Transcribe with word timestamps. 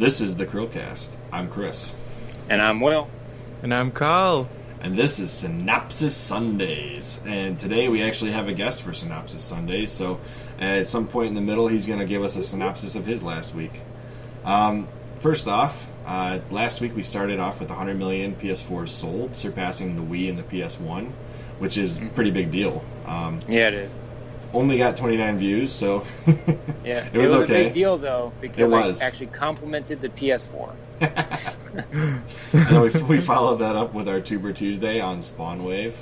This 0.00 0.22
is 0.22 0.34
the 0.34 0.46
Chrillcast. 0.46 1.14
I'm 1.30 1.50
Chris. 1.50 1.94
And 2.48 2.62
I'm 2.62 2.80
Will. 2.80 3.06
And 3.62 3.74
I'm 3.74 3.92
Carl. 3.92 4.48
And 4.80 4.96
this 4.96 5.20
is 5.20 5.30
Synopsis 5.30 6.16
Sundays. 6.16 7.22
And 7.26 7.58
today 7.58 7.86
we 7.90 8.02
actually 8.02 8.30
have 8.30 8.48
a 8.48 8.54
guest 8.54 8.82
for 8.82 8.94
Synopsis 8.94 9.44
Sundays. 9.44 9.92
So 9.92 10.18
at 10.58 10.86
some 10.86 11.06
point 11.06 11.28
in 11.28 11.34
the 11.34 11.42
middle, 11.42 11.68
he's 11.68 11.86
going 11.86 11.98
to 11.98 12.06
give 12.06 12.22
us 12.22 12.34
a 12.36 12.42
synopsis 12.42 12.96
of 12.96 13.04
his 13.04 13.22
last 13.22 13.54
week. 13.54 13.78
Um, 14.42 14.88
first 15.18 15.46
off, 15.46 15.90
uh, 16.06 16.38
last 16.50 16.80
week 16.80 16.96
we 16.96 17.02
started 17.02 17.38
off 17.38 17.60
with 17.60 17.68
100 17.68 17.98
million 17.98 18.34
PS4s 18.36 18.88
sold, 18.88 19.36
surpassing 19.36 19.96
the 19.96 20.02
Wii 20.02 20.30
and 20.30 20.38
the 20.38 20.44
PS1, 20.44 21.10
which 21.58 21.76
is 21.76 22.00
a 22.00 22.06
pretty 22.06 22.30
big 22.30 22.50
deal. 22.50 22.82
Um, 23.04 23.42
Yeah, 23.46 23.68
it 23.68 23.74
is. 23.74 23.98
Only 24.52 24.78
got 24.78 24.96
29 24.96 25.38
views, 25.38 25.72
so 25.72 26.04
Yeah, 26.84 27.08
it 27.12 27.18
was 27.18 27.32
a 27.32 27.38
okay. 27.42 27.64
big 27.64 27.74
deal 27.74 27.98
though 27.98 28.32
because 28.40 28.58
It 28.58 28.68
was. 28.68 29.02
Actually 29.02 29.26
complimented 29.28 30.00
the 30.00 30.08
PS4. 30.08 30.74
and 32.52 32.82
we, 32.94 33.02
we 33.16 33.20
followed 33.20 33.56
that 33.56 33.76
up 33.76 33.94
with 33.94 34.08
our 34.08 34.20
Tuber 34.20 34.52
Tuesday 34.52 35.00
on 35.00 35.22
Spawn 35.22 35.62
Wave, 35.64 35.94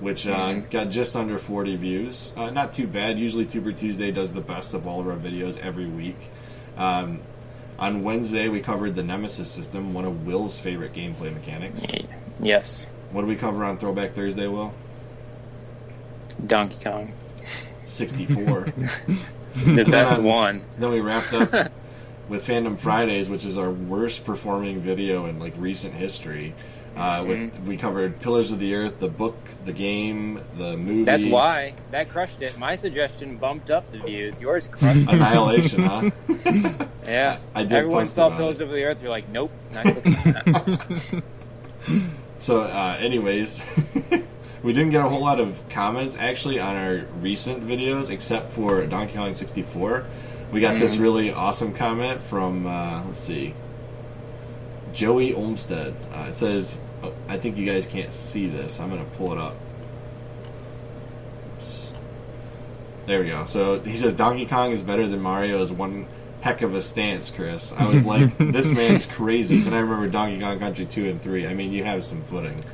which 0.00 0.26
uh, 0.26 0.34
Mm-hmm. 0.36 0.68
got 0.70 0.90
just 0.90 1.16
under 1.16 1.38
40 1.38 1.76
views. 1.76 2.34
Uh, 2.36 2.50
not 2.50 2.72
too 2.72 2.86
bad. 2.86 3.18
Usually, 3.18 3.46
Tuber 3.46 3.72
Tuesday 3.72 4.10
does 4.10 4.32
the 4.32 4.40
best 4.40 4.74
of 4.74 4.86
all 4.86 5.00
of 5.00 5.08
our 5.08 5.16
videos 5.16 5.58
every 5.60 5.86
week. 5.86 6.30
Um, 6.76 7.20
on 7.78 8.02
Wednesday, 8.04 8.48
we 8.48 8.60
covered 8.60 8.94
the 8.94 9.02
Nemesis 9.02 9.50
system, 9.50 9.94
one 9.94 10.04
of 10.04 10.26
Will's 10.26 10.58
favorite 10.60 10.92
gameplay 10.92 11.32
mechanics. 11.32 11.86
Yes, 12.40 12.86
What 13.12 13.22
did 13.22 13.28
we 13.28 13.36
cover 13.36 13.64
on 13.64 13.78
Throwback 13.78 14.14
Thursday, 14.14 14.46
Will? 14.48 14.72
Donkey 16.46 16.76
Kong, 16.82 17.12
64. 17.86 18.66
the 19.56 19.84
best 19.84 20.18
on- 20.18 20.24
one. 20.24 20.64
then 20.78 20.90
we 20.90 21.00
wrapped 21.00 21.32
up 21.34 21.50
with 22.28 22.46
Fandom 22.46 22.78
Fridays, 22.78 23.28
which 23.30 23.44
is 23.44 23.56
our 23.58 23.70
worst 23.70 24.24
performing 24.24 24.80
video 24.80 25.26
in 25.26 25.38
like 25.38 25.54
recent 25.56 25.94
history. 25.94 26.54
Uh, 26.96 27.24
with, 27.26 27.38
Mm-hmm. 27.38 27.66
we 27.66 27.76
covered 27.76 28.20
Pillars 28.20 28.52
of 28.52 28.60
the 28.60 28.72
Earth, 28.76 29.00
the 29.00 29.08
book, 29.08 29.36
the 29.64 29.72
game, 29.72 30.40
the 30.56 30.76
movie. 30.76 31.02
That's 31.02 31.24
why 31.24 31.74
that 31.90 32.08
crushed 32.08 32.40
it. 32.40 32.56
My 32.56 32.76
suggestion 32.76 33.36
bumped 33.36 33.68
up 33.72 33.90
the 33.90 33.98
views. 33.98 34.40
Yours 34.40 34.68
crushed. 34.72 35.08
Annihilation, 35.08 35.82
huh? 35.82 36.10
Yeah, 37.04 37.38
I 37.52 37.64
did 37.64 37.72
Everyone 37.72 38.02
post 38.02 38.14
saw 38.14 38.28
about 38.28 38.38
Pillars 38.38 38.60
it. 38.60 38.62
of 38.62 38.68
the 38.70 38.84
Earth. 38.84 39.02
You're 39.02 39.10
like, 39.10 39.28
nope, 39.28 39.50
not 39.72 39.82
clicking 39.86 40.14
on 40.16 40.22
that. 40.44 41.22
So, 42.38 42.60
uh, 42.62 42.96
anyways, 43.00 43.58
we 44.64 44.72
didn't 44.72 44.90
get 44.90 45.04
a 45.04 45.08
whole 45.08 45.20
lot 45.20 45.38
of 45.38 45.62
comments 45.68 46.16
actually 46.16 46.58
on 46.58 46.74
our 46.74 47.04
recent 47.20 47.68
videos, 47.68 48.08
except 48.10 48.50
for 48.50 48.86
Donkey 48.86 49.14
Kong 49.14 49.34
64. 49.34 50.06
We 50.50 50.60
got 50.60 50.78
this 50.78 50.96
really 50.96 51.30
awesome 51.30 51.74
comment 51.74 52.22
from, 52.22 52.66
uh, 52.66 53.04
let's 53.04 53.18
see, 53.18 53.54
Joey 54.94 55.34
Olmstead. 55.34 55.94
Uh, 56.12 56.26
it 56.28 56.34
says, 56.34 56.80
oh, 57.02 57.12
I 57.28 57.36
think 57.36 57.58
you 57.58 57.66
guys 57.66 57.86
can't 57.86 58.10
see 58.10 58.46
this. 58.46 58.80
I'm 58.80 58.88
going 58.88 59.04
to 59.04 59.10
pull 59.16 59.32
it 59.32 59.38
up. 59.38 59.56
Oops. 61.56 61.94
There 63.06 63.20
we 63.20 63.28
go. 63.28 63.44
So 63.44 63.80
he 63.80 63.96
says 63.96 64.14
Donkey 64.14 64.46
Kong 64.46 64.72
is 64.72 64.82
better 64.82 65.06
than 65.06 65.20
Mario 65.20 65.60
is 65.60 65.72
one 65.72 66.06
heck 66.40 66.62
of 66.62 66.74
a 66.74 66.80
stance, 66.80 67.30
Chris. 67.30 67.74
I 67.74 67.86
was 67.86 68.06
like, 68.06 68.38
this 68.38 68.72
man's 68.72 69.04
crazy. 69.04 69.60
Then 69.60 69.74
I 69.74 69.80
remember 69.80 70.08
Donkey 70.08 70.40
Kong 70.40 70.58
Country 70.58 70.86
2 70.86 71.10
and 71.10 71.20
3. 71.20 71.48
I 71.48 71.52
mean, 71.52 71.70
you 71.72 71.84
have 71.84 72.02
some 72.02 72.22
footing. 72.22 72.64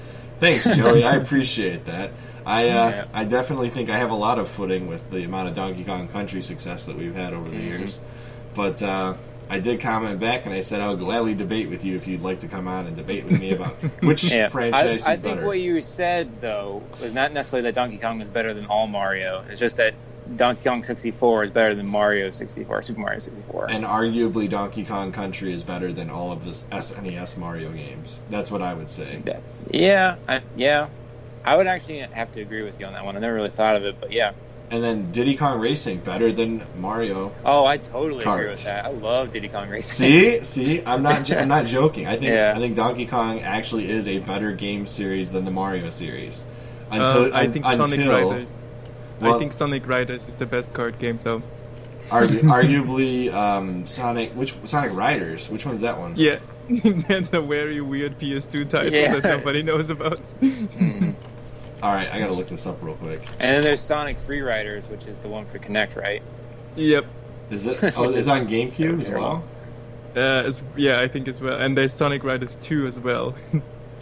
Thanks, 0.40 0.64
Joey. 0.76 1.04
I 1.04 1.16
appreciate 1.16 1.84
that. 1.86 2.10
I 2.46 2.68
uh, 2.68 2.90
Yeah. 2.90 3.06
I 3.12 3.24
definitely 3.24 3.68
think 3.68 3.90
I 3.90 3.98
have 3.98 4.10
a 4.10 4.14
lot 4.16 4.38
of 4.38 4.48
footing 4.48 4.86
with 4.88 5.10
the 5.10 5.24
amount 5.24 5.48
of 5.48 5.54
Donkey 5.54 5.84
Kong 5.84 6.08
Country 6.08 6.42
success 6.42 6.86
that 6.86 6.96
we've 6.96 7.14
had 7.14 7.34
over 7.34 7.48
the 7.48 7.56
years. 7.58 8.00
But 8.54 8.82
uh, 8.82 9.14
I 9.48 9.60
did 9.60 9.80
comment 9.80 10.18
back 10.18 10.46
and 10.46 10.54
I 10.54 10.60
said 10.62 10.80
I 10.80 10.88
would 10.90 10.98
gladly 10.98 11.34
debate 11.34 11.68
with 11.68 11.84
you 11.84 11.96
if 11.96 12.08
you'd 12.08 12.22
like 12.22 12.40
to 12.40 12.48
come 12.48 12.66
on 12.66 12.86
and 12.86 12.96
debate 12.96 13.24
with 13.24 13.38
me 13.38 13.52
about 13.52 13.74
which 14.02 14.24
Yeah, 14.24 14.48
franchise 14.48 15.04
I, 15.06 15.10
I 15.10 15.14
is 15.14 15.20
think 15.20 15.36
better. 15.36 15.46
what 15.46 15.60
you 15.60 15.80
said 15.82 16.40
though 16.40 16.82
was 17.00 17.12
not 17.12 17.32
necessarily 17.32 17.68
that 17.68 17.74
Donkey 17.74 17.98
Kong 17.98 18.20
is 18.22 18.28
better 18.28 18.54
than 18.54 18.66
all 18.66 18.86
Mario. 18.86 19.44
It's 19.50 19.60
just 19.60 19.76
that 19.76 19.94
Donkey 20.36 20.62
Kong 20.68 20.84
64 20.84 21.44
is 21.44 21.50
better 21.50 21.74
than 21.74 21.86
Mario 21.88 22.30
64, 22.30 22.82
Super 22.82 23.00
Mario 23.00 23.18
64. 23.18 23.70
and 23.70 23.84
arguably 23.84 24.48
Donkey 24.48 24.84
Kong 24.84 25.10
Country 25.12 25.52
is 25.52 25.64
better 25.64 25.92
than 25.92 26.08
all 26.08 26.30
of 26.30 26.44
the 26.44 26.52
SNES 26.52 27.36
Mario 27.38 27.70
games. 27.72 28.22
That's 28.30 28.50
what 28.50 28.62
I 28.62 28.74
would 28.74 28.90
say. 28.90 29.22
Yeah, 29.26 29.40
yeah, 29.70 30.16
I, 30.28 30.42
yeah. 30.56 30.88
I 31.44 31.56
would 31.56 31.66
actually 31.66 31.98
have 32.00 32.30
to 32.32 32.40
agree 32.42 32.62
with 32.62 32.78
you 32.78 32.86
on 32.86 32.92
that 32.92 33.04
one. 33.04 33.16
I 33.16 33.20
never 33.20 33.34
really 33.34 33.50
thought 33.50 33.74
of 33.76 33.84
it, 33.84 33.96
but 34.00 34.12
yeah. 34.12 34.32
And 34.70 34.84
then 34.84 35.10
Diddy 35.10 35.36
Kong 35.36 35.58
Racing 35.58 35.98
better 35.98 36.30
than 36.32 36.62
Mario. 36.78 37.32
Oh, 37.44 37.64
I 37.66 37.78
totally 37.78 38.24
Kart. 38.24 38.34
agree 38.38 38.50
with 38.50 38.62
that. 38.64 38.84
I 38.84 38.90
love 38.90 39.32
Diddy 39.32 39.48
Kong 39.48 39.68
Racing. 39.68 39.92
See, 39.92 40.44
see, 40.44 40.84
I'm 40.86 41.02
not, 41.02 41.28
I'm 41.32 41.48
not 41.48 41.66
joking. 41.78 42.06
I 42.06 42.12
think, 42.12 42.26
Yeah. 42.26 42.52
I 42.54 42.60
think 42.60 42.76
Donkey 42.76 43.06
Kong 43.06 43.40
actually 43.40 43.90
is 43.90 44.06
a 44.06 44.18
better 44.20 44.52
game 44.52 44.86
series 44.86 45.32
than 45.32 45.44
the 45.44 45.50
Mario 45.50 45.90
series. 45.90 46.46
Until, 46.92 47.32
Uh, 47.34 47.36
I 47.36 47.44
un- 47.46 47.52
think 47.52 47.64
until, 47.66 47.86
Sonic 47.86 48.08
Riders. 48.08 48.48
Well- 49.20 49.34
I 49.34 49.38
think 49.38 49.52
Sonic 49.52 49.86
Riders 49.86 50.26
is 50.28 50.36
the 50.36 50.46
best 50.46 50.72
card 50.72 50.98
game. 50.98 51.18
So 51.18 51.42
argu- 52.08 52.40
arguably, 52.42 53.32
um, 53.32 53.86
Sonic, 53.86 54.32
which 54.32 54.54
Sonic 54.64 54.92
Riders? 54.96 55.48
Which 55.50 55.66
one's 55.66 55.80
that 55.82 55.98
one? 55.98 56.14
yeah, 56.16 56.38
that's 56.68 57.28
a 57.32 57.40
very 57.40 57.80
weird 57.80 58.18
PS2 58.18 58.68
title 58.68 58.92
Yeah. 58.92 59.14
that 59.18 59.24
nobody 59.24 59.62
knows 59.62 59.90
about. 59.90 60.20
All 61.82 61.94
right, 61.94 62.12
I 62.12 62.18
gotta 62.18 62.32
look 62.34 62.48
this 62.48 62.66
up 62.66 62.82
real 62.82 62.94
quick. 62.96 63.22
And 63.38 63.54
then 63.56 63.62
there's 63.62 63.80
Sonic 63.80 64.18
Free 64.18 64.42
Riders, 64.42 64.86
which 64.88 65.04
is 65.06 65.18
the 65.20 65.28
one 65.28 65.46
for 65.46 65.58
Kinect, 65.58 65.96
right? 65.96 66.22
yep. 66.76 67.06
Is 67.50 67.66
it? 67.66 67.82
Oh, 67.96 68.08
it's 68.10 68.28
on 68.28 68.46
GameCube 68.46 69.00
as 69.00 69.10
well. 69.10 69.42
Uh, 70.14 70.20
as, 70.46 70.60
yeah, 70.76 71.00
I 71.00 71.08
think 71.08 71.26
as 71.26 71.40
well. 71.40 71.58
And 71.58 71.76
there's 71.76 71.92
Sonic 71.92 72.22
Riders 72.22 72.56
2 72.56 72.86
as 72.86 73.00
well. 73.00 73.34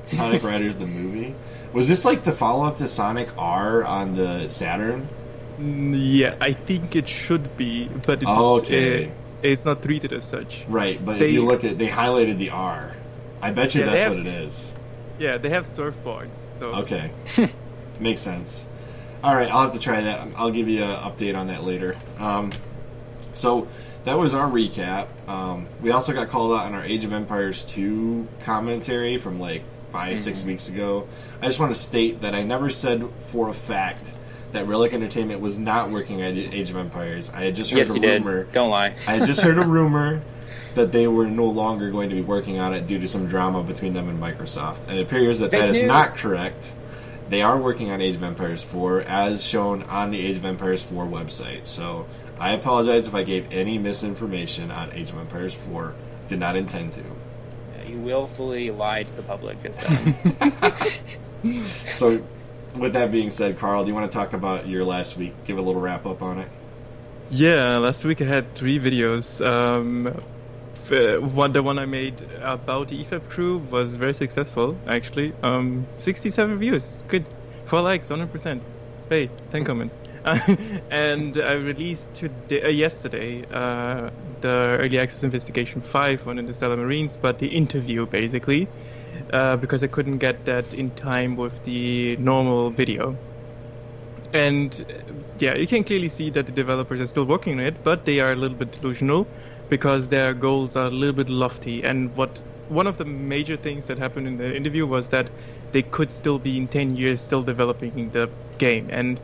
Sonic 0.09 0.43
Riders 0.51 0.77
the 0.77 0.87
movie. 0.87 1.35
Was 1.73 1.89
this 1.89 2.05
like 2.05 2.25
the 2.25 2.33
follow 2.33 2.65
up 2.67 2.79
to 2.79 2.89
Sonic 2.89 3.29
R 3.37 3.85
on 3.85 4.15
the 4.15 4.49
Saturn? 4.49 5.09
Mm, 5.59 5.97
yeah, 6.01 6.37
I 6.41 6.53
think 6.53 6.97
it 6.97 7.09
should 7.09 7.57
be, 7.57 7.89
but 8.07 8.23
it's, 8.23 8.31
Okay. 8.31 9.07
uh, 9.07 9.11
it's 9.43 9.65
not 9.65 9.83
treated 9.83 10.13
as 10.13 10.25
such. 10.25 10.65
Right, 10.69 11.05
but 11.05 11.21
if 11.21 11.31
you 11.33 11.45
look 11.45 11.65
at, 11.65 11.79
they 11.79 11.89
highlighted 11.89 12.39
the 12.39 12.51
R. 12.51 12.97
I 13.43 13.51
bet 13.53 13.75
you 13.75 13.83
Yeah, 13.83 13.87
they 13.91 13.97
that's 13.99 14.09
what 14.17 14.19
it 14.19 14.27
is. 14.27 14.75
Yeah, 15.19 15.37
they 15.37 15.51
have 15.51 15.67
surfboards. 15.67 16.35
So 16.57 16.75
Okay, 16.75 17.11
makes 18.01 18.21
sense. 18.21 18.69
All 19.23 19.35
right, 19.35 19.51
I'll 19.51 19.63
have 19.63 19.73
to 19.73 19.81
try 19.81 20.01
that. 20.01 20.29
I'll 20.37 20.53
give 20.53 20.69
you 20.69 20.83
an 20.85 20.97
update 21.03 21.37
on 21.37 21.49
that 21.49 21.65
later. 21.65 21.97
Um, 22.21 22.53
so 23.35 23.67
that 24.05 24.17
was 24.17 24.33
our 24.33 24.49
recap. 24.49 25.09
Um, 25.29 25.67
we 25.83 25.91
also 25.91 26.13
got 26.13 26.29
called 26.29 26.53
out 26.53 26.67
on 26.67 26.75
our 26.75 26.85
Age 26.85 27.05
of 27.05 27.13
Empires 27.13 27.65
2 27.65 28.29
commentary 28.45 29.19
from 29.19 29.41
like 29.41 29.65
5 29.91 30.19
six 30.19 30.41
mm-hmm. 30.41 30.49
weeks 30.49 30.69
ago. 30.69 31.09
I 31.41 31.47
just 31.47 31.61
want 31.61 31.75
to 31.75 31.81
state 31.81 32.21
that 32.21 32.35
I 32.35 32.43
never 32.43 32.71
said 32.71 33.09
for 33.29 33.49
a 33.49 33.55
fact 33.55 34.13
that 34.53 34.67
Relic 34.67 34.93
Entertainment 34.93 35.41
was 35.41 35.59
not 35.59 35.91
working 35.91 36.23
at 36.23 36.35
Age 36.37 36.71
of 36.71 36.77
Empires. 36.77 37.31
I 37.35 37.43
had 37.45 37.55
just 37.55 37.71
heard 37.71 37.79
Yes, 37.79 37.91
a 37.91 37.95
you 37.95 38.01
did. 38.01 38.25
rumor. 38.25 38.45
Don't 38.45 38.71
lie. 38.71 38.97
I 39.07 39.17
had 39.17 39.27
just 39.27 39.43
heard 39.43 39.59
a 39.59 39.67
rumor 39.67 40.23
that 40.75 40.93
they 40.93 41.07
were 41.07 41.29
no 41.29 41.47
longer 41.47 41.91
going 41.91 42.09
to 42.09 42.15
be 42.15 42.23
working 42.23 42.59
on 42.59 42.73
it 42.73 42.87
due 42.87 42.99
to 42.99 43.09
some 43.09 43.27
drama 43.27 43.63
between 43.63 43.93
them 43.93 44.09
and 44.09 44.21
Microsoft. 44.21 44.89
And 44.89 44.99
it 44.99 45.03
appears 45.03 45.39
that 45.41 45.51
Fake 45.51 45.61
that 45.61 45.69
is 45.71 45.79
news. 45.79 45.89
not 45.89 46.17
correct. 46.17 46.73
They 47.29 47.43
are 47.43 47.61
working 47.61 47.91
on 47.91 48.01
Age 48.01 48.15
of 48.15 48.23
Empires 48.23 48.63
4 48.63 49.03
as 49.03 49.45
shown 49.45 49.83
on 49.83 50.11
the 50.11 50.25
Age 50.25 50.39
of 50.39 50.45
Empires 50.45 50.83
4 50.83 51.05
website. 51.07 51.67
So 51.67 52.07
I 52.39 52.53
apologize 52.53 53.07
if 53.07 53.15
I 53.15 53.23
gave 53.23 53.53
any 53.53 53.77
misinformation 53.77 54.71
on 54.71 54.93
Age 54.93 55.11
of 55.11 55.19
Empires 55.19 55.53
4. 55.53 55.95
Did 56.29 56.39
not 56.39 56.57
intend 56.57 56.93
to. 56.95 57.03
You 57.89 57.99
willfully 57.99 58.71
lied 58.71 59.09
to 59.09 59.15
the 59.15 59.23
public 59.23 59.63
just 59.63 59.81
then. 59.81 60.85
So 61.87 62.27
with 62.75 62.93
that 62.95 63.11
being 63.13 63.31
said, 63.31 63.59
Carl, 63.59 63.85
do 63.85 63.89
you 63.89 63.95
want 63.95 64.11
to 64.11 64.17
talk 64.17 64.33
about 64.33 64.67
your 64.67 64.85
last 64.85 65.17
week? 65.17 65.35
Give 65.45 65.57
a 65.59 65.63
little 65.63 65.81
wrap 65.81 66.05
up 66.05 66.21
on 66.23 66.39
it. 66.39 66.49
Yeah, 67.31 67.77
last 67.79 68.05
week 68.05 68.21
I 68.21 68.25
had 68.25 68.55
three 68.55 68.79
videos. 68.79 69.45
Um, 69.45 70.09
f- 70.75 70.93
uh, 70.93 71.19
one, 71.21 71.53
the 71.53 71.63
one 71.63 71.79
I 71.79 71.87
made 71.87 72.21
about 72.41 72.89
the 72.89 73.05
EFAP 73.05 73.29
crew 73.29 73.59
was 73.71 73.97
very 73.97 74.15
successful, 74.15 74.77
actually. 74.87 75.33
Um, 75.43 75.87
67 75.99 76.59
views, 76.59 77.05
good. 77.09 77.25
Four 77.67 77.83
likes, 77.83 78.09
100%. 78.09 78.61
Hey, 79.11 79.31
10 79.53 79.65
comments. 79.65 79.95
and 80.91 81.41
I 81.41 81.53
released 81.55 82.13
today, 82.15 82.63
uh, 82.63 82.69
yesterday 82.69 83.45
uh, 83.51 84.11
the 84.41 84.49
Early 84.49 84.99
Access 84.99 85.23
Investigation 85.23 85.81
5 85.81 86.29
on 86.29 86.39
Interstellar 86.39 86.77
Marines, 86.77 87.17
but 87.17 87.39
the 87.39 87.47
interview 87.47 88.07
basically, 88.07 88.69
uh, 89.33 89.57
because 89.57 89.83
I 89.83 89.87
couldn't 89.87 90.19
get 90.19 90.45
that 90.45 90.75
in 90.75 90.91
time 90.93 91.37
with 91.37 91.63
the 91.65 92.17
normal 92.17 92.71
video. 92.71 93.17
And 94.35 94.85
uh, 94.91 95.13
yeah, 95.39 95.55
you 95.57 95.67
can 95.67 95.85
clearly 95.85 96.09
see 96.11 96.31
that 96.31 96.47
the 96.47 96.53
developers 96.53 97.01
are 97.01 97.07
still 97.07 97.25
working 97.25 97.55
on 97.55 97.61
it, 97.61 97.83
but 97.83 98.05
they 98.05 98.21
are 98.21 98.33
a 98.33 98.37
little 98.37 98.57
bit 98.57 98.73
delusional 98.73 99.27
because 99.71 100.09
their 100.09 100.35
goals 100.35 100.77
are 100.77 100.87
a 100.89 100.91
little 100.91 101.17
bit 101.17 101.31
lofty. 101.31 101.83
And 101.85 102.15
what 102.17 102.43
one 102.69 102.87
of 102.87 102.99
the 102.99 103.05
major 103.07 103.57
things 103.57 103.87
that 103.87 103.99
happened 103.99 104.27
in 104.27 104.37
the 104.37 104.55
interview 104.55 104.87
was 104.87 105.09
that 105.09 105.31
they 105.73 105.83
could 105.83 106.13
still 106.13 106.39
be 106.39 106.59
in 106.59 106.69
10 106.69 106.97
years 106.97 107.23
still 107.23 107.43
developing 107.43 108.11
the 108.11 108.31
game. 108.59 108.91
And 108.91 109.21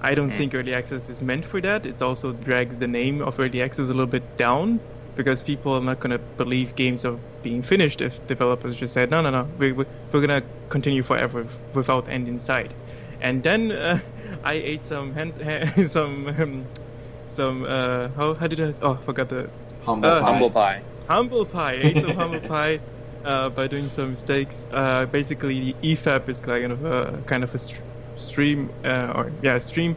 I 0.00 0.14
don't 0.14 0.30
think 0.36 0.54
early 0.54 0.74
access 0.74 1.08
is 1.08 1.22
meant 1.22 1.44
for 1.44 1.60
that. 1.60 1.86
It's 1.86 2.02
also 2.02 2.32
drags 2.32 2.78
the 2.78 2.88
name 2.88 3.20
of 3.22 3.38
early 3.38 3.62
access 3.62 3.86
a 3.86 3.88
little 3.88 4.06
bit 4.06 4.36
down 4.36 4.80
because 5.16 5.42
people 5.42 5.74
are 5.74 5.80
not 5.82 6.00
going 6.00 6.12
to 6.12 6.24
believe 6.36 6.74
games 6.76 7.04
are 7.04 7.18
being 7.42 7.62
finished 7.62 8.00
if 8.00 8.20
developers 8.26 8.76
just 8.76 8.94
said 8.94 9.10
no 9.10 9.20
no 9.20 9.30
no 9.30 9.52
we, 9.56 9.72
we, 9.72 9.84
we're 10.12 10.24
going 10.26 10.42
to 10.42 10.48
continue 10.70 11.02
forever 11.02 11.48
without 11.74 12.08
end 12.08 12.28
in 12.28 12.38
sight 12.40 12.74
and 13.20 13.42
then 13.42 13.72
uh, 13.72 14.00
I 14.44 14.54
ate 14.54 14.84
some 14.84 15.12
hand, 15.12 15.40
some 15.90 16.26
um, 16.28 16.70
some 17.30 17.64
uh, 17.64 18.08
how 18.10 18.34
how 18.34 18.46
did 18.46 18.60
I 18.60 18.74
oh 18.82 18.94
I 18.94 19.02
forgot 19.04 19.28
the 19.28 19.52
Humble 19.80 20.08
Uh, 20.10 20.20
pie. 20.20 20.32
Humble 20.32 20.50
pie. 20.50 20.84
humble 21.08 21.46
pie. 21.46 21.72
I 21.74 21.76
ate 21.76 22.00
some 22.00 22.14
humble 22.20 22.40
pie 22.42 22.82
uh, 23.24 23.50
by 23.50 23.68
doing 23.68 23.88
some 23.88 24.10
mistakes. 24.10 24.66
Uh, 24.70 25.06
basically, 25.06 25.78
EFAP 25.82 26.28
is 26.28 26.40
kind 26.40 26.72
of 26.72 26.84
a 26.84 27.22
kind 27.26 27.44
of 27.44 27.54
a 27.54 27.58
str- 27.58 27.82
stream 28.18 28.70
uh, 28.84 29.12
or 29.14 29.32
yeah 29.42 29.58
stream 29.58 29.96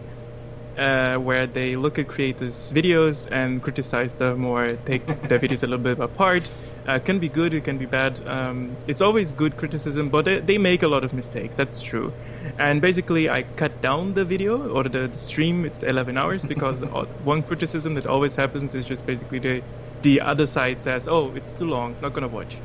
uh, 0.77 1.17
where 1.17 1.47
they 1.47 1.75
look 1.75 1.99
at 1.99 2.07
creators' 2.07 2.71
videos 2.73 3.27
and 3.31 3.61
criticize 3.61 4.15
them 4.15 4.45
or 4.45 4.75
take 4.85 5.05
their 5.05 5.39
videos 5.45 5.63
a 5.63 5.67
little 5.67 5.83
bit 5.83 5.99
apart. 5.99 6.49
Uh, 6.87 6.97
can 6.97 7.19
be 7.19 7.29
good, 7.29 7.53
it 7.53 7.63
can 7.63 7.77
be 7.77 7.85
bad. 7.85 8.19
Um, 8.27 8.75
it's 8.87 9.01
always 9.01 9.33
good 9.33 9.55
criticism, 9.55 10.09
but 10.09 10.25
they, 10.25 10.39
they 10.39 10.57
make 10.57 10.81
a 10.81 10.87
lot 10.87 11.03
of 11.03 11.13
mistakes. 11.13 11.53
That's 11.53 11.79
true. 11.79 12.11
And 12.57 12.81
basically, 12.81 13.29
I 13.29 13.43
cut 13.43 13.81
down 13.81 14.15
the 14.15 14.25
video 14.25 14.67
or 14.71 14.83
the, 14.83 15.07
the 15.07 15.17
stream. 15.17 15.63
It's 15.63 15.83
11 15.83 16.17
hours 16.17 16.43
because 16.43 16.81
one 17.23 17.43
criticism 17.43 17.93
that 17.95 18.07
always 18.07 18.35
happens 18.35 18.73
is 18.73 18.85
just 18.85 19.05
basically 19.05 19.39
the 19.39 19.63
the 20.01 20.19
other 20.19 20.47
side 20.47 20.81
says, 20.81 21.07
"Oh, 21.07 21.31
it's 21.35 21.53
too 21.53 21.65
long, 21.65 21.95
not 22.01 22.13
gonna 22.13 22.27
watch." 22.27 22.57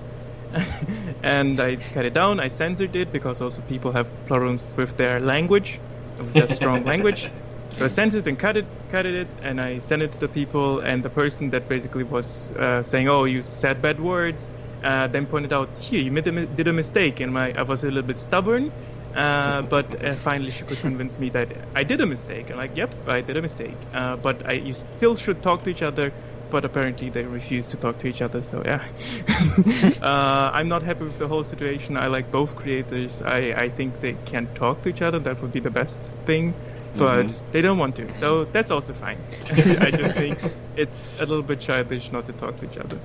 and 1.23 1.61
I 1.61 1.77
cut 1.77 2.05
it 2.05 2.15
down. 2.15 2.41
I 2.41 2.49
censored 2.49 2.97
it 2.97 3.13
because 3.13 3.41
also 3.41 3.63
people 3.63 3.93
have 3.93 4.09
problems 4.27 4.73
with 4.77 4.97
their 4.97 5.21
language, 5.21 5.83
with 6.19 6.37
their 6.37 6.49
strong 6.49 6.85
language. 6.93 7.33
So 7.73 7.85
I 7.85 7.89
it 7.89 8.27
and 8.27 8.39
cut 8.39 8.57
it, 8.57 8.69
cut 8.89 9.07
it, 9.07 9.37
and 9.43 9.61
I 9.61 9.79
sent 9.79 10.03
it 10.03 10.13
to 10.15 10.19
the 10.19 10.29
people. 10.29 10.81
And 10.81 11.05
the 11.05 11.11
person 11.11 11.51
that 11.51 11.69
basically 11.69 12.05
was 12.05 12.51
uh, 12.59 12.83
saying, 12.83 13.09
"Oh, 13.09 13.25
you 13.25 13.43
said 13.43 13.83
bad 13.83 14.01
words," 14.01 14.51
uh, 14.83 15.09
then 15.09 15.27
pointed 15.27 15.53
out, 15.53 15.77
"Here, 15.79 16.01
you 16.01 16.11
made 16.11 16.27
a, 16.29 16.47
did 16.47 16.69
a 16.69 16.73
mistake." 16.73 17.21
And 17.21 17.33
my 17.33 17.53
I 17.53 17.63
was 17.63 17.83
a 17.85 17.89
little 17.89 18.03
bit 18.03 18.19
stubborn, 18.19 18.73
uh, 19.15 19.63
but 19.75 19.95
uh, 20.03 20.17
finally 20.17 20.51
she 20.51 20.65
could 20.65 20.81
convince 20.81 21.19
me 21.19 21.29
that 21.31 21.69
I 21.75 21.85
did 21.85 22.01
a 22.01 22.07
mistake. 22.07 22.51
I'm 22.51 22.57
like, 22.57 22.77
"Yep, 22.77 22.95
I 23.09 23.21
did 23.21 23.37
a 23.37 23.43
mistake," 23.43 23.87
uh, 23.93 24.17
but 24.17 24.43
I, 24.47 24.53
you 24.55 24.73
still 24.73 25.17
should 25.17 25.43
talk 25.43 25.65
to 25.65 25.71
each 25.71 25.83
other. 25.83 26.15
But 26.51 26.65
apparently 26.65 27.11
they 27.11 27.25
refuse 27.25 27.69
to 27.71 27.77
talk 27.77 27.99
to 27.99 28.09
each 28.09 28.23
other. 28.23 28.43
So 28.43 28.63
yeah, 28.65 28.85
uh, 30.03 30.51
I'm 30.53 30.69
not 30.69 30.83
happy 30.83 31.05
with 31.05 31.19
the 31.19 31.29
whole 31.29 31.45
situation. 31.45 31.97
I 31.97 32.07
like 32.07 32.31
both 32.31 32.55
creators. 32.57 33.21
I, 33.23 33.39
I 33.65 33.69
think 33.69 34.01
they 34.01 34.15
can 34.25 34.47
talk 34.55 34.83
to 34.83 34.89
each 34.89 35.03
other. 35.03 35.19
That 35.19 35.43
would 35.43 35.53
be 35.53 35.61
the 35.61 35.71
best 35.71 36.11
thing 36.25 36.55
but 36.97 37.27
Mhm. 37.27 37.53
they 37.53 37.61
don't 37.61 37.77
want 37.77 37.95
to. 37.97 38.15
So 38.15 38.47
that's 38.47 38.71
also 38.71 38.95
fine. 38.95 39.19
I 39.81 39.91
just 39.91 40.15
think 40.17 40.39
it's 40.77 41.13
a 41.21 41.27
little 41.27 41.43
bit 41.43 41.61
childish 41.61 42.11
not 42.11 42.27
to 42.27 42.33
talk 42.33 42.57
to 42.57 42.65
each 42.71 42.79
other. 42.79 42.99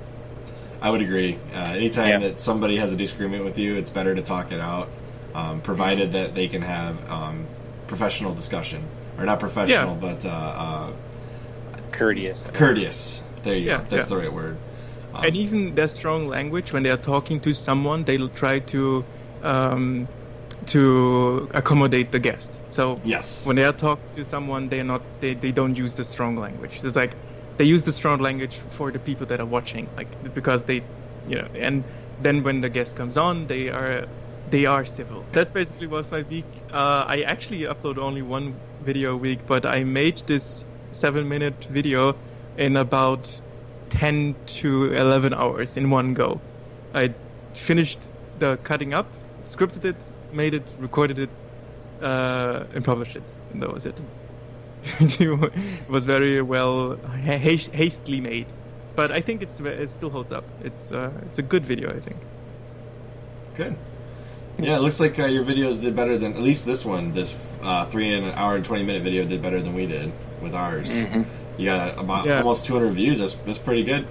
I 0.81 0.89
would 0.89 1.01
agree. 1.01 1.37
Uh, 1.53 1.57
anytime 1.75 2.07
Yeah. 2.07 2.29
that 2.29 2.39
somebody 2.39 2.77
has 2.77 2.93
a 2.93 2.95
disagreement 2.95 3.43
with 3.43 3.57
you, 3.57 3.75
it's 3.75 3.91
better 3.91 4.15
to 4.15 4.21
talk 4.21 4.53
it 4.53 4.61
out, 4.61 4.87
um, 5.35 5.59
provided 5.59 6.13
that 6.13 6.35
they 6.35 6.47
can 6.47 6.61
have 6.61 6.95
um, 7.11 7.45
professional 7.87 8.33
discussion, 8.33 8.81
or 9.17 9.25
not 9.25 9.41
professional, 9.41 9.95
but 9.95 10.25
uh, 10.25 10.29
uh, 10.29 10.89
Courteous. 11.91 12.45
courteous. 12.53 13.23
There 13.43 13.55
you 13.55 13.67
Yeah, 13.67 13.77
go. 13.77 13.83
That's 13.89 14.09
yeah. 14.09 14.15
the 14.15 14.21
right 14.23 14.33
word. 14.33 14.57
Um, 15.13 15.25
and 15.25 15.35
even 15.35 15.75
their 15.75 15.87
strong 15.87 16.27
language, 16.27 16.71
when 16.73 16.83
they 16.83 16.89
are 16.89 16.97
talking 16.97 17.39
to 17.41 17.53
someone, 17.53 18.03
they'll 18.05 18.29
try 18.29 18.59
to 18.59 19.05
um, 19.43 20.07
to 20.67 21.49
accommodate 21.53 22.11
the 22.11 22.19
guest. 22.19 22.61
So 22.71 22.99
yes. 23.03 23.45
when 23.45 23.55
they 23.55 23.63
are 23.63 23.73
talking 23.73 24.05
to 24.15 24.25
someone, 24.25 24.69
they 24.69 24.79
are 24.79 24.85
not 24.85 25.01
they, 25.19 25.33
they 25.33 25.51
don't 25.51 25.75
use 25.75 25.95
the 25.95 26.03
strong 26.03 26.35
language. 26.37 26.79
It's 26.83 26.95
like 26.95 27.15
they 27.57 27.65
use 27.65 27.83
the 27.83 27.91
strong 27.91 28.19
language 28.19 28.61
for 28.69 28.91
the 28.91 28.99
people 28.99 29.25
that 29.27 29.39
are 29.39 29.45
watching, 29.45 29.89
like 29.97 30.33
because 30.33 30.63
they, 30.63 30.83
you 31.27 31.35
know, 31.35 31.47
and 31.55 31.83
then 32.19 32.43
when 32.43 32.61
the 32.61 32.69
guest 32.69 32.95
comes 32.95 33.17
on, 33.17 33.47
they 33.47 33.69
are 33.69 34.07
they 34.49 34.65
are 34.65 34.85
civil. 34.85 35.25
That's 35.33 35.51
basically 35.51 35.87
what 35.87 36.09
my 36.11 36.21
week. 36.23 36.45
Uh, 36.71 37.05
I 37.07 37.21
actually 37.23 37.61
upload 37.61 37.97
only 37.97 38.21
one 38.21 38.61
video 38.79 39.13
a 39.13 39.17
week, 39.17 39.45
but 39.45 39.65
I 39.65 39.83
made 39.83 40.23
this 40.27 40.65
seven 40.91 41.27
minute 41.27 41.65
video 41.69 42.15
in 42.57 42.77
about 42.77 43.39
ten 43.89 44.35
to 44.45 44.93
eleven 44.93 45.33
hours 45.33 45.77
in 45.77 45.89
one 45.89 46.13
go. 46.13 46.39
I 46.93 47.13
finished 47.53 47.99
the 48.39 48.57
cutting 48.63 48.93
up, 48.93 49.07
scripted 49.45 49.85
it, 49.85 49.95
made 50.33 50.53
it, 50.53 50.63
recorded 50.79 51.19
it, 51.19 51.29
uh, 52.01 52.65
and 52.73 52.83
published 52.83 53.15
it, 53.15 53.33
and 53.53 53.61
that 53.61 53.71
was 53.71 53.85
it. 53.85 53.99
it 54.99 55.89
was 55.89 56.03
very 56.03 56.41
well 56.41 56.97
ha- 56.97 57.37
hastily 57.37 58.19
made, 58.19 58.47
but 58.95 59.11
I 59.11 59.21
think 59.21 59.41
it's 59.43 59.59
it 59.59 59.89
still 59.89 60.09
holds 60.09 60.31
up. 60.31 60.43
It's 60.63 60.91
uh, 60.91 61.11
it's 61.27 61.39
a 61.39 61.43
good 61.43 61.65
video, 61.65 61.89
I 61.89 61.99
think. 61.99 62.17
Good. 63.55 63.75
Yeah, 64.57 64.77
it 64.77 64.81
looks 64.81 64.99
like 64.99 65.17
uh, 65.17 65.25
your 65.25 65.43
videos 65.43 65.81
did 65.81 65.95
better 65.95 66.17
than 66.17 66.33
at 66.33 66.39
least 66.39 66.65
this 66.65 66.85
one. 66.85 67.13
This 67.13 67.37
uh, 67.61 67.85
three 67.85 68.13
and 68.13 68.25
an 68.25 68.33
hour 68.35 68.55
and 68.55 68.65
twenty 68.65 68.83
minute 68.83 69.03
video 69.03 69.25
did 69.25 69.41
better 69.41 69.61
than 69.61 69.73
we 69.73 69.85
did 69.85 70.11
with 70.41 70.55
ours. 70.55 71.01
You 71.01 71.25
got 71.65 71.99
about 71.99 72.25
Yeah. 72.25 72.37
almost 72.39 72.65
two 72.65 72.73
hundred 72.73 72.93
views. 72.93 73.19
That's 73.19 73.33
that's 73.33 73.59
pretty 73.59 73.83
good. 73.83 74.07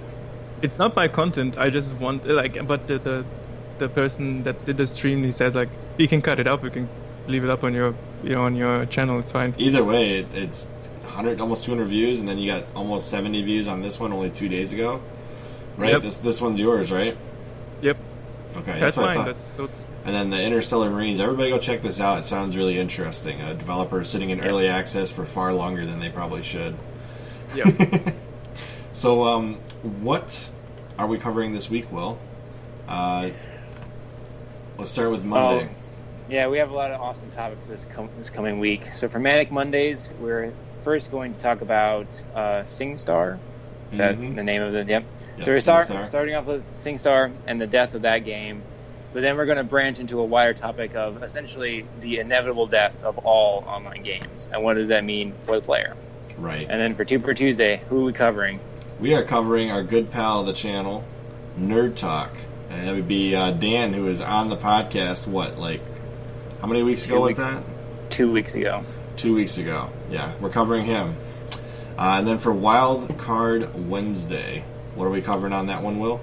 It's 0.61 0.77
not 0.77 0.95
my 0.95 1.07
content. 1.07 1.57
I 1.57 1.69
just 1.69 1.95
want 1.95 2.25
like, 2.27 2.65
but 2.67 2.87
the 2.87 2.99
the, 2.99 3.25
the 3.79 3.89
person 3.89 4.43
that 4.43 4.63
did 4.65 4.77
the 4.77 4.87
stream, 4.87 5.23
he 5.23 5.31
said 5.31 5.55
like, 5.55 5.69
you 5.97 6.07
can 6.07 6.21
cut 6.21 6.39
it 6.39 6.47
up. 6.47 6.63
You 6.63 6.69
can 6.69 6.89
leave 7.27 7.43
it 7.43 7.49
up 7.49 7.63
on 7.63 7.73
your 7.73 7.95
you 8.23 8.31
know 8.35 8.43
on 8.43 8.55
your 8.55 8.85
channel. 8.85 9.19
It's 9.19 9.31
fine. 9.31 9.53
Either 9.57 9.83
way, 9.83 10.19
it, 10.19 10.33
it's 10.33 10.69
hundred 11.05 11.41
almost 11.41 11.65
two 11.65 11.71
hundred 11.71 11.87
views, 11.87 12.19
and 12.19 12.27
then 12.27 12.37
you 12.37 12.51
got 12.51 12.63
almost 12.75 13.09
seventy 13.09 13.41
views 13.43 13.67
on 13.67 13.81
this 13.81 13.99
one 13.99 14.13
only 14.13 14.29
two 14.29 14.47
days 14.49 14.71
ago. 14.73 15.01
Right. 15.77 15.91
Yep. 15.91 16.01
This 16.03 16.17
this 16.17 16.41
one's 16.41 16.59
yours, 16.59 16.91
right? 16.91 17.17
Yep, 17.81 17.97
Okay, 18.57 18.79
that's 18.79 18.95
fine. 18.95 19.25
That's 19.25 19.39
so 19.55 19.69
And 20.05 20.13
then 20.13 20.29
the 20.29 20.41
Interstellar 20.41 20.89
Marines. 20.91 21.19
Everybody 21.19 21.49
go 21.49 21.57
check 21.57 21.81
this 21.81 21.99
out. 21.99 22.19
It 22.19 22.25
sounds 22.25 22.55
really 22.55 22.77
interesting. 22.77 23.41
A 23.41 23.53
developer 23.55 24.03
sitting 24.03 24.29
in 24.29 24.41
early 24.41 24.67
access 24.67 25.09
for 25.11 25.25
far 25.25 25.53
longer 25.53 25.85
than 25.85 25.99
they 25.99 26.09
probably 26.09 26.43
should. 26.43 26.75
Yeah. 27.55 28.11
So, 28.93 29.23
um, 29.23 29.55
what 30.01 30.49
are 30.99 31.07
we 31.07 31.17
covering 31.17 31.53
this 31.53 31.69
week, 31.69 31.89
Will? 31.93 32.19
Uh, 32.89 33.29
let's 34.77 34.91
start 34.91 35.11
with 35.11 35.23
Monday. 35.23 35.69
Oh, 35.71 35.75
yeah, 36.29 36.47
we 36.49 36.57
have 36.57 36.71
a 36.71 36.73
lot 36.75 36.91
of 36.91 36.99
awesome 36.99 37.31
topics 37.31 37.65
this 37.67 37.85
com- 37.85 38.09
this 38.17 38.29
coming 38.29 38.59
week. 38.59 38.89
So 38.95 39.07
for 39.07 39.17
Manic 39.19 39.49
Mondays, 39.49 40.09
we're 40.19 40.51
first 40.83 41.09
going 41.09 41.33
to 41.33 41.39
talk 41.39 41.61
about 41.61 42.21
uh, 42.35 42.63
SingStar. 42.67 43.39
Is 43.93 43.97
that 43.97 44.17
Mhm. 44.17 44.35
the 44.35 44.43
name 44.43 44.61
of 44.61 44.73
the 44.73 44.79
yep. 44.79 45.03
Yep, 45.37 45.45
so 45.45 45.51
we're 45.51 45.57
start, 45.59 45.87
SingStar. 45.87 46.05
starting 46.05 46.35
off 46.35 46.45
with 46.45 46.63
SingStar 46.75 47.31
and 47.47 47.61
the 47.61 47.67
death 47.67 47.95
of 47.95 48.01
that 48.01 48.19
game, 48.25 48.61
but 49.13 49.21
then 49.21 49.37
we're 49.37 49.45
going 49.45 49.57
to 49.57 49.63
branch 49.63 49.99
into 49.99 50.19
a 50.19 50.25
wider 50.25 50.53
topic 50.53 50.95
of 50.95 51.23
essentially 51.23 51.85
the 52.01 52.19
inevitable 52.19 52.67
death 52.67 53.01
of 53.03 53.17
all 53.19 53.63
online 53.67 54.03
games 54.03 54.49
and 54.51 54.61
what 54.63 54.73
does 54.73 54.89
that 54.89 55.05
mean 55.05 55.33
for 55.45 55.55
the 55.55 55.61
player. 55.61 55.95
Right. 56.37 56.67
And 56.69 56.79
then 56.79 56.95
for 56.95 57.05
Tuber 57.05 57.33
Tuesday, 57.33 57.81
who 57.89 58.01
are 58.01 58.05
we 58.05 58.13
covering? 58.13 58.59
We 58.99 59.13
are 59.13 59.23
covering 59.23 59.71
our 59.71 59.83
good 59.83 60.11
pal 60.11 60.41
of 60.41 60.45
the 60.45 60.53
channel, 60.53 61.03
Nerd 61.59 61.95
Talk. 61.95 62.31
And 62.69 62.87
that 62.87 62.93
would 62.93 63.07
be 63.07 63.35
uh, 63.35 63.51
Dan, 63.51 63.93
who 63.93 64.07
is 64.07 64.21
on 64.21 64.49
the 64.49 64.57
podcast, 64.57 65.27
what, 65.27 65.57
like, 65.57 65.81
how 66.61 66.67
many 66.67 66.83
weeks 66.83 67.05
ago 67.05 67.15
Two 67.15 67.21
was 67.21 67.29
weeks. 67.29 67.39
that? 67.39 67.63
Two 68.09 68.31
weeks 68.31 68.55
ago. 68.55 68.83
Two 69.17 69.35
weeks 69.35 69.57
ago. 69.57 69.89
Yeah, 70.09 70.33
we're 70.39 70.49
covering 70.49 70.85
him. 70.85 71.15
Uh, 71.97 72.17
and 72.19 72.27
then 72.27 72.37
for 72.37 72.53
Wild 72.53 73.17
Card 73.17 73.89
Wednesday, 73.89 74.63
what 74.95 75.05
are 75.05 75.09
we 75.09 75.21
covering 75.21 75.53
on 75.53 75.67
that 75.67 75.83
one, 75.83 75.99
Will? 75.99 76.21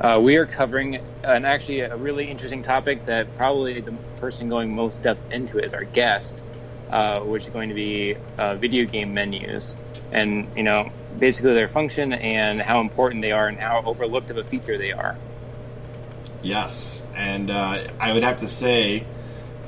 Uh, 0.00 0.18
we 0.22 0.36
are 0.36 0.46
covering 0.46 0.96
an 1.24 1.44
actually 1.44 1.80
a 1.80 1.94
really 1.96 2.24
interesting 2.30 2.62
topic 2.62 3.04
that 3.04 3.36
probably 3.36 3.80
the 3.80 3.92
person 4.16 4.48
going 4.48 4.74
most 4.74 5.02
depth 5.02 5.30
into 5.30 5.58
is 5.58 5.74
our 5.74 5.84
guest, 5.84 6.38
uh, 6.90 7.20
which 7.20 7.44
is 7.44 7.50
going 7.50 7.68
to 7.68 7.74
be 7.74 8.16
uh, 8.38 8.56
video 8.56 8.84
game 8.84 9.14
menus, 9.14 9.76
and 10.12 10.46
you 10.56 10.62
know 10.62 10.90
basically 11.18 11.54
their 11.54 11.68
function 11.68 12.12
and 12.12 12.60
how 12.60 12.80
important 12.80 13.22
they 13.22 13.32
are 13.32 13.48
and 13.48 13.58
how 13.58 13.82
overlooked 13.84 14.30
of 14.30 14.36
a 14.36 14.44
feature 14.44 14.78
they 14.78 14.92
are. 14.92 15.16
Yes, 16.42 17.02
and 17.14 17.50
uh, 17.50 17.88
I 17.98 18.12
would 18.12 18.22
have 18.22 18.38
to 18.38 18.48
say 18.48 19.04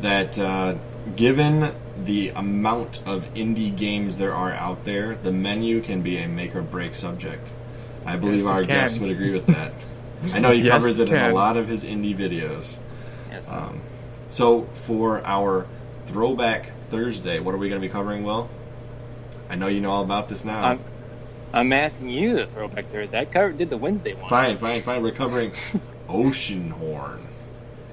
that 0.00 0.38
uh, 0.38 0.76
given 1.16 1.74
the 2.04 2.30
amount 2.30 3.02
of 3.06 3.32
indie 3.34 3.76
games 3.76 4.18
there 4.18 4.34
are 4.34 4.52
out 4.52 4.84
there, 4.84 5.14
the 5.16 5.32
menu 5.32 5.80
can 5.80 6.02
be 6.02 6.16
a 6.18 6.26
make 6.26 6.56
or 6.56 6.62
break 6.62 6.94
subject. 6.94 7.52
I 8.04 8.16
believe 8.16 8.42
Yes, 8.42 8.50
our 8.50 8.64
guest 8.64 9.00
would 9.00 9.10
agree 9.10 9.32
with 9.32 9.46
that. 9.46 9.72
I 10.32 10.38
know 10.40 10.50
he 10.50 10.60
Yes, 10.62 10.72
covers 10.72 10.98
it 10.98 11.08
it 11.08 11.14
in 11.14 11.30
a 11.30 11.34
lot 11.34 11.56
of 11.56 11.68
his 11.68 11.84
indie 11.84 12.16
videos. 12.16 12.80
Yes. 13.30 13.48
Um, 13.50 13.80
so 14.28 14.62
for 14.74 15.24
our 15.24 15.66
Throwback 16.06 16.66
Thursday, 16.92 17.40
what 17.40 17.54
are 17.54 17.58
we 17.58 17.70
going 17.70 17.80
to 17.80 17.86
be 17.88 17.90
covering, 17.90 18.22
Will? 18.22 18.50
I 19.48 19.56
know 19.56 19.66
you 19.66 19.80
know 19.80 19.90
all 19.90 20.02
about 20.04 20.28
this 20.28 20.44
now. 20.44 20.62
I'm, 20.62 20.80
I'm 21.54 21.72
asking 21.72 22.10
you 22.10 22.34
the 22.36 22.46
throwback 22.46 22.86
Thursday. 22.88 23.18
I 23.20 23.24
covered 23.24 23.56
did 23.56 23.70
the 23.70 23.78
Wednesday 23.78 24.12
one. 24.14 24.28
Fine, 24.28 24.58
fine, 24.58 24.82
fine. 24.82 25.02
We're 25.02 25.12
covering 25.12 25.52
Oceanhorn. 26.08 27.20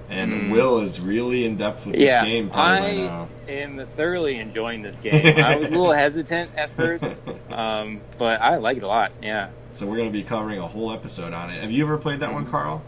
And 0.10 0.32
Mm. 0.34 0.52
Will 0.52 0.80
is 0.80 1.00
really 1.00 1.46
in 1.46 1.56
depth 1.56 1.86
with 1.86 1.96
Yeah, 1.96 2.24
this 2.24 2.30
game 2.30 2.50
probably 2.50 2.80
by 2.80 2.88
I 2.88 3.06
now. 3.06 3.30
am 3.48 3.86
thoroughly 3.96 4.38
enjoying 4.40 4.82
this 4.82 4.98
game. 4.98 5.38
I 5.38 5.56
was 5.56 5.68
a 5.68 5.72
little 5.72 5.92
hesitant 5.94 6.52
at 6.58 6.70
first, 6.72 7.06
um, 7.52 8.02
but 8.18 8.42
I 8.42 8.58
like 8.58 8.78
it 8.78 8.84
a 8.84 8.88
lot. 8.88 9.12
Yeah. 9.22 9.50
So 9.72 9.86
we're 9.86 9.98
going 9.98 10.10
to 10.12 10.18
be 10.18 10.24
covering 10.24 10.60
a 10.60 10.68
whole 10.68 10.92
episode 10.92 11.32
on 11.32 11.52
it. 11.52 11.62
Have 11.62 11.72
you 11.72 11.84
ever 11.86 11.98
played 11.98 12.20
that 12.22 12.34
one, 12.34 12.46
Carl? 12.50 12.82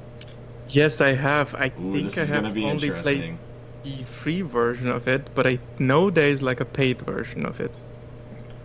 Yes, 0.70 1.00
I 1.00 1.14
have. 1.14 1.54
I 1.54 1.68
Ooh, 1.68 1.92
think 1.94 2.04
this 2.06 2.18
I 2.18 2.22
is 2.24 2.30
have 2.30 2.42
going 2.42 2.54
to 2.54 2.60
be 2.60 2.66
only 2.66 2.88
interesting. 2.88 3.02
played 3.38 3.38
the 3.84 4.04
free 4.04 4.42
version 4.42 4.90
of 4.90 5.08
it, 5.08 5.30
but 5.36 5.48
I 5.48 5.60
know 5.80 6.10
there 6.10 6.28
is 6.30 6.42
like 6.42 6.60
a 6.60 6.66
paid 6.66 7.02
version 7.02 7.46
of 7.46 7.60
it. 7.60 7.78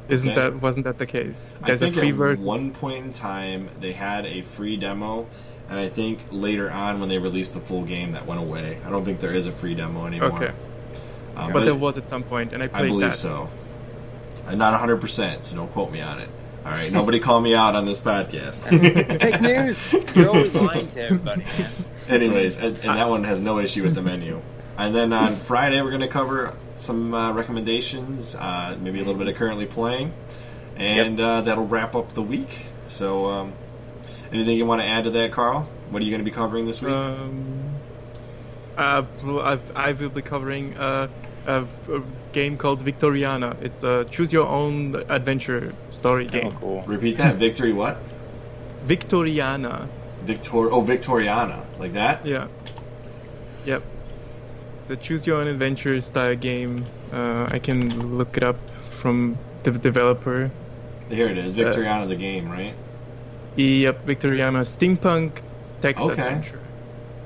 Isn't 0.09 0.29
Okay. 0.31 0.41
that 0.41 0.63
wasn't 0.63 0.85
that 0.85 0.99
the 0.99 1.07
case? 1.07 1.51
I 1.63 1.67
There's 1.69 1.81
think 1.81 1.97
a 1.97 2.01
free 2.01 2.11
at 2.11 2.15
version. 2.15 2.45
one 2.45 2.71
point 2.73 3.05
in 3.07 3.13
time 3.13 3.69
they 3.81 3.93
had 3.93 4.25
a 4.27 4.43
free 4.43 4.77
demo, 4.77 5.27
and 5.69 5.79
I 5.81 5.89
think 5.89 6.21
later 6.31 6.71
on 6.71 7.01
when 7.01 7.09
they 7.09 7.19
released 7.19 7.55
the 7.55 7.61
full 7.61 7.83
game, 7.83 8.13
that 8.13 8.25
went 8.27 8.41
away. 8.41 8.79
I 8.87 8.91
don't 8.91 9.05
think 9.05 9.19
there 9.21 9.33
is 9.33 9.47
a 9.49 9.53
free 9.53 9.75
demo 9.75 10.07
anymore. 10.07 10.33
Okay, 10.35 10.53
Um, 11.37 11.53
but 11.53 11.65
there 11.65 11.75
was 11.75 11.99
at 11.99 12.09
some 12.09 12.23
point, 12.23 12.53
and 12.53 12.63
I 12.63 12.69
I 12.73 12.87
believe 12.87 13.11
that. 13.11 13.17
so. 13.17 13.49
I'm 14.47 14.59
not 14.59 14.71
100, 14.75 15.01
percent 15.01 15.45
so 15.47 15.57
don't 15.57 15.73
quote 15.73 15.91
me 15.91 16.01
on 16.01 16.21
it. 16.21 16.29
All 16.65 16.71
right, 16.71 16.93
nobody 16.93 17.19
call 17.19 17.41
me 17.41 17.55
out 17.57 17.75
on 17.75 17.85
this 17.85 17.99
podcast. 17.99 18.69
Fake 19.21 19.41
news. 19.41 19.93
You're 20.17 20.29
always 20.29 20.55
lying 20.55 20.87
to 20.91 21.03
everybody, 21.03 21.43
man. 21.59 21.71
Anyways, 22.09 22.59
and, 22.59 22.77
and 22.77 22.97
that 22.97 23.09
one 23.09 23.25
has 23.25 23.41
no 23.43 23.59
issue 23.59 23.83
with 23.83 23.95
the 23.97 24.03
menu. 24.03 24.41
And 24.79 24.95
then 24.95 25.13
on 25.13 25.37
Friday, 25.37 25.81
we're 25.81 25.91
going 25.91 26.01
to 26.03 26.09
cover 26.09 26.55
some 26.79 27.15
uh, 27.15 27.33
recommendations, 27.33 28.35
uh, 28.37 28.77
maybe 28.81 28.99
a 29.01 29.05
little 29.05 29.19
bit 29.19 29.29
of 29.29 29.35
currently 29.37 29.67
playing, 29.67 30.13
and 30.77 31.19
uh, 31.19 31.41
that'll 31.41 31.67
wrap 31.67 31.95
up 31.95 32.13
the 32.13 32.23
week. 32.23 32.67
So, 32.87 33.27
um, 33.31 33.53
anything 34.31 34.57
you 34.59 34.67
want 34.67 34.83
to 34.83 34.87
add 34.87 35.05
to 35.05 35.11
that, 35.13 35.33
Carl? 35.33 35.67
What 35.91 36.03
are 36.03 36.05
you 36.05 36.11
going 36.11 36.21
to 36.21 36.31
be 36.31 36.35
covering 36.35 36.67
this 36.67 36.83
week? 36.83 36.93
Um, 36.93 37.71
uh, 38.77 39.03
I've, 39.43 39.77
I 39.77 39.93
will 39.93 40.11
be 40.11 40.21
covering 40.21 40.77
uh, 40.77 41.09
a, 41.47 41.63
a 41.91 42.03
game 42.33 42.59
called 42.59 42.85
Victoriana. 42.85 43.61
It's 43.63 43.83
a 43.83 44.05
choose 44.11 44.33
your 44.33 44.47
own 44.47 44.95
adventure 45.09 45.73
story 45.91 46.27
Oh, 46.27 46.31
game. 46.31 46.53
cool. 46.61 46.83
Repeat 46.83 47.17
that. 47.17 47.37
Victory 47.47 47.73
what? 47.73 47.97
Victoriana. 48.87 49.89
Victor. 50.25 50.71
Oh, 50.71 50.83
Victoriana. 50.83 51.65
Like 51.79 51.95
that? 51.95 52.27
Yeah. 52.27 52.49
Yep. 53.65 53.83
The 54.87 54.97
choose 54.97 55.27
your 55.27 55.41
own 55.41 55.49
adventure 55.49 56.01
style 56.01 56.37
game. 56.37 56.85
Uh, 57.13 57.49
I 57.51 57.59
can 57.59 58.17
look 58.17 58.37
it 58.37 58.45
up 58.45 58.57
from 59.01 59.37
the 59.65 59.73
developer. 59.73 60.51
Here 61.11 61.29
it 61.29 61.39
is. 61.39 61.57
Victoriana, 61.57 62.07
the 62.09 62.17
game, 62.17 62.49
right? 62.49 62.75
Yep, 63.57 64.07
Victoriana 64.07 64.63
steampunk 64.65 65.33
text 65.81 66.03
Okay. 66.03 66.23
adventure. 66.23 66.61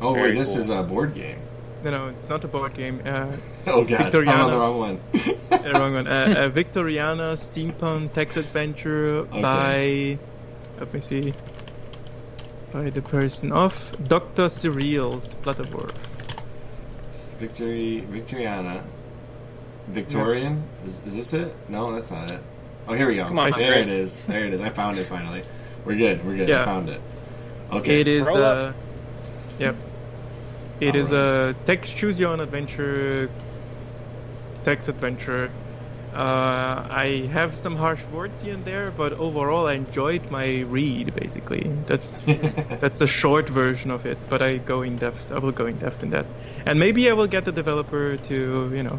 Oh, 0.01 0.15
Very 0.15 0.31
wait, 0.31 0.39
this 0.39 0.53
cool. 0.53 0.61
is 0.61 0.71
a 0.71 0.83
board 0.83 1.15
game. 1.15 1.39
No, 1.85 1.91
no, 1.91 2.09
it's 2.09 2.29
not 2.29 2.45
a 2.45 2.49
board 2.49 2.75
game. 2.75 3.01
Uh, 3.05 3.33
Oh, 3.67 3.85
God. 3.85 4.15
I'm 4.15 4.29
on 4.29 4.51
the 4.51 4.57
wrong 4.59 4.79
one. 4.79 5.01
the 5.13 5.73
wrong 5.75 5.95
one. 5.95 6.07
Uh, 6.07 6.11
uh, 6.11 6.51
Victoriana 6.51 7.37
steampunk 7.37 8.13
text 8.13 8.37
adventure 8.37 9.25
by. 9.25 10.19
Let 10.79 10.95
me 10.95 11.01
see. 11.01 11.35
By 12.73 12.91
the 12.91 13.03
person 13.03 13.51
of 13.53 13.75
Dr. 14.09 14.49
Cyril 14.49 15.21
Splatterworth. 15.21 15.97
Victory, 17.11 18.07
Victoriana, 18.11 18.83
Victorian. 19.89 20.63
Is, 20.85 21.01
is 21.07 21.17
this 21.17 21.33
it? 21.33 21.55
No, 21.69 21.93
that's 21.93 22.11
not 22.11 22.31
it. 22.31 22.41
Oh, 22.89 22.95
here 22.95 23.09
we 23.09 23.17
go. 23.17 23.27
Come 23.27 23.39
on, 23.39 23.51
there 23.53 23.75
Chris. 23.75 23.89
it 23.89 23.93
is. 23.93 24.25
There 24.25 24.47
it 24.47 24.55
is. 24.55 24.61
I 24.61 24.71
found 24.71 24.99
it 24.99 25.07
finally. 25.07 25.43
We're 25.85 25.97
good. 25.97 26.25
We're 26.25 26.37
good. 26.37 26.51
I 26.51 26.65
found 26.65 26.89
it. 26.89 27.01
Okay. 27.73 28.01
It 28.01 28.09
is. 28.09 28.27
Roll 28.27 28.43
up. 28.43 28.75
Uh, 28.75 28.79
yep. 29.59 29.77
It 30.81 30.97
is 30.97 31.13
a 31.13 31.55
text 31.67 31.95
choose 31.95 32.19
your 32.19 32.31
own 32.31 32.41
adventure 32.41 33.31
text 34.65 34.89
adventure. 34.89 35.51
Uh, 36.13 36.89
I 36.91 37.29
have 37.33 37.57
some 37.57 37.77
harsh 37.77 38.03
words 38.13 38.43
here 38.43 38.55
and 38.55 38.65
there, 38.65 38.91
but 38.91 39.13
overall 39.13 39.67
I 39.67 39.75
enjoyed 39.75 40.29
my 40.31 40.61
read. 40.61 41.15
Basically, 41.15 41.71
that's 41.87 42.23
that's 42.81 43.01
a 43.01 43.07
short 43.07 43.49
version 43.49 43.93
of 43.93 44.07
it. 44.07 44.19
But 44.29 44.43
I 44.43 44.57
go 44.57 44.83
in 44.83 44.97
depth. 44.97 45.31
I 45.31 45.39
will 45.39 45.53
go 45.53 45.67
in 45.67 45.79
depth 45.79 46.03
in 46.03 46.11
that, 46.11 46.27
and 46.67 46.81
maybe 46.81 47.09
I 47.09 47.13
will 47.13 47.29
get 47.29 47.45
the 47.45 47.53
developer 47.53 48.17
to 48.17 48.73
you 48.75 48.83
know 48.83 48.99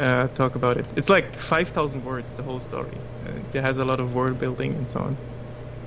uh, 0.00 0.28
talk 0.28 0.54
about 0.54 0.78
it. 0.78 0.88
It's 0.96 1.10
like 1.10 1.38
five 1.38 1.68
thousand 1.68 2.02
words 2.04 2.28
the 2.36 2.42
whole 2.42 2.60
story. 2.60 2.96
Uh, 3.26 3.32
it 3.52 3.62
has 3.62 3.76
a 3.76 3.84
lot 3.84 4.00
of 4.00 4.14
word 4.14 4.38
building 4.38 4.72
and 4.72 4.88
so 4.88 5.00
on. 5.00 5.16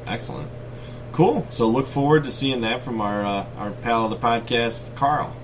Excellent. 0.05 0.49
Cool. 1.11 1.47
So 1.49 1.67
look 1.67 1.87
forward 1.87 2.23
to 2.25 2.31
seeing 2.31 2.61
that 2.61 2.81
from 2.81 3.01
our 3.01 3.25
uh, 3.25 3.45
our 3.57 3.71
pal 3.71 4.05
of 4.05 4.11
the 4.11 4.17
podcast, 4.17 4.95
Carl. 4.95 5.35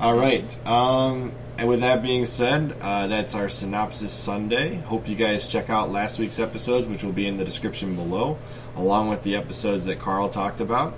All 0.00 0.16
right. 0.16 0.66
Um, 0.66 1.32
and 1.58 1.68
with 1.68 1.80
that 1.80 2.02
being 2.02 2.24
said, 2.24 2.74
uh, 2.80 3.06
that's 3.06 3.34
our 3.34 3.48
synopsis 3.48 4.12
Sunday. 4.12 4.76
Hope 4.76 5.08
you 5.08 5.14
guys 5.14 5.46
check 5.48 5.70
out 5.70 5.90
last 5.90 6.18
week's 6.18 6.38
episodes, 6.38 6.86
which 6.86 7.04
will 7.04 7.12
be 7.12 7.26
in 7.26 7.36
the 7.36 7.44
description 7.44 7.94
below, 7.94 8.38
along 8.76 9.08
with 9.10 9.22
the 9.22 9.36
episodes 9.36 9.84
that 9.84 9.98
Carl 10.00 10.28
talked 10.28 10.60
about, 10.60 10.94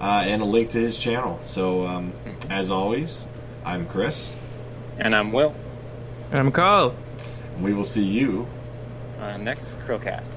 uh, 0.00 0.24
and 0.26 0.40
a 0.42 0.44
link 0.44 0.70
to 0.70 0.78
his 0.78 0.96
channel. 0.98 1.40
So, 1.44 1.84
um, 1.86 2.12
as 2.48 2.70
always, 2.70 3.26
I'm 3.64 3.86
Chris, 3.86 4.34
And 4.98 5.14
I'm 5.14 5.32
Will. 5.32 5.54
And 6.30 6.40
I'm 6.40 6.52
Carl. 6.52 6.94
and 7.56 7.64
we 7.64 7.74
will 7.74 7.84
see 7.84 8.04
you 8.04 8.46
Uh, 9.20 9.36
next 9.38 9.74
Chrillcast. 9.86 10.30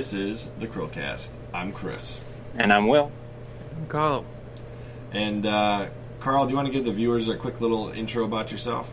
This 0.00 0.14
is 0.14 0.46
the 0.58 0.66
Chrillcast. 0.66 1.34
I'm 1.52 1.72
Chris. 1.72 2.24
And 2.56 2.72
I'm 2.72 2.88
Will. 2.88 3.12
I'm 3.76 3.86
Carl. 3.86 4.24
And 5.12 5.44
uh, 5.44 5.88
Carl, 6.20 6.46
do 6.46 6.52
you 6.52 6.56
want 6.56 6.68
to 6.68 6.72
give 6.72 6.86
the 6.86 6.90
viewers 6.90 7.28
a 7.28 7.36
quick 7.36 7.60
little 7.60 7.90
intro 7.90 8.24
about 8.24 8.50
yourself? 8.50 8.90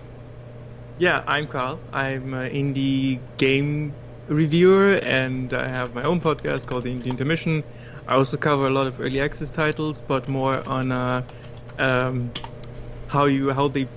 Yeah, 0.98 1.24
I'm 1.26 1.48
Carl. 1.48 1.80
I'm 1.94 2.34
an 2.34 2.52
indie 2.52 3.22
game 3.38 3.94
reviewer 4.28 4.96
and 4.96 5.54
I 5.54 5.70
have 5.70 5.96
my 5.96 6.04
own 6.04 6.20
podcast 6.20 6.68
called 6.68 6.84
The 6.84 6.90
Indie 6.90 7.06
Intermission. 7.06 7.64
I 8.06 8.16
also 8.16 8.36
cover 8.36 8.68
a 8.68 8.70
lot 8.70 8.88
of 8.88 9.00
early 9.00 9.22
access 9.22 9.50
titles, 9.50 10.02
but 10.02 10.28
more 10.28 10.62
on 10.68 10.92
uh, 10.92 11.24
um, 11.80 12.34
how 13.08 13.28
you 13.28 13.54
how 13.54 13.70
they 13.70 13.88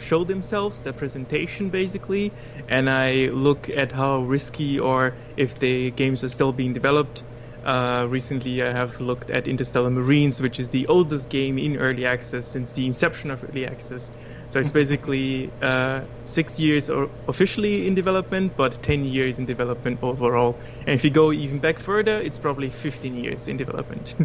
show 0.00 0.24
themselves, 0.24 0.80
their 0.80 0.94
presentation 0.94 1.68
basically, 1.68 2.32
and 2.68 2.88
I 2.88 3.26
look 3.26 3.68
at 3.68 3.92
how 3.92 4.20
risky 4.22 4.78
or 4.78 5.14
if 5.36 5.58
the 5.58 5.90
games 5.92 6.24
are 6.24 6.28
still 6.28 6.52
being 6.52 6.72
developed. 6.72 7.22
Uh, 7.64 8.06
recently, 8.10 8.62
I 8.62 8.72
have 8.72 9.00
looked 9.00 9.30
at 9.30 9.48
Interstellar 9.48 9.90
Marines, 9.90 10.42
which 10.42 10.60
is 10.60 10.68
the 10.68 10.86
oldest 10.86 11.30
game 11.30 11.58
in 11.58 11.76
early 11.78 12.04
access 12.04 12.46
since 12.46 12.72
the 12.72 12.86
inception 12.86 13.30
of 13.30 13.42
early 13.44 13.66
access. 13.66 14.10
So 14.50 14.60
it's 14.60 14.70
basically 14.70 15.50
uh, 15.62 16.02
six 16.26 16.60
years 16.60 16.90
or 16.90 17.10
officially 17.26 17.86
in 17.86 17.94
development, 17.94 18.56
but 18.56 18.82
10 18.82 19.04
years 19.04 19.38
in 19.38 19.46
development 19.46 20.00
overall. 20.02 20.56
And 20.80 20.90
if 20.90 21.04
you 21.04 21.10
go 21.10 21.32
even 21.32 21.58
back 21.58 21.78
further, 21.78 22.16
it's 22.16 22.38
probably 22.38 22.68
15 22.70 23.16
years 23.16 23.48
in 23.48 23.56
development. 23.56 24.14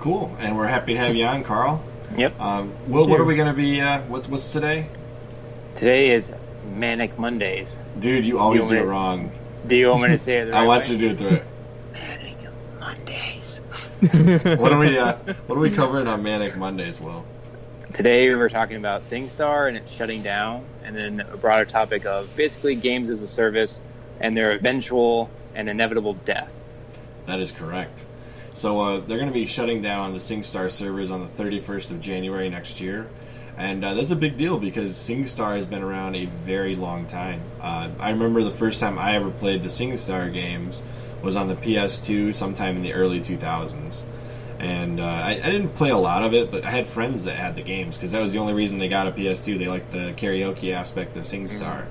Cool. 0.00 0.36
And 0.38 0.54
we're 0.54 0.66
happy 0.66 0.92
to 0.92 0.98
have 0.98 1.16
you 1.16 1.24
on, 1.24 1.42
Carl. 1.44 1.82
Yep. 2.14 2.38
Um, 2.38 2.74
Will, 2.88 3.08
what 3.08 3.20
are 3.20 3.24
we 3.24 3.36
going 3.36 3.48
to 3.48 3.56
be? 3.56 3.80
Uh, 3.80 4.02
what's 4.02 4.28
what's 4.28 4.52
today? 4.52 4.86
Today 5.76 6.10
is 6.10 6.30
Manic 6.64 7.18
Mondays. 7.18 7.76
Dude, 7.98 8.24
you 8.24 8.38
always 8.38 8.64
You 8.64 8.68
do 8.70 8.76
it 8.76 8.86
wrong. 8.86 9.30
Do 9.66 9.76
you 9.76 9.88
want 9.88 10.02
me 10.02 10.08
to 10.08 10.18
say 10.18 10.38
it 10.38 10.44
the 10.46 10.52
right 10.52 10.62
I 10.62 10.66
want 10.66 10.84
way? 10.84 10.90
you 10.94 10.98
to 10.98 11.08
do 11.08 11.12
it 11.14 11.18
through 11.18 11.38
it. 11.38 11.46
Manic 11.92 12.36
Mondays. 12.80 13.60
What 14.60 14.72
are 14.72 14.78
we? 14.78 14.98
Uh, 14.98 15.14
what 15.46 15.56
are 15.56 15.60
we 15.60 15.70
covering 15.70 16.06
on 16.06 16.22
Manic 16.22 16.56
Mondays, 16.56 17.00
Will? 17.00 17.24
Today 17.94 18.28
we 18.28 18.34
were 18.34 18.48
talking 18.48 18.76
about 18.76 19.02
SingStar 19.02 19.68
and 19.68 19.76
it's 19.76 19.90
shutting 19.90 20.20
down, 20.22 20.64
and 20.82 20.94
then 20.96 21.20
a 21.20 21.36
broader 21.36 21.64
topic 21.64 22.04
of 22.04 22.34
basically 22.36 22.74
games 22.74 23.08
as 23.08 23.22
a 23.22 23.28
service 23.28 23.80
and 24.20 24.36
their 24.36 24.52
eventual 24.52 25.30
and 25.54 25.68
inevitable 25.68 26.14
death. 26.14 26.52
That 27.26 27.40
is 27.40 27.52
correct. 27.52 28.04
So 28.52 28.80
uh, 28.80 29.00
they're 29.00 29.18
going 29.18 29.28
to 29.30 29.34
be 29.34 29.46
shutting 29.46 29.80
down 29.80 30.12
the 30.12 30.18
SingStar 30.18 30.70
servers 30.70 31.10
on 31.10 31.20
the 31.22 31.28
31st 31.42 31.90
of 31.92 32.00
January 32.00 32.48
next 32.50 32.80
year, 32.80 33.08
and 33.56 33.84
uh, 33.84 33.94
that's 33.94 34.10
a 34.10 34.16
big 34.16 34.36
deal 34.36 34.58
because 34.58 34.94
SingStar 34.94 35.54
has 35.54 35.66
been 35.66 35.82
around 35.82 36.16
a 36.16 36.26
very 36.26 36.74
long 36.74 37.06
time. 37.06 37.40
Uh, 37.60 37.90
I 37.98 38.10
remember 38.10 38.42
the 38.42 38.50
first 38.50 38.80
time 38.80 38.98
I 38.98 39.14
ever 39.14 39.30
played 39.30 39.62
the 39.62 39.68
SingStar 39.68 40.32
games 40.32 40.82
was 41.22 41.36
on 41.36 41.48
the 41.48 41.56
PS2 41.56 42.34
sometime 42.34 42.76
in 42.76 42.82
the 42.82 42.92
early 42.92 43.20
2000s, 43.20 44.04
And 44.58 45.00
uh, 45.00 45.04
I, 45.04 45.40
I 45.42 45.50
didn't 45.50 45.74
play 45.74 45.90
a 45.90 45.96
lot 45.96 46.22
of 46.22 46.34
it, 46.34 46.50
but 46.50 46.64
I 46.64 46.70
had 46.70 46.88
friends 46.88 47.24
that 47.24 47.36
had 47.36 47.56
the 47.56 47.62
games 47.62 47.96
because 47.96 48.12
that 48.12 48.20
was 48.20 48.32
the 48.32 48.38
only 48.40 48.52
reason 48.54 48.78
they 48.78 48.88
got 48.88 49.06
a 49.06 49.12
PS2. 49.12 49.58
They 49.58 49.68
liked 49.68 49.90
the 49.90 50.12
karaoke 50.12 50.72
aspect 50.72 51.16
of 51.16 51.22
SingStar. 51.22 51.86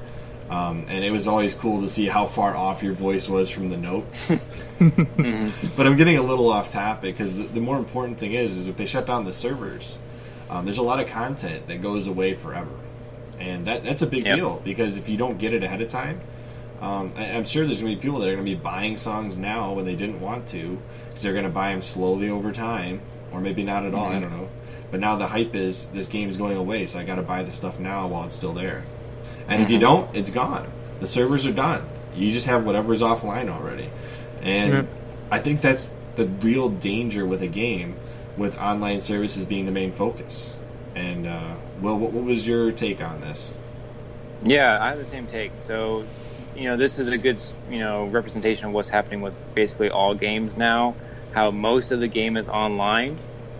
Um, 0.50 0.86
and 0.88 1.03
it 1.03 1.10
was 1.10 1.27
always 1.27 1.55
cool 1.55 1.82
to 1.82 1.89
see 1.89 2.05
how 2.05 2.25
far 2.25 2.55
off 2.55 2.84
your 2.84 2.93
voice 2.93 3.27
was 3.27 3.50
from 3.50 3.70
the 3.70 3.77
notes. 3.77 4.32
But 5.75 5.88
I'm 5.88 5.96
getting 5.96 6.17
a 6.17 6.22
little 6.22 6.50
off 6.50 6.72
topic 6.72 7.15
because 7.15 7.38
the, 7.38 7.43
the 7.43 7.62
more 7.62 7.77
important 7.77 8.20
thing 8.20 8.34
is, 8.34 8.58
is 8.58 8.67
if 8.67 8.75
they 8.75 8.86
shut 8.86 9.08
down 9.08 9.24
the 9.24 9.34
servers, 9.34 9.98
um, 10.50 10.66
there's 10.66 10.78
a 10.78 10.84
lot 10.84 11.00
of 11.00 11.08
content 11.08 11.68
that 11.68 11.82
goes 11.82 12.08
away 12.08 12.34
forever, 12.34 12.72
and 13.40 13.66
that 13.68 13.84
that's 13.84 14.02
a 14.02 14.08
big 14.08 14.26
Yep. 14.26 14.36
deal 14.38 14.62
because 14.64 14.98
if 14.98 15.10
you 15.10 15.18
don't 15.18 15.38
get 15.38 15.54
it 15.54 15.64
ahead 15.64 15.82
of 15.82 15.88
time, 15.88 16.22
um, 16.82 17.14
I, 17.16 17.26
I'm 17.32 17.46
sure 17.46 17.66
there's 17.66 17.82
going 17.82 17.94
to 17.94 17.98
be 17.98 18.02
people 18.02 18.20
that 18.20 18.30
are 18.30 18.34
going 18.36 18.46
to 18.46 18.52
be 18.52 18.60
buying 18.62 18.98
songs 18.98 19.38
now 19.38 19.74
when 19.74 19.86
they 19.86 19.96
didn't 19.96 20.20
want 20.22 20.48
to 20.50 20.78
because 21.08 21.24
they're 21.24 21.34
going 21.34 21.46
to 21.46 21.50
buy 21.52 21.72
them 21.72 21.82
slowly 21.82 22.30
over 22.30 22.52
time, 22.52 23.02
or 23.32 23.40
maybe 23.42 23.64
not 23.64 23.86
at 23.86 23.94
all. 23.94 24.06
I 24.08 24.20
don't 24.20 24.32
know. 24.32 24.50
But 24.92 25.00
now 25.00 25.16
the 25.16 25.28
hype 25.28 25.56
is 25.56 25.88
this 25.88 26.08
game 26.08 26.30
is 26.30 26.38
going 26.38 26.56
away, 26.58 26.86
so 26.86 27.00
I 27.00 27.04
got 27.04 27.16
to 27.16 27.24
buy 27.24 27.42
the 27.44 27.52
stuff 27.52 27.80
now 27.80 28.08
while 28.08 28.26
it's 28.26 28.36
still 28.36 28.54
there. 28.54 28.84
And 29.48 29.62
if 29.64 29.70
you 29.72 29.80
don't, 29.80 30.14
it's 30.16 30.30
gone. 30.30 30.72
The 31.00 31.08
servers 31.08 31.46
are 31.48 31.52
done. 31.52 31.84
You 32.16 32.32
just 32.32 32.46
have 32.46 32.64
whatever's 32.66 33.02
offline 33.02 33.50
already. 33.50 33.90
And 34.42 34.74
Yeah. 34.74 34.84
I 35.32 35.40
think 35.40 35.62
that's 35.62 35.94
the 36.16 36.28
real 36.28 36.70
danger 36.70 37.26
with 37.26 37.42
a 37.42 37.48
game, 37.48 37.96
with 38.38 38.58
online 38.60 39.02
services 39.02 39.46
being 39.46 39.66
the 39.66 39.72
main 39.72 39.92
focus. 39.92 40.58
And 40.96 41.28
uh, 41.28 41.56
Will, 41.82 41.98
what, 41.98 42.12
what 42.12 42.24
was 42.24 42.48
your 42.48 42.72
take 42.72 43.02
on 43.02 43.22
this? 43.22 43.56
Yeah, 44.44 44.78
I 44.82 44.90
have 44.90 44.98
the 44.98 45.06
same 45.06 45.28
take. 45.28 45.52
So, 45.60 46.06
you 46.56 46.66
know, 46.66 46.78
this 46.78 47.00
is 47.00 47.08
a 47.08 47.18
good, 47.18 47.42
you 47.70 47.80
know, 47.80 48.06
representation 48.06 48.68
of 48.68 48.74
what's 48.74 48.90
happening 48.90 49.22
with 49.22 49.38
basically 49.56 49.90
all 49.90 50.13
games 50.13 50.58
now. 50.58 50.96
How 51.34 51.50
most 51.50 51.92
of 51.92 52.00
the 52.00 52.08
game 52.08 52.38
is 52.38 52.48
online, 52.48 53.18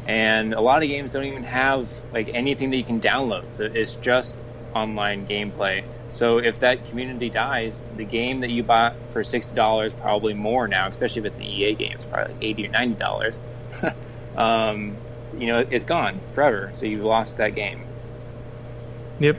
and 0.08 0.54
a 0.54 0.62
lot 0.62 0.84
of 0.84 0.90
games 0.90 1.12
don't 1.12 1.24
even 1.24 1.44
have 1.44 1.90
like 2.12 2.30
anything 2.34 2.70
that 2.70 2.78
you 2.78 2.84
can 2.84 3.02
download. 3.02 3.46
So 3.52 3.64
it's 3.64 3.96
just 3.96 4.38
online 4.76 5.26
gameplay. 5.26 5.84
So 6.12 6.38
if 6.38 6.60
that 6.60 6.86
community 6.86 7.32
dies, 7.32 7.82
the 7.98 8.06
game 8.06 8.42
that 8.42 8.52
you 8.52 8.62
bought 8.62 8.96
for 9.12 9.24
sixty 9.24 9.56
dollars, 9.56 9.92
probably 9.96 10.36
more 10.36 10.68
now, 10.68 10.88
especially 10.88 11.22
if 11.22 11.26
it's 11.26 11.38
an 11.38 11.44
EA 11.44 11.74
game, 11.74 11.94
it's 11.94 12.06
probably 12.06 12.34
like 12.34 12.44
eighty 12.44 12.68
or 12.68 12.70
ninety 12.70 13.00
dollars. 13.00 13.40
um, 14.36 15.02
you 15.32 15.48
know, 15.48 15.66
it's 15.70 15.86
gone 15.86 16.26
forever. 16.32 16.72
So 16.74 16.86
you've 16.86 17.04
lost 17.04 17.38
that 17.38 17.56
game. 17.56 17.90
Yep. 19.20 19.38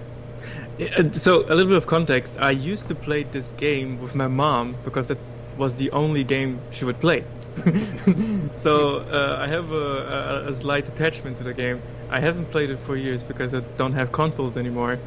Uh, 0.99 1.11
So 1.13 1.45
a 1.49 1.55
little 1.55 1.69
bit 1.69 1.77
of 1.79 1.87
context. 1.87 2.37
I 2.41 2.51
used 2.53 2.89
to 2.89 2.95
play 2.95 3.25
this 3.25 3.53
game 3.53 3.99
with 3.99 4.15
my 4.15 4.29
mom 4.29 4.81
because 4.83 5.09
that 5.09 5.25
was 5.57 5.77
the 5.77 5.91
only 5.93 6.25
game 6.25 6.67
she 6.71 6.85
would 6.85 7.01
play. 7.01 7.29
so 8.57 8.99
uh, 9.01 9.37
I 9.41 9.49
have 9.49 9.71
a, 9.71 10.45
a, 10.47 10.51
a 10.51 10.55
slight 10.55 10.89
attachment 10.89 11.39
to 11.39 11.45
the 11.45 11.55
game. 11.55 11.83
I 12.09 12.21
haven't 12.21 12.49
played 12.49 12.71
it 12.71 12.81
for 12.81 12.97
years 12.97 13.25
because 13.25 13.55
I 13.55 13.63
don't 13.79 13.93
have 13.95 14.13
consoles 14.13 14.57
anymore. 14.57 15.03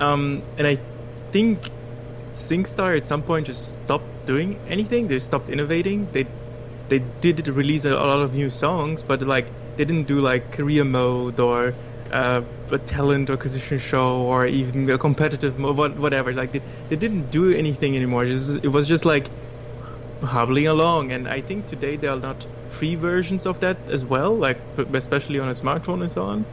Um, 0.00 0.44
and 0.56 0.66
I 0.66 0.84
think 1.32 1.70
SingStar 2.36 2.96
at 2.96 3.06
some 3.06 3.24
point 3.24 3.46
just 3.46 3.74
stopped 3.84 4.14
doing 4.26 4.60
anything. 4.66 5.08
They 5.08 5.18
stopped 5.20 5.50
innovating. 5.50 6.10
They 6.12 6.34
they 6.90 6.98
did 7.20 7.48
release 7.48 7.84
a, 7.84 7.92
a 7.92 8.06
lot 8.12 8.22
of 8.22 8.34
new 8.34 8.50
songs, 8.50 9.02
but 9.02 9.22
like 9.22 9.52
they 9.76 9.84
didn't 9.86 10.06
do 10.06 10.20
like 10.20 10.52
career 10.52 10.84
mode 10.84 11.40
or 11.40 11.78
uh, 12.10 12.42
a 12.70 12.78
talent 12.80 13.30
acquisition 13.30 13.78
show 13.78 14.22
or 14.22 14.46
even 14.46 14.90
a 14.90 14.98
competitive 14.98 15.58
mode, 15.58 15.76
what- 15.78 15.98
whatever. 15.98 16.34
Like 16.34 16.52
they, 16.52 16.62
they 16.88 16.96
didn't 16.96 17.30
do 17.30 17.52
anything 17.52 17.96
anymore. 17.96 18.24
It 18.26 18.68
was 18.68 18.86
just 18.88 19.04
like 19.06 19.32
hobbling 20.22 20.66
along. 20.66 21.12
And 21.12 21.28
I 21.28 21.42
think 21.42 21.66
today 21.66 21.96
there 21.96 22.10
are 22.10 22.20
not 22.20 22.46
free 22.68 22.94
versions 22.96 23.46
of 23.46 23.60
that 23.60 23.82
as 23.88 24.04
well, 24.04 24.38
like 24.38 24.62
especially 24.94 25.38
on 25.40 25.48
a 25.48 25.52
smartphone 25.52 26.02
and 26.02 26.10
so 26.10 26.24
on. 26.24 26.46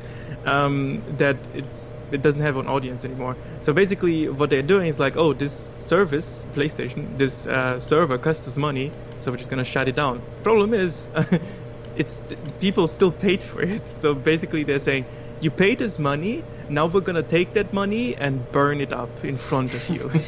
Um, 0.46 1.04
that 1.08 1.48
it's 1.54 1.92
it 2.12 2.22
doesn't 2.22 2.42
have 2.42 2.56
an 2.58 2.68
audience 2.68 3.04
anymore. 3.04 3.38
So 3.62 3.74
basically, 3.74 4.30
what 4.30 4.50
they're 4.50 4.64
doing 4.64 4.88
is 4.88 4.98
like, 5.00 5.18
oh, 5.18 5.34
this 5.34 5.76
service, 5.78 6.46
PlayStation, 6.56 7.18
this 7.18 7.46
uh, 7.48 7.80
server 7.80 8.18
costs 8.18 8.48
us 8.48 8.56
money, 8.58 8.96
so 9.28 9.32
we're 9.32 9.38
just 9.38 9.50
gonna 9.50 9.66
shut 9.66 9.90
it 9.90 9.96
down. 9.96 10.24
Problem 10.42 10.74
is, 10.74 11.10
it's 11.96 12.22
people 12.60 12.88
still 12.88 13.12
paid 13.12 13.44
for 13.44 13.62
it. 13.62 13.82
So 14.00 14.16
basically, 14.16 14.64
they're 14.64 14.80
saying, 14.80 15.06
you 15.42 15.52
paid 15.52 15.82
us 15.82 16.00
money. 16.00 16.46
Now 16.70 16.88
we're 16.88 17.02
gonna 17.02 17.24
take 17.24 17.54
that 17.56 17.74
money 17.74 18.16
and 18.18 18.50
burn 18.54 18.80
it 18.80 18.94
up 18.94 19.26
in 19.26 19.38
front 19.38 19.74
of 19.74 19.90
you. 19.90 20.10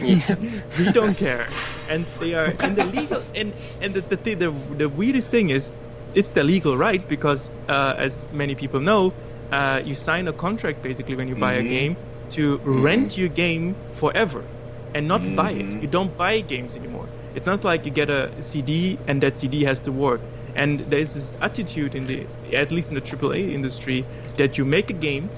we 0.78 0.92
don't 0.92 1.16
care. 1.16 1.54
And 1.88 2.06
they 2.18 2.34
are 2.34 2.54
and 2.60 2.76
the 2.76 2.84
legal 2.84 3.24
and 3.34 3.54
and 3.80 3.94
the 3.94 4.02
the, 4.02 4.34
the 4.34 4.50
the 4.76 4.88
weirdest 4.90 5.30
thing 5.30 5.48
is, 5.48 5.70
it's 6.14 6.30
the 6.30 6.44
legal 6.44 6.76
right 6.76 7.08
because 7.08 7.50
uh, 7.68 7.94
as 7.96 8.26
many 8.30 8.54
people 8.54 8.80
know, 8.80 9.14
uh, 9.52 9.80
you 9.84 9.94
sign 9.94 10.28
a 10.28 10.34
contract 10.34 10.82
basically 10.82 11.14
when 11.16 11.28
you 11.28 11.34
buy 11.36 11.54
a 11.54 11.62
Mhm. 11.62 11.68
game 11.68 11.96
to 12.30 12.60
rent 12.64 13.16
your 13.16 13.30
game 13.30 13.76
forever 13.90 14.50
and 14.94 15.08
not 15.08 15.34
buy 15.34 15.52
it. 15.52 15.66
Mhm. 15.66 15.82
You 15.82 15.88
don't 15.88 16.14
buy 16.16 16.40
games 16.42 16.76
anymore. 16.76 17.10
It's 17.38 17.46
not 17.46 17.62
like 17.62 17.86
you 17.86 17.92
get 17.92 18.10
a 18.10 18.32
CD 18.42 18.98
and 19.06 19.22
that 19.22 19.36
CD 19.36 19.62
has 19.62 19.78
to 19.80 19.92
work. 19.92 20.20
And 20.56 20.80
there's 20.90 21.14
this 21.14 21.30
attitude 21.40 21.94
in 21.94 22.04
the, 22.08 22.26
at 22.52 22.72
least 22.72 22.88
in 22.88 22.96
the 22.96 23.00
AAA 23.00 23.52
industry, 23.52 24.04
that 24.38 24.58
you 24.58 24.64
make 24.64 24.90
a 24.90 24.98
game, 25.08 25.30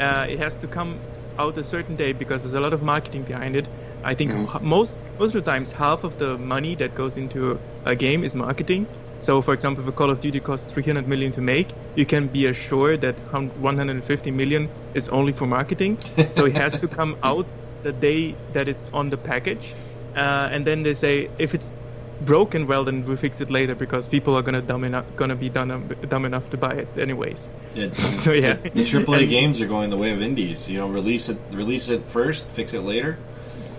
uh, 0.00 0.26
it 0.28 0.40
has 0.40 0.56
to 0.56 0.66
come 0.66 0.98
out 1.38 1.56
a 1.56 1.62
certain 1.62 1.94
day 1.94 2.12
because 2.12 2.42
there's 2.42 2.54
a 2.54 2.60
lot 2.60 2.72
of 2.72 2.82
marketing 2.82 3.22
behind 3.22 3.54
it. 3.54 3.68
I 4.02 4.14
think 4.14 4.32
Mhm. 4.32 4.62
most 4.62 4.98
most 5.20 5.36
of 5.36 5.44
the 5.44 5.50
times 5.52 5.70
half 5.70 6.02
of 6.02 6.18
the 6.18 6.36
money 6.38 6.74
that 6.82 6.96
goes 6.96 7.16
into 7.16 7.60
a 7.84 7.94
game 7.94 8.24
is 8.24 8.34
marketing. 8.34 8.86
So, 9.20 9.40
for 9.40 9.54
example, 9.54 9.84
if 9.84 9.88
a 9.88 9.92
Call 9.92 10.10
of 10.10 10.18
Duty 10.20 10.40
costs 10.40 10.72
300 10.72 11.06
million 11.06 11.30
to 11.32 11.40
make, 11.40 11.68
you 11.94 12.04
can 12.04 12.26
be 12.26 12.46
assured 12.46 13.00
that 13.02 13.14
150 13.32 14.30
million 14.32 14.68
is 14.94 15.08
only 15.08 15.32
for 15.32 15.46
marketing. 15.46 15.98
so 16.32 16.46
it 16.46 16.56
has 16.56 16.76
to 16.80 16.88
come 16.88 17.16
out 17.22 17.46
the 17.84 17.92
day 17.92 18.34
that 18.54 18.66
it's 18.68 18.90
on 18.92 19.10
the 19.10 19.16
package, 19.16 19.72
uh, 20.16 20.48
and 20.52 20.66
then 20.66 20.82
they 20.82 20.94
say 20.94 21.28
if 21.38 21.54
it's 21.54 21.72
broken, 22.20 22.66
well, 22.66 22.84
then 22.84 23.04
we 23.06 23.16
fix 23.16 23.40
it 23.40 23.50
later 23.50 23.74
because 23.74 24.06
people 24.08 24.34
are 24.36 24.42
gonna 24.42 24.62
dumb 24.62 24.84
enough, 24.84 25.04
gonna 25.16 25.34
be 25.36 25.48
dumb, 25.48 25.88
dumb 26.08 26.24
enough 26.24 26.48
to 26.50 26.56
buy 26.56 26.72
it 26.72 26.88
anyways. 26.98 27.48
Yeah, 27.74 27.90
So, 27.92 28.32
yeah. 28.32 28.54
the, 28.54 28.70
the 28.70 28.82
AAA 28.82 29.20
And- 29.22 29.30
games 29.30 29.60
are 29.60 29.66
going 29.66 29.90
the 29.90 29.96
way 29.96 30.10
of 30.12 30.22
indies. 30.22 30.68
You 30.70 30.78
know, 30.78 30.88
release 30.88 31.28
it, 31.28 31.38
release 31.50 31.88
it 31.88 32.04
first, 32.06 32.46
fix 32.48 32.72
it 32.74 32.80
later. 32.82 33.18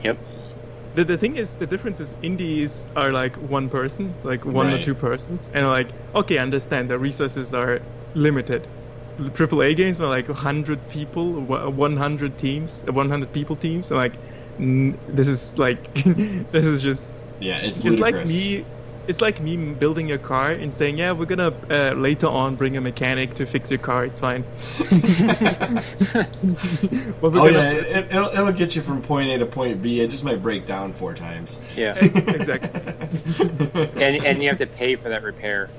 Yep. 0.03 0.17
The, 0.95 1.03
the 1.03 1.17
thing 1.17 1.35
is, 1.37 1.53
the 1.55 1.65
difference 1.67 1.99
is 1.99 2.15
indies 2.21 2.87
are 2.95 3.11
like 3.11 3.33
one 3.35 3.69
person, 3.69 4.13
like 4.23 4.45
one 4.45 4.71
or 4.73 4.81
two 4.83 4.95
persons, 4.95 5.51
and 5.53 5.67
like 5.67 5.89
okay, 6.13 6.37
I 6.37 6.41
understand 6.41 6.89
the 6.89 6.97
resources 6.99 7.53
are 7.53 7.81
limited. 8.13 8.67
The 9.17 9.29
AAA 9.29 9.75
games 9.77 9.99
are 10.01 10.07
like 10.09 10.27
100 10.27 10.89
people, 10.89 11.31
100 11.41 12.37
teams, 12.37 12.83
100 12.85 13.31
people 13.33 13.55
teams. 13.55 13.87
So 13.87 13.95
like, 13.95 14.13
n- 14.13 14.19
this 14.59 15.27
is 15.27 15.57
like, 15.57 15.93
this 16.51 16.65
is 16.65 16.81
just 16.81 17.11
Yeah, 17.39 17.57
it's 17.57 17.83
it's 17.85 17.99
like 17.99 18.15
me 18.27 18.65
it's 19.07 19.21
like 19.21 19.39
me 19.39 19.55
building 19.55 20.11
a 20.13 20.17
car 20.17 20.49
and 20.51 20.73
saying 20.73 20.97
yeah 20.97 21.11
we're 21.11 21.25
gonna 21.27 21.53
uh, 21.69 21.93
later 21.95 22.25
on 22.25 22.55
bring 22.55 22.75
a 22.75 22.81
mechanic 22.81 23.35
to 23.35 23.45
fix 23.45 23.69
your 23.69 23.77
car 23.77 24.03
it's 24.03 24.19
fine 24.19 24.43
But 27.21 27.31
we're 27.31 27.39
Oh 27.39 27.45
gonna- 27.45 27.51
yeah, 27.51 27.71
it, 27.73 28.05
it'll, 28.11 28.29
it'll 28.29 28.51
get 28.51 28.75
you 28.75 28.81
from 28.81 29.01
point 29.01 29.29
A 29.29 29.37
to 29.39 29.45
point 29.45 29.81
B. 29.81 30.01
It 30.01 30.09
just 30.09 30.23
might 30.23 30.41
break 30.41 30.65
down 30.65 30.93
four 30.93 31.13
times. 31.13 31.59
Yeah. 31.75 31.95
exactly 32.03 32.81
and 34.01 34.25
and 34.25 34.41
you 34.41 34.49
have 34.49 34.57
to 34.57 34.67
pay 34.67 34.95
for 34.95 35.09
that 35.09 35.23
repair. 35.23 35.69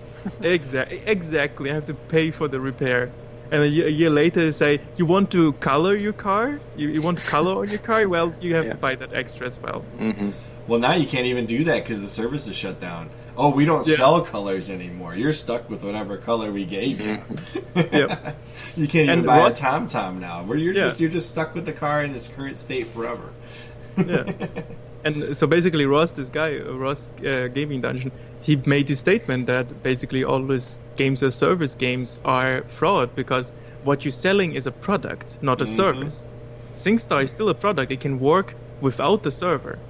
exactly 0.40 1.00
exactly 1.06 1.70
i 1.70 1.74
have 1.74 1.86
to 1.86 1.94
pay 1.94 2.30
for 2.32 2.48
the 2.48 2.58
repair 2.60 3.10
and 3.50 3.62
a 3.62 3.68
year, 3.68 3.86
a 3.86 3.90
year 3.90 4.10
later 4.10 4.50
say 4.52 4.80
you 4.96 5.06
want 5.06 5.30
to 5.30 5.52
color 5.54 5.94
your 5.96 6.12
car 6.12 6.58
you, 6.76 6.88
you 6.88 7.00
want 7.02 7.18
color 7.18 7.54
on 7.62 7.68
your 7.68 7.78
car 7.78 8.08
well 8.08 8.34
you 8.40 8.54
have 8.54 8.64
Yeah. 8.66 8.72
to 8.72 8.78
buy 8.78 8.94
that 8.96 9.12
extra 9.14 9.46
as 9.46 9.58
well 9.60 9.80
hmm 9.98 10.30
Well, 10.68 10.80
now 10.80 10.94
you 10.94 11.06
can't 11.06 11.26
even 11.26 11.46
do 11.46 11.62
that 11.64 11.84
because 11.84 12.00
the 12.00 12.08
service 12.08 12.48
is 12.48 12.56
shut 12.56 12.80
down. 12.80 13.08
Oh, 13.36 13.50
we 13.58 13.64
don't 13.64 13.86
Yeah. 13.86 13.94
sell 14.02 14.20
colors 14.22 14.68
anymore. 14.68 15.14
You're 15.14 15.32
stuck 15.44 15.70
with 15.70 15.84
whatever 15.84 16.16
color 16.16 16.50
we 16.50 16.64
gave 16.64 17.00
you. 17.00 17.18
Yep. 17.76 18.10
you 18.76 18.88
can't 18.88 19.04
even 19.06 19.18
And 19.20 19.26
buy 19.26 19.38
Ross- 19.38 19.60
a 19.60 19.62
Tom 19.62 19.86
Tom 19.86 20.18
now. 20.18 20.42
Where 20.42 20.58
you're 20.58 20.74
Yeah. 20.74 20.86
just 20.88 20.98
you're 21.00 21.14
just 21.18 21.28
stuck 21.30 21.54
with 21.54 21.66
the 21.66 21.72
car 21.84 22.02
in 22.02 22.10
its 22.18 22.26
current 22.26 22.58
state 22.58 22.86
forever. 22.88 23.28
Yeah. 23.96 24.24
and 25.04 25.36
so 25.36 25.46
basically 25.46 25.86
ross 25.86 26.10
this 26.10 26.30
guy 26.40 26.58
uh, 26.58 26.72
ross 26.84 27.08
uh, 27.24 27.46
gaming 27.58 27.80
dungeon 27.80 28.10
he 28.46 28.62
made 28.64 28.86
the 28.86 28.94
statement 28.94 29.46
that 29.48 29.82
basically 29.82 30.22
all 30.22 30.46
these 30.46 30.78
games 30.96 31.20
as 31.22 31.36
service 31.36 31.74
games 31.74 32.16
are 32.24 32.64
fraud 32.68 33.12
because 33.16 33.52
what 33.82 34.04
you're 34.04 34.12
selling 34.26 34.52
is 34.54 34.66
a 34.68 34.72
product 34.72 35.36
not 35.42 35.60
a 35.60 35.64
Mhm. 35.64 35.76
service. 35.80 36.28
Singstar 36.76 37.24
is 37.24 37.32
still 37.32 37.48
a 37.48 37.54
product. 37.54 37.90
It 37.90 38.00
can 38.00 38.20
work 38.20 38.56
without 38.80 39.24
the 39.24 39.32
server. 39.32 39.82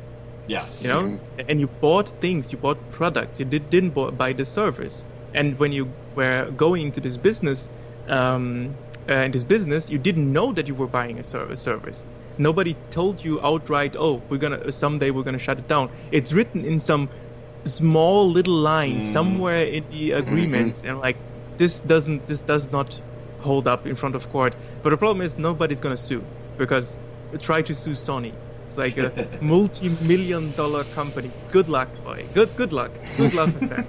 Yes. 0.48 0.82
you 0.82 0.88
know? 0.88 1.20
And 1.48 1.60
you 1.60 1.68
bought 1.68 2.08
things 2.22 2.50
you 2.52 2.58
bought 2.58 2.80
products. 2.90 3.38
You 3.40 3.44
did, 3.46 3.68
didn't 3.68 3.90
bu- 3.90 4.12
buy 4.12 4.32
the 4.32 4.44
service. 4.46 5.04
And 5.34 5.58
when 5.58 5.72
you 5.72 5.94
were 6.14 6.50
going 6.52 6.82
into 6.86 7.00
this 7.02 7.18
business 7.18 7.68
um, 8.08 8.78
uh, 9.10 9.24
in 9.26 9.32
this 9.32 9.44
business 9.44 9.90
you 9.90 9.98
didn't 9.98 10.32
know 10.32 10.52
that 10.54 10.66
you 10.68 10.74
were 10.74 10.88
buying 11.00 11.18
a 11.18 11.24
service 11.24 11.62
service. 11.62 12.06
Nobody 12.38 12.74
told 12.90 13.22
you 13.24 13.34
outright 13.50 13.96
oh 13.98 14.24
we're 14.30 14.38
gonna 14.44 14.72
someday 14.72 15.10
we're 15.10 15.24
gonna 15.28 15.46
shut 15.48 15.58
it 15.60 15.68
down. 15.68 15.90
It's 16.10 16.32
written 16.32 16.64
in 16.64 16.80
some 16.80 17.10
small 17.66 18.28
little 18.30 18.54
line 18.54 18.98
Mm. 19.00 19.12
somewhere 19.12 19.64
in 19.64 19.84
the 19.90 20.12
agreements, 20.12 20.84
and 20.84 20.98
like 20.98 21.16
this 21.58 21.80
doesn't 21.80 22.26
this 22.26 22.42
does 22.42 22.70
not 22.72 23.00
hold 23.40 23.66
up 23.68 23.86
in 23.86 23.96
front 23.96 24.14
of 24.14 24.30
court. 24.32 24.54
But 24.82 24.90
the 24.90 24.96
problem 24.96 25.20
is 25.26 25.36
nobody's 25.38 25.80
gonna 25.80 25.96
sue 25.96 26.22
because 26.58 27.00
try 27.40 27.62
to 27.62 27.74
sue 27.74 27.92
Sony. 27.92 28.32
It's 28.66 28.76
like 28.78 28.96
a 28.98 29.10
multi-million 29.40 30.52
dollar 30.56 30.84
company. 30.94 31.30
Good 31.52 31.68
luck, 31.68 31.88
boy. 32.04 32.24
Good 32.34 32.50
good 32.56 32.72
luck. 32.72 32.90
Good 33.16 33.34
luck 33.34 33.50
with 33.60 33.70
that. 33.70 33.86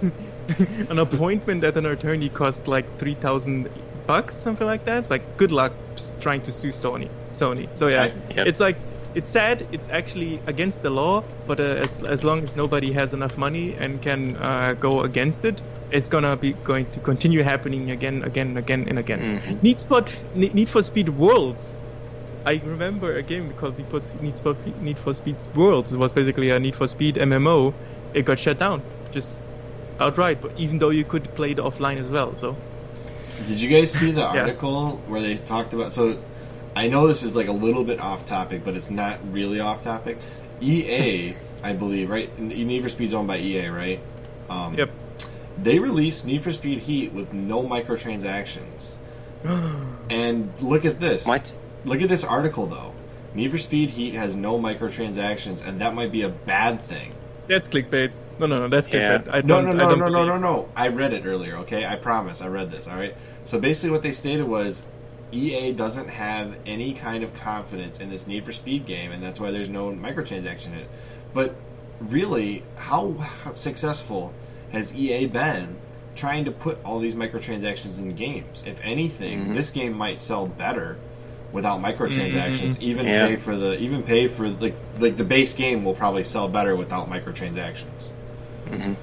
an 0.90 0.98
appointment 0.98 1.64
at 1.64 1.76
an 1.76 1.86
attorney 1.86 2.28
costs 2.28 2.66
like 2.68 2.86
three 2.98 3.14
thousand 3.14 3.68
bucks, 4.06 4.34
something 4.36 4.66
like 4.66 4.84
that. 4.86 4.98
It's 4.98 5.10
like 5.10 5.36
good 5.36 5.52
luck 5.52 5.72
trying 6.20 6.42
to 6.42 6.52
sue 6.52 6.68
Sony. 6.68 7.08
Sony. 7.32 7.68
So 7.74 7.88
yeah, 7.88 8.10
Yep. 8.34 8.46
it's 8.46 8.60
like 8.60 8.76
it's 9.18 9.30
sad. 9.30 9.66
It's 9.72 9.88
actually 10.00 10.32
against 10.46 10.82
the 10.82 10.90
law, 10.90 11.14
but 11.48 11.58
uh, 11.60 11.84
as 11.84 11.92
as 12.14 12.20
long 12.28 12.38
as 12.46 12.54
nobody 12.62 12.90
has 13.00 13.12
enough 13.18 13.36
money 13.46 13.66
and 13.82 14.00
can 14.06 14.36
uh, 14.36 14.74
go 14.86 14.92
against 15.02 15.44
it, 15.44 15.62
it's 15.90 16.08
gonna 16.14 16.36
be 16.36 16.50
going 16.70 16.86
to 16.94 17.00
continue 17.00 17.42
happening 17.42 17.90
again, 17.90 18.22
again, 18.30 18.56
again, 18.56 18.82
and 18.90 18.98
again. 18.98 19.20
Mhm. 19.40 19.62
Need 19.62 19.80
for 19.80 20.00
Need 20.34 20.68
for 20.70 20.82
Speed 20.82 21.08
Worlds. 21.10 21.80
I 22.46 22.54
remember 22.64 23.08
a 23.16 23.22
game 23.22 23.52
called 23.58 23.76
Need 23.78 23.90
for, 23.90 24.00
Need 24.26 24.38
for, 24.44 24.54
Need 24.86 24.98
for 25.04 25.12
Speed 25.12 25.36
Worlds. 25.54 25.92
It 25.92 25.98
was 25.98 26.12
basically 26.12 26.48
a 26.50 26.58
Need 26.58 26.76
for 26.76 26.86
Speed 26.86 27.16
MMO. 27.16 27.74
It 28.14 28.24
got 28.24 28.38
shut 28.38 28.58
down, 28.58 28.84
just 29.10 29.44
outright. 30.00 30.40
But 30.40 30.52
even 30.56 30.78
though 30.78 30.90
you 30.90 31.04
could 31.04 31.34
play 31.34 31.50
it 31.50 31.58
offline 31.58 31.98
as 31.98 32.08
well, 32.08 32.36
so 32.36 32.56
Did 33.46 33.60
you 33.62 33.68
guys 33.70 33.92
see 33.92 34.10
the 34.12 34.22
Yeah. 34.22 34.42
article 34.42 35.02
where 35.06 35.22
they 35.26 35.36
talked 35.36 35.72
about? 35.74 35.92
So, 35.94 36.04
I 36.78 36.86
know 36.86 37.08
this 37.08 37.24
is 37.24 37.34
like 37.34 37.48
a 37.48 37.52
little 37.52 37.82
bit 37.82 37.98
off 37.98 38.24
topic, 38.24 38.64
but 38.64 38.76
it's 38.76 38.88
not 38.88 39.18
really 39.32 39.58
off 39.58 39.82
topic. 39.82 40.16
EA, 40.60 41.34
I 41.64 41.72
believe, 41.72 42.08
right? 42.08 42.38
Need 42.38 42.82
for 42.84 42.88
Speed's 42.88 43.14
owned 43.14 43.26
by 43.26 43.38
EA, 43.38 43.66
right? 43.66 44.00
Um, 44.48 44.74
yep. 44.74 44.88
They 45.60 45.80
released 45.80 46.24
Need 46.24 46.44
for 46.44 46.52
Speed 46.52 46.78
Heat 46.78 47.12
with 47.12 47.32
no 47.32 47.64
microtransactions. 47.64 48.94
and 50.08 50.52
look 50.60 50.84
at 50.84 51.00
this. 51.00 51.26
What? 51.26 51.52
Look 51.84 52.00
at 52.00 52.08
this 52.08 52.22
article, 52.22 52.66
though. 52.66 52.94
Need 53.34 53.50
for 53.50 53.58
Speed 53.58 53.90
Heat 53.90 54.14
has 54.14 54.36
no 54.36 54.56
microtransactions, 54.56 55.66
and 55.66 55.80
that 55.80 55.96
might 55.96 56.12
be 56.12 56.22
a 56.22 56.28
bad 56.28 56.80
thing. 56.82 57.12
That's 57.48 57.66
clickbait. 57.66 58.12
No, 58.38 58.46
no, 58.46 58.60
no, 58.60 58.68
that's 58.68 58.86
Yeah. 58.88 59.18
clickbait. 59.18 59.28
I 59.34 59.40
No, 59.40 59.56
don't, 59.60 59.64
no, 59.64 59.70
I 59.70 59.74
no, 59.74 59.78
don't 59.78 59.98
no, 59.98 60.06
no, 60.06 60.12
believe- 60.12 60.26
no, 60.28 60.38
no. 60.38 60.68
I 60.76 60.88
read 60.88 61.12
it 61.12 61.26
earlier, 61.26 61.56
okay? 61.56 61.84
I 61.84 61.96
promise. 61.96 62.40
I 62.40 62.46
read 62.46 62.70
this, 62.70 62.86
all 62.86 62.96
right? 62.96 63.16
So 63.46 63.58
basically, 63.58 63.90
what 63.90 64.02
they 64.02 64.12
stated 64.12 64.44
was 64.46 64.84
EA 65.32 65.72
doesn't 65.72 66.08
have 66.08 66.56
any 66.66 66.92
kind 66.92 67.22
of 67.24 67.34
confidence 67.34 68.00
in 68.00 68.10
this 68.10 68.26
Need 68.26 68.44
for 68.44 68.52
Speed 68.52 68.86
game, 68.86 69.12
and 69.12 69.22
that's 69.22 69.40
why 69.40 69.50
there's 69.50 69.68
no 69.68 69.90
microtransaction 69.92 70.68
in 70.68 70.78
it. 70.78 70.90
But 71.34 71.54
really, 72.00 72.64
how, 72.76 73.12
how 73.12 73.52
successful 73.52 74.32
has 74.72 74.94
EA 74.94 75.26
been 75.26 75.76
trying 76.14 76.44
to 76.44 76.50
put 76.50 76.78
all 76.84 76.98
these 76.98 77.14
microtransactions 77.14 77.98
in 78.00 78.14
games? 78.14 78.64
If 78.66 78.80
anything, 78.82 79.52
this 79.54 79.70
game 79.70 79.92
might 79.96 80.20
sell 80.20 80.46
better 80.46 80.96
without 81.52 81.80
microtransactions. 81.80 82.80
Even 82.80 83.06
Yeah. 83.06 83.26
pay 83.28 83.36
for 83.36 83.56
the 83.56 83.78
even 83.80 84.02
pay 84.02 84.26
for 84.28 84.48
like 84.48 84.74
like 84.98 85.16
the 85.16 85.24
base 85.24 85.54
game 85.54 85.82
will 85.84 85.94
probably 85.94 86.24
sell 86.24 86.46
better 86.48 86.76
without 86.76 87.08
microtransactions. 87.10 88.12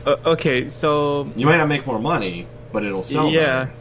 Uh, 0.06 0.16
okay, 0.26 0.70
so 0.70 1.28
You 1.36 1.48
might 1.48 1.58
not 1.58 1.68
make 1.68 1.88
more 1.88 1.98
money, 2.00 2.46
but 2.72 2.84
it'll 2.84 3.02
sell. 3.02 3.30
yeah. 3.32 3.66
better. 3.66 3.74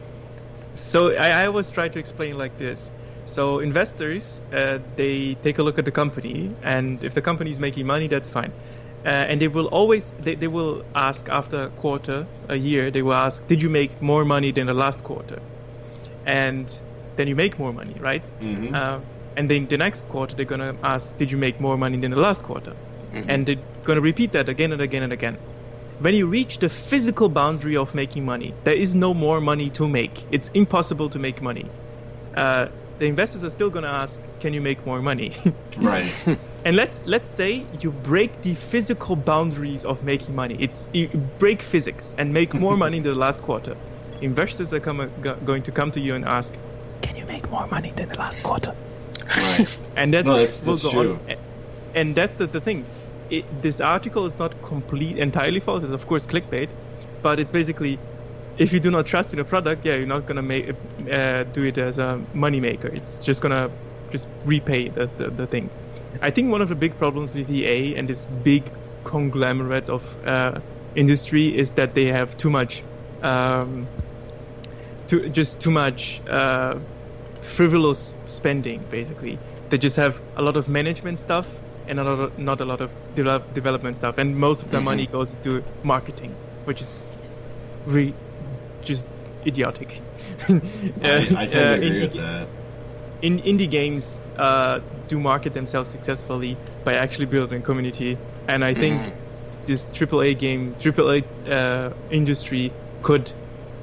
So 0.75 1.15
I, 1.15 1.29
I 1.43 1.47
always 1.47 1.71
try 1.71 1.87
to 1.89 1.99
explain 1.99 2.37
like 2.37 2.57
this. 2.57 2.91
So 3.25 3.59
investors, 3.59 4.41
uh, 4.51 4.79
they 4.95 5.35
take 5.35 5.57
a 5.57 5.63
look 5.63 5.79
at 5.79 5.85
the 5.85 5.91
company, 5.91 6.55
and 6.63 7.03
if 7.03 7.13
the 7.13 7.21
company 7.21 7.49
is 7.49 7.59
making 7.59 7.87
money, 7.87 8.07
that's 8.07 8.29
fine. 8.29 8.53
Uh, 9.05 9.09
and 9.09 9.41
they 9.41 9.47
will 9.47 9.67
always 9.67 10.13
they, 10.19 10.35
they 10.35 10.47
will 10.47 10.83
ask 10.95 11.27
after 11.29 11.63
a 11.63 11.69
quarter, 11.69 12.27
a 12.49 12.55
year, 12.55 12.91
they 12.91 13.01
will 13.01 13.13
ask, 13.13 13.47
did 13.47 13.61
you 13.61 13.69
make 13.69 14.01
more 14.01 14.25
money 14.25 14.51
than 14.51 14.67
the 14.67 14.73
last 14.73 15.03
quarter? 15.03 15.39
And 16.25 16.75
then 17.15 17.27
you 17.27 17.35
make 17.35 17.57
more 17.59 17.73
money, 17.73 17.95
right? 17.99 18.23
Mhm. 18.41 18.75
Uh, 18.75 18.99
and 19.37 19.49
then 19.49 19.67
the 19.67 19.77
next 19.77 20.07
quarter, 20.07 20.35
they're 20.35 20.45
gonna 20.45 20.75
ask, 20.83 21.17
did 21.17 21.31
you 21.31 21.37
make 21.37 21.59
more 21.59 21.77
money 21.77 21.97
than 21.97 22.11
the 22.11 22.17
last 22.21 22.43
quarter? 22.43 22.73
And 23.29 23.45
they're 23.45 23.63
gonna 23.83 24.01
repeat 24.01 24.31
that 24.33 24.49
again 24.49 24.71
and 24.71 24.81
again 24.81 25.03
and 25.03 25.13
again. 25.13 25.37
When 25.99 26.13
you 26.13 26.27
reach 26.27 26.59
the 26.59 26.69
physical 26.69 27.29
boundary 27.29 27.77
of 27.77 27.93
making 27.95 28.25
money, 28.25 28.53
there 28.63 28.75
is 28.75 28.93
no 28.95 29.13
more 29.13 29.39
money 29.39 29.69
to 29.71 29.87
make. 29.87 30.23
It's 30.31 30.49
impossible 30.49 31.09
to 31.11 31.19
make 31.19 31.41
money. 31.41 31.65
Uh, 32.35 32.67
the 32.99 33.05
investors 33.05 33.43
are 33.43 33.49
still 33.49 33.69
gonna 33.69 33.87
ask, 33.87 34.21
can 34.39 34.53
you 34.53 34.61
make 34.61 34.85
more 34.85 35.01
money? 35.01 35.33
Right. 35.77 36.05
and 36.63 36.77
let's 36.77 37.05
let's 37.05 37.29
say 37.29 37.65
you 37.81 37.91
break 37.91 38.41
the 38.41 38.55
physical 38.55 39.17
boundaries 39.17 39.83
of 39.83 40.03
making 40.03 40.35
money. 40.35 40.55
It's 40.59 40.87
you 40.93 41.09
break 41.37 41.61
physics 41.61 42.15
and 42.17 42.33
make 42.33 42.53
more 42.53 42.77
money 42.77 42.97
in 42.97 43.03
the 43.03 43.13
last 43.13 43.43
quarter. 43.43 43.75
Investors 44.21 44.71
are 44.73 44.79
come, 44.79 45.11
go, 45.21 45.35
going 45.35 45.63
to 45.63 45.71
come 45.73 45.91
to 45.91 45.99
you 45.99 46.15
and 46.15 46.23
ask, 46.23 46.53
can 47.01 47.17
you 47.17 47.25
make 47.25 47.49
more 47.49 47.67
money 47.67 47.91
than 47.97 48.07
the 48.07 48.15
last 48.17 48.41
quarter? 48.43 48.73
right. 49.37 49.81
and 49.97 50.13
that's, 50.13 50.25
No, 50.25 50.33
that's- 50.33 50.59
that's 50.61 50.89
true. 50.89 51.19
on. 51.29 51.35
And 51.93 52.15
that's 52.15 52.37
the, 52.37 52.47
the 52.47 52.61
thing. 52.61 52.85
It, 53.35 53.61
this 53.61 53.81
article 53.81 54.25
is 54.25 54.39
not 54.39 54.53
complete 54.63 55.17
entirely 55.17 55.59
false. 55.59 55.83
It's 55.83 55.91
of 55.91 56.07
course 56.07 56.25
clickbait, 56.25 56.69
but 57.21 57.39
it's 57.39 57.51
basically 57.51 57.99
if 58.57 58.71
you 58.71 58.79
do 58.79 58.89
not 58.91 59.05
trust 59.05 59.33
in 59.33 59.39
a 59.39 59.43
product, 59.43 59.85
yeah, 59.85 59.95
you're 59.95 60.07
not 60.07 60.25
gonna 60.25 60.41
make 60.41 60.69
uh, 61.11 61.43
do 61.43 61.65
it 61.65 61.77
as 61.77 61.97
a 61.97 62.21
money 62.33 62.59
maker. 62.59 62.87
It's 62.87 63.23
just 63.23 63.41
gonna 63.41 63.69
just 64.11 64.27
repay 64.45 64.89
the, 64.89 65.09
the, 65.17 65.29
the 65.29 65.47
thing. 65.47 65.69
I 66.21 66.31
think 66.31 66.51
one 66.51 66.61
of 66.61 66.69
the 66.69 66.75
big 66.75 66.97
problems 66.97 67.33
with 67.33 67.49
EA 67.49 67.95
and 67.95 68.07
this 68.07 68.25
big 68.25 68.71
conglomerate 69.03 69.89
of 69.89 70.03
uh, 70.25 70.59
industry 70.95 71.57
is 71.57 71.73
that 71.73 71.95
they 71.95 72.05
have 72.05 72.37
too 72.37 72.49
much, 72.49 72.83
um, 73.21 73.87
too, 75.07 75.29
just 75.29 75.59
too 75.59 75.71
much 75.71 76.21
uh, 76.29 76.79
frivolous 77.41 78.15
spending. 78.27 78.85
Basically, 78.89 79.37
they 79.69 79.77
just 79.77 79.97
have 79.97 80.21
a 80.37 80.41
lot 80.41 80.55
of 80.55 80.69
management 80.69 81.19
stuff 81.19 81.47
and 81.87 81.99
a 81.99 82.03
lot 82.03 82.19
of, 82.19 82.37
not 82.37 82.61
a 82.61 82.65
lot 82.65 82.81
of 82.81 82.91
develop, 83.15 83.53
development 83.53 83.97
stuff, 83.97 84.17
and 84.17 84.35
most 84.37 84.63
of 84.63 84.71
their 84.71 84.81
money 84.81 85.05
goes 85.07 85.31
into 85.33 85.63
marketing, 85.83 86.35
which 86.65 86.81
is 86.81 87.05
re- 87.85 88.13
just 88.81 89.05
idiotic. 89.45 90.01
I, 90.49 90.53
Uh, 91.03 91.25
I 91.37 91.47
tend 91.47 91.51
to 91.51 91.71
uh, 91.71 91.73
agree 91.75 91.89
indie 91.89 92.01
with 92.01 92.13
that. 92.15 92.47
in 93.21 93.39
indie 93.41 93.69
games 93.69 94.19
uh, 94.37 94.79
do 95.07 95.19
market 95.19 95.53
themselves 95.53 95.89
successfully 95.89 96.57
by 96.83 96.93
actually 96.95 97.25
building 97.27 97.61
community, 97.61 98.17
and 98.47 98.63
I 98.63 98.73
think 98.73 99.13
this 99.65 99.91
AAA 99.91 100.37
game, 100.37 100.75
AAA 100.79 101.23
uh, 101.49 101.93
industry 102.09 102.71
could 103.01 103.31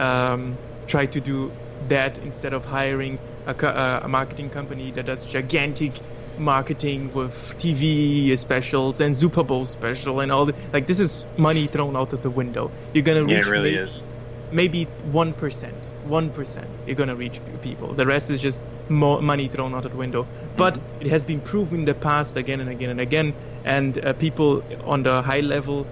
um, 0.01 0.59
try 0.87 1.07
to 1.07 1.21
do 1.21 1.53
that 1.89 2.19
instead 2.19 2.53
of 2.53 2.65
hiring 2.65 3.19
a, 3.47 3.55
uh, 3.67 4.01
a 4.05 4.09
marketing 4.09 4.51
company 4.51 4.93
that 4.93 5.07
does 5.07 5.25
gigantic 5.25 5.93
marketing 6.37 7.11
with 7.13 7.35
TV 7.59 8.37
specials 8.39 9.01
and 9.01 9.17
Super 9.17 9.43
Bowl 9.45 9.67
special 9.67 10.21
and 10.21 10.33
all 10.33 10.47
the 10.47 10.55
like. 10.73 10.87
This 10.87 11.01
is 11.01 11.27
money 11.37 11.67
thrown 11.67 11.97
out 11.97 12.13
of 12.13 12.23
the 12.23 12.31
window. 12.31 12.73
You're 12.93 13.03
gonna 13.03 13.27
Yeah, 13.27 13.39
reach 13.39 13.47
it 13.47 13.51
really 13.51 13.73
may- 13.73 13.83
is. 13.83 14.05
maybe 14.51 14.95
one 15.03 15.35
percent, 15.35 15.89
one 16.03 16.31
percent. 16.31 16.77
You're 16.85 16.97
gonna 16.97 17.17
reach 17.17 17.43
people. 17.61 17.95
The 17.95 18.07
rest 18.07 18.31
is 18.31 18.41
just 18.41 18.65
more 18.89 19.23
money 19.23 19.49
thrown 19.49 19.75
out 19.75 19.85
of 19.85 19.93
the 19.93 19.97
window. 19.97 20.29
But 20.57 20.79
it 21.01 21.07
has 21.09 21.25
been 21.25 21.41
proven 21.41 21.81
in 21.81 21.85
the 21.87 21.95
past 21.95 22.37
again 22.37 22.61
and 22.61 22.69
again 22.71 22.91
and 22.91 23.01
again. 23.01 23.35
And 23.65 24.05
uh, 24.05 24.13
people 24.15 24.63
on 24.85 25.03
the 25.03 25.23
high 25.23 25.41
level, 25.41 25.89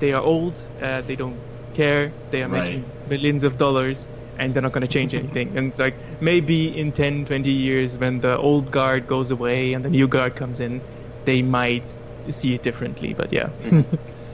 they 0.00 0.12
are 0.12 0.22
old. 0.22 0.60
Uh, 0.80 1.02
they 1.02 1.16
don't 1.16 1.42
care. 1.74 2.14
They 2.30 2.42
are 2.42 2.48
Right. 2.48 2.64
making 2.64 2.92
millions 3.06 3.44
of 3.44 3.56
dollars. 3.56 4.08
And 4.38 4.54
they're 4.54 4.62
not 4.62 4.72
going 4.72 4.86
to 4.86 4.92
change 4.92 5.14
anything. 5.14 5.56
And 5.56 5.68
it's 5.68 5.78
like 5.78 5.94
maybe 6.20 6.76
in 6.76 6.92
10, 6.92 7.26
20 7.26 7.50
years, 7.50 7.98
when 7.98 8.20
the 8.20 8.36
old 8.36 8.70
guard 8.70 9.06
goes 9.06 9.30
away 9.30 9.72
and 9.72 9.84
the 9.84 9.90
new 9.90 10.06
guard 10.06 10.36
comes 10.36 10.60
in, 10.60 10.80
they 11.24 11.42
might 11.42 11.96
see 12.28 12.54
it 12.54 12.62
differently. 12.62 13.14
But 13.14 13.32
yeah. 13.32 13.50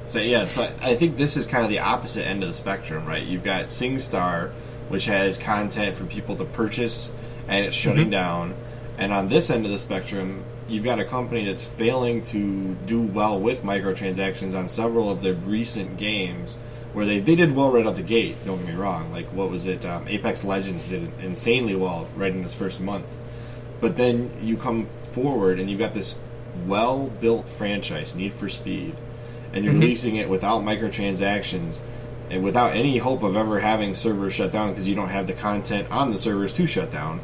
So 0.07 0.19
yeah, 0.21 0.45
so 0.47 0.63
I 0.63 0.91
I 0.91 0.97
think 0.97 1.17
this 1.17 1.37
is 1.37 1.47
kind 1.47 1.65
of 1.65 1.71
the 1.71 1.81
opposite 1.81 2.27
end 2.27 2.43
of 2.43 2.49
the 2.49 2.55
spectrum, 2.55 3.07
right? 3.07 3.23
You've 3.23 3.45
got 3.45 3.67
SingStar, 3.67 4.53
which 4.89 5.07
has 5.07 5.39
content 5.39 5.97
for 5.97 6.05
people 6.05 6.37
to 6.37 6.45
purchase, 6.45 7.13
and 7.49 7.65
it's 7.65 7.77
shutting 7.77 8.05
mm-hmm. 8.05 8.11
down. 8.11 8.55
And 8.97 9.13
on 9.13 9.29
this 9.29 9.51
end 9.51 9.65
of 9.65 9.73
the 9.73 9.79
spectrum, 9.79 10.45
you've 10.69 10.85
got 10.85 11.01
a 11.01 11.05
company 11.05 11.45
that's 11.45 11.65
failing 11.65 12.23
to 12.25 12.75
do 12.87 13.01
well 13.01 13.41
with 13.41 13.63
microtransactions 13.63 14.57
on 14.57 14.69
several 14.69 15.11
of 15.11 15.23
their 15.23 15.35
recent 15.35 15.97
games, 15.97 16.59
where 16.95 17.05
they 17.05 17.21
they 17.21 17.37
did 17.37 17.55
well 17.55 17.71
right 17.71 17.87
out 17.87 17.97
the 17.97 18.03
gate. 18.03 18.37
Don't 18.47 18.59
get 18.59 18.69
me 18.69 18.75
wrong. 18.75 19.13
Like 19.13 19.27
what 19.27 19.51
was 19.51 19.67
it? 19.67 19.85
Um, 19.85 20.09
Apex 20.09 20.45
Legends 20.45 20.89
did 20.89 21.17
insanely 21.19 21.75
well 21.75 22.09
right 22.17 22.33
in 22.33 22.43
its 22.43 22.55
first 22.55 22.81
month. 22.81 23.19
But 23.81 23.97
then 23.97 24.31
you 24.41 24.57
come 24.57 24.89
forward 25.13 25.61
and 25.61 25.69
you've 25.69 25.81
got 25.81 25.93
this 25.93 26.19
well 26.67 27.09
built 27.09 27.49
franchise, 27.49 28.15
Need 28.15 28.33
for 28.33 28.49
Speed, 28.49 28.97
and 29.53 29.65
you're 29.65 29.75
releasing 29.75 30.17
it 30.17 30.31
without 30.31 30.63
microtransactions. 30.63 31.81
and 32.31 32.43
without 32.43 32.75
any 32.75 32.97
hope 32.99 33.23
of 33.23 33.37
ever 33.37 33.61
having 33.61 33.95
servers 33.95 34.33
shut 34.33 34.51
down 34.51 34.71
because 34.71 34.89
you 34.89 34.95
don't 34.95 35.11
have 35.11 35.27
the 35.27 35.35
content 35.35 35.87
on 35.91 36.11
the 36.11 36.19
servers 36.19 36.53
to 36.55 36.67
shut 36.67 36.91
down. 36.91 37.21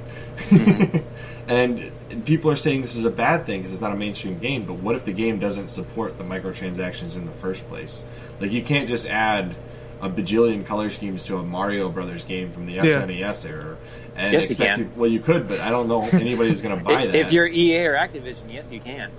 and 1.48 1.90
people 2.24 2.50
are 2.50 2.56
saying 2.56 2.80
this 2.82 2.96
is 2.96 3.04
a 3.04 3.10
bad 3.10 3.46
thing 3.46 3.60
because 3.60 3.72
it's 3.72 3.80
not 3.82 3.92
a 3.92 3.96
mainstream 3.96 4.38
game. 4.38 4.64
But 4.64 4.74
what 4.74 4.94
if 4.96 5.04
the 5.04 5.12
game 5.12 5.38
doesn't 5.38 5.68
support 5.68 6.18
the 6.18 6.24
microtransactions 6.24 7.16
in 7.16 7.26
the 7.26 7.32
first 7.32 7.68
place? 7.68 8.04
Like 8.40 8.52
you 8.52 8.62
can't 8.62 8.88
just 8.88 9.08
add 9.08 9.54
a 10.02 10.08
bajillion 10.08 10.64
color 10.64 10.88
schemes 10.90 11.22
to 11.24 11.36
a 11.36 11.42
Mario 11.42 11.90
Brothers 11.90 12.24
game 12.24 12.50
from 12.50 12.66
the 12.66 12.72
Yeah. 12.74 12.84
SNES 12.84 13.48
era 13.48 13.76
and 14.16 14.32
Yes, 14.32 14.42
you 14.42 14.46
expect 14.48 14.76
can. 14.76 14.84
people- 14.86 15.00
well 15.02 15.10
you 15.10 15.20
could, 15.20 15.46
but 15.46 15.60
I 15.60 15.70
don't 15.70 15.88
know 15.88 16.02
anybody's 16.12 16.60
going 16.62 16.78
to 16.78 16.84
buy 16.84 17.02
If, 17.04 17.12
that. 17.12 17.18
if 17.26 17.32
you're 17.32 17.46
EA 17.46 17.86
or 17.86 17.94
Activision, 17.96 18.50
yes, 18.50 18.70
you 18.72 18.80
can. 18.80 19.10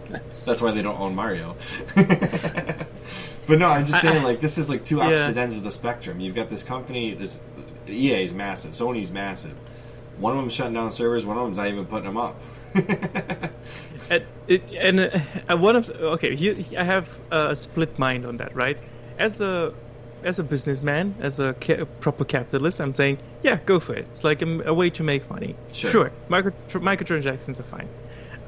That's 0.44 0.60
why 0.60 0.70
they 0.72 0.82
don't 0.82 0.98
own 0.98 1.14
Mario. 1.14 1.56
but 1.94 3.58
no, 3.58 3.68
I'm 3.68 3.86
just 3.86 4.00
saying, 4.00 4.22
like, 4.22 4.40
this 4.40 4.58
is 4.58 4.68
like 4.68 4.82
two 4.84 4.96
Yeah. 4.96 5.04
opposite 5.06 5.36
ends 5.36 5.56
of 5.56 5.64
the 5.64 5.70
spectrum. 5.72 6.20
You've 6.20 6.34
got 6.34 6.50
this 6.50 6.64
company, 6.64 7.14
this 7.14 7.40
EA 7.88 8.24
is 8.24 8.34
massive, 8.34 8.72
Sony's 8.72 9.10
massive. 9.12 9.60
One 10.16 10.32
of 10.36 10.38
them's 10.42 10.52
shutting 10.54 10.74
down 10.74 10.90
servers, 10.90 11.24
one 11.26 11.36
of 11.36 11.44
them's 11.44 11.56
not 11.58 11.66
even 11.68 11.86
putting 11.86 12.04
them 12.04 12.16
up. 12.16 12.40
And, 14.10 14.26
it, 14.48 14.70
and 14.74 15.00
uh, 15.48 15.56
one 15.56 15.76
of 15.76 15.88
okay, 15.88 16.36
here 16.36 16.54
I 16.76 16.84
have 16.84 17.08
a 17.30 17.56
split 17.56 17.98
mind 17.98 18.26
on 18.26 18.36
that, 18.36 18.54
right? 18.54 18.78
As 19.18 19.40
a 19.40 19.72
as 20.22 20.38
a 20.38 20.44
businessman, 20.44 21.14
as 21.20 21.38
a 21.38 21.54
ca- 21.54 21.86
proper 22.00 22.24
capitalist, 22.26 22.80
I'm 22.80 22.92
saying, 22.92 23.18
yeah, 23.42 23.58
go 23.64 23.80
for 23.80 23.94
it. 23.94 24.06
It's 24.10 24.22
like 24.22 24.42
a, 24.42 24.60
a 24.66 24.74
way 24.74 24.90
to 24.90 25.02
make 25.02 25.28
money. 25.30 25.56
Sure. 25.72 26.12
micro 26.28 26.52
tr- 26.68 26.80
microtransactions 26.80 27.58
are 27.60 27.62
fine. 27.64 27.88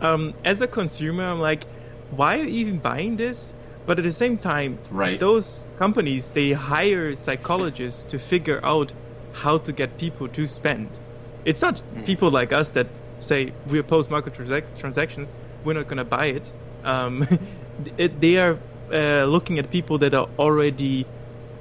Um, 0.02 0.34
as 0.44 0.60
a 0.60 0.66
consumer, 0.68 1.24
I'm 1.24 1.40
like, 1.40 1.64
why 2.10 2.38
are 2.40 2.44
you 2.44 2.48
even 2.60 2.78
buying 2.78 3.16
this? 3.16 3.54
But 3.86 3.98
at 3.98 4.04
the 4.04 4.12
same 4.12 4.36
time, 4.36 4.78
Right. 4.90 5.18
those 5.18 5.68
companies 5.78 6.30
they 6.32 6.52
hire 6.52 7.14
psychologists 7.14 8.04
to 8.06 8.18
figure 8.18 8.60
out 8.62 8.92
how 9.32 9.56
to 9.58 9.72
get 9.72 9.96
people 9.96 10.28
to 10.28 10.46
spend. 10.46 10.98
It's 11.46 11.62
not 11.62 11.80
people 12.04 12.30
like 12.30 12.52
us 12.52 12.70
that 12.70 12.88
say 13.20 13.52
we 13.68 13.78
oppose 13.78 14.08
microtransactions. 14.08 15.34
We're 15.64 15.74
not 15.74 15.88
going 15.88 15.98
to 15.98 16.04
buy 16.04 16.26
it. 16.26 16.52
Um, 16.84 17.26
it. 17.98 18.20
They 18.20 18.36
are 18.36 18.58
uh, 18.92 19.24
looking 19.24 19.58
at 19.58 19.70
people 19.70 19.98
that 19.98 20.12
are 20.14 20.28
already 20.38 21.06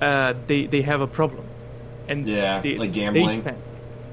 uh, 0.02 0.34
they 0.48 0.68
they 0.68 0.82
have 0.82 1.02
a 1.02 1.08
problem, 1.08 1.46
and 2.10 2.26
Yeah, 2.26 2.62
they, 2.62 2.78
like 2.78 2.92
They 2.92 3.00
gambling. 3.00 3.42
spend. 3.42 3.58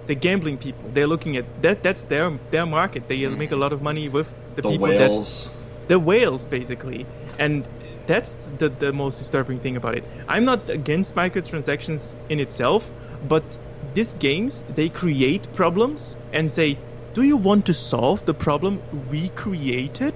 The 0.07 0.15
gambling 0.15 0.59
people. 0.59 0.91
They're 0.95 1.07
looking 1.07 1.37
at 1.37 1.45
that. 1.63 1.83
That's 1.83 2.03
their 2.05 2.31
their 2.51 2.67
market. 2.67 3.09
They 3.09 3.27
make 3.29 3.53
a 3.53 3.57
lot 3.57 3.73
of 3.73 3.83
money 3.83 4.09
with 4.09 4.29
the, 4.55 4.63
the 4.63 4.69
people 4.71 4.87
that 4.89 5.11
whales. 5.11 5.51
the 5.89 5.99
whales 5.99 6.45
basically 6.45 7.07
and 7.39 7.67
that's 8.07 8.37
the, 8.59 8.69
the 8.69 8.93
most 8.93 9.19
disturbing 9.19 9.59
thing 9.61 9.77
about 9.77 9.95
it 9.95 10.05
i'm 10.29 10.45
not 10.45 10.69
against 10.71 11.15
microtransactions 11.15 12.17
in 12.29 12.41
itself 12.41 12.91
but 13.29 13.57
these 13.95 14.15
games 14.15 14.65
they 14.75 14.89
create 14.89 15.53
problems 15.55 16.17
and 16.33 16.53
say 16.53 16.79
do 17.15 17.23
you 17.23 17.37
want 17.37 17.67
to 17.67 17.75
solve 17.75 18.25
the 18.25 18.35
problem 18.35 18.83
we 19.11 19.29
created 19.31 20.15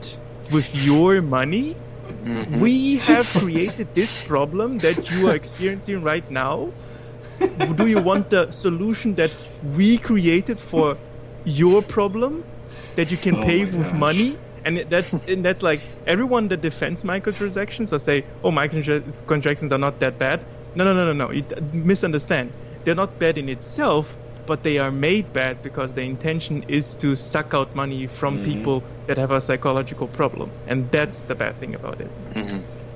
with 0.51 0.75
your 0.75 1.21
money? 1.21 1.77
Mm-hmm. 2.25 2.61
We 2.61 2.97
have 2.99 3.27
created 3.27 3.95
this 3.95 4.17
problem 4.27 4.79
that 4.79 5.11
you 5.11 5.29
are 5.29 5.35
experiencing 5.35 6.03
right 6.03 6.29
now. 6.31 6.73
Do 7.77 7.87
you 7.87 8.01
want 8.01 8.31
the 8.31 8.51
solution 8.53 9.15
that 9.17 9.31
we 9.77 9.99
created 9.99 10.59
for 10.59 10.97
your 11.45 11.83
problem 11.83 12.45
that 12.95 13.11
you 13.11 13.19
can 13.19 13.37
Oh 13.37 13.45
pay 13.45 13.65
with 13.65 13.75
gosh. 13.75 13.93
money? 13.93 14.39
And 14.65 14.79
that's 14.89 15.13
and 15.13 15.45
that's 15.45 15.63
like 15.63 15.81
everyone 16.07 16.49
that 16.49 16.63
defends 16.63 17.05
microtransactions 17.05 17.93
or 17.93 17.99
say 17.99 18.25
oh 18.43 18.51
microtransactions 18.51 19.71
are 19.71 19.79
not 19.79 20.01
that 20.01 20.19
bad. 20.19 20.41
No 20.75 20.85
no 20.85 20.95
no 20.95 21.13
no 21.13 21.13
no. 21.13 21.31
You 21.31 21.45
misunderstand 21.73 22.53
they're 22.87 22.95
not 22.95 23.19
bad 23.19 23.37
in 23.37 23.49
itself 23.49 24.17
but 24.47 24.63
they 24.63 24.79
are 24.79 24.93
made 24.93 25.33
bad 25.33 25.61
because 25.61 25.93
the 25.93 26.03
intention 26.03 26.65
is 26.69 26.95
to 26.95 27.17
suck 27.17 27.53
out 27.53 27.75
money 27.75 28.07
from 28.07 28.39
Mhm. 28.39 28.45
people 28.45 28.83
that 29.09 29.19
have 29.19 29.33
a 29.33 29.41
psychological 29.41 30.07
problem 30.07 30.51
and 30.69 30.89
that's 30.93 31.23
the 31.23 31.35
bad 31.35 31.59
thing 31.61 31.75
about 31.75 32.01
it 32.01 32.11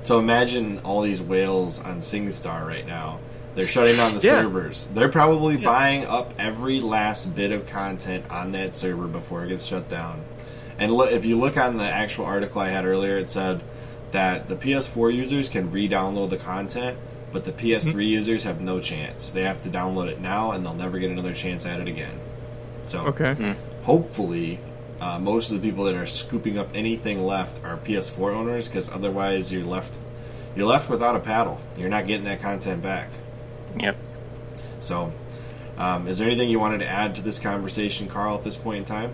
So 0.03 0.17
imagine 0.17 0.79
all 0.83 1.01
these 1.01 1.21
whales 1.21 1.79
on 1.79 1.99
SingStar 2.01 2.65
right 2.65 2.87
now. 2.87 3.19
They're 3.53 3.67
shutting 3.67 3.97
down 3.97 4.15
the 4.17 4.25
Yeah. 4.25 4.41
servers. 4.41 4.87
They're 4.95 5.09
probably 5.09 5.57
Yeah. 5.57 5.65
buying 5.73 6.05
up 6.05 6.33
every 6.39 6.79
last 6.79 7.35
bit 7.35 7.51
of 7.51 7.67
content 7.67 8.23
on 8.31 8.49
that 8.57 8.73
server 8.73 9.05
before 9.19 9.43
it 9.43 9.49
gets 9.49 9.65
shut 9.65 9.89
down. 9.89 10.21
And 10.79 10.91
look, 10.91 11.11
if 11.11 11.23
you 11.23 11.35
look 11.37 11.55
on 11.55 11.77
the 11.77 11.83
actual 12.03 12.25
article 12.25 12.59
I 12.61 12.69
had 12.69 12.83
earlier, 12.85 13.17
it 13.19 13.29
said 13.29 13.61
that 14.11 14.47
the 14.49 14.55
PS4 14.55 15.11
users 15.11 15.49
can 15.49 15.69
re-download 15.69 16.29
the 16.31 16.37
content, 16.37 16.97
but 17.31 17.45
the 17.45 17.51
PS3 17.51 18.07
users 18.07 18.43
have 18.43 18.61
no 18.61 18.79
chance. 18.79 19.31
They 19.31 19.43
have 19.43 19.61
to 19.63 19.69
download 19.69 20.07
it 20.07 20.19
now, 20.19 20.51
and 20.51 20.65
they'll 20.65 20.73
never 20.73 20.99
get 20.99 21.11
another 21.11 21.33
chance 21.33 21.65
at 21.65 21.79
it 21.79 21.87
again. 21.87 22.19
So 22.87 22.99
okay 23.07 23.55
hopefully 23.83 24.59
uh, 24.99 25.19
most 25.19 25.51
of 25.51 25.59
the 25.59 25.67
people 25.67 25.85
that 25.85 25.95
are 25.95 26.05
scooping 26.05 26.57
up 26.57 26.69
anything 26.75 27.25
left 27.25 27.63
are 27.63 27.77
PS4 27.77 28.35
owners 28.35 28.67
because 28.67 28.89
otherwise 28.89 29.51
you're 29.51 29.63
left 29.63 29.99
you're 30.55 30.67
left 30.67 30.89
without 30.89 31.15
a 31.15 31.19
paddle. 31.19 31.61
You're 31.77 31.89
not 31.89 32.07
getting 32.07 32.25
that 32.25 32.41
content 32.41 32.83
back. 32.83 33.09
Yep. 33.79 33.95
So, 34.81 35.13
um, 35.77 36.09
is 36.09 36.19
there 36.19 36.27
anything 36.27 36.49
you 36.49 36.59
wanted 36.59 36.79
to 36.79 36.87
add 36.87 37.15
to 37.15 37.21
this 37.21 37.39
conversation, 37.39 38.09
Carl, 38.09 38.35
at 38.35 38.43
this 38.43 38.57
point 38.57 38.79
in 38.79 38.83
time? 38.83 39.13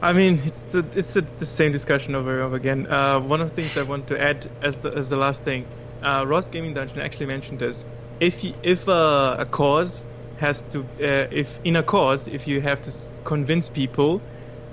I 0.00 0.14
mean, 0.14 0.40
it's 0.46 0.60
the 0.72 0.86
it's 0.94 1.12
the, 1.12 1.26
the 1.38 1.44
same 1.44 1.70
discussion 1.70 2.14
over 2.14 2.32
and 2.32 2.42
over 2.42 2.56
again. 2.56 2.86
Uh, 2.86 3.20
one 3.20 3.42
of 3.42 3.50
the 3.50 3.54
things 3.54 3.76
I 3.76 3.82
want 3.82 4.06
to 4.06 4.18
add 4.18 4.50
as 4.62 4.78
the 4.78 4.90
as 4.90 5.10
the 5.10 5.16
last 5.16 5.42
thing, 5.42 5.66
uh, 6.02 6.24
Ross 6.26 6.48
Gaming 6.48 6.74
Dungeon 6.74 7.00
actually 7.00 7.26
mentioned 7.26 7.58
this. 7.58 7.84
If 8.20 8.44
you, 8.44 8.52
if 8.62 8.88
uh, 8.88 9.36
a 9.38 9.46
cause 9.46 10.04
has 10.38 10.62
to, 10.72 10.80
uh, 10.80 11.28
if 11.30 11.60
in 11.64 11.76
a 11.76 11.82
cause, 11.82 12.28
if 12.28 12.46
you 12.46 12.60
have 12.60 12.82
to 12.82 12.92
convince 13.24 13.68
people 13.68 14.20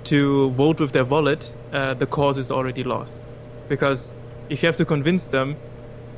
to 0.04 0.50
vote 0.50 0.80
with 0.80 0.92
their 0.92 1.04
wallet, 1.04 1.52
uh, 1.72 1.94
the 1.94 2.06
cause 2.06 2.38
is 2.38 2.50
already 2.50 2.84
lost, 2.84 3.20
because 3.68 4.14
if 4.48 4.62
you 4.62 4.66
have 4.66 4.76
to 4.76 4.84
convince 4.84 5.26
them, 5.26 5.56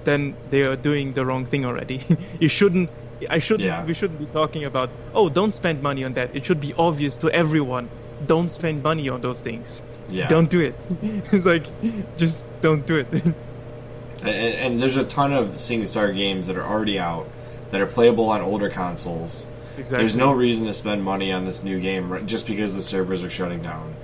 then 0.04 0.34
they 0.50 0.62
are 0.62 0.76
doing 0.76 1.12
the 1.12 1.24
wrong 1.24 1.46
thing 1.46 1.64
already. 1.64 2.04
you 2.40 2.48
shouldn't. 2.48 2.90
I 3.28 3.38
shouldn't. 3.38 3.66
Yeah. 3.66 3.84
We 3.84 3.94
shouldn't 3.94 4.18
be 4.18 4.26
talking 4.26 4.64
about. 4.64 4.90
Oh, 5.14 5.28
don't 5.28 5.52
spend 5.52 5.82
money 5.82 6.04
on 6.04 6.14
that. 6.14 6.34
It 6.34 6.44
should 6.44 6.60
be 6.60 6.72
obvious 6.74 7.16
to 7.18 7.30
everyone. 7.30 7.90
Don't 8.26 8.50
spend 8.50 8.82
money 8.82 9.08
on 9.08 9.20
those 9.20 9.40
things. 9.40 9.82
Yeah. 10.08 10.28
Don't 10.28 10.50
do 10.50 10.60
it. 10.60 10.74
it's 11.32 11.46
like, 11.46 11.66
just 12.16 12.44
don't 12.62 12.86
do 12.86 12.96
it. 12.96 13.34
And, 14.22 14.28
and 14.30 14.82
there's 14.82 14.96
a 14.96 15.04
ton 15.04 15.32
of 15.32 15.56
SingStar 15.56 16.14
games 16.14 16.46
that 16.46 16.56
are 16.56 16.64
already 16.66 16.98
out 16.98 17.28
that 17.70 17.80
are 17.80 17.86
playable 17.86 18.28
on 18.30 18.40
older 18.40 18.68
consoles. 18.68 19.46
exactly. 19.78 19.98
There's 19.98 20.16
no 20.16 20.32
reason 20.32 20.66
to 20.66 20.74
spend 20.74 21.04
money 21.04 21.32
on 21.32 21.44
this 21.44 21.62
new 21.62 21.80
game 21.80 22.26
just 22.26 22.46
because 22.46 22.74
the 22.76 22.82
servers 22.82 23.22
are 23.22 23.30
shutting 23.30 23.62
down. 23.62 23.94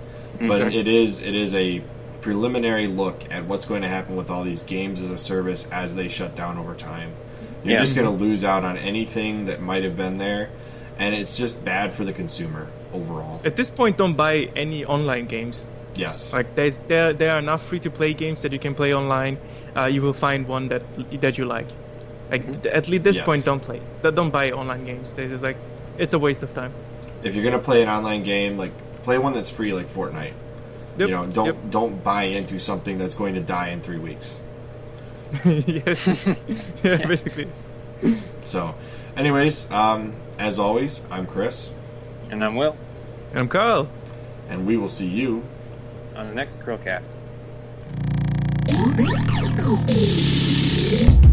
But 0.40 0.62
Okay. 0.62 0.78
it 0.80 0.88
is 0.88 1.20
it 1.20 1.34
is 1.34 1.54
a 1.54 1.82
preliminary 2.20 2.86
look 2.86 3.22
at 3.30 3.44
what's 3.46 3.66
going 3.66 3.82
to 3.82 3.88
happen 3.88 4.16
with 4.16 4.30
all 4.30 4.42
these 4.44 4.62
games 4.62 5.00
as 5.00 5.10
a 5.10 5.18
service 5.18 5.68
as 5.70 5.94
they 5.94 6.08
shut 6.08 6.34
down 6.36 6.58
over 6.58 6.74
time. 6.74 7.12
You're 7.62 7.74
Yeah. 7.74 7.78
just 7.80 7.94
going 7.94 8.06
to 8.06 8.12
mm-hmm. 8.12 8.22
lose 8.30 8.44
out 8.44 8.64
on 8.64 8.76
anything 8.76 9.46
that 9.46 9.60
might 9.62 9.82
have 9.84 9.96
been 9.96 10.18
there, 10.18 10.50
and 10.98 11.14
it's 11.14 11.36
just 11.36 11.64
bad 11.64 11.92
for 11.92 12.04
the 12.04 12.12
consumer 12.12 12.68
overall. 12.92 13.40
At 13.44 13.56
this 13.56 13.70
point, 13.70 13.96
don't 13.96 14.14
buy 14.14 14.48
any 14.56 14.84
online 14.84 15.26
games. 15.26 15.68
Yes. 15.94 16.32
Like 16.32 16.54
there's 16.54 16.78
there 16.88 17.12
there 17.12 17.32
are 17.34 17.38
enough 17.38 17.66
free 17.66 17.80
to 17.80 17.90
play 17.90 18.12
games 18.12 18.42
that 18.42 18.52
you 18.52 18.58
can 18.58 18.74
play 18.74 18.94
online. 18.94 19.38
Uh, 19.76 19.86
you 19.86 20.00
will 20.02 20.14
find 20.14 20.46
one 20.48 20.68
that 20.68 20.82
that 21.20 21.38
you 21.38 21.44
like. 21.44 21.66
Like 22.30 22.62
th- 22.62 22.74
at 22.74 22.88
least 22.88 23.04
this 23.04 23.16
Yes. 23.16 23.24
point, 23.26 23.44
don't 23.44 23.60
play. 23.60 23.80
Don't 24.02 24.30
buy 24.30 24.50
online 24.50 24.84
games. 24.84 25.14
It's 25.18 25.42
like 25.42 25.56
it's 25.98 26.14
a 26.14 26.18
waste 26.18 26.42
of 26.42 26.52
time. 26.54 26.72
if 27.22 27.34
you're 27.34 27.44
going 27.44 27.58
to 27.58 27.64
play 27.64 27.82
an 27.82 27.88
online 27.88 28.22
game, 28.22 28.56
like 28.58 28.72
play 29.02 29.18
one 29.18 29.32
that's 29.32 29.50
free 29.50 29.72
like 29.72 29.86
Fortnite. 29.88 30.32
Yep, 30.98 31.08
You 31.08 31.14
know, 31.14 31.26
don't 31.26 31.46
yep. 31.46 31.56
don't 31.70 32.02
buy 32.02 32.24
into 32.24 32.58
something 32.58 32.98
that's 32.98 33.14
going 33.14 33.34
to 33.34 33.40
die 33.40 33.70
in 33.70 33.80
3 33.80 33.98
weeks. 33.98 34.42
yes. 35.44 36.06
yeah, 36.82 37.06
basically. 37.06 37.48
So, 38.44 38.74
anyways, 39.16 39.70
um, 39.70 40.14
as 40.38 40.58
always, 40.58 41.04
I'm 41.10 41.26
Chris, 41.26 41.72
And 42.30 42.44
I'm 42.44 42.56
Will 42.56 42.76
And 43.30 43.40
I'm 43.40 43.48
Carl. 43.48 43.88
and 44.48 44.66
we 44.66 44.76
will 44.76 44.88
see 44.88 45.06
you 45.08 45.44
on 46.16 46.28
the 46.28 46.34
next 46.34 46.58
Chrillcast. 49.56 51.25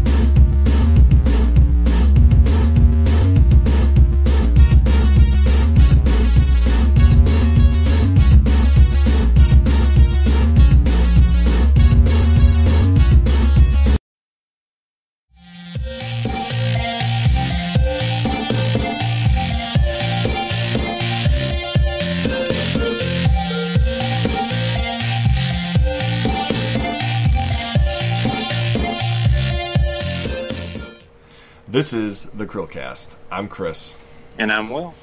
This 31.74 31.92
is 31.92 32.26
the 32.26 32.46
Chrillcast. 32.46 33.16
I'm 33.32 33.48
Chris. 33.48 33.96
And 34.38 34.52
I'm 34.52 34.70
Will. 34.70 34.94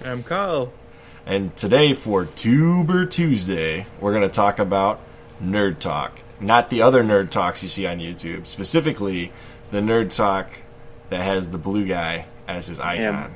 And 0.00 0.12
I'm 0.12 0.22
Kyle. 0.22 0.72
And 1.26 1.54
today 1.54 1.92
for 1.92 2.24
Tuber 2.24 3.04
Tuesday, 3.04 3.86
we're 4.00 4.14
going 4.14 4.26
to 4.26 4.34
talk 4.34 4.58
about 4.58 5.02
Nerd 5.42 5.78
Talk. 5.78 6.20
Not 6.40 6.70
the 6.70 6.80
other 6.80 7.04
Nerd 7.04 7.28
Talks 7.28 7.62
you 7.62 7.68
see 7.68 7.86
on 7.86 7.98
YouTube, 7.98 8.46
specifically 8.46 9.30
the 9.70 9.82
Nerd 9.82 10.16
Talk 10.16 10.48
that 11.10 11.20
has 11.20 11.50
the 11.50 11.58
blue 11.58 11.86
guy 11.86 12.24
as 12.48 12.68
his 12.68 12.80
icon. 12.80 13.02
Yeah, 13.02 13.30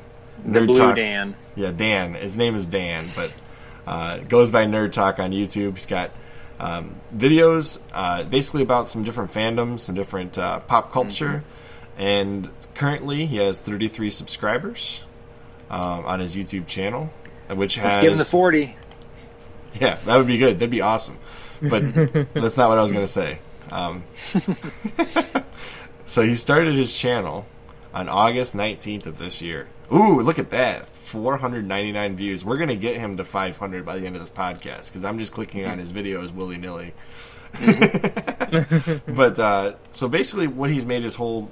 the 0.46 0.60
Nerd 0.60 0.66
Blue 0.68 0.76
Talk, 0.76 0.96
Dan. 0.96 1.36
Yeah, 1.56 1.72
Dan. 1.72 2.14
His 2.14 2.38
name 2.38 2.54
is 2.54 2.64
Dan, 2.64 3.10
but 3.14 3.30
uh, 3.86 4.20
goes 4.20 4.50
by 4.50 4.64
Nerd 4.64 4.92
Talk 4.92 5.18
on 5.18 5.32
YouTube. 5.32 5.72
He's 5.72 5.84
got 5.84 6.12
um, 6.58 6.94
videos 7.14 7.82
uh, 7.92 8.24
basically 8.24 8.62
about 8.62 8.88
some 8.88 9.04
different 9.04 9.32
fandoms, 9.32 9.80
some 9.80 9.94
different 9.94 10.38
uh, 10.38 10.60
pop 10.60 10.90
culture. 10.92 11.44
And 12.00 12.48
currently, 12.74 13.26
he 13.26 13.36
has 13.36 13.60
33 13.60 14.08
subscribers 14.08 15.04
um, 15.68 16.06
on 16.06 16.20
his 16.20 16.34
YouTube 16.34 16.66
channel, 16.66 17.12
which 17.50 17.74
has. 17.76 17.84
Let's 17.84 18.02
give 18.02 18.12
him 18.12 18.18
the 18.18 18.24
40. 18.24 18.74
Yeah, 19.74 19.98
that 20.06 20.16
would 20.16 20.26
be 20.26 20.38
good. 20.38 20.58
That'd 20.58 20.70
be 20.70 20.80
awesome. 20.80 21.18
But 21.60 21.82
that's 22.32 22.56
not 22.56 22.70
what 22.70 22.78
I 22.78 22.82
was 22.82 22.90
going 22.90 23.04
to 23.04 23.12
say. 23.12 23.38
Um, 23.70 24.02
so 26.06 26.22
he 26.22 26.34
started 26.34 26.74
his 26.74 26.98
channel 26.98 27.44
on 27.92 28.08
August 28.08 28.56
19th 28.56 29.04
of 29.04 29.18
this 29.18 29.42
year. 29.42 29.68
Ooh, 29.92 30.20
look 30.20 30.38
at 30.38 30.48
that. 30.50 30.88
499 30.88 32.16
views. 32.16 32.46
We're 32.46 32.56
going 32.56 32.70
to 32.70 32.76
get 32.76 32.96
him 32.96 33.18
to 33.18 33.24
500 33.26 33.84
by 33.84 33.98
the 33.98 34.06
end 34.06 34.16
of 34.16 34.22
this 34.22 34.30
podcast 34.30 34.86
because 34.86 35.04
I'm 35.04 35.18
just 35.18 35.34
clicking 35.34 35.66
on 35.66 35.78
his 35.78 35.92
videos 35.92 36.32
willy 36.32 36.56
nilly. 36.56 36.94
but 39.06 39.38
uh, 39.38 39.74
so 39.92 40.08
basically, 40.08 40.46
what 40.46 40.70
he's 40.70 40.86
made 40.86 41.02
his 41.02 41.16
whole 41.16 41.50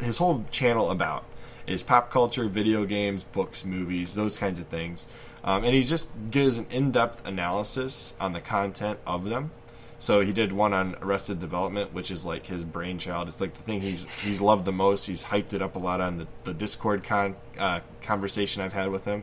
his 0.00 0.18
whole 0.18 0.44
channel 0.50 0.90
about 0.90 1.24
is 1.66 1.82
pop 1.82 2.10
culture, 2.10 2.48
video 2.48 2.84
games, 2.84 3.24
books, 3.24 3.64
movies, 3.64 4.14
those 4.14 4.38
kinds 4.38 4.58
of 4.58 4.66
things. 4.66 5.06
Um, 5.44 5.64
and 5.64 5.74
he 5.74 5.82
just 5.82 6.10
gives 6.30 6.58
an 6.58 6.66
in-depth 6.70 7.26
analysis 7.26 8.14
on 8.20 8.32
the 8.32 8.40
content 8.40 8.98
of 9.06 9.24
them. 9.24 9.52
So 9.98 10.20
he 10.20 10.32
did 10.32 10.52
one 10.52 10.72
on 10.72 10.96
Arrested 11.02 11.40
Development, 11.40 11.92
which 11.92 12.10
is 12.10 12.24
like 12.24 12.46
his 12.46 12.64
brainchild. 12.64 13.28
It's 13.28 13.40
like 13.40 13.52
the 13.52 13.62
thing 13.62 13.82
he's 13.82 14.04
he's 14.22 14.40
loved 14.40 14.64
the 14.64 14.72
most. 14.72 15.06
He's 15.06 15.24
hyped 15.24 15.52
it 15.52 15.60
up 15.60 15.76
a 15.76 15.78
lot 15.78 16.00
on 16.00 16.16
the, 16.16 16.26
the 16.44 16.54
Discord 16.54 17.04
con, 17.04 17.36
uh, 17.58 17.80
conversation 18.00 18.62
I've 18.62 18.72
had 18.72 18.90
with 18.90 19.04
him, 19.04 19.22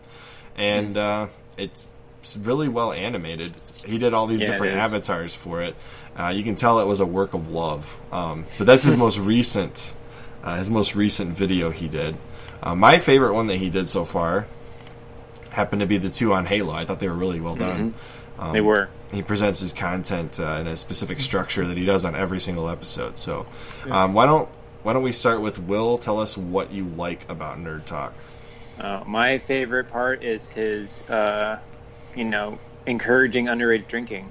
and 0.55 0.95
uh, 0.95 1.27
it's, 1.57 1.87
it's 2.19 2.37
really 2.37 2.69
well 2.69 2.93
animated. 2.93 3.47
It's, 3.47 3.83
he 3.83 3.97
did 3.97 4.13
all 4.13 4.27
these 4.27 4.41
Yeah, 4.41 4.51
different 4.51 4.75
avatars 4.75 5.33
for 5.33 5.63
it. 5.63 5.75
Uh, 6.15 6.27
you 6.29 6.43
can 6.43 6.55
tell 6.55 6.79
it 6.79 6.85
was 6.85 6.99
a 6.99 7.07
work 7.07 7.33
of 7.33 7.47
love. 7.49 7.97
Um, 8.11 8.45
but 8.59 8.67
that's 8.67 8.83
his 8.83 8.95
most 9.05 9.17
recent 9.17 9.95
uh, 10.47 10.55
his 10.57 10.69
most 10.69 10.95
recent 10.95 11.35
video 11.35 11.71
he 11.71 11.87
did. 11.89 12.15
Uh, 12.63 12.73
my 12.73 12.97
favorite 12.97 13.33
one 13.33 13.47
that 13.47 13.57
he 13.57 13.69
did 13.69 13.89
so 13.89 14.05
far 14.05 14.47
happened 15.49 15.81
to 15.81 15.85
be 15.85 15.97
the 15.97 16.09
two 16.09 16.33
on 16.33 16.45
Halo. 16.45 16.73
I 16.73 16.85
thought 16.85 16.99
they 16.99 17.09
were 17.09 17.15
really 17.15 17.39
well 17.41 17.55
done. 17.55 17.93
Um, 18.39 18.53
They 18.53 18.61
were. 18.61 18.89
he 19.11 19.21
presents 19.23 19.59
his 19.59 19.73
content 19.73 20.39
uh, 20.39 20.59
in 20.61 20.67
a 20.67 20.75
specific 20.77 21.19
structure 21.19 21.65
that 21.67 21.75
he 21.75 21.85
does 21.85 22.05
on 22.05 22.15
every 22.15 22.39
single 22.39 22.69
episode. 22.69 23.17
So, 23.17 23.45
um, 23.89 24.13
why 24.13 24.25
don't 24.25 24.47
why 24.83 24.93
don't 24.93 25.03
we 25.03 25.11
start 25.11 25.41
with 25.41 25.59
Will? 25.59 25.97
Tell 25.97 26.19
us 26.19 26.37
what 26.37 26.71
you 26.71 26.85
like 26.85 27.29
about 27.29 27.57
Nerd 27.57 27.85
Talk. 27.85 28.13
Uh, 28.79 29.03
my 29.05 29.39
favorite 29.39 29.89
part 29.89 30.23
is 30.23 30.47
his, 30.47 31.01
uh, 31.09 31.59
you 32.15 32.23
know, 32.23 32.59
encouraging 32.85 33.47
underage 33.47 33.87
drinking. 33.87 34.29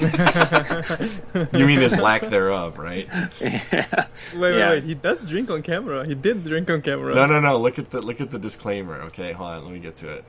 You 1.52 1.66
mean 1.66 1.78
his 1.80 1.98
lack 2.00 2.22
thereof, 2.22 2.78
right? 2.78 3.08
yeah. 3.40 4.06
Wait, 4.34 4.40
wait, 4.40 4.56
Yeah. 4.58 4.70
wait. 4.70 4.84
He 4.84 4.94
does 4.94 5.28
drink 5.28 5.50
on 5.50 5.62
camera. 5.62 6.04
He 6.06 6.14
did 6.14 6.44
drink 6.44 6.68
on 6.70 6.82
camera. 6.82 7.14
No, 7.14 7.26
no, 7.26 7.40
no. 7.40 7.58
Look 7.58 7.78
at 7.78 7.90
the 7.90 8.00
look 8.02 8.20
at 8.20 8.30
the 8.30 8.38
disclaimer. 8.38 9.00
Okay, 9.02 9.32
hold 9.32 9.50
on. 9.50 9.64
Let 9.64 9.72
me 9.72 9.78
get 9.78 9.96
to 9.96 10.10
it. 10.12 10.24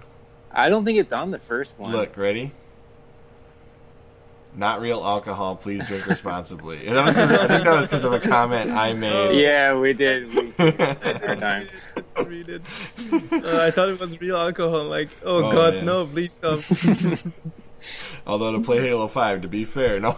I 0.51 0.69
don't 0.69 0.85
think 0.85 0.97
it's 0.99 1.13
on 1.13 1.31
the 1.31 1.39
first 1.39 1.77
one. 1.77 1.91
Look, 1.91 2.15
ready? 2.17 2.51
Not 4.57 4.79
real 4.79 5.03
alcohol. 5.03 5.57
Please 5.57 5.85
drink 5.85 6.05
responsibly. 6.07 6.87
And 6.87 6.95
that 6.95 7.05
was 7.05 7.13
'cause- 7.15 7.29
I 7.31 7.47
think 7.47 7.65
that 7.65 7.73
was 7.75 7.89
because 7.89 8.05
of 8.05 8.13
a 8.13 8.19
comment 8.21 8.71
I 8.71 8.93
made. 8.93 9.37
Yeah, 9.41 9.77
we 9.77 9.91
did. 9.91 10.33
We 10.33 10.51
had 10.57 11.23
our 11.27 11.35
time. 11.35 11.67
Read 12.25 12.47
it. 12.47 12.61
Uh, 13.33 13.59
I 13.63 13.71
thought 13.71 13.89
it 13.89 13.99
was 13.99 14.17
real 14.21 14.37
alcohol. 14.37 14.85
Like, 14.85 15.09
oh, 15.25 15.43
Oh, 15.45 15.51
god, 15.51 15.73
man. 15.75 15.85
no, 15.85 16.05
please 16.05 16.31
stop. 16.31 16.59
Although 18.25 18.53
to 18.53 18.61
play 18.61 18.81
Halo 18.81 19.07
Five, 19.07 19.41
to 19.41 19.47
be 19.47 19.65
fair, 19.65 19.99
no. 19.99 20.17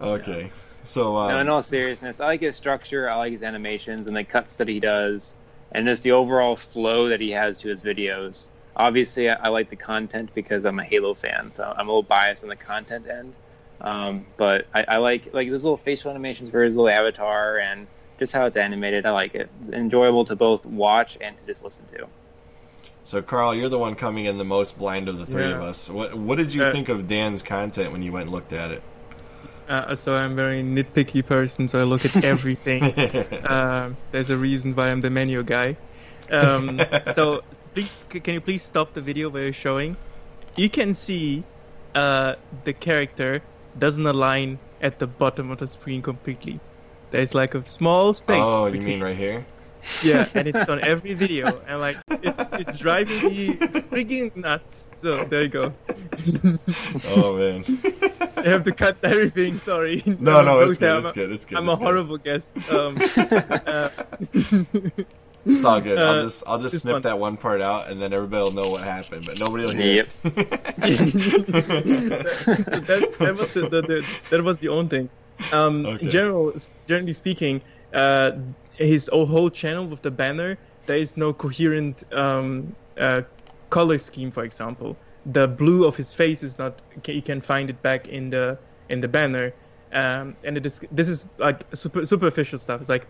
okay, 0.00 0.50
so 0.84 1.16
uh, 1.16 1.28
No, 1.28 1.40
in 1.40 1.48
all 1.48 1.62
seriousness, 1.62 2.20
I 2.20 2.26
like 2.26 2.40
his 2.40 2.56
structure. 2.56 3.08
I 3.08 3.16
like 3.16 3.32
his 3.32 3.42
animations 3.42 4.06
and 4.06 4.16
the 4.16 4.24
cuts 4.24 4.56
that 4.56 4.68
he 4.68 4.80
does, 4.80 5.34
and 5.72 5.86
just 5.86 6.02
the 6.02 6.12
overall 6.12 6.56
flow 6.56 7.08
that 7.08 7.20
he 7.20 7.30
has 7.32 7.58
to 7.58 7.68
his 7.68 7.82
videos. 7.82 8.48
Obviously, 8.76 9.28
I, 9.30 9.34
I 9.34 9.48
like 9.48 9.68
the 9.70 9.76
content 9.76 10.30
because 10.34 10.64
I'm 10.64 10.78
a 10.78 10.84
Halo 10.84 11.14
fan, 11.14 11.50
so 11.54 11.64
I'm 11.76 11.88
a 11.88 11.90
little 11.90 12.02
biased 12.02 12.42
on 12.42 12.48
the 12.50 12.56
content 12.56 13.06
end. 13.08 13.34
Um, 13.80 14.26
but 14.36 14.66
I, 14.74 14.84
I 14.88 14.96
like 14.98 15.34
like 15.34 15.50
those 15.50 15.64
little 15.64 15.76
facial 15.76 16.10
animations 16.10 16.50
for 16.50 16.62
his 16.62 16.76
little 16.76 16.88
avatar 16.88 17.58
and 17.58 17.86
just 18.18 18.32
how 18.32 18.46
it's 18.46 18.56
animated. 18.56 19.06
I 19.06 19.10
like 19.10 19.34
it. 19.34 19.50
It's 19.64 19.74
enjoyable 19.74 20.24
to 20.26 20.36
both 20.36 20.64
watch 20.66 21.18
and 21.20 21.36
to 21.36 21.46
just 21.46 21.62
listen 21.62 21.86
to. 21.94 22.06
So 23.06 23.22
Carl, 23.22 23.54
you're 23.54 23.68
the 23.68 23.78
one 23.78 23.94
coming 23.94 24.24
in 24.26 24.36
the 24.38 24.44
most 24.44 24.76
blind 24.78 25.08
of 25.08 25.18
the 25.18 25.24
three 25.26 25.50
of 25.52 25.62
us. 25.62 25.88
What 25.88 26.14
what 26.14 26.36
did 26.38 26.52
you 26.52 26.62
Uh, 26.64 26.72
think 26.72 26.88
of 26.88 27.08
Dan's 27.08 27.42
content 27.42 27.92
when 27.92 28.02
you 28.02 28.12
went 28.12 28.24
and 28.26 28.32
looked 28.34 28.52
at 28.52 28.70
it? 28.70 28.82
Uh, 29.68 29.96
so 29.96 30.14
I'm 30.14 30.32
a 30.32 30.34
very 30.34 30.62
nitpicky 30.62 31.24
person, 31.26 31.66
so 31.68 31.80
I 31.80 31.84
look 31.84 32.04
at 32.04 32.22
everything. 32.34 32.82
um, 33.46 33.96
there's 34.12 34.30
a 34.30 34.36
reason 34.36 34.74
why 34.74 34.90
I'm 34.90 35.00
the 35.00 35.10
menu 35.10 35.42
guy. 35.42 35.76
Um, 36.30 36.80
so 37.14 37.42
please, 37.74 37.98
can 38.10 38.34
you 38.34 38.40
please 38.40 38.62
stop 38.62 38.94
the 38.94 39.00
video 39.00 39.28
where 39.28 39.44
you're 39.44 39.52
showing? 39.52 39.96
You 40.56 40.68
can 40.70 40.94
see 40.94 41.42
uh, 41.94 42.34
the 42.64 42.72
character 42.72 43.42
doesn't 43.78 44.06
align 44.06 44.58
at 44.80 44.98
the 44.98 45.06
bottom 45.06 45.50
of 45.50 45.58
the 45.58 45.66
screen 45.66 46.02
completely. 46.02 46.60
There's 47.10 47.34
like 47.34 47.54
a 47.54 47.66
small 47.66 48.14
space. 48.14 48.40
oh, 48.42 48.66
you 48.66 48.80
mean 48.80 49.02
right 49.02 49.16
here? 49.16 49.46
Yeah, 50.02 50.26
and 50.34 50.48
it's 50.48 50.68
on 50.68 50.80
every 50.82 51.14
video, 51.14 51.60
and 51.66 51.80
like 51.80 51.96
it, 52.10 52.34
it's 52.52 52.78
driving 52.78 53.30
me 53.30 53.54
freaking 53.54 54.34
nuts. 54.36 54.88
So 54.96 55.24
there 55.24 55.42
you 55.42 55.48
go. 55.48 55.72
Oh 57.08 57.36
man, 57.36 57.64
I 58.36 58.48
have 58.48 58.64
to 58.64 58.72
cut 58.72 58.96
everything. 59.02 59.58
Sorry. 59.58 60.02
no, 60.06 60.42
no, 60.42 60.60
it's 60.60 60.78
good, 60.78 61.02
it's 61.04 61.12
good, 61.12 61.30
it's 61.32 61.44
good. 61.46 61.58
I'm 61.58 61.68
it's 61.68 61.78
a 61.78 61.80
good. 61.80 61.86
horrible 61.86 62.16
guest. 62.18 62.48
Um, 62.70 62.96
uh, 63.66 63.90
It's 65.48 65.64
all 65.64 65.80
good. 65.80 65.96
I'll 65.98 66.22
just 66.22 66.42
I'll 66.48 66.58
just 66.58 66.72
this 66.72 66.82
snip 66.82 66.94
one. 66.94 67.02
that 67.02 67.18
one 67.20 67.36
part 67.36 67.60
out, 67.60 67.88
and 67.88 68.02
then 68.02 68.12
everybody 68.12 68.42
will 68.42 68.50
know 68.50 68.70
what 68.70 68.82
happened, 68.82 69.26
but 69.26 69.38
nobody 69.38 69.64
will 69.64 69.72
hear. 69.72 70.06
Yep. 70.06 70.08
that, 71.86 73.14
that 73.20 73.34
was 73.36 73.52
the, 73.54 73.60
the, 73.68 73.82
the 73.82 74.20
that 74.30 74.42
was 74.42 74.58
the 74.58 74.68
only 74.68 74.88
thing. 74.88 75.08
Um, 75.52 75.86
Okay. 75.86 76.04
in 76.06 76.10
general, 76.10 76.52
generally 76.88 77.12
speaking, 77.12 77.60
uh, 77.94 78.32
his 78.76 79.08
whole 79.12 79.50
channel 79.50 79.86
with 79.86 80.02
the 80.02 80.10
banner, 80.10 80.58
there 80.86 80.98
is 80.98 81.16
no 81.16 81.32
coherent 81.32 82.04
um, 82.12 82.74
uh, 82.98 83.22
color 83.70 83.98
scheme. 83.98 84.30
For 84.30 84.44
example, 84.44 84.96
the 85.32 85.46
blue 85.46 85.84
of 85.84 85.96
his 85.96 86.12
face 86.12 86.42
is 86.42 86.58
not. 86.58 86.80
You 87.06 87.22
can 87.22 87.40
find 87.40 87.70
it 87.70 87.80
back 87.82 88.08
in 88.08 88.30
the 88.30 88.58
in 88.88 89.00
the 89.00 89.08
banner, 89.08 89.52
um, 89.92 90.36
and 90.44 90.56
it 90.56 90.64
is. 90.66 90.80
This 90.92 91.08
is 91.08 91.24
like 91.38 91.64
super, 91.74 92.06
superficial 92.06 92.58
stuff. 92.58 92.80
It's 92.80 92.90
like 92.90 93.06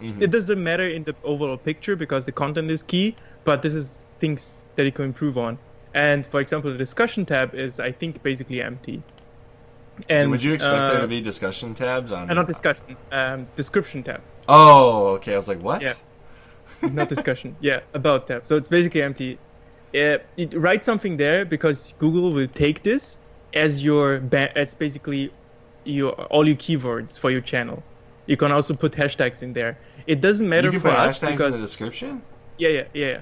Mhm. 0.00 0.22
it 0.22 0.30
doesn't 0.30 0.62
matter 0.62 0.88
in 0.88 1.04
the 1.04 1.14
overall 1.24 1.58
picture 1.58 1.94
because 1.94 2.24
the 2.24 2.32
content 2.32 2.70
is 2.70 2.82
key, 2.82 3.14
but 3.44 3.60
this 3.62 3.74
is 3.74 4.06
things 4.18 4.62
that 4.76 4.84
you 4.86 4.92
can 4.92 5.04
improve 5.04 5.36
on. 5.36 5.58
And 5.92 6.26
for 6.26 6.40
example, 6.40 6.72
the 6.72 6.78
discussion 6.78 7.26
tab 7.26 7.54
is, 7.54 7.78
I 7.80 7.92
think, 7.92 8.22
basically 8.22 8.62
empty. 8.62 9.02
And 10.08 10.30
Would 10.30 10.42
you 10.42 10.54
expect 10.54 10.74
uh, 10.82 10.92
there 10.92 11.00
to 11.02 11.08
be 11.08 11.20
discussion 11.20 11.74
tabs 11.74 12.12
on? 12.12 12.30
uh, 12.30 12.34
not 12.34 12.46
discussion, 12.46 12.96
um, 13.12 13.46
description 13.56 14.02
tab, 14.02 14.22
Oh, 14.48 15.06
okay. 15.16 15.34
I 15.34 15.36
was 15.36 15.48
like, 15.48 15.62
what? 15.62 15.82
Yeah. 15.82 15.94
not 16.92 17.08
discussion. 17.08 17.56
yeah, 17.60 17.80
about 17.94 18.26
tab. 18.26 18.46
So 18.46 18.56
it's 18.56 18.68
basically 18.68 19.02
empty. 19.02 19.38
Uh, 19.94 20.18
it, 20.36 20.54
write 20.54 20.84
something 20.84 21.16
there 21.16 21.44
because 21.44 21.94
Google 21.98 22.32
will 22.32 22.46
take 22.48 22.82
this 22.82 23.18
as 23.54 23.82
your 23.82 24.20
ba- 24.20 24.56
as 24.56 24.72
basically 24.74 25.32
your 25.84 26.12
all 26.32 26.46
your 26.46 26.56
keywords 26.56 27.18
for 27.18 27.30
your 27.30 27.40
channel. 27.40 27.82
You 28.26 28.36
can 28.36 28.52
also 28.52 28.72
put 28.74 28.92
hashtags 28.92 29.42
in 29.42 29.52
there. 29.52 29.76
It 30.06 30.20
doesn't 30.20 30.48
matter 30.48 30.68
You 30.68 30.72
can 30.72 30.80
for 30.80 30.90
put 30.90 30.98
us 30.98 31.18
hashtags 31.18 31.32
because 31.32 31.54
in 31.54 31.60
the 31.60 31.66
description. 31.66 32.22
yeah, 32.58 32.68
yeah, 32.68 32.84
yeah. 32.94 33.06
yeah. 33.06 33.20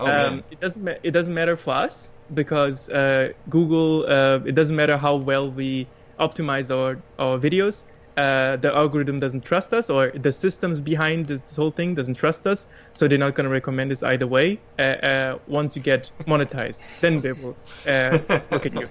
Oh 0.00 0.06
um, 0.06 0.44
it 0.50 0.60
doesn't 0.60 0.82
ma- 0.84 1.00
it 1.02 1.12
doesn't 1.12 1.34
matter 1.34 1.56
for 1.56 1.72
us 1.72 2.10
because 2.34 2.88
uh, 2.90 3.32
Google 3.48 4.04
uh, 4.06 4.40
it 4.44 4.54
doesn't 4.54 4.76
matter 4.76 4.96
how 4.96 5.16
well 5.16 5.50
we 5.50 5.86
optimize 6.18 6.70
our 6.74 7.00
our 7.18 7.38
videos. 7.38 7.84
Uh, 8.18 8.56
the 8.56 8.74
algorithm 8.74 9.20
doesn't 9.20 9.44
trust 9.44 9.72
us, 9.72 9.88
or 9.88 10.10
the 10.10 10.32
systems 10.32 10.80
behind 10.80 11.26
this, 11.26 11.40
this 11.42 11.54
whole 11.54 11.70
thing 11.70 11.94
doesn't 11.94 12.16
trust 12.16 12.48
us, 12.48 12.66
so 12.92 13.06
they're 13.06 13.16
not 13.16 13.36
going 13.36 13.44
to 13.44 13.50
recommend 13.50 13.92
us 13.92 14.02
either 14.02 14.26
way. 14.26 14.60
Uh, 14.76 14.82
uh, 14.82 15.38
once 15.46 15.76
you 15.76 15.82
get 15.82 16.10
monetized, 16.26 16.80
then 17.00 17.20
they 17.20 17.30
will 17.30 17.56
uh, 17.86 18.18
look 18.50 18.66
at 18.66 18.74
you. 18.74 18.88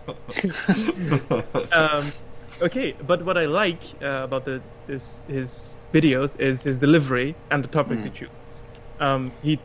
um, 1.77 2.13
okay, 2.61 2.95
but 3.03 3.25
what 3.25 3.37
I 3.37 3.47
like 3.47 3.83
uh, 4.01 4.23
about 4.23 4.45
the 4.45 4.63
this 4.85 5.25
his 5.27 5.75
videos 5.93 6.39
is 6.39 6.63
his 6.63 6.77
delivery 6.77 7.35
and 7.51 7.61
the 7.61 7.67
topics 7.67 8.03
he 8.03 8.09
chooses. 8.09 8.63
Um, 8.99 9.33
he 9.41 9.61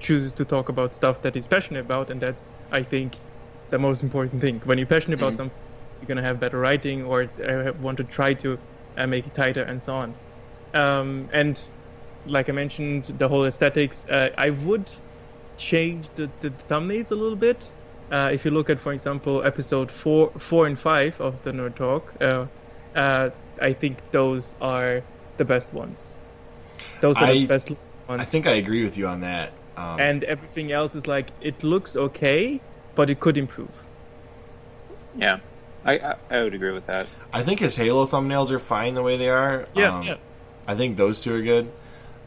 chooses 0.00 0.32
to 0.34 0.46
talk 0.46 0.70
about 0.70 0.94
stuff 0.94 1.20
that 1.20 1.34
he's 1.34 1.46
passionate 1.46 1.80
about, 1.80 2.08
and 2.08 2.18
that's 2.18 2.46
I 2.70 2.82
think 2.82 3.20
the 3.68 3.78
most 3.78 4.02
important 4.02 4.40
thing. 4.40 4.62
When 4.64 4.78
you're 4.78 4.86
passionate 4.86 5.20
about 5.20 5.36
something, 5.36 5.52
you're 6.00 6.08
gonna 6.08 6.26
have 6.26 6.40
better 6.40 6.58
writing 6.58 7.04
or 7.04 7.30
uh, 7.46 7.72
want 7.78 7.98
to 7.98 8.04
try 8.04 8.32
to 8.32 8.58
uh, 8.96 9.06
make 9.06 9.26
it 9.26 9.34
tighter 9.34 9.62
and 9.62 9.82
so 9.82 9.94
on. 9.94 10.14
Um, 10.74 11.28
and 11.32 11.60
like 12.26 12.48
I 12.48 12.52
mentioned, 12.52 13.14
the 13.18 13.28
whole 13.28 13.44
aesthetics. 13.44 14.06
Uh, 14.08 14.30
I 14.38 14.50
would 14.50 14.90
change 15.58 16.08
the, 16.14 16.30
the 16.40 16.50
thumbnails 16.68 17.10
a 17.10 17.14
little 17.14 17.36
bit. 17.36 17.66
Uh, 18.10 18.30
if 18.32 18.44
you 18.44 18.50
look 18.50 18.68
at, 18.68 18.78
for 18.78 18.92
example, 18.92 19.42
episode 19.42 19.90
four, 19.90 20.30
four 20.38 20.66
and 20.66 20.78
five 20.78 21.18
of 21.20 21.42
the 21.44 21.52
Nerd 21.52 21.74
Talk, 21.76 22.12
uh, 22.20 22.46
uh, 22.94 23.30
I 23.60 23.72
think 23.72 23.98
those 24.10 24.54
are 24.60 25.02
the 25.38 25.44
best 25.44 25.72
ones. 25.72 26.16
Those 27.00 27.16
are 27.16 27.24
I- 27.24 27.32
the 27.32 27.46
best 27.46 27.70
ones. 28.08 28.20
I 28.20 28.24
think 28.24 28.46
I 28.46 28.52
agree 28.52 28.84
with 28.84 28.98
you 28.98 29.06
on 29.06 29.20
that. 29.20 29.52
Um, 29.76 29.98
and 30.00 30.24
everything 30.24 30.70
else 30.70 30.94
is 30.94 31.06
like 31.06 31.30
it 31.40 31.64
looks 31.64 31.96
okay, 31.96 32.60
but 32.94 33.08
it 33.08 33.20
could 33.20 33.38
improve. 33.38 33.70
Yeah, 35.16 35.38
I, 35.84 35.98
I 35.98 36.14
I 36.30 36.42
would 36.42 36.54
agree 36.54 36.72
with 36.72 36.86
that. 36.86 37.06
I 37.32 37.42
think 37.42 37.60
his 37.60 37.76
Halo 37.76 38.06
thumbnails 38.06 38.50
are 38.50 38.58
fine 38.58 38.94
the 38.94 39.02
way 39.02 39.16
they 39.16 39.28
are. 39.28 39.66
Yeah, 39.74 39.96
Um, 39.98 40.02
yeah. 40.04 40.16
I 40.66 40.74
think 40.74 40.96
those 40.96 41.22
two 41.22 41.34
are 41.34 41.42
good. 41.42 41.70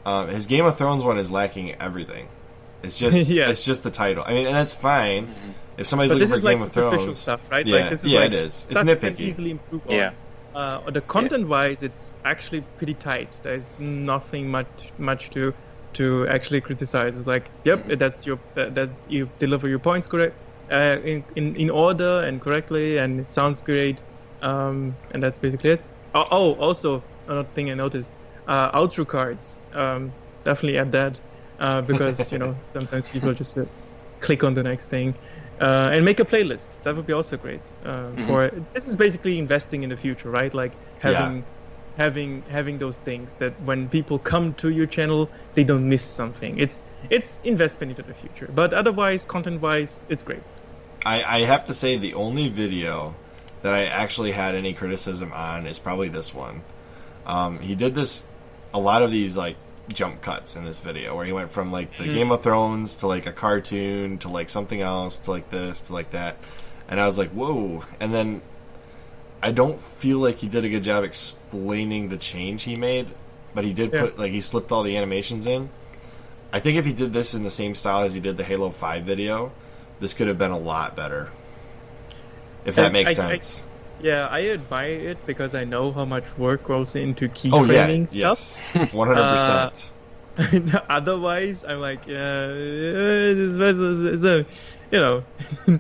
Um, 0.06 0.28
his 0.30 0.46
Game 0.46 0.66
of 0.66 0.78
Thrones 0.78 1.04
one 1.04 1.18
is 1.18 1.32
lacking 1.32 1.74
everything. 1.82 2.28
It's 2.84 3.00
just 3.00 3.30
Yeah. 3.30 3.50
it's 3.50 3.66
just 3.66 3.84
the 3.84 3.92
title. 3.92 4.24
I 4.28 4.34
mean, 4.34 4.46
and 4.48 4.56
that's 4.56 4.74
fine. 4.74 5.34
If 5.78 5.88
somebody's 5.88 6.12
But 6.14 6.20
looking 6.20 6.30
for 6.32 6.38
is 6.38 6.44
like 6.44 6.58
Game 6.58 6.62
of 6.66 6.72
Thrones, 6.72 7.20
stuff, 7.20 7.42
right? 7.52 7.66
Yeah, 7.66 7.80
like, 7.82 7.90
this 7.92 8.00
is 8.04 8.06
yeah, 8.12 8.20
like 8.20 8.28
it 8.28 8.34
is. 8.34 8.46
It's 8.46 8.80
stuff 8.80 8.88
you 8.88 8.96
can 8.96 9.14
nitpicky. 9.16 9.20
easily 9.22 9.52
improve 9.52 9.88
on. 9.88 9.94
Yeah. 9.96 10.12
Uh, 10.54 10.90
the 10.90 11.02
content-wise, 11.02 11.84
it's 11.84 12.12
actually 12.24 12.62
pretty 12.78 12.94
tight. 12.94 13.28
There's 13.44 13.78
nothing 13.80 14.50
much 14.50 14.68
much 14.98 15.30
to 15.32 15.54
to 15.94 16.28
actually 16.28 16.62
criticize. 16.62 17.18
It's 17.18 17.28
like, 17.28 17.46
yep, 17.66 17.80
Mm-hmm. 17.80 17.98
that's 17.98 18.26
your 18.26 18.40
that, 18.54 18.76
that 18.76 18.90
you 19.10 19.30
deliver 19.40 19.68
your 19.68 19.80
points 19.80 20.08
correct 20.08 20.36
uh, 20.72 20.98
in, 21.04 21.24
in 21.36 21.56
in 21.56 21.70
order 21.70 22.24
and 22.26 22.42
correctly, 22.42 22.98
and 22.98 23.20
it 23.20 23.34
sounds 23.34 23.62
great. 23.62 24.02
Um, 24.42 24.96
and 25.12 25.24
that's 25.24 25.40
basically 25.40 25.72
it. 25.72 25.84
Oh, 26.14 26.26
oh 26.32 26.54
also 26.56 27.04
another 27.28 27.48
thing 27.56 27.72
I 27.72 27.74
noticed: 27.74 28.14
uh, 28.48 28.72
outro 28.72 29.08
cards. 29.08 29.58
Um, 29.74 30.12
definitely 30.44 30.78
add 30.78 30.92
that 30.92 31.20
uh, 31.60 31.82
because 31.82 32.32
you 32.32 32.40
know 32.40 32.56
sometimes 32.74 33.10
people 33.10 33.34
just 33.34 33.58
uh, 33.58 33.66
click 34.22 34.44
on 34.44 34.54
the 34.54 34.64
next 34.64 34.88
thing. 34.88 35.16
Uh, 35.60 35.90
and 35.94 36.04
make 36.04 36.20
a 36.20 36.26
playlist. 36.26 36.82
That 36.84 36.96
would 36.98 37.08
be 37.08 37.14
also 37.14 37.38
great. 37.38 37.62
Uh, 37.86 38.12
For 38.28 38.52
this 38.74 38.88
is 38.88 38.96
basically 38.98 39.40
investing 39.40 39.84
in 39.84 39.90
the 39.90 39.96
future, 39.96 40.30
right? 40.30 40.54
Like 40.54 40.74
having, 41.02 41.46
having, 41.96 42.42
having 42.50 42.78
those 42.78 42.98
things 42.98 43.36
that 43.36 43.54
when 43.62 43.88
people 43.88 44.20
come 44.20 44.54
to 44.56 44.70
your 44.70 44.86
channel, 44.86 45.30
they 45.54 45.64
don't 45.64 45.88
miss 45.88 46.04
something. 46.04 46.60
It's 46.60 46.84
it's 47.10 47.40
investment 47.44 47.92
into 47.92 48.04
the 48.04 48.14
future. 48.14 48.50
But 48.54 48.74
otherwise, 48.74 49.26
content-wise, 49.26 50.04
it's 50.10 50.24
great. 50.24 50.44
I, 51.06 51.24
I 51.24 51.40
have 51.42 51.66
to 51.66 51.74
say 51.74 51.98
the 51.98 52.16
only 52.16 52.50
video 52.50 53.16
that 53.62 53.74
I 53.74 53.86
actually 53.86 54.32
had 54.32 54.56
any 54.56 54.74
criticism 54.74 55.32
on 55.34 55.68
is 55.68 55.80
probably 55.80 56.10
this 56.10 56.34
one. 56.34 56.62
Um, 57.26 57.60
he 57.60 57.76
did 57.76 57.96
this 57.96 58.28
a 58.74 58.80
lot 58.80 59.02
of 59.02 59.12
these 59.12 59.38
like 59.38 59.56
jump 59.94 60.22
cuts 60.22 60.56
in 60.56 60.64
this 60.66 60.80
video 60.80 61.16
where 61.16 61.26
he 61.26 61.32
went 61.32 61.52
from 61.52 61.72
like 61.72 61.96
the 61.98 62.06
Game 62.06 62.32
of 62.32 62.42
Thrones 62.44 62.96
to 62.96 63.08
like 63.08 63.26
a 63.28 63.32
cartoon 63.32 64.18
to 64.20 64.30
like 64.30 64.50
something 64.50 64.82
else 64.82 65.20
to 65.20 65.32
like 65.32 65.50
this 65.50 65.82
to 65.82 65.94
like 65.94 66.12
that, 66.12 66.38
and 66.88 67.00
I 67.00 67.06
was 67.06 67.18
like, 67.18 67.30
whoa! 67.32 67.84
And 68.00 68.14
then 68.14 68.42
I 69.44 69.52
don't 69.52 69.80
feel 69.80 70.18
like 70.20 70.38
he 70.38 70.48
did 70.48 70.64
a 70.64 70.70
good 70.70 70.84
job 70.84 71.04
explaining 71.04 72.10
the 72.10 72.18
change 72.18 72.64
he 72.64 72.76
made, 72.76 73.08
but 73.54 73.64
he 73.64 73.74
did 73.74 73.94
Yeah. 73.94 74.02
put 74.02 74.18
like 74.20 74.32
he 74.32 74.42
slipped 74.42 74.72
all 74.72 74.82
the 74.84 74.98
animations 74.98 75.46
in. 75.46 75.70
I 76.52 76.60
think 76.60 76.78
if 76.78 76.86
he 76.86 76.94
did 76.94 77.14
this 77.14 77.34
in 77.34 77.44
the 77.44 77.52
same 77.52 77.76
style 77.76 78.04
as 78.04 78.14
he 78.14 78.20
did 78.20 78.38
the 78.38 78.44
Halo 78.44 78.70
Five 78.72 79.04
video, 79.04 79.52
this 80.00 80.14
could 80.14 80.28
have 80.28 80.38
been 80.38 80.52
a 80.52 80.58
lot 80.60 80.96
better. 80.96 81.32
If 82.66 82.76
that 82.76 82.88
I- 82.88 82.92
makes 82.92 83.18
I- 83.20 83.24
I- 83.26 83.30
sense. 83.30 83.68
Yeah, 84.02 84.28
I 84.30 84.50
admire 84.50 85.10
it 85.12 85.26
because 85.26 85.56
I 85.56 85.64
know 85.64 85.92
how 85.94 86.04
much 86.04 86.26
work 86.38 86.66
goes 86.66 86.96
into 86.96 87.26
oh 87.54 87.64
yeah, 87.64 87.88
keyframing 87.88 88.10
stuff. 88.10 88.18
yes, 88.76 88.94
one 88.94 89.08
hundred 89.08 89.32
percent. 89.32 89.92
Uh, 90.76 90.80
otherwise, 90.90 91.64
I'm 91.64 91.80
like, 91.80 92.06
yeah, 92.06 92.48
this 92.48 93.38
is, 93.38 93.58
this 93.58 93.78
is- 93.78 94.22
this 94.22 94.46
you 94.92 95.00
know. 95.00 95.24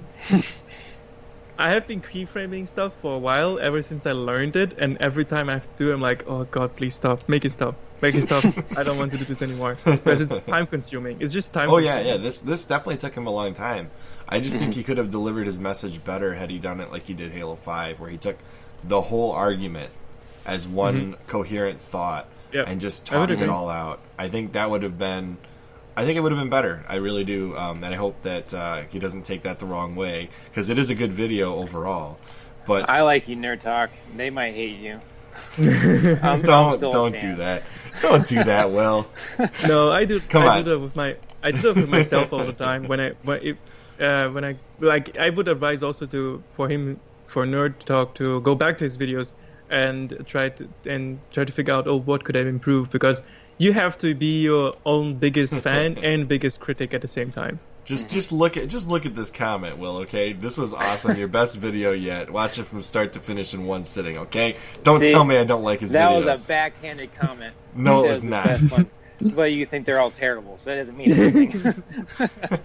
I 1.57 1.70
have 1.70 1.88
been 1.88 2.01
keyframing 2.01 2.68
stuff 2.68 2.93
for 3.01 3.16
a 3.16 3.20
while, 3.20 3.59
ever 3.59 3.82
since 3.82 4.05
I 4.05 4.11
learned 4.13 4.55
it, 4.55 4.78
and 4.78 4.97
every 4.99 5.24
time 5.26 5.49
I 5.49 5.53
have 5.53 5.63
to 5.63 5.84
do, 5.84 5.91
it, 5.91 5.93
I'm 5.93 6.01
like, 6.01 6.26
oh 6.28 6.43
god, 6.45 6.76
please 6.76 6.95
stop, 6.95 7.28
make 7.30 7.45
it 7.45 7.51
stop, 7.51 7.76
make 8.02 8.16
it 8.16 8.24
stop. 8.24 8.43
I 8.78 8.84
don't 8.84 8.98
want 8.98 9.12
to 9.12 9.18
do 9.18 9.26
this 9.26 9.41
anymore 9.41 9.78
because 9.84 10.22
it's 10.22 10.41
time 10.41 10.68
consuming. 10.68 11.22
It's 11.22 11.34
just 11.34 11.54
time. 11.54 11.70
Oh 11.70 11.78
yeah, 11.78 11.96
consuming. 11.96 12.16
yeah. 12.16 12.24
This 12.24 12.39
this 12.39 12.66
definitely 12.66 12.98
took 12.98 13.16
him 13.16 13.28
a 13.28 13.32
long 13.32 13.54
time. 13.54 13.91
I 14.28 14.39
just 14.39 14.58
think 14.58 14.74
he 14.80 14.84
could 14.84 14.98
have 14.98 15.10
delivered 15.10 15.48
his 15.48 15.60
message 15.60 16.04
better 16.04 16.36
had 16.36 16.50
he 16.50 16.60
done 16.60 16.80
it 16.80 16.91
like 16.91 17.04
he 17.04 17.14
did 17.14 17.32
Halo 17.32 17.56
Five, 17.56 18.00
where 18.00 18.10
he 18.10 18.18
took 18.18 18.38
the 18.84 19.02
whole 19.02 19.32
argument 19.32 19.91
as 20.46 20.68
one 20.68 21.16
coherent 21.28 21.82
thought 21.82 22.28
Yeah, 22.52 22.64
and 22.68 22.80
just 22.80 23.12
I 23.12 23.26
talked 23.26 23.41
it 23.41 23.50
all 23.50 23.70
out. 23.70 24.00
I 24.18 24.30
think 24.30 24.54
that 24.54 24.70
would 24.70 24.84
have 24.84 24.98
been. 24.98 25.38
I 25.98 26.04
think 26.04 26.18
it 26.18 26.22
would 26.22 26.34
have 26.34 26.39
been 26.39 26.50
better. 26.50 26.84
I 26.89 26.96
really 26.96 27.24
do, 27.24 27.56
um, 27.56 27.82
and 27.82 27.93
I 27.93 27.98
hope 27.98 28.22
that 28.24 28.54
uh, 28.54 28.82
he 28.89 29.00
doesn't 29.00 29.24
take 29.24 29.43
that 29.43 29.60
the 29.60 29.66
wrong 29.66 29.96
way 29.96 30.30
because 30.50 30.70
it 30.70 30.78
is 30.78 30.89
a 30.89 30.96
good 30.96 31.14
video 31.14 31.56
overall. 31.56 32.18
But 32.68 32.89
I 32.89 33.04
like 33.04 33.28
you, 33.30 33.38
Nerd 33.38 33.62
Talk. 33.62 33.91
They 34.16 34.30
might 34.30 34.54
hate 34.54 34.78
you. 34.80 35.00
I'm- 35.57 36.19
I'm 36.23 36.41
don't 36.41 36.73
still 36.75 36.89
a 36.89 36.91
don't 36.91 37.17
do 37.17 37.36
that. 37.36 37.63
Don't 37.99 38.27
do 38.27 38.43
that, 38.43 38.71
Well, 38.71 39.07
No, 39.67 39.91
I 39.91 40.05
do. 40.05 40.19
Come 40.19 40.43
I 40.43 40.57
on. 40.59 40.63
do 40.63 40.69
that 40.71 40.79
with 40.79 40.95
my. 40.95 41.15
I 41.43 41.51
do 41.51 41.61
that 41.61 41.75
with 41.75 41.89
myself 41.89 42.33
all 42.33 42.45
the 42.45 42.53
time. 42.53 42.88
When 42.88 42.99
I 42.99 43.11
when 43.23 43.39
if, 43.41 43.57
uh, 43.99 44.27
when 44.29 44.43
I 44.43 44.57
like, 44.79 45.17
I 45.17 45.29
would 45.29 45.47
advise 45.47 45.81
also 45.81 46.05
to 46.07 46.43
for 46.55 46.67
him 46.67 46.99
for 47.27 47.45
Nerd 47.45 47.79
Talk 47.79 48.15
to 48.15 48.41
go 48.41 48.53
back 48.55 48.77
to 48.79 48.83
his 48.83 48.97
videos 48.97 49.33
and 49.69 50.23
try 50.27 50.49
to 50.49 50.67
and 50.86 51.19
try 51.31 51.45
to 51.45 51.51
figure 51.53 51.73
out 51.73 51.88
oh 51.88 51.95
what 51.99 52.23
could 52.23 52.36
I 52.38 52.41
improve 52.41 52.91
because 52.91 53.23
you 53.57 53.71
have 53.73 53.97
to 53.99 54.13
be 54.13 54.41
your 54.43 54.73
own 54.86 55.15
biggest 55.15 55.53
fan 55.61 55.97
and 56.03 56.27
biggest 56.27 56.59
critic 56.59 56.93
at 56.93 57.01
the 57.01 57.07
same 57.07 57.31
time. 57.31 57.59
Just 57.86 58.09
just 58.09 58.31
look 58.31 58.57
at 58.57 58.67
just 58.67 58.88
look 58.89 59.05
at 59.05 59.13
this 59.15 59.29
comment, 59.29 59.77
Will. 59.77 59.97
Okay, 59.97 60.33
this 60.33 60.57
was 60.57 60.73
awesome. 60.73 61.15
Your 61.17 61.27
best 61.27 61.57
video 61.59 61.91
yet. 61.91 62.31
Watch 62.31 62.57
it 62.57 62.63
from 62.63 62.81
start 62.81 63.13
to 63.13 63.19
finish 63.19 63.53
in 63.53 63.65
one 63.65 63.83
sitting. 63.83 64.17
Okay, 64.17 64.57
don't 64.83 64.99
See, 65.01 65.11
tell 65.11 65.23
me 65.23 65.38
I 65.38 65.43
don't 65.43 65.63
like 65.63 65.81
his 65.81 65.91
videos. 65.91 65.93
That 65.93 66.11
videos. 66.11 66.25
was 66.25 66.49
a 66.49 66.53
backhanded 66.53 67.13
comment. 67.15 67.53
No, 67.75 68.05
it 68.05 68.09
was 68.09 68.23
not. 68.23 68.45
best 68.45 68.71
one. 68.71 68.89
But 69.36 69.51
you 69.53 69.65
think 69.65 69.86
they're 69.86 69.99
all 69.99 70.11
terrible, 70.11 70.57
so 70.57 70.69
that 70.71 70.75
doesn't 70.77 70.97
mean 70.97 71.11
anything. 71.13 71.83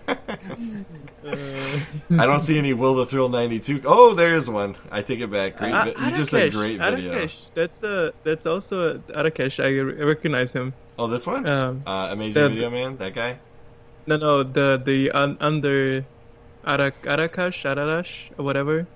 I 2.19 2.27
don't 2.27 2.41
see 2.41 2.59
any 2.59 2.73
Will 2.73 2.95
the 2.95 3.07
Thrill 3.07 3.29
ninety 3.29 3.61
two. 3.61 3.81
Oh, 3.85 4.15
there 4.15 4.35
is 4.35 4.49
one. 4.49 4.77
I 4.91 5.03
take 5.03 5.21
it 5.21 5.31
back. 5.31 5.57
Great. 5.59 5.73
Uh, 5.73 5.85
vi- 5.97 6.09
you 6.11 6.17
just 6.17 6.31
said 6.31 6.53
great 6.53 6.79
video. 6.79 7.15
Arakesh, 7.27 7.35
That's 7.55 7.83
uh 7.85 8.11
that's 8.25 8.47
also 8.47 8.99
Arakesh. 8.99 9.63
I 9.63 9.71
recognize 10.05 10.53
him. 10.53 10.73
Oh, 10.99 11.07
this 11.07 11.27
one. 11.27 11.47
Um, 11.47 11.83
uh, 11.87 12.09
amazing 12.11 12.43
the- 12.43 12.49
video 12.49 12.71
man. 12.71 12.97
That 12.97 13.15
guy. 13.15 13.39
No, 14.07 14.17
no, 14.17 14.43
the 14.43 14.81
the 14.85 15.11
un, 15.13 15.37
under 15.41 16.05
Arak, 16.65 17.03
Arakash, 17.03 17.63
Ararash, 17.65 18.31
or 18.39 18.45
whatever. 18.45 18.87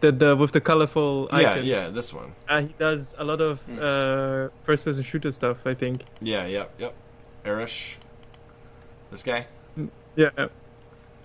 The 0.00 0.12
the 0.12 0.36
with 0.36 0.52
the 0.52 0.60
colorful 0.60 1.28
Yeah, 1.32 1.38
icon. 1.38 1.64
yeah. 1.64 1.88
This 1.90 2.12
one. 2.12 2.32
Uh, 2.48 2.62
he 2.62 2.74
does 2.78 3.14
a 3.18 3.24
lot 3.24 3.40
of 3.40 3.60
uh, 3.78 4.48
first-person 4.64 5.02
shooter 5.04 5.32
stuff. 5.32 5.58
I 5.66 5.74
think. 5.74 6.02
Yeah, 6.20 6.46
yep, 6.46 6.70
yep. 6.78 6.94
Erish. 7.44 7.96
This 9.10 9.22
guy. 9.22 9.46
Yeah. 10.16 10.30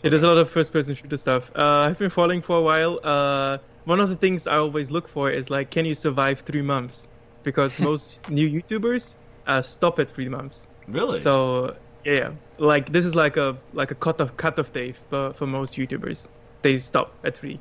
He 0.03 0.09
does 0.09 0.21
a 0.23 0.27
lot 0.27 0.37
of 0.37 0.51
first-person 0.51 0.95
shooter 0.95 1.17
stuff. 1.17 1.51
Uh, 1.55 1.89
I've 1.89 1.97
been 1.97 2.11
following 2.11 2.41
for 2.41 2.57
a 2.57 2.61
while. 2.61 2.99
Uh, 3.03 3.57
one 3.85 3.99
of 3.99 4.09
the 4.09 4.15
things 4.15 4.45
I 4.47 4.57
always 4.57 4.91
look 4.91 5.07
for 5.07 5.31
is 5.31 5.49
like, 5.49 5.71
can 5.71 5.85
you 5.85 5.95
survive 5.95 6.41
three 6.41 6.61
months? 6.61 7.07
Because 7.43 7.79
most 7.89 8.29
new 8.29 8.47
YouTubers 8.47 9.15
uh, 9.47 9.61
stop 9.61 9.97
at 9.99 10.11
three 10.11 10.29
months. 10.29 10.67
Really? 10.87 11.19
So 11.19 11.75
yeah, 12.05 12.31
like 12.57 12.91
this 12.91 13.05
is 13.05 13.15
like 13.15 13.37
a 13.37 13.57
like 13.73 13.91
a 13.91 13.95
cut 13.95 14.19
off 14.21 14.35
cut 14.37 14.57
off 14.59 14.71
day 14.73 14.93
for, 15.09 15.33
for 15.33 15.45
most 15.47 15.75
YouTubers. 15.75 16.27
They 16.61 16.77
stop 16.79 17.13
at 17.23 17.37
three, 17.37 17.59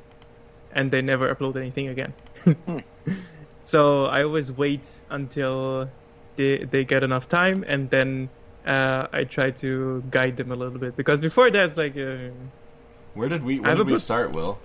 and 0.73 0.89
they 0.91 1.01
never 1.01 1.27
upload 1.27 1.55
anything 1.55 1.87
again. 1.89 2.13
so 3.63 4.05
I 4.05 4.23
always 4.23 4.51
wait 4.51 4.81
until 5.09 5.89
they 6.35 6.63
they 6.65 6.83
get 6.83 7.03
enough 7.03 7.29
time, 7.29 7.63
and 7.67 7.89
then 7.89 8.29
uh, 8.65 9.07
I 9.13 9.23
try 9.25 9.51
to 9.51 10.03
guide 10.11 10.37
them 10.37 10.51
a 10.51 10.55
little 10.55 10.79
bit 10.79 10.95
because 10.97 11.19
before 11.19 11.49
that 11.51 11.65
it's 11.67 11.77
like 11.77 11.95
uh, 11.97 12.31
Where 13.13 13.29
did 13.29 13.43
we? 13.43 13.59
where 13.59 13.75
did 13.75 13.85
we 13.85 13.93
book- 13.93 14.01
start? 14.01 14.31
Will. 14.33 14.59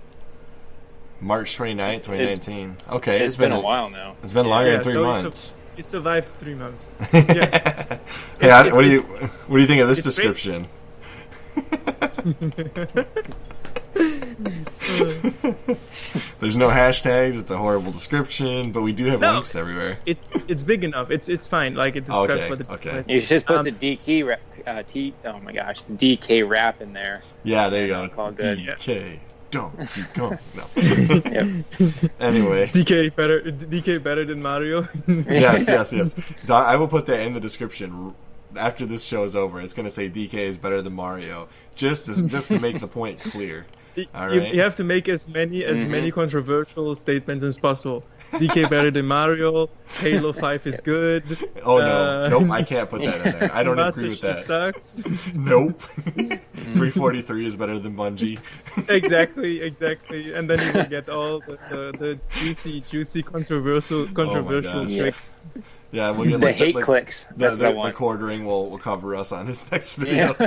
March 1.21 1.57
29th, 1.57 2.03
2019. 2.03 2.77
okay, 2.89 3.23
it's 3.23 3.37
been 3.37 3.53
a 3.53 3.59
while 3.59 3.89
now. 3.89 4.17
It's 4.23 4.33
been 4.33 4.45
longer 4.45 4.71
Yeah, 4.71 4.75
than 4.77 4.83
three 4.83 4.93
so 4.93 4.99
it's 5.03 5.07
a- 5.19 5.23
months. 5.23 5.55
You 5.77 5.83
survived 5.83 6.27
three 6.39 6.55
months. 6.55 6.93
yeah. 7.13 7.97
hey, 8.39 8.49
how- 8.49 8.65
it- 8.65 8.73
what 8.73 8.81
do 8.83 8.89
you 8.91 9.01
what 9.01 9.55
do 9.57 9.61
you 9.61 9.67
think 9.67 9.81
of 9.81 9.87
this 9.87 10.05
it's 10.05 10.15
description? 10.15 10.67
There's 16.39 16.57
no 16.57 16.69
hashtags. 16.69 17.39
It's 17.39 17.51
a 17.51 17.57
horrible 17.57 17.91
description, 17.91 18.71
but 18.71 18.81
we 18.81 18.91
do 18.91 19.05
have 19.05 19.21
No. 19.21 19.33
links 19.33 19.55
everywhere. 19.55 19.97
It 20.05 20.17
it's 20.47 20.63
big 20.63 20.83
enough. 20.83 21.11
It's 21.11 21.29
it's 21.29 21.47
fine. 21.47 21.75
Like 21.75 21.95
it 21.95 22.01
describes 22.05 22.33
Okay, 22.33 22.49
what 22.49 22.59
the 22.59 22.73
okay. 22.73 23.03
You 23.07 23.19
should 23.19 23.29
just 23.29 23.45
put 23.45 23.57
Um, 23.57 23.63
the 23.65 23.71
DK 23.71 24.25
rap, 24.25 24.41
uh, 24.67 24.83
T. 24.87 25.13
Oh 25.25 25.39
my 25.39 25.53
gosh, 25.53 25.81
the 25.81 25.93
DK 26.17 26.47
rap 26.47 26.81
in 26.81 26.93
there. 26.93 27.21
Yeah, 27.43 27.69
there 27.69 27.83
you 27.83 27.87
go. 27.89 28.07
Call 28.09 28.29
it 28.29 28.37
good. 28.37 29.19
DK. 29.53 29.71
Don't 29.77 29.97
you 29.97 30.05
go. 30.13 30.37
No. 30.55 30.65
Anyway. 32.19 32.67
DK 32.67 33.15
better 33.15 33.41
DK 33.41 34.01
better 34.01 34.25
than 34.25 34.39
Mario. 34.41 34.87
Yes, 35.07 35.67
yes, 35.75 35.93
yes. 35.93 36.15
I 36.49 36.75
will 36.75 36.87
put 36.87 37.05
that 37.07 37.19
in 37.21 37.33
the 37.33 37.39
description 37.39 38.13
after 38.57 38.85
this 38.85 39.03
show 39.03 39.23
is 39.23 39.35
over. 39.35 39.61
It's 39.61 39.73
going 39.73 39.85
to 39.85 39.91
say 39.91 40.09
DK 40.09 40.33
is 40.35 40.57
better 40.57 40.81
than 40.81 40.93
Mario, 40.93 41.47
just 41.75 42.05
to, 42.07 42.27
just 42.27 42.49
to 42.49 42.59
make 42.59 42.79
the 42.79 42.87
point 42.99 43.19
clear. 43.19 43.65
You, 43.95 44.07
All 44.15 44.33
you- 44.33 44.39
right. 44.41 44.53
you 44.55 44.61
have 44.61 44.75
to 44.77 44.83
make 44.83 45.07
as 45.07 45.27
many 45.27 45.63
as 45.63 45.77
Mhm. 45.79 45.89
many 45.91 46.09
controversial 46.09 46.95
statements 46.95 47.43
as 47.43 47.57
possible. 47.57 48.03
DK 48.31 48.67
better 48.67 48.89
than 48.89 49.05
Mario. 49.05 49.69
Halo 49.99 50.33
Five 50.43 50.65
is 50.65 50.81
good. 50.81 51.23
Oh 51.63 51.77
no, 51.77 51.85
Uh, 51.85 52.27
nope, 52.29 52.49
I 52.49 52.63
can't 52.63 52.89
put 52.89 53.03
that 53.03 53.17
in 53.23 53.39
there. 53.39 53.51
I 53.53 53.61
don't 53.61 53.75
Master 53.83 53.99
agree 53.99 54.09
with 54.09 54.21
that. 54.21 54.45
Sucks. 54.45 54.99
Nope. 55.35 55.79
343 55.79 57.45
is 57.45 57.55
better 57.55 57.77
than 57.77 57.95
Bungie. 57.95 58.39
exactly, 58.89 59.61
exactly. 59.61 60.33
And 60.33 60.49
then 60.49 60.59
you 60.65 60.73
will 60.73 60.89
get 60.89 61.07
all 61.09 61.39
the, 61.41 61.59
the, 61.69 61.95
the 61.99 62.19
juicy, 62.31 62.81
juicy, 62.89 63.21
controversial, 63.21 64.07
controversial 64.07 64.85
gosh. 64.85 64.97
tricks. 64.97 65.33
Yeah, 65.55 65.61
we'll 65.93 66.27
get 66.27 66.39
the 66.39 66.47
like, 66.47 66.55
hate 66.55 66.75
like, 66.75 66.85
clicks. 66.85 67.23
The, 67.23 67.35
That's 67.37 67.57
the, 67.57 67.71
what 67.71 67.85
the 67.85 67.93
quartering 67.93 68.45
will, 68.45 68.69
will 68.69 68.79
cover 68.79 69.15
us 69.15 69.31
on 69.31 69.45
his 69.45 69.71
next 69.71 69.93
video. 69.93 70.35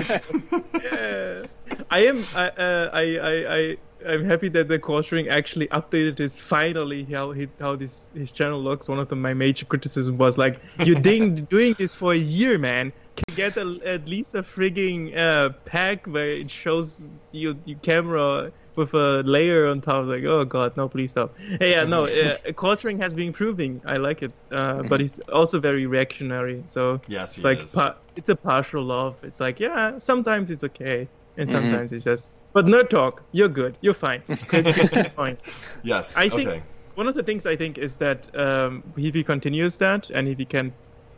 Yeah. 0.87 1.47
I 1.91 2.07
am. 2.07 2.25
I, 2.35 2.49
uh, 2.49 2.91
I, 2.93 3.01
I, 3.19 3.57
I, 3.57 3.77
I'm 4.07 4.25
happy 4.25 4.49
that 4.51 4.69
the 4.69 4.79
quartering 4.79 5.29
actually 5.29 5.67
updated 5.69 6.19
his 6.19 6.37
finally 6.37 7.05
how 7.05 7.33
he, 7.33 7.49
how 7.61 7.77
this 7.77 8.11
his 8.15 8.33
channel 8.33 8.63
looks. 8.63 8.89
One 8.89 8.99
of 8.99 9.09
the, 9.09 9.17
my 9.17 9.35
major 9.35 9.67
criticism 9.67 10.17
was 10.19 10.39
like, 10.39 10.61
you 10.79 10.95
ding 11.11 11.47
doing 11.51 11.75
this 11.79 11.93
for 11.95 12.13
a 12.13 12.17
year, 12.17 12.59
man. 12.59 12.93
Can 13.17 13.35
get 13.35 13.57
a, 13.57 13.79
at 13.85 14.07
least 14.09 14.35
a 14.35 14.43
frigging 14.43 15.17
uh, 15.17 15.51
pack 15.65 16.07
where 16.07 16.29
it 16.29 16.51
shows 16.51 17.05
your 17.33 17.55
your 17.65 17.79
camera 17.79 18.53
with 18.77 18.93
a 18.93 19.23
layer 19.25 19.67
on 19.69 19.81
top. 19.81 20.05
Like, 20.07 20.25
oh 20.25 20.45
god, 20.45 20.77
no, 20.77 20.89
please 20.89 21.13
stop. 21.13 21.35
Hey, 21.39 21.71
yeah, 21.71 21.85
no, 21.85 22.05
uh, 22.05 22.37
quartering 22.57 22.99
has 23.01 23.15
been 23.15 23.29
improving. 23.29 23.81
I 23.87 23.97
like 23.97 24.23
it, 24.23 24.33
uh, 24.51 24.83
but 24.83 25.01
he's 25.01 25.19
also 25.33 25.61
very 25.61 25.87
reactionary. 25.87 26.63
So 26.67 27.01
yes, 27.09 27.39
it's 27.39 27.45
like 27.45 27.73
pa- 27.73 27.97
it's 28.17 28.29
a 28.29 28.37
partial 28.37 28.83
love. 28.85 29.17
It's 29.23 29.41
like 29.41 29.59
yeah, 29.61 29.97
sometimes 29.99 30.51
it's 30.51 30.65
okay, 30.65 31.09
and 31.39 31.49
Mhm. 31.49 31.53
sometimes 31.53 31.93
it's 31.95 32.05
just. 32.05 32.31
But 32.57 32.65
nerd 32.65 32.89
talk, 32.89 33.23
you're 33.33 33.51
good, 33.51 33.77
you're 33.83 33.93
fine. 33.93 34.23
Point. 35.15 35.39
yes, 35.83 36.17
I 36.17 36.31
think 36.31 36.49
okay. 36.49 36.63
one 36.95 37.07
of 37.07 37.15
the 37.15 37.23
things 37.23 37.45
I 37.45 37.55
think 37.55 37.77
is 37.77 37.99
that 37.99 38.35
um, 38.35 38.83
if 38.97 39.15
he 39.15 39.23
continues 39.23 39.77
that, 39.77 40.09
and 40.09 40.27
if 40.27 40.39
he 40.39 40.47
can 40.47 40.73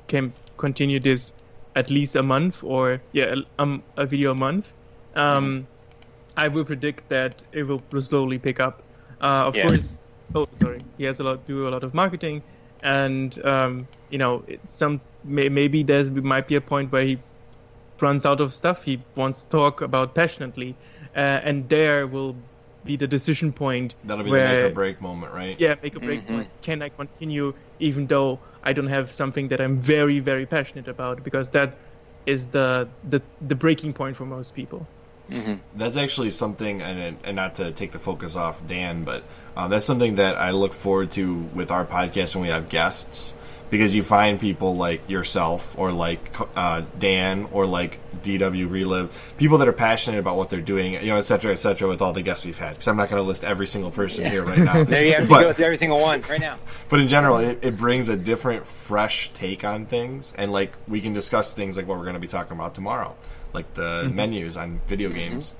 can 0.08 0.32
continue 0.56 0.98
this 0.98 1.32
at 1.76 1.90
least 1.90 2.16
a 2.16 2.24
month 2.24 2.64
or 2.64 3.00
yeah, 3.12 3.36
a- 3.36 3.62
um, 3.62 3.84
a 3.96 4.04
video 4.04 4.32
a 4.32 4.34
month, 4.34 4.66
um, 5.14 5.68
I 6.36 6.48
will 6.48 6.64
predict 6.64 7.08
that 7.10 7.40
it 7.52 7.62
will 7.62 7.84
slowly 8.00 8.40
pick 8.40 8.58
up. 8.58 8.82
Uh, 9.20 9.46
of 9.46 9.54
Yeah. 9.54 9.68
course, 9.68 10.00
oh 10.34 10.44
sorry, 10.60 10.80
he 10.96 11.04
has 11.04 11.20
a 11.20 11.22
lot 11.22 11.46
do 11.46 11.68
a 11.68 11.70
lot 11.70 11.84
of 11.84 11.94
marketing, 11.94 12.42
and 12.82 13.38
um, 13.46 13.86
you 14.10 14.18
know 14.18 14.42
it, 14.48 14.58
some 14.66 15.00
may, 15.22 15.48
maybe 15.48 15.84
there 15.84 16.04
might 16.10 16.48
be 16.48 16.56
a 16.56 16.60
point 16.60 16.90
where 16.90 17.04
he 17.04 17.16
runs 18.02 18.24
out 18.26 18.40
of 18.40 18.54
stuff 18.54 18.82
he 18.84 19.04
wants 19.16 19.42
to 19.42 19.48
talk 19.48 19.80
about 19.80 20.14
passionately, 20.14 20.76
uh, 21.16 21.18
and 21.18 21.68
there 21.68 22.06
will 22.06 22.36
be 22.84 22.96
the 22.96 23.06
decision 23.06 23.52
point 23.52 23.94
That'll 24.04 24.24
be 24.24 24.30
where 24.30 24.46
the 24.46 24.54
make 24.62 24.70
or 24.72 24.74
break 24.74 25.00
moment, 25.00 25.32
right? 25.32 25.56
yeah, 25.58 25.74
make 25.82 25.96
a 25.96 26.00
break 26.00 26.20
Mhm. 26.22 26.26
point. 26.26 26.48
Can 26.62 26.82
I 26.82 26.88
continue 26.90 27.52
even 27.78 28.06
though 28.06 28.40
I 28.62 28.72
don't 28.72 28.86
have 28.88 29.12
something 29.12 29.48
that 29.48 29.60
I'm 29.60 29.80
very, 29.80 30.20
very 30.20 30.46
passionate 30.46 30.88
about? 30.88 31.22
Because 31.22 31.50
that 31.50 31.78
is 32.26 32.46
the 32.46 32.88
the, 33.02 33.22
the 33.40 33.54
breaking 33.54 33.92
point 33.94 34.16
for 34.16 34.26
most 34.26 34.54
people. 34.54 34.86
hmm 35.30 35.54
That's 35.74 35.96
actually 35.96 36.30
something, 36.30 36.80
and, 36.82 37.18
and 37.24 37.36
not 37.36 37.54
to 37.56 37.70
take 37.72 37.92
the 37.92 37.98
focus 37.98 38.36
off 38.36 38.66
Dan, 38.66 39.04
but 39.04 39.24
um, 39.56 39.70
that's 39.70 39.84
something 39.84 40.14
that 40.16 40.36
I 40.36 40.50
look 40.52 40.72
forward 40.72 41.10
to 41.12 41.34
with 41.54 41.70
our 41.70 41.84
podcast 41.84 42.34
when 42.34 42.42
we 42.42 42.48
have 42.50 42.68
guests, 42.68 43.34
because 43.70 43.94
you 43.94 44.02
find 44.02 44.40
people 44.40 44.76
like 44.76 45.08
yourself, 45.08 45.76
or 45.78 45.92
like 45.92 46.34
uh, 46.56 46.82
Dan, 46.98 47.48
or 47.52 47.66
like 47.66 48.00
DW 48.22 48.70
Relive, 48.70 49.34
people 49.36 49.58
that 49.58 49.68
are 49.68 49.72
passionate 49.72 50.18
about 50.18 50.36
what 50.36 50.48
they're 50.50 50.60
doing, 50.60 50.94
you 50.94 51.06
know, 51.06 51.16
et 51.16 51.22
cetera, 51.22 51.52
et 51.52 51.56
cetera, 51.56 51.88
with 51.88 52.00
all 52.02 52.12
the 52.12 52.22
guests 52.22 52.44
we've 52.46 52.56
had. 52.58 52.70
Because 52.70 52.88
I'm 52.88 52.96
not 52.96 53.08
going 53.10 53.22
to 53.22 53.26
list 53.26 53.44
every 53.44 53.66
single 53.66 53.90
person 53.90 54.24
here 54.30 54.44
right 54.44 54.58
now. 54.58 54.84
There 54.88 55.04
you 55.04 55.12
have 55.14 55.22
to 55.24 55.28
But- 55.28 55.42
go 55.42 55.52
through 55.52 55.64
every 55.66 55.76
single 55.76 56.00
one 56.00 56.22
right 56.22 56.40
now. 56.40 56.58
But 56.88 57.00
in 57.00 57.08
general, 57.08 57.38
it, 57.38 57.64
it 57.64 57.76
brings 57.76 58.08
a 58.08 58.16
different, 58.16 58.66
fresh 58.66 59.28
take 59.32 59.64
on 59.64 59.86
things, 59.86 60.34
and 60.38 60.50
like 60.52 60.72
we 60.86 61.00
can 61.00 61.12
discuss 61.12 61.52
things 61.54 61.76
like 61.76 61.86
what 61.86 61.98
we're 61.98 62.04
going 62.04 62.14
to 62.14 62.20
be 62.20 62.28
talking 62.28 62.52
about 62.56 62.74
tomorrow, 62.74 63.14
like 63.52 63.74
the 63.74 64.10
menus 64.12 64.56
on 64.56 64.80
video 64.86 65.10
games. 65.10 65.54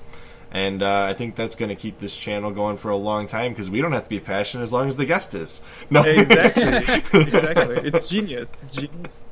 And 0.51 0.81
uh, 0.81 1.03
I 1.07 1.13
think 1.13 1.35
that's 1.35 1.55
going 1.55 1.69
to 1.69 1.75
keep 1.75 1.99
this 1.99 2.17
channel 2.17 2.49
going 2.51 2.77
for 2.77 2.89
a 2.89 2.97
long 2.97 3.27
time 3.27 3.51
because 3.51 3.69
we 3.69 3.81
don't 3.81 3.91
have 3.91 4.03
to 4.05 4.09
be 4.09 4.19
passionate 4.19 4.63
as 4.63 4.73
long 4.73 4.87
as 4.87 4.97
the 4.97 5.05
guest 5.05 5.35
is. 5.35 5.61
No, 5.91 6.01
Exactly, 6.03 6.63
exactly. 7.21 7.75
It's 7.89 8.07
genius. 8.09 8.51
It's 8.63 8.73
genius. 8.73 9.25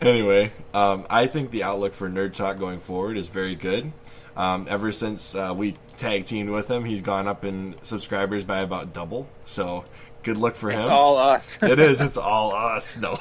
anyway, 0.00 0.52
um, 0.72 1.04
I 1.10 1.26
think 1.26 1.50
the 1.50 1.64
outlook 1.64 1.92
for 1.94 2.08
Nerd 2.08 2.32
Talk 2.32 2.58
going 2.58 2.80
forward 2.80 3.16
is 3.18 3.28
very 3.28 3.54
good. 3.56 3.92
Um, 4.36 4.66
ever 4.70 4.92
since 4.92 5.34
uh, 5.34 5.52
we 5.56 5.76
tag 5.96 6.24
teamed 6.24 6.48
with 6.50 6.70
him, 6.70 6.84
he's 6.84 7.02
gone 7.02 7.26
up 7.28 7.44
in 7.44 7.74
subscribers 7.82 8.44
by 8.44 8.60
about 8.60 8.92
double. 8.94 9.28
So 9.44 9.84
good 10.22 10.36
luck 10.38 10.54
for 10.54 10.70
It's 10.70 10.78
him. 10.80 10.90
all 10.92 11.18
us. 11.18 11.56
It 11.62 11.78
is. 11.78 12.00
It's 12.00 12.16
all 12.16 12.54
us. 12.54 12.96
No. 12.98 13.18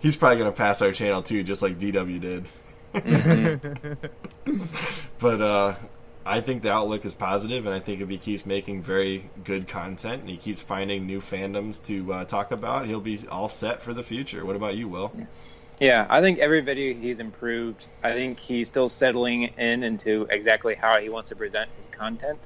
He's 0.00 0.16
probably 0.16 0.38
gonna 0.38 0.52
pass 0.52 0.80
our 0.82 0.92
channel 0.92 1.22
too, 1.22 1.42
just 1.42 1.62
like 1.62 1.78
DW 1.78 2.20
did. 2.20 2.46
but 5.18 5.40
uh, 5.40 5.74
I 6.26 6.40
think 6.40 6.62
the 6.62 6.72
outlook 6.72 7.04
is 7.04 7.14
positive, 7.14 7.66
and 7.66 7.74
I 7.74 7.78
think 7.78 8.00
if 8.00 8.08
he 8.08 8.18
keeps 8.18 8.44
making 8.44 8.82
very 8.82 9.30
good 9.44 9.68
content 9.68 10.22
and 10.22 10.30
he 10.30 10.36
keeps 10.36 10.60
finding 10.60 11.06
new 11.06 11.20
fandoms 11.20 11.82
to 11.84 12.12
uh, 12.12 12.24
talk 12.24 12.50
about, 12.50 12.86
he'll 12.86 13.00
be 13.00 13.18
all 13.30 13.48
set 13.48 13.82
for 13.82 13.94
the 13.94 14.02
future. 14.02 14.44
What 14.44 14.56
about 14.56 14.76
you, 14.76 14.88
Will? 14.88 15.12
Yeah, 15.78 16.06
I 16.10 16.20
think 16.20 16.40
every 16.40 16.60
video 16.60 16.94
he's 16.94 17.20
improved. 17.20 17.86
I 18.02 18.12
think 18.12 18.38
he's 18.38 18.68
still 18.68 18.88
settling 18.88 19.44
in 19.56 19.82
into 19.82 20.26
exactly 20.30 20.74
how 20.74 20.98
he 20.98 21.08
wants 21.08 21.30
to 21.30 21.36
present 21.36 21.70
his 21.78 21.86
content. 21.86 22.38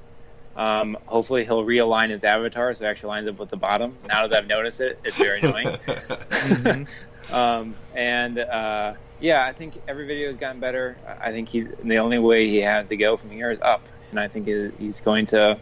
Um, 0.55 0.97
hopefully, 1.05 1.43
he'll 1.43 1.65
realign 1.65 2.11
his 2.11 2.23
avatar 2.23 2.73
so 2.73 2.85
it 2.85 2.87
actually 2.87 3.09
lines 3.09 3.27
up 3.27 3.37
with 3.37 3.49
the 3.49 3.57
bottom. 3.57 3.97
Now 4.07 4.25
that 4.25 4.37
I've 4.37 4.47
noticed 4.47 4.79
it, 4.79 4.99
it's 5.03 5.17
very 5.17 5.41
annoying. 5.41 5.77
um, 7.31 7.75
and 7.93 8.39
uh, 8.39 8.93
yeah, 9.19 9.45
I 9.45 9.53
think 9.53 9.81
every 9.87 10.05
video 10.05 10.27
has 10.27 10.37
gotten 10.37 10.59
better. 10.59 10.97
I 11.21 11.31
think 11.31 11.49
he's 11.49 11.65
the 11.83 11.97
only 11.97 12.19
way 12.19 12.47
he 12.47 12.57
has 12.57 12.87
to 12.89 12.97
go 12.97 13.17
from 13.17 13.31
here 13.31 13.51
is 13.51 13.59
up, 13.61 13.81
and 14.11 14.19
I 14.19 14.27
think 14.27 14.47
he's 14.77 15.01
going 15.01 15.25
to, 15.27 15.59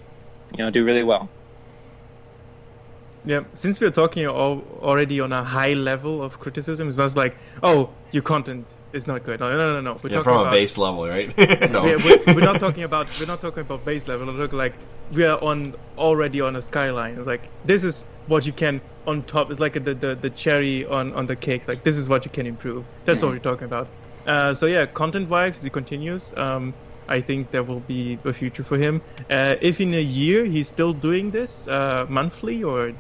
you 0.57 0.63
know, 0.63 0.69
do 0.69 0.83
really 0.83 1.03
well. 1.03 1.29
Yeah, 3.25 3.43
since 3.53 3.79
we're 3.79 3.91
talking 3.91 4.25
al- 4.25 4.63
already 4.81 5.21
on 5.21 5.31
a 5.31 5.43
high 5.43 5.73
level 5.73 6.21
of 6.21 6.39
criticism, 6.39 6.89
it's 6.89 6.97
not 6.97 7.15
like, 7.15 7.37
oh, 7.61 7.89
your 8.11 8.21
content 8.21 8.67
is 8.91 9.07
not 9.07 9.23
good. 9.23 9.39
No, 9.39 9.49
no, 9.49 9.73
no, 9.75 9.81
no. 9.81 9.99
We're 10.03 10.09
yeah, 10.09 10.17
talking 10.17 10.23
from 10.23 10.37
a 10.37 10.41
about, 10.41 10.51
base 10.51 10.77
level, 10.77 11.07
right? 11.07 11.37
no. 11.71 11.85
Yeah, 11.85 11.97
we're, 12.03 12.35
we're 12.35 12.45
not 12.45 12.59
talking 12.59 12.83
about 12.83 13.07
we're 13.19 13.25
not 13.25 13.39
talking 13.39 13.61
about 13.61 13.85
base 13.85 14.07
level. 14.07 14.27
We're 14.27 14.43
talking 14.43 14.57
like 14.57 14.73
we 15.11 15.23
are 15.23 15.41
on 15.41 15.75
already 15.97 16.41
on 16.41 16.55
a 16.57 16.61
skyline. 16.61 17.17
It's 17.17 17.27
like 17.27 17.47
this 17.65 17.85
is 17.85 18.03
what 18.27 18.45
you 18.45 18.51
can 18.51 18.81
on 19.07 19.23
top. 19.23 19.51
It's 19.51 19.59
like 19.59 19.73
the 19.73 19.93
the, 19.93 20.15
the 20.15 20.29
cherry 20.29 20.85
on 20.85 21.13
on 21.13 21.27
the 21.27 21.35
cake. 21.35 21.67
Like 21.67 21.83
this 21.83 21.95
is 21.95 22.09
what 22.09 22.25
you 22.25 22.31
can 22.31 22.45
improve. 22.45 22.85
That's 23.05 23.21
what 23.21 23.31
we're 23.31 23.39
talking 23.39 23.65
about. 23.65 23.87
Uh, 24.25 24.53
so 24.53 24.65
yeah, 24.65 24.85
content 24.85 25.29
wise, 25.29 25.61
he 25.61 25.69
continues. 25.69 26.33
Um, 26.37 26.73
I 27.07 27.21
think 27.21 27.51
there 27.51 27.63
will 27.63 27.81
be 27.81 28.17
a 28.23 28.33
future 28.33 28.63
for 28.63 28.77
him. 28.77 29.01
Uh, 29.29 29.55
if 29.61 29.81
in 29.81 29.93
a 29.93 30.01
year 30.01 30.45
he's 30.45 30.69
still 30.69 30.93
doing 30.93 31.31
this 31.31 31.67
uh, 31.67 32.05
monthly 32.07 32.63
or 32.63 32.93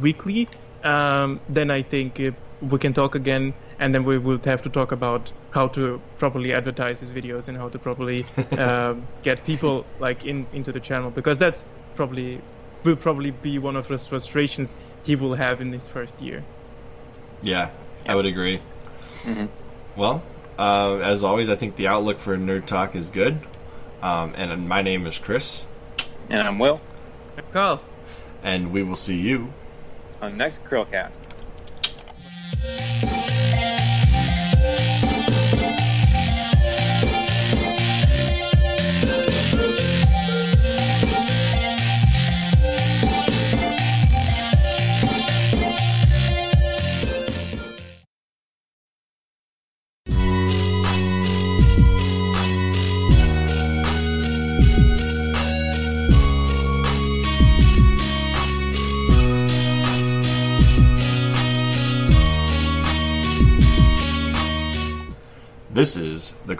weekly, 0.00 0.48
um, 0.82 1.40
then 1.48 1.70
I 1.70 1.82
think 1.82 2.20
we 2.62 2.78
can 2.78 2.94
talk 2.94 3.14
again, 3.14 3.54
and 3.78 3.94
then 3.94 4.04
we 4.04 4.18
will 4.18 4.40
have 4.44 4.62
to 4.62 4.70
talk 4.70 4.92
about 4.92 5.32
how 5.50 5.68
to 5.68 6.00
properly 6.18 6.52
advertise 6.52 7.00
his 7.00 7.10
videos 7.10 7.48
and 7.48 7.56
how 7.56 7.68
to 7.68 7.78
properly 7.78 8.24
um, 8.58 9.06
get 9.22 9.44
people 9.44 9.84
like 9.98 10.24
in 10.24 10.46
into 10.52 10.72
the 10.72 10.80
channel 10.80 11.10
because 11.10 11.38
that's 11.38 11.64
probably 11.96 12.40
will 12.84 12.96
probably 12.96 13.30
be 13.30 13.58
one 13.58 13.76
of 13.76 13.88
the 13.88 13.98
frustrations 13.98 14.74
he 15.02 15.16
will 15.16 15.34
have 15.34 15.60
in 15.60 15.70
this 15.70 15.88
first 15.88 16.20
year. 16.20 16.44
Yeah, 17.42 17.70
I 18.06 18.14
would 18.14 18.26
agree. 18.26 18.60
Mhm. 19.24 19.48
Well, 19.96 20.22
uh, 20.58 20.96
as 20.96 21.24
always, 21.24 21.48
I 21.50 21.56
think 21.56 21.76
the 21.76 21.88
outlook 21.88 22.18
for 22.20 22.36
Nerd 22.36 22.66
Talk 22.66 22.94
is 22.94 23.08
good. 23.08 23.40
Um, 24.02 24.34
and 24.36 24.68
my 24.68 24.80
name 24.82 25.06
is 25.06 25.18
Chris, 25.18 25.66
And 26.30 26.40
I'm 26.40 26.58
Will 26.58 26.80
I'm 27.36 27.44
Carl. 27.52 27.80
and 28.42 28.72
we 28.72 28.82
will 28.82 28.96
see 28.96 29.16
you 29.16 29.52
on 30.22 30.32
the 30.32 30.36
next 30.38 30.64
Chrillcast. 30.64 31.18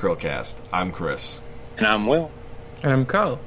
Chrillcast. 0.01 0.63
I'm 0.73 0.93
Chris. 0.93 1.43
And 1.77 1.87
I'm 1.87 2.07
Will. 2.07 2.31
And 2.83 2.91
I'm 2.91 3.05
Carl. 3.05 3.39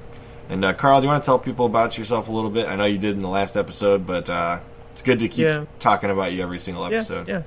And 0.49 0.63
uh, 0.63 0.73
Carl, 0.73 1.01
do 1.01 1.05
you 1.07 1.11
want 1.11 1.23
to 1.23 1.25
tell 1.25 1.39
people 1.39 1.65
about 1.65 1.97
yourself 1.97 2.29
a 2.29 2.31
little 2.31 2.51
bit? 2.51 2.67
I 2.67 2.75
know 2.75 2.85
you 2.85 2.99
did 2.99 3.15
in 3.15 3.23
the 3.23 3.27
last 3.29 3.57
episode, 3.57 4.05
but 4.05 4.29
uh, 4.29 4.59
it's 4.91 5.01
good 5.01 5.17
to 5.19 5.27
keep 5.27 5.45
Yeah. 5.45 5.65
talking 5.79 6.11
about 6.11 6.31
you 6.31 6.43
every 6.43 6.59
single 6.59 6.87
Yeah, 6.91 6.97
episode. 6.97 7.27
yeah. 7.27 7.41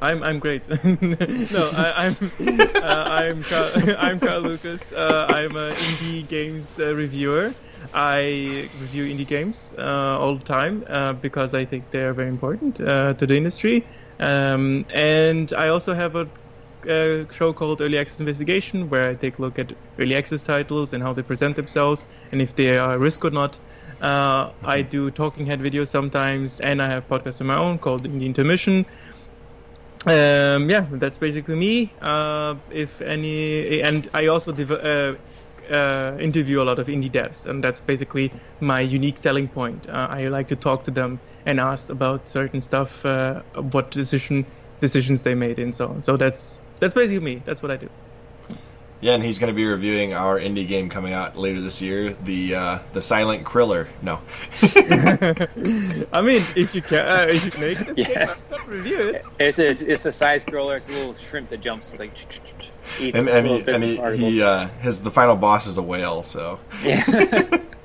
I'm 0.00 0.22
I'm 0.22 0.38
great. 0.38 0.66
no, 0.84 1.70
I, 1.74 2.06
I'm 2.06 2.16
uh, 2.82 3.04
I'm 3.10 3.42
Carl, 3.42 3.70
I'm 3.98 4.18
Carl 4.18 4.40
Lucas. 4.40 4.90
Uh, 4.90 5.26
I'm 5.28 5.54
an 5.56 5.74
indie 5.74 6.26
games 6.26 6.80
uh, 6.80 6.94
reviewer. 6.94 7.52
I 7.92 8.68
review 8.80 9.04
indie 9.14 9.26
games 9.26 9.74
uh, 9.76 9.82
all 10.18 10.36
the 10.36 10.44
time 10.44 10.86
uh, 10.88 11.12
because 11.12 11.52
I 11.52 11.66
think 11.66 11.90
they 11.90 12.00
are 12.00 12.14
very 12.14 12.30
important 12.30 12.80
uh, 12.80 13.12
to 13.12 13.26
the 13.26 13.36
industry. 13.36 13.86
Um, 14.18 14.86
and 14.94 15.52
I 15.52 15.68
also 15.68 15.92
have 15.92 16.16
a, 16.16 16.26
a 16.86 17.26
show 17.32 17.52
called 17.52 17.80
Early 17.80 17.98
Access 17.98 18.20
Investigation 18.20 18.88
where 18.88 19.08
I 19.10 19.14
take 19.14 19.38
a 19.38 19.42
look 19.42 19.58
at 19.58 19.72
early 19.98 20.14
access 20.14 20.42
titles 20.42 20.92
and 20.92 21.02
how 21.02 21.12
they 21.12 21.22
present 21.22 21.56
themselves 21.56 22.06
and 22.32 22.40
if 22.40 22.54
they 22.56 22.76
are 22.78 22.94
a 22.94 22.98
risk 22.98 23.24
or 23.24 23.30
not. 23.30 23.58
Uh, 24.00 24.52
I 24.64 24.82
do 24.82 25.10
talking 25.10 25.46
head 25.46 25.60
videos 25.60 25.88
sometimes, 25.88 26.60
and 26.60 26.80
I 26.80 26.88
have 26.88 27.06
podcasts 27.06 27.40
of 27.40 27.46
my 27.46 27.58
own 27.58 27.78
called 27.78 28.04
Indie 28.04 28.26
Intermission. 28.26 28.86
Um, 30.06 30.70
yeah, 30.70 30.86
that's 30.92 31.18
basically 31.18 31.56
me. 31.56 31.94
Uh, 32.00 32.56
if 32.70 33.00
any, 33.02 33.82
and 33.82 34.08
I 34.14 34.26
also 34.28 34.52
uh, 34.52 35.16
uh, 35.70 36.16
interview 36.18 36.62
a 36.62 36.64
lot 36.64 36.78
of 36.78 36.86
indie 36.86 37.10
devs, 37.10 37.44
and 37.44 37.62
that's 37.62 37.80
basically 37.80 38.32
my 38.60 38.80
unique 38.80 39.18
selling 39.18 39.48
point. 39.48 39.86
Uh, 39.88 40.08
I 40.10 40.28
like 40.28 40.48
to 40.48 40.56
talk 40.56 40.84
to 40.84 40.90
them 40.90 41.20
and 41.44 41.60
ask 41.60 41.90
about 41.90 42.28
certain 42.28 42.60
stuff, 42.60 43.04
uh, 43.04 43.42
what 43.54 43.90
decision 43.90 44.46
decisions 44.80 45.22
they 45.22 45.34
made, 45.34 45.58
and 45.58 45.74
so 45.74 45.88
on. 45.88 46.02
So 46.02 46.16
that's 46.16 46.60
that's 46.80 46.94
basically 46.94 47.20
me. 47.20 47.42
That's 47.44 47.62
what 47.62 47.70
I 47.70 47.76
do. 47.76 47.88
Yeah, 49.02 49.14
and 49.14 49.24
he's 49.24 49.38
going 49.38 49.50
to 49.50 49.56
be 49.56 49.64
reviewing 49.64 50.12
our 50.12 50.38
indie 50.38 50.68
game 50.68 50.90
coming 50.90 51.14
out 51.14 51.34
later 51.34 51.62
this 51.62 51.80
year, 51.80 52.12
the 52.12 52.54
uh, 52.54 52.78
the 52.92 53.00
Silent 53.00 53.44
Kriller. 53.44 53.88
No, 54.02 54.20
I 56.12 56.20
mean, 56.20 56.42
if 56.54 56.74
you 56.74 56.82
can, 56.82 56.98
uh, 56.98 57.26
if 57.28 57.44
you 57.54 57.60
make 57.60 57.80
it, 57.80 57.96
Yeah. 57.98 58.26
why 58.26 58.36
not 58.58 58.68
review 58.68 58.98
it. 59.08 59.24
It's 59.38 59.58
a 59.58 59.68
it's 59.70 60.04
a 60.04 60.12
side 60.12 60.44
scroller. 60.44 60.76
It's 60.76 60.86
a 60.88 60.92
little 60.92 61.14
shrimp 61.14 61.48
that 61.48 61.62
jumps 61.62 61.98
like 61.98 62.12
eats 63.00 63.16
and 63.16 63.26
and 63.28 63.46
he 63.46 63.60
and 63.72 63.82
he, 63.82 63.96
particles. 63.96 64.30
he 64.32 64.42
uh, 64.42 64.68
his 64.80 65.02
the 65.02 65.10
final 65.10 65.36
boss 65.36 65.66
is 65.66 65.78
a 65.78 65.82
whale. 65.82 66.22
So 66.22 66.60
yeah. 66.84 67.02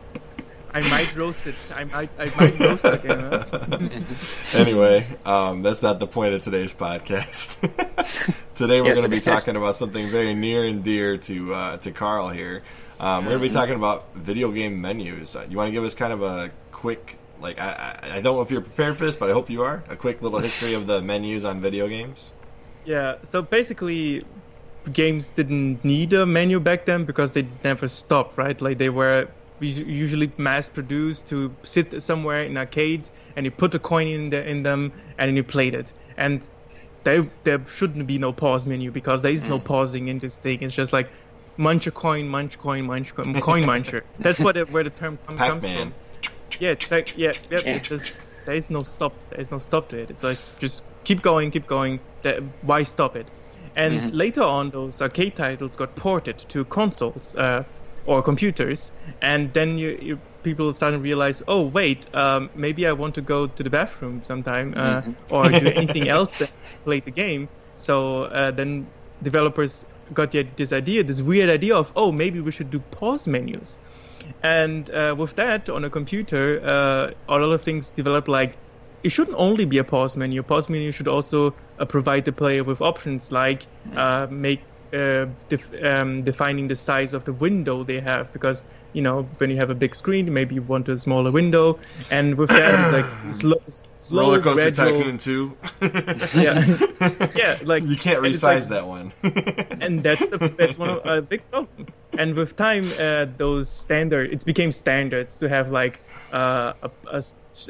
I 0.75 0.81
might 0.89 1.15
roast 1.15 1.47
it. 1.47 1.55
I 1.73 1.85
might, 1.85 2.09
I 2.19 2.25
might 2.37 2.59
roast 2.59 2.83
it 2.85 3.05
again. 3.05 3.31
huh? 4.51 4.57
anyway, 4.59 5.07
um, 5.25 5.61
that's 5.63 5.81
not 5.81 5.99
the 5.99 6.07
point 6.07 6.33
of 6.33 6.41
today's 6.43 6.73
podcast. 6.73 7.61
Today 8.55 8.81
we're 8.81 8.87
Yes, 8.87 8.95
going 8.97 9.05
to 9.05 9.09
be 9.09 9.17
is. 9.17 9.25
talking 9.25 9.55
about 9.55 9.75
something 9.77 10.07
very 10.09 10.33
near 10.33 10.65
and 10.65 10.83
dear 10.83 11.17
to 11.17 11.53
uh, 11.53 11.77
to 11.77 11.91
Carl 11.91 12.27
here. 12.29 12.61
Um, 12.99 13.23
we're 13.25 13.31
going 13.31 13.41
to 13.43 13.47
be 13.49 13.53
talking 13.53 13.75
about 13.75 14.13
video 14.15 14.51
game 14.51 14.81
menus. 14.81 15.35
Uh, 15.35 15.45
you 15.49 15.55
want 15.57 15.67
to 15.69 15.71
give 15.71 15.83
us 15.83 15.95
kind 15.95 16.11
of 16.13 16.21
a 16.21 16.51
quick, 16.71 17.17
like 17.41 17.59
I, 17.59 17.99
I 18.03 18.09
I 18.17 18.21
don't 18.21 18.35
know 18.35 18.41
if 18.41 18.51
you're 18.51 18.61
prepared 18.61 18.97
for 18.97 19.05
this, 19.05 19.15
but 19.17 19.29
I 19.29 19.33
hope 19.33 19.49
you 19.49 19.63
are. 19.63 19.83
A 19.89 19.95
quick 19.95 20.21
little 20.21 20.39
history 20.39 20.73
of 20.73 20.87
the 20.87 21.01
menus 21.01 21.43
on 21.45 21.59
video 21.61 21.87
games. 21.87 22.33
Yeah, 22.85 23.15
so 23.23 23.41
basically, 23.41 24.23
games 24.93 25.31
didn't 25.31 25.83
need 25.85 26.11
a 26.13 26.25
menu 26.25 26.59
back 26.59 26.85
then 26.85 27.03
because 27.05 27.31
they 27.31 27.47
never 27.63 27.87
stopped, 27.87 28.37
right? 28.37 28.59
Like 28.61 28.77
they 28.77 28.89
were 28.89 29.23
us- 29.23 29.27
usually 29.59 30.31
mass 30.37 30.69
produced 30.69 31.27
to 31.27 31.53
sit 31.63 32.01
somewhere 32.01 32.43
in 32.43 32.57
arcades, 32.57 33.11
and 33.35 33.45
you 33.45 33.51
put 33.51 33.73
a 33.75 33.79
coin 33.79 34.07
in 34.07 34.29
the, 34.29 34.47
in 34.47 34.63
them, 34.63 34.91
and 35.17 35.29
then 35.29 35.35
you 35.35 35.43
played 35.43 35.75
it. 35.75 35.93
And 36.17 36.41
there 37.03 37.29
there 37.43 37.61
shouldn't 37.67 38.07
be 38.07 38.17
no 38.17 38.33
pause 38.33 38.65
menu 38.65 38.91
because 38.91 39.21
there 39.21 39.31
is 39.31 39.43
no 39.45 39.59
pausing 39.59 40.07
in 40.07 40.19
this 40.19 40.37
thing. 40.37 40.61
It's 40.61 40.73
just 40.73 40.91
like 40.93 41.09
munch 41.57 41.87
a 41.87 41.91
coin, 41.91 42.27
munch 42.27 42.59
coin, 42.59 42.85
munch 42.85 43.15
coin, 43.15 43.39
coin 43.41 43.63
muncher. 43.71 44.01
That's 44.19 44.39
what 44.39 44.57
it, 44.57 44.69
where 44.71 44.83
the 44.83 44.89
term 44.89 45.17
com- 45.25 45.37
comes 45.37 45.61
Pac-Man. 45.63 45.91
from. 45.91 45.93
Yeah, 46.59 46.71
it's 46.71 46.91
like 46.91 47.17
yeah, 47.17 47.33
yeah. 47.49 47.59
Yeah. 47.65 47.79
Just, 47.79 48.13
there 48.45 48.55
is 48.55 48.69
no 48.69 48.81
stop. 48.81 49.13
There 49.29 49.39
is 49.39 49.51
no 49.51 49.59
stop 49.59 49.89
to 49.89 49.97
it. 49.97 50.09
It's 50.09 50.23
like 50.23 50.37
just 50.59 50.83
keep 51.03 51.21
going, 51.21 51.51
keep 51.51 51.67
going. 51.67 51.99
That, 52.23 52.41
why 52.61 52.83
stop 52.83 53.15
it? 53.15 53.27
And 53.75 54.13
later 54.13 54.43
on, 54.43 54.69
those 54.69 55.01
arcade 55.01 55.35
titles 55.35 55.75
got 55.75 55.95
ported 55.97 56.37
to 56.37 56.63
consoles 56.65 57.35
uh, 57.35 57.65
or 58.05 58.21
computers, 58.21 58.91
and 59.21 59.53
then 59.53 59.77
you, 59.77 59.97
you 60.01 60.19
people 60.45 60.71
to 60.73 60.99
realize, 60.99 61.41
oh 61.47 61.63
wait, 61.63 62.07
um, 62.15 62.49
maybe 62.55 62.87
I 62.87 62.93
want 62.93 63.15
to 63.15 63.21
go 63.21 63.47
to 63.47 63.63
the 63.63 63.69
bathroom 63.69 64.21
sometime 64.25 64.73
uh, 64.77 65.01
or 65.31 65.49
do 65.49 65.67
anything 65.75 66.07
else 66.07 66.37
than 66.37 66.47
play 66.83 66.99
the 66.99 67.11
game. 67.11 67.49
So 67.75 68.25
uh, 68.25 68.51
then 68.51 68.87
developers 69.23 69.85
got 70.13 70.31
the, 70.31 70.43
this 70.55 70.71
idea, 70.71 71.03
this 71.03 71.21
weird 71.21 71.49
idea 71.49 71.75
of, 71.75 71.91
oh 71.95 72.11
maybe 72.11 72.39
we 72.41 72.51
should 72.51 72.69
do 72.69 72.79
pause 72.91 73.27
menus. 73.27 73.79
And 74.43 74.89
uh, 74.91 75.15
with 75.17 75.35
that, 75.35 75.69
on 75.69 75.83
a 75.83 75.89
computer, 75.89 76.61
uh, 76.63 77.11
a 77.27 77.37
lot 77.37 77.51
of 77.51 77.63
things 77.63 77.89
develop 77.89 78.27
like 78.27 78.57
it 79.03 79.09
shouldn't 79.09 79.37
only 79.37 79.65
be 79.65 79.77
a 79.77 79.83
pause 79.83 80.15
menu. 80.15 80.39
A 80.39 80.43
pause 80.43 80.67
menu 80.67 80.91
should 80.91 81.07
also 81.07 81.53
uh, 81.79 81.85
provide 81.85 82.25
the 82.25 82.31
player 82.31 82.63
with 82.63 82.81
options 82.81 83.31
like 83.31 83.67
uh, 83.95 84.27
make 84.29 84.61
uh, 84.93 85.25
def- 85.49 85.83
um, 85.83 86.23
defining 86.23 86.67
the 86.67 86.75
size 86.75 87.13
of 87.13 87.25
the 87.25 87.33
window 87.33 87.83
they 87.83 87.99
have 87.99 88.31
because 88.33 88.63
you 88.93 89.01
know 89.01 89.23
when 89.37 89.49
you 89.49 89.57
have 89.57 89.69
a 89.69 89.75
big 89.75 89.93
screen, 89.95 90.33
maybe 90.33 90.55
you 90.55 90.61
want 90.61 90.87
a 90.89 90.97
smaller 90.97 91.31
window, 91.31 91.77
and 92.11 92.35
with 92.35 92.49
that, 92.49 92.93
like 92.93 93.33
slow, 93.33 93.55
slow 93.99 94.21
Roller 94.21 94.41
Coaster 94.41 94.71
gradual- 94.71 94.99
Tycoon 94.99 95.17
Two. 95.17 95.57
Yeah, 96.39 96.63
yeah, 97.35 97.59
like 97.63 97.83
you 97.83 97.97
can't 97.97 98.21
resize 98.21 98.41
like- 98.43 98.69
that 98.69 98.87
one. 98.87 99.11
and 99.81 100.01
that's 100.01 100.25
the, 100.27 100.37
that's 100.57 100.77
one 100.77 100.89
of 100.89 101.05
a 101.05 101.21
big 101.21 101.41
problem. 101.51 101.87
And 102.17 102.35
with 102.35 102.55
time, 102.55 102.85
uh, 102.99 103.25
those 103.37 103.69
standard 103.69 104.31
it 104.31 104.45
became 104.45 104.71
standards 104.71 105.37
to 105.39 105.49
have 105.49 105.71
like 105.71 105.99
uh, 106.31 106.73
a, 106.83 106.91
a, 107.07 107.23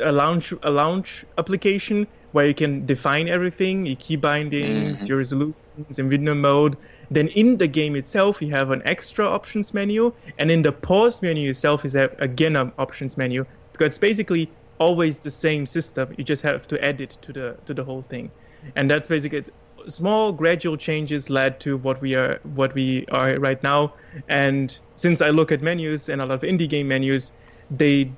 a 0.03 0.11
launch 0.11 0.53
a 0.63 0.70
launch 0.70 1.26
application 1.38 2.07
where 2.36 2.45
you 2.45 2.53
can 2.53 2.86
define 2.86 3.29
everything, 3.29 3.86
your 3.86 3.95
key 3.95 4.17
bindings, 4.17 4.97
mm-hmm. 4.97 5.07
your 5.07 5.19
resolutions, 5.19 5.97
in 5.97 6.09
window 6.09 6.36
mode. 6.36 6.75
Then 7.09 7.29
in 7.29 7.55
the 7.55 7.65
game 7.65 7.95
itself, 7.95 8.41
you 8.41 8.51
have 8.51 8.71
an 8.71 8.81
extra 8.83 9.25
options 9.25 9.73
menu, 9.73 10.11
and 10.38 10.51
in 10.51 10.61
the 10.61 10.73
pause 10.73 11.21
menu 11.21 11.51
itself 11.51 11.86
is 11.86 11.95
again 11.95 12.57
an 12.57 12.73
options 12.77 13.17
menu 13.17 13.45
because 13.71 13.86
it's 13.86 13.97
basically 13.97 14.49
always 14.79 15.17
the 15.19 15.31
same 15.31 15.65
system. 15.65 16.13
You 16.17 16.25
just 16.25 16.41
have 16.41 16.67
to 16.67 16.83
add 16.83 16.99
it 16.99 17.11
to 17.21 17.31
the 17.31 17.55
to 17.67 17.73
the 17.73 17.86
whole 17.86 18.01
thing, 18.01 18.29
and 18.75 18.91
that's 18.91 19.07
basically 19.07 19.38
it 19.38 19.53
small 19.88 20.33
gradual 20.33 20.75
changes 20.75 21.29
led 21.29 21.61
to 21.61 21.77
what 21.77 22.01
we 22.01 22.15
are 22.15 22.41
what 22.55 22.73
we 22.73 23.05
are 23.11 23.39
right 23.39 23.61
now 23.61 23.93
and 24.27 24.79
since 24.95 25.21
i 25.21 25.29
look 25.29 25.51
at 25.51 25.61
menus 25.61 26.09
and 26.09 26.23
a 26.23 26.25
lot 26.25 26.33
of 26.33 26.41
indie 26.41 26.67
game 26.67 26.88
menus 26.88 27.31
they 27.69 28.11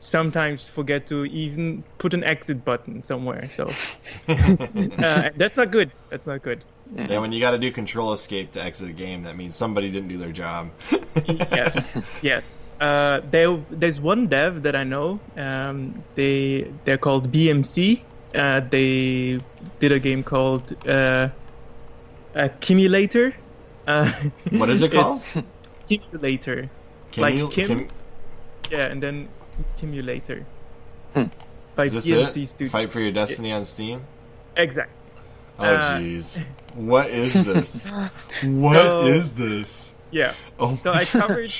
sometimes 0.00 0.66
forget 0.66 1.06
to 1.06 1.24
even 1.26 1.84
put 1.98 2.14
an 2.14 2.24
exit 2.24 2.64
button 2.64 3.02
somewhere 3.02 3.48
so 3.50 3.66
uh, 4.28 5.28
that's 5.36 5.56
not 5.56 5.70
good 5.70 5.90
that's 6.10 6.26
not 6.26 6.42
good 6.42 6.64
yeah, 6.96 7.18
when 7.20 7.30
you 7.30 7.38
got 7.38 7.52
to 7.52 7.58
do 7.58 7.70
Control 7.70 8.12
Escape 8.12 8.50
to 8.52 8.60
exit 8.60 8.90
a 8.90 8.92
game, 8.92 9.22
that 9.22 9.36
means 9.36 9.54
somebody 9.54 9.92
didn't 9.92 10.08
do 10.08 10.18
their 10.18 10.32
job. 10.32 10.72
yes 11.28 12.10
yes 12.20 12.72
uh, 12.80 13.20
there 13.30 13.56
there's 13.70 14.00
one 14.00 14.26
dev 14.26 14.62
that 14.62 14.74
i 14.74 14.82
know 14.82 15.20
um, 15.36 16.02
they 16.14 16.68
they're 16.84 16.98
called 16.98 17.30
bmc 17.30 18.00
uh, 18.34 18.60
they 18.70 19.38
did 19.80 19.92
a 19.92 19.98
game 20.00 20.22
called 20.24 20.74
uh, 20.88 21.28
accumulator 22.34 23.34
uh, 23.86 24.10
What 24.50 24.70
is 24.70 24.82
it 24.82 24.92
called? 24.92 25.20
accumulator 25.84 26.70
Can 27.12 27.22
like 27.22 27.34
you? 27.36 27.48
Kim? 27.48 27.88
Yeah 28.70 28.86
and 28.86 29.02
then 29.02 29.28
accumulator 29.76 30.44
by 31.76 31.84
is 31.84 31.92
this 31.92 32.60
it? 32.60 32.68
Fight 32.68 32.90
for 32.90 33.00
your 33.00 33.12
destiny 33.12 33.52
on 33.52 33.64
Steam. 33.64 34.02
exactly 34.56 34.94
Oh 35.58 35.64
Uh, 35.64 35.98
jeez, 35.98 36.42
what 36.74 37.06
is 37.10 37.34
this? 37.50 37.90
What 38.44 39.06
is 39.08 39.30
So- 39.32 39.42
this? 39.48 39.94
yeah 40.12 40.34
Oh 40.58 40.74
so 40.76 40.92
I 40.92 41.04
covered. 41.04 41.52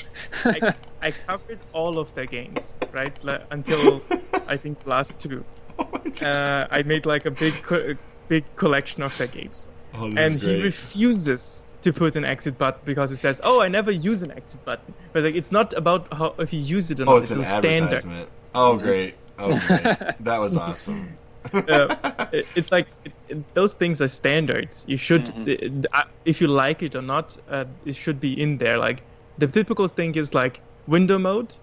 I, 0.45 0.75
I 1.03 1.11
covered 1.13 1.59
all 1.73 1.99
of 1.99 2.13
the 2.15 2.27
games 2.27 2.79
right 2.93 3.15
like, 3.23 3.43
until 3.51 4.03
i 4.49 4.57
think 4.57 4.81
the 4.81 4.91
last 4.97 5.21
two. 5.21 5.45
God. 5.77 6.23
uh, 6.23 6.67
I 6.71 6.83
made 6.83 7.07
like 7.07 7.25
a 7.27 7.31
big, 7.31 7.55
co- 7.63 7.95
big 8.29 8.45
collection 8.57 9.03
of 9.03 9.17
the 9.19 9.27
games, 9.29 9.69
Oh, 9.95 10.07
and 10.07 10.37
is 10.37 10.43
he 10.43 10.63
refuses 10.63 11.67
to 11.83 11.93
put 11.93 12.17
an 12.17 12.25
exit 12.25 12.59
button 12.59 12.81
because 12.85 13.11
it 13.13 13.17
says, 13.17 13.41
"Oh, 13.45 13.61
I 13.63 13.69
never 13.69 13.91
use 13.91 14.23
an 14.23 14.31
exit 14.33 14.65
button." 14.65 14.93
But 15.13 15.25
like, 15.25 15.35
it's 15.35 15.53
not 15.53 15.73
about 15.75 16.13
how 16.13 16.35
if 16.39 16.53
you 16.53 16.61
use 16.61 16.91
it 16.91 17.01
or 17.01 17.05
oh, 17.05 17.15
not; 17.15 17.17
it's 17.23 17.31
an 17.31 17.41
a 17.41 17.45
standard. 17.45 17.71
advertisement. 17.85 18.29
Oh 18.55 18.77
great. 18.77 19.15
Oh 19.39 19.59
great. 19.67 19.97
That 20.21 20.39
was 20.41 20.57
awesome. 20.57 21.17
Uh, 21.55 21.97
it- 22.33 22.47
it's 22.55 22.71
like 22.71 22.87
it, 23.05 23.13
it- 23.29 23.55
those 23.55 23.73
things 23.73 24.03
are 24.03 24.09
standards. 24.09 24.85
You 24.87 24.99
should, 24.99 25.33
it- 25.49 25.87
uh, 25.93 26.05
if 26.27 26.41
you 26.41 26.49
like 26.49 26.83
it 26.83 26.95
or 26.95 27.03
not, 27.03 27.37
uh, 27.49 27.65
it 27.87 27.97
should 27.97 28.21
be 28.21 28.39
in 28.41 28.59
there. 28.59 28.77
Like 28.79 29.03
the 29.39 29.47
typical 29.47 29.89
thing 29.89 30.15
is 30.17 30.35
like 30.35 30.61
window 30.87 31.19
mode, 31.19 31.55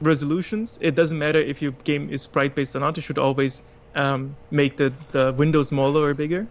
resolutions. 0.00 0.78
It 0.80 0.94
doesn't 0.94 1.18
matter 1.18 1.40
if 1.40 1.60
your 1.60 1.72
game 1.84 2.08
is 2.10 2.22
sprite 2.22 2.54
based 2.54 2.74
or 2.76 2.80
not. 2.80 2.96
You 2.96 3.02
should 3.02 3.18
always 3.18 3.62
um, 3.94 4.36
make 4.50 4.76
the 4.76 4.92
the 5.12 5.32
window 5.32 5.62
smaller 5.62 6.08
or 6.08 6.14
bigger. 6.14 6.46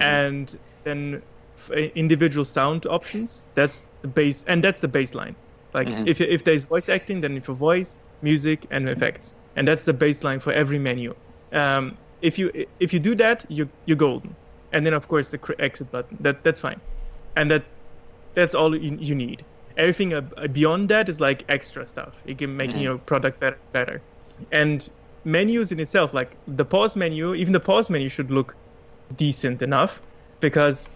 and 0.00 0.56
then 0.84 1.16
f- 1.16 1.22
individual 1.70 2.44
sound 2.44 2.86
options. 2.86 3.48
That's 3.54 3.84
the 4.02 4.08
base, 4.08 4.44
and 4.44 4.62
that's 4.64 4.80
the 4.80 4.88
baseline. 4.88 5.36
Like 5.74 5.88
Mhm. 5.88 6.06
if 6.06 6.20
if 6.20 6.44
there's 6.44 6.64
voice 6.66 6.88
acting, 6.88 7.20
then 7.20 7.40
for 7.42 7.54
voice, 7.54 7.96
music, 8.22 8.66
and 8.70 8.88
effects, 8.88 9.34
and 9.56 9.66
that's 9.66 9.84
the 9.84 9.94
baseline 9.94 10.40
for 10.40 10.52
every 10.52 10.78
menu. 10.78 11.14
Um, 11.52 11.98
if 12.20 12.38
you 12.38 12.50
if 12.80 12.92
you 12.92 12.98
do 13.00 13.14
that, 13.16 13.44
you 13.48 13.70
you're 13.86 13.96
golden. 13.96 14.36
And 14.72 14.86
then 14.86 14.94
of 14.94 15.06
course 15.08 15.30
the 15.30 15.38
exit 15.58 15.90
button. 15.90 16.16
That 16.20 16.42
that's 16.44 16.60
fine, 16.60 16.80
and 17.36 17.50
that 17.50 17.64
that's 18.34 18.54
all 18.54 18.74
you, 18.76 18.96
you 19.00 19.14
need. 19.14 19.44
Everything 19.76 20.30
beyond 20.52 20.88
that 20.90 21.08
is 21.08 21.20
like 21.20 21.44
extra 21.48 21.86
stuff. 21.86 22.20
It 22.24 22.38
can 22.38 22.56
make 22.56 22.72
Mhm. 22.72 22.82
your 22.82 22.98
product 22.98 23.40
better, 23.40 23.60
better. 23.72 24.04
And 24.50 24.88
menus 25.24 25.72
in 25.72 25.80
itself, 25.80 26.12
like 26.14 26.36
the 26.46 26.64
pause 26.64 26.96
menu, 26.96 27.34
even 27.34 27.52
the 27.52 27.60
pause 27.60 27.90
menu 27.90 28.08
should 28.08 28.30
look 28.30 28.56
decent 29.14 29.62
enough, 29.62 30.02
because 30.40 30.90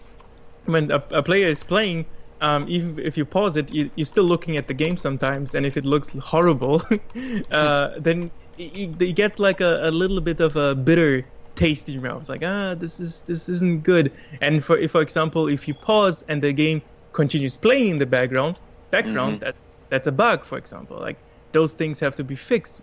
when 0.67 0.91
a, 0.91 1.03
a 1.11 1.23
player 1.23 1.47
is 1.47 1.63
playing, 1.63 2.05
um, 2.41 2.65
even 2.69 2.99
if 2.99 3.17
you 3.17 3.25
pause 3.25 3.57
it, 3.57 3.71
you, 3.71 3.89
you're 3.95 4.05
still 4.05 4.23
looking 4.25 4.57
at 4.57 4.67
the 4.67 4.73
game 4.73 4.97
sometimes, 4.97 5.55
and 5.55 5.65
if 5.65 5.77
it 5.77 5.85
looks 5.85 6.13
horrible, 6.19 6.81
uh, 7.51 7.89
then 7.99 8.31
you, 8.57 8.95
you 8.99 9.13
get 9.13 9.39
like 9.39 9.61
a, 9.61 9.81
a 9.83 9.91
little 9.91 10.21
bit 10.21 10.39
of 10.39 10.55
a 10.55 10.75
bitter 10.75 11.31
taste 11.55 11.87
in 11.87 11.95
your 11.95 12.03
mouth. 12.03 12.21
It's 12.21 12.29
like 12.29 12.43
ah, 12.43 12.75
this 12.75 12.99
is 12.99 13.23
this 13.23 13.49
isn't 13.49 13.83
good. 13.83 14.13
And 14.41 14.63
for 14.63 14.77
if, 14.77 14.91
for 14.91 15.01
example, 15.01 15.47
if 15.47 15.67
you 15.67 15.73
pause 15.73 16.21
and 16.23 16.41
the 16.43 16.53
game 16.53 16.81
continues 17.13 17.57
playing 17.57 17.89
in 17.89 17.97
the 17.97 18.05
background, 18.05 18.59
background 18.91 19.37
Mhm. 19.37 19.39
that's 19.39 19.65
that's 19.89 20.07
a 20.07 20.11
bug, 20.11 20.45
for 20.45 20.57
example. 20.57 20.99
Like 20.99 21.23
those 21.53 21.73
things 21.73 21.99
have 22.01 22.15
to 22.17 22.23
be 22.23 22.35
fixed 22.35 22.81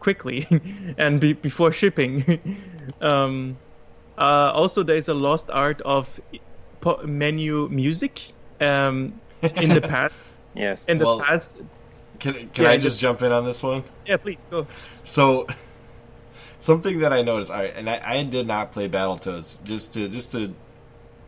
quickly 0.00 0.46
and 0.98 1.20
be, 1.20 1.32
before 1.34 1.72
shipping. 1.72 2.24
um, 3.00 3.58
uh, 4.18 4.50
also, 4.54 4.82
there's 4.82 5.08
a 5.08 5.14
lost 5.14 5.50
art 5.50 5.80
of 5.82 6.18
menu 7.04 7.68
music. 7.70 8.20
Um, 8.60 9.20
in 9.42 9.70
the 9.70 9.80
past, 9.88 10.14
Yes. 10.54 10.84
in 10.86 10.98
the 10.98 11.04
Well- 11.06 11.20
past, 11.20 11.58
Can, 12.18 12.34
can 12.50 12.64
Yeah, 12.64 12.70
I 12.70 12.76
just- 12.76 12.96
just 12.96 13.00
jump 13.00 13.22
in 13.22 13.30
on 13.30 13.44
this 13.44 13.62
one? 13.62 13.84
yeah, 14.04 14.16
please 14.16 14.38
go. 14.50 14.66
So, 15.04 15.46
something 16.58 16.98
that 17.00 17.12
I 17.12 17.22
noticed, 17.22 17.50
all 17.52 17.58
right, 17.58 17.72
and 17.76 17.88
I, 17.88 18.00
I 18.04 18.22
did 18.24 18.46
not 18.46 18.72
play 18.72 18.88
Battletoads. 18.88 19.62
Just 19.64 19.94
to 19.94 20.08
just 20.08 20.32
to 20.32 20.54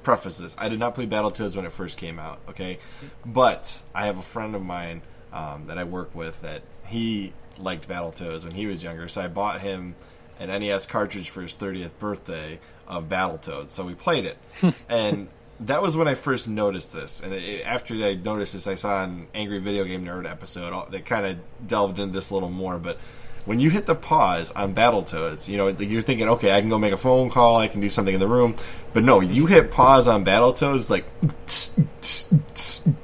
preface 0.02 0.38
this, 0.38 0.56
I 0.58 0.68
did 0.68 0.78
not 0.80 0.94
play 0.94 1.06
Battletoads 1.06 1.54
when 1.56 1.64
it 1.66 1.72
first 1.72 1.98
came 1.98 2.18
out. 2.18 2.40
Okay, 2.48 2.78
but 3.24 3.80
I 3.94 4.06
have 4.06 4.18
a 4.18 4.22
friend 4.22 4.54
of 4.56 4.62
mine 4.62 5.02
um, 5.32 5.66
that 5.66 5.78
I 5.78 5.84
work 5.84 6.14
with 6.14 6.42
that 6.42 6.62
he 6.86 7.32
liked 7.58 7.88
Battletoads 7.88 8.42
when 8.44 8.54
he 8.54 8.66
was 8.66 8.82
younger, 8.82 9.06
so 9.08 9.22
I 9.22 9.28
bought 9.28 9.60
him 9.60 9.94
an 10.40 10.48
NES 10.48 10.86
cartridge 10.86 11.30
for 11.30 11.42
his 11.42 11.54
30th 11.54 11.90
birthday 12.00 12.58
of 12.88 13.08
Battletoads. 13.08 13.70
So 13.70 13.84
we 13.84 13.94
played 13.94 14.24
it, 14.24 14.38
and 14.88 15.28
that 15.60 15.82
was 15.82 15.96
when 15.96 16.08
I 16.08 16.14
first 16.14 16.48
noticed 16.48 16.92
this. 16.92 17.20
And 17.20 17.32
it, 17.32 17.62
after 17.62 17.94
I 17.94 18.14
noticed 18.14 18.54
this, 18.54 18.66
I 18.66 18.74
saw 18.74 19.04
an 19.04 19.28
Angry 19.34 19.58
Video 19.58 19.84
Game 19.84 20.04
Nerd 20.04 20.28
episode 20.28 20.90
that 20.90 21.04
kind 21.04 21.26
of 21.26 21.38
delved 21.66 21.98
into 21.98 22.12
this 22.12 22.30
a 22.30 22.34
little 22.34 22.50
more. 22.50 22.78
But 22.78 22.98
when 23.44 23.60
you 23.60 23.70
hit 23.70 23.86
the 23.86 23.94
pause 23.94 24.50
on 24.52 24.74
Battletoads, 24.74 25.48
you 25.48 25.56
know 25.56 25.68
you're 25.68 26.02
thinking, 26.02 26.28
okay, 26.28 26.52
I 26.52 26.60
can 26.60 26.70
go 26.70 26.78
make 26.78 26.92
a 26.92 26.98
phone 26.98 27.30
call, 27.30 27.56
I 27.56 27.68
can 27.68 27.80
do 27.80 27.90
something 27.90 28.14
in 28.14 28.20
the 28.20 28.28
room. 28.28 28.54
But 28.92 29.04
no, 29.04 29.20
you 29.20 29.46
hit 29.46 29.70
pause 29.70 30.08
on 30.08 30.24
Battletoads, 30.24 30.90
like 30.90 31.04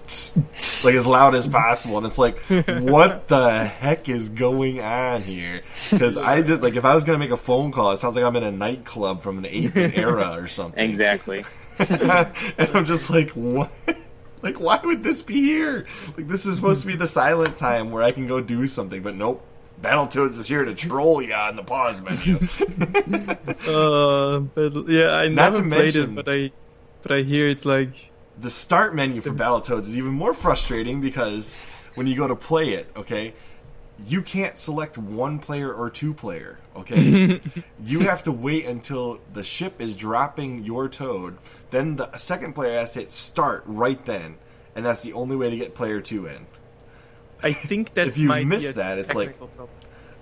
like 0.86 0.94
as 0.94 1.06
loud 1.06 1.34
as 1.34 1.46
possible, 1.46 1.98
and 1.98 2.06
it's 2.06 2.18
like, 2.18 2.38
what 2.80 3.28
the 3.28 3.64
heck 3.66 4.08
is 4.08 4.30
going 4.30 4.80
on 4.80 5.20
here? 5.22 5.60
Because 5.90 6.16
I 6.16 6.40
just 6.40 6.62
like 6.62 6.76
if 6.76 6.84
I 6.86 6.94
was 6.94 7.04
gonna 7.04 7.18
make 7.18 7.30
a 7.30 7.36
phone 7.36 7.72
call, 7.72 7.92
it 7.92 7.98
sounds 7.98 8.16
like 8.16 8.24
I'm 8.24 8.36
in 8.36 8.44
a 8.44 8.50
nightclub 8.52 9.20
from 9.22 9.38
an 9.38 9.44
8-bit 9.44 9.98
era 9.98 10.34
or 10.38 10.48
something. 10.48 10.82
Exactly. 10.88 11.44
and 11.78 12.70
I'm 12.74 12.86
just 12.86 13.10
like, 13.10 13.30
what? 13.32 13.70
Like, 14.42 14.60
why 14.60 14.80
would 14.82 15.02
this 15.02 15.22
be 15.22 15.42
here? 15.42 15.86
Like, 16.16 16.28
this 16.28 16.46
is 16.46 16.56
supposed 16.56 16.80
to 16.82 16.86
be 16.86 16.94
the 16.96 17.06
silent 17.08 17.56
time 17.56 17.90
where 17.90 18.02
I 18.02 18.12
can 18.12 18.26
go 18.26 18.40
do 18.40 18.66
something, 18.68 19.02
but 19.02 19.14
nope. 19.14 19.44
Battletoads 19.82 20.38
is 20.38 20.46
here 20.46 20.64
to 20.64 20.74
troll 20.74 21.20
you 21.20 21.34
on 21.34 21.56
the 21.56 21.62
pause 21.62 22.00
menu. 22.00 22.36
Uh, 23.66 24.40
but 24.40 24.88
yeah, 24.88 25.10
I 25.12 25.28
Not 25.28 25.52
never 25.52 25.68
played 25.68 25.70
mention- 25.94 26.10
it, 26.18 26.24
but 26.24 26.28
I, 26.28 26.50
but 27.02 27.12
I 27.12 27.22
hear 27.22 27.48
it's 27.48 27.64
like 27.64 27.90
the 28.38 28.50
start 28.50 28.94
menu 28.94 29.20
for 29.20 29.30
Battletoads 29.30 29.80
is 29.80 29.96
even 29.96 30.12
more 30.12 30.34
frustrating 30.34 31.00
because 31.00 31.58
when 31.94 32.06
you 32.06 32.16
go 32.16 32.26
to 32.28 32.36
play 32.36 32.70
it, 32.74 32.90
okay, 32.96 33.34
you 34.06 34.20
can't 34.20 34.58
select 34.58 34.98
one 34.98 35.38
player 35.38 35.72
or 35.72 35.88
two 35.88 36.12
player, 36.12 36.58
okay? 36.76 37.40
you 37.84 38.00
have 38.00 38.22
to 38.24 38.32
wait 38.32 38.66
until 38.66 39.20
the 39.32 39.42
ship 39.42 39.80
is 39.80 39.96
dropping 39.96 40.64
your 40.64 40.88
toad, 40.88 41.36
then 41.70 41.96
the 41.96 42.14
second 42.18 42.52
player 42.52 42.78
has 42.78 42.92
to 42.92 43.00
hit 43.00 43.10
start 43.10 43.62
right 43.66 44.04
then, 44.04 44.36
and 44.74 44.84
that's 44.84 45.02
the 45.02 45.14
only 45.14 45.34
way 45.36 45.48
to 45.48 45.56
get 45.56 45.74
player 45.74 46.00
two 46.02 46.26
in. 46.26 46.46
I 47.42 47.52
think 47.52 47.94
that 47.94 48.08
If 48.08 48.18
you 48.18 48.28
might 48.28 48.46
miss 48.46 48.64
be 48.66 48.70
a 48.70 48.72
that, 48.74 48.98
it's 48.98 49.14
like- 49.14 49.38
problem. 49.38 49.68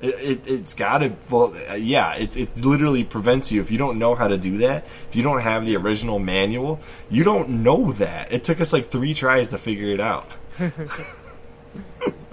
It, 0.04 0.14
it, 0.46 0.50
it's 0.50 0.74
got 0.74 0.98
to, 0.98 1.12
well, 1.30 1.54
uh, 1.70 1.74
yeah, 1.74 2.14
it, 2.14 2.36
it 2.36 2.64
literally 2.64 3.04
prevents 3.04 3.50
you. 3.52 3.60
If 3.60 3.70
you 3.70 3.78
don't 3.78 3.98
know 3.98 4.14
how 4.14 4.28
to 4.28 4.36
do 4.36 4.58
that, 4.58 4.84
if 4.84 5.16
you 5.16 5.22
don't 5.22 5.40
have 5.40 5.64
the 5.66 5.76
original 5.76 6.18
manual, 6.18 6.78
you 7.10 7.24
don't 7.24 7.48
know 7.62 7.92
that. 7.92 8.30
It 8.32 8.44
took 8.44 8.60
us 8.60 8.72
like 8.72 8.86
three 8.90 9.14
tries 9.14 9.50
to 9.50 9.58
figure 9.58 9.88
it 9.88 10.00
out. 10.00 10.28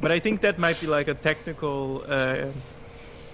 But 0.02 0.12
I 0.12 0.20
think 0.20 0.42
that 0.42 0.58
might 0.60 0.80
be 0.82 0.88
like 0.88 1.08
a 1.08 1.14
technical, 1.14 2.04
uh, 2.08 2.48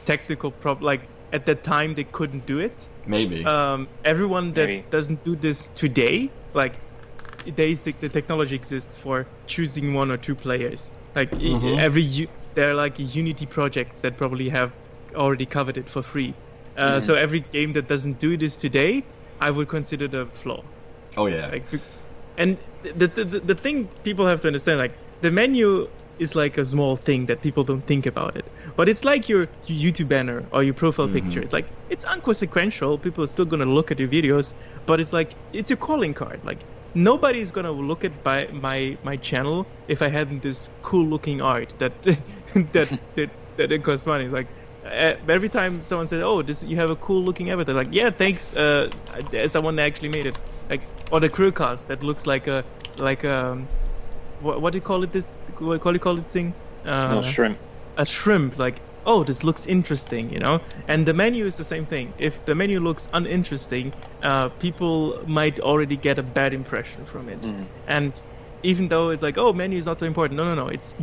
technical 0.06 0.52
problem. 0.52 0.86
Like 0.86 1.02
at 1.34 1.46
that 1.46 1.64
time 1.64 1.96
they 1.96 2.04
couldn't 2.04 2.46
do 2.46 2.60
it. 2.60 2.76
Maybe. 3.06 3.46
Um, 3.46 3.88
everyone 4.04 4.52
that 4.54 4.68
Maybe. 4.68 4.86
doesn't 4.92 5.24
do 5.24 5.36
this 5.36 5.68
today, 5.76 6.30
like 6.54 6.74
days 7.56 7.80
the, 7.82 7.94
the 7.94 8.10
technology 8.10 8.56
exists 8.56 8.96
for 8.98 9.26
choosing 9.48 9.94
one 9.94 10.12
or 10.12 10.18
two 10.18 10.36
players. 10.36 10.92
Like 11.16 11.32
i- 11.34 11.38
Mhm. 11.38 11.80
every 11.80 12.28
are 12.64 12.74
like 12.74 12.98
Unity 12.98 13.46
projects 13.46 14.02
that 14.02 14.18
probably 14.18 14.50
have 14.50 14.72
already 15.16 15.46
covered 15.46 15.78
it 15.78 15.90
for 15.90 16.02
free. 16.02 16.34
Uh. 16.76 17.00
So 17.00 17.16
every 17.16 17.40
game 17.40 17.74
that 17.74 17.88
doesn't 17.88 18.20
do 18.20 18.38
this 18.38 18.58
today, 18.58 19.04
I 19.40 19.52
would 19.52 19.68
consider 19.68 20.08
the 20.08 20.26
flaw. 20.28 20.64
oh, 21.18 21.26
yeah. 21.28 21.48
Like, 21.48 21.66
and 22.38 22.58
the, 22.84 23.08
the 23.08 23.24
the 23.26 23.40
the 23.40 23.56
thing 23.56 23.90
people 24.04 24.28
have 24.28 24.42
to 24.42 24.48
understand, 24.48 24.78
like 24.80 24.94
the 25.22 25.32
menu 25.32 25.90
is 26.20 26.36
like 26.36 26.58
a 26.58 26.66
small 26.66 26.96
thing 26.96 27.26
that 27.28 27.42
people 27.42 27.64
don't 27.64 27.86
think 27.86 28.06
about 28.06 28.36
it. 28.36 28.46
But 28.76 28.90
it's 28.90 29.04
like 29.04 29.30
your, 29.30 29.48
your 29.66 29.92
YouTube 29.94 30.08
banner 30.08 30.46
or 30.52 30.64
your 30.64 30.74
profile 30.74 31.08
picture. 31.08 31.42
It's 31.42 31.54
like 31.54 31.68
it's 31.90 32.06
unconsequential. 32.06 32.98
People 33.00 33.24
are 33.24 33.28
still 33.28 33.46
gonna 33.46 33.66
look 33.66 33.92
at 33.92 34.00
your 34.00 34.10
videos, 34.10 34.54
but 34.86 35.00
it's 35.00 35.14
like 35.14 35.36
it's 35.54 35.70
your 35.70 35.78
calling 35.78 36.14
card. 36.14 36.44
Like 36.44 36.60
nobody's 36.98 37.52
gonna 37.52 37.72
look 37.72 38.04
at 38.04 38.12
my 38.26 38.48
my 38.52 38.98
my 39.04 39.16
channel 39.18 39.66
if 39.88 40.02
I 40.02 40.10
hadn't 40.10 40.42
this 40.42 40.70
cool 40.82 41.06
looking 41.06 41.42
art 41.42 41.74
that 41.78 41.94
that 42.74 43.00
that 43.16 43.30
that 43.58 43.72
it 43.72 43.84
costs 43.84 44.06
money. 44.06 44.28
Like 44.28 44.48
uh, 44.86 45.16
every 45.28 45.50
time 45.50 45.84
someone 45.84 46.08
says, 46.08 46.22
"Oh, 46.24 46.42
this 46.42 46.64
you 46.64 46.76
have 46.78 46.90
a 46.90 46.96
cool 46.96 47.24
looking 47.24 47.50
avatar," 47.50 47.76
like, 47.76 47.90
"Yeah, 47.92 48.10
thanks." 48.10 48.56
Uh, 48.56 48.90
someone 49.48 49.80
actually 49.80 50.10
made 50.10 50.26
it. 50.26 50.38
Like, 50.70 50.82
or 51.12 51.20
the 51.20 51.30
Chrillcast 51.30 51.88
that 51.88 52.04
looks 52.04 52.26
like 52.26 52.48
a 52.48 52.64
like 52.98 53.24
a 53.24 53.58
what, 54.42 54.62
what 54.62 54.74
do 54.74 54.78
you 54.78 54.82
call 54.82 55.04
it? 55.04 55.12
This 55.12 55.30
what 55.60 55.84
do 55.84 55.94
you 55.94 56.00
call 56.00 56.18
it 56.18 56.26
thing? 56.26 56.54
Uh, 56.86 57.16
no 57.16 57.22
shrimp. 57.22 57.58
a 57.98 58.06
shrimp. 58.06 58.58
Like, 58.58 58.80
oh, 59.08 59.24
this 59.24 59.44
looks 59.44 59.66
interesting, 59.66 60.30
you 60.32 60.38
know. 60.40 60.60
And 60.88 61.06
the 61.08 61.14
menu 61.14 61.46
is 61.46 61.56
the 61.56 61.64
same 61.64 61.86
thing. 61.86 62.14
If 62.20 62.46
the 62.46 62.54
menu 62.54 62.80
looks 62.80 63.08
uninteresting, 63.14 63.94
uh, 64.22 64.50
people 64.50 65.20
might 65.26 65.60
already 65.62 65.96
get 65.96 66.20
a 66.20 66.24
bad 66.24 66.54
impression 66.54 67.06
from 67.06 67.30
it. 67.30 67.42
Mm. 67.42 67.66
And 67.88 68.22
even 68.64 68.90
though 68.90 69.10
it's 69.10 69.24
like, 69.24 69.38
oh, 69.38 69.54
menu 69.54 69.78
is 69.80 69.86
not 69.86 70.00
so 70.00 70.06
important. 70.06 70.38
No, 70.38 70.44
no, 70.44 70.56
no. 70.64 70.68
It's 70.68 70.96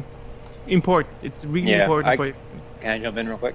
important. 0.69 1.15
It's 1.23 1.45
really 1.47 1.71
Yeah, 1.73 1.83
important 1.85 2.13
I- 2.13 2.17
for 2.17 2.27
you. 2.27 2.35
Can 2.81 2.91
I 2.93 2.99
jump 2.99 3.17
in 3.17 3.27
real 3.29 3.39
quick? 3.39 3.55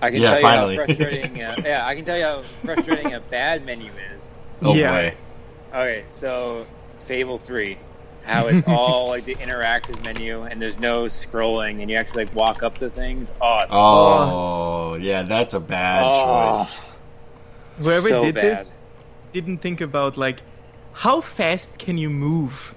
I 0.00 0.10
can 0.10 0.20
Yeah, 0.20 0.32
tell 0.32 0.40
finally. 0.42 0.74
you 0.74 0.80
how 0.80 0.86
frustrating. 0.86 1.42
uh, 1.42 1.56
yeah, 1.64 1.86
I 1.86 1.94
can 1.96 2.04
tell 2.04 2.16
you 2.16 2.24
how 2.24 2.42
frustrating 2.64 3.14
a 3.14 3.20
bad 3.20 3.66
menu 3.66 3.90
is. 4.16 4.32
oh, 4.62 4.74
yeah. 4.74 5.10
boy. 5.10 5.16
Okay, 5.74 6.04
so 6.12 6.66
Fable 7.06 7.38
Three, 7.38 7.78
how 8.26 8.46
it's 8.48 8.66
all 8.68 9.06
like 9.06 9.24
the 9.24 9.34
interactive 9.36 10.04
menu 10.04 10.42
and 10.42 10.60
there's 10.60 10.78
no 10.78 11.04
scrolling 11.04 11.80
and 11.80 11.90
you 11.90 11.96
actually 11.96 12.24
like 12.24 12.34
walk 12.34 12.62
up 12.62 12.76
to 12.78 12.90
things. 12.90 13.30
Oh, 13.40 13.58
it's 13.60 13.72
Oh, 13.72 14.94
yeah, 15.00 15.22
that's 15.22 15.54
a 15.54 15.60
bad 15.60 16.04
Oh. 16.06 16.54
choice. 16.56 16.80
Whoever 17.78 18.08
so 18.08 18.22
did 18.22 18.34
bad. 18.34 18.58
this 18.58 18.84
didn't 19.32 19.58
think 19.58 19.80
about 19.80 20.16
like 20.16 20.42
how 20.92 21.20
fast 21.20 21.78
can 21.78 21.98
you 21.98 22.10
move. 22.10 22.74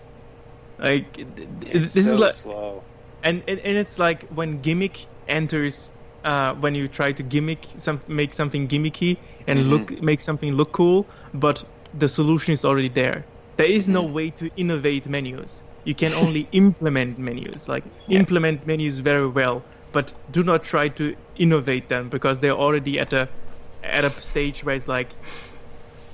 Like 0.78 1.14
th- 1.16 1.36
th- 1.36 1.48
it's 1.76 1.94
this 1.94 2.06
so 2.06 2.14
is 2.14 2.20
like 2.20 2.34
slow. 2.34 2.84
and, 3.24 3.44
and 3.48 3.60
and 3.60 3.78
it's 3.78 4.00
like 4.00 4.28
when 4.30 4.62
gimmick 4.62 5.08
enters 5.28 5.92
uh, 6.24 6.54
when 6.56 6.76
you 6.76 6.88
try 6.88 7.12
to 7.12 7.24
gimmick 7.24 7.68
some 7.78 8.02
make 8.08 8.34
something 8.34 8.68
gimmicky 8.68 9.18
and 9.48 9.60
Mhm. 9.60 9.70
look 9.70 10.02
make 10.02 10.22
something 10.22 10.54
look 10.54 10.74
cool 10.74 11.10
but 11.34 11.64
the 11.94 12.08
solution 12.08 12.54
is 12.54 12.64
already 12.66 12.90
there 12.90 13.26
there 13.60 13.72
is 13.80 13.88
no 13.90 14.02
way 14.18 14.28
to 14.42 14.50
innovate 14.64 15.06
menus 15.16 15.62
you 15.90 15.94
can 16.02 16.14
only 16.24 16.44
implement 16.64 17.20
menus 17.28 17.68
like 17.74 17.84
Yes. 18.08 18.20
implement 18.22 18.66
menus 18.72 19.00
very 19.12 19.28
well 19.40 19.58
but 19.98 20.14
do 20.38 20.44
not 20.52 20.64
try 20.74 20.86
to 21.00 21.06
innovate 21.48 21.90
them 21.94 22.10
because 22.16 22.40
they're 22.40 22.62
already 22.68 22.96
at 23.06 23.12
a 23.22 23.24
at 23.84 24.06
a 24.06 24.12
stage 24.32 24.64
where 24.64 24.76
it's 24.76 24.88
like 24.98 25.10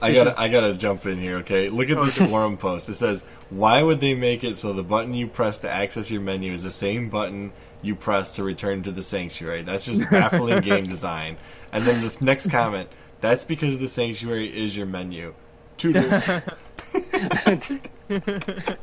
I 0.01 0.11
gotta, 0.13 0.31
is- 0.31 0.37
I 0.37 0.49
gotta 0.49 0.73
jump 0.85 1.05
in 1.05 1.17
here. 1.17 1.37
Okay, 1.37 1.69
look 1.69 1.89
at 1.89 1.99
this 2.03 2.17
Okay. 2.19 2.29
forum 2.29 2.57
post. 2.57 2.89
It 2.89 2.95
says, 2.95 3.23
"Why 3.49 3.81
would 3.81 4.01
they 4.01 4.13
make 4.13 4.43
it 4.43 4.57
so 4.57 4.73
the 4.73 4.83
button 4.83 5.13
you 5.13 5.25
press 5.27 5.57
to 5.59 5.69
access 5.83 6.11
your 6.11 6.21
menu 6.21 6.51
is 6.51 6.63
the 6.63 6.69
same 6.85 7.09
button 7.09 7.53
you 7.81 7.95
press 7.95 8.35
to 8.35 8.43
return 8.43 8.83
to 8.83 8.91
the 8.91 9.01
sanctuary? 9.01 9.63
That's 9.63 9.85
just 9.85 10.01
baffling 10.17 10.61
game 10.61 10.83
design." 10.85 11.37
And 11.71 11.85
then 11.87 12.01
the 12.01 12.13
next 12.21 12.51
comment, 12.51 12.89
"That's 13.21 13.45
because 13.45 13.79
the 13.79 13.87
sanctuary 13.87 14.47
is 14.65 14.75
your 14.77 14.85
menu." 14.85 15.33
Toodles. 15.77 16.29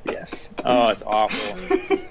Yes. 0.05 0.49
Oh, 0.65 0.89
it's 0.89 1.03
awful. 1.05 1.99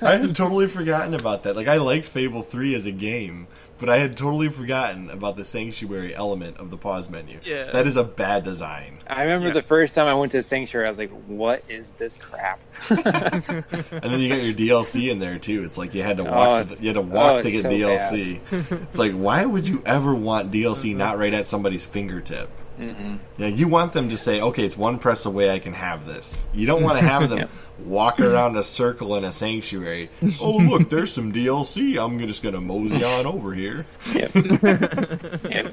I 0.00 0.16
had 0.16 0.34
totally 0.34 0.66
forgotten 0.66 1.14
about 1.14 1.42
that. 1.42 1.56
Like 1.56 1.68
I 1.68 1.76
liked 1.76 2.06
Fable 2.06 2.42
3 2.42 2.74
as 2.74 2.86
a 2.86 2.90
game, 2.92 3.46
but 3.78 3.88
I 3.90 3.98
had 3.98 4.16
totally 4.16 4.48
forgotten 4.48 5.10
about 5.10 5.36
the 5.36 5.44
sanctuary 5.44 6.14
element 6.14 6.56
of 6.56 6.70
the 6.70 6.78
pause 6.78 7.10
menu. 7.10 7.38
Yeah. 7.44 7.70
That 7.70 7.86
is 7.86 7.96
a 7.98 8.04
bad 8.04 8.44
design. 8.44 8.98
I 9.06 9.22
remember 9.24 9.48
Yeah. 9.48 9.54
the 9.54 9.62
first 9.62 9.94
time 9.94 10.06
I 10.06 10.14
went 10.14 10.32
to 10.32 10.42
Sanctuary, 10.42 10.86
I 10.86 10.88
was 10.88 10.98
like, 10.98 11.10
"What 11.26 11.62
is 11.68 11.92
this 11.92 12.16
crap?" 12.16 12.60
And 12.90 14.12
then 14.12 14.20
you 14.20 14.28
got 14.30 14.42
your 14.42 14.54
DLC 14.54 15.10
in 15.10 15.18
there 15.18 15.38
too. 15.38 15.64
It's 15.64 15.76
like 15.76 15.94
you 15.94 16.02
had 16.02 16.16
to 16.16 16.26
Oh, 16.26 16.32
walk 16.32 16.58
to 16.68 16.74
the, 16.76 16.82
you 16.82 16.88
had 16.88 16.94
to 16.94 17.00
oh, 17.00 17.02
walk 17.02 17.32
oh, 17.36 17.42
to 17.42 17.50
get 17.50 17.62
so 17.62 17.68
DLC. 17.70 18.40
it's 18.82 18.98
like 18.98 19.12
why 19.12 19.44
would 19.44 19.68
you 19.68 19.82
ever 19.84 20.14
want 20.14 20.50
DLC 20.50 20.90
mm-hmm. 20.90 20.98
not 20.98 21.18
right 21.18 21.34
at 21.34 21.46
somebody's 21.46 21.84
fingertip? 21.84 22.48
Hmm 22.76 23.16
Yeah, 23.38 23.46
you 23.48 23.68
want 23.68 23.92
them 23.92 24.08
to 24.08 24.16
say, 24.16 24.40
"Okay, 24.40 24.64
it's 24.64 24.76
one 24.76 24.98
press 24.98 25.26
away. 25.26 25.50
I 25.50 25.58
can 25.58 25.72
have 25.74 26.06
this." 26.06 26.48
You 26.54 26.66
don't 26.66 26.82
want 26.82 26.98
to 26.98 27.04
have 27.04 27.28
them 27.30 27.38
Yep. 27.44 27.50
walk 27.86 28.20
around 28.20 28.56
a 28.56 28.62
circle 28.62 29.16
in 29.16 29.24
a 29.24 29.32
sanctuary. 29.32 30.10
oh, 30.40 30.56
look, 30.58 30.90
there's 30.90 31.12
some 31.12 31.32
DLC. 31.32 31.96
I'm 32.02 32.18
just 32.26 32.42
gonna 32.42 32.60
mosey 32.60 33.02
on 33.04 33.26
over 33.26 33.54
here. 33.54 33.86
Yep. 34.12 34.30
yep. 35.50 35.72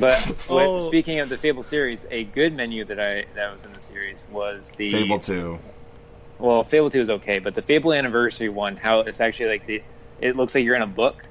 But 0.00 0.20
what, 0.48 0.66
Oh. 0.68 0.80
speaking 0.88 1.20
of 1.20 1.28
the 1.28 1.38
Fable 1.38 1.62
series, 1.62 2.04
a 2.10 2.24
good 2.24 2.54
menu 2.54 2.84
that 2.86 2.98
I 3.00 3.24
that 3.34 3.52
was 3.52 3.64
in 3.64 3.72
the 3.72 3.80
series 3.80 4.26
was 4.32 4.72
the 4.76 4.90
Fable 4.90 5.18
Two. 5.18 5.58
Well, 6.38 6.64
Fable 6.64 6.90
Two 6.90 7.00
is 7.00 7.08
okay, 7.08 7.38
but 7.38 7.54
the 7.54 7.62
Fable 7.62 7.92
Anniversary 7.92 8.48
one, 8.48 8.76
how 8.76 9.00
it's 9.00 9.20
actually 9.20 9.48
like 9.50 9.64
the 9.66 9.82
it 10.20 10.36
looks 10.36 10.54
like 10.54 10.64
you're 10.64 10.74
in 10.76 10.82
a 10.82 10.86
book. 10.86 11.22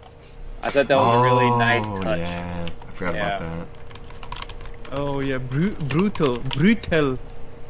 I 0.63 0.69
thought 0.71 0.87
that 0.87 0.95
was 0.97 1.13
a 1.13 1.19
really 1.19 1.49
nice 1.51 1.85
Oh, 1.85 2.01
touch. 2.01 2.17
Yeah, 2.19 2.65
I 2.87 2.91
forgot 2.91 3.13
Yeah. 3.15 3.25
about 3.37 3.39
that. 3.41 3.67
Oh 4.91 5.19
yeah, 5.19 5.37
Bru- 5.37 5.75
brutal, 5.75 6.39
brutal. 6.39 7.17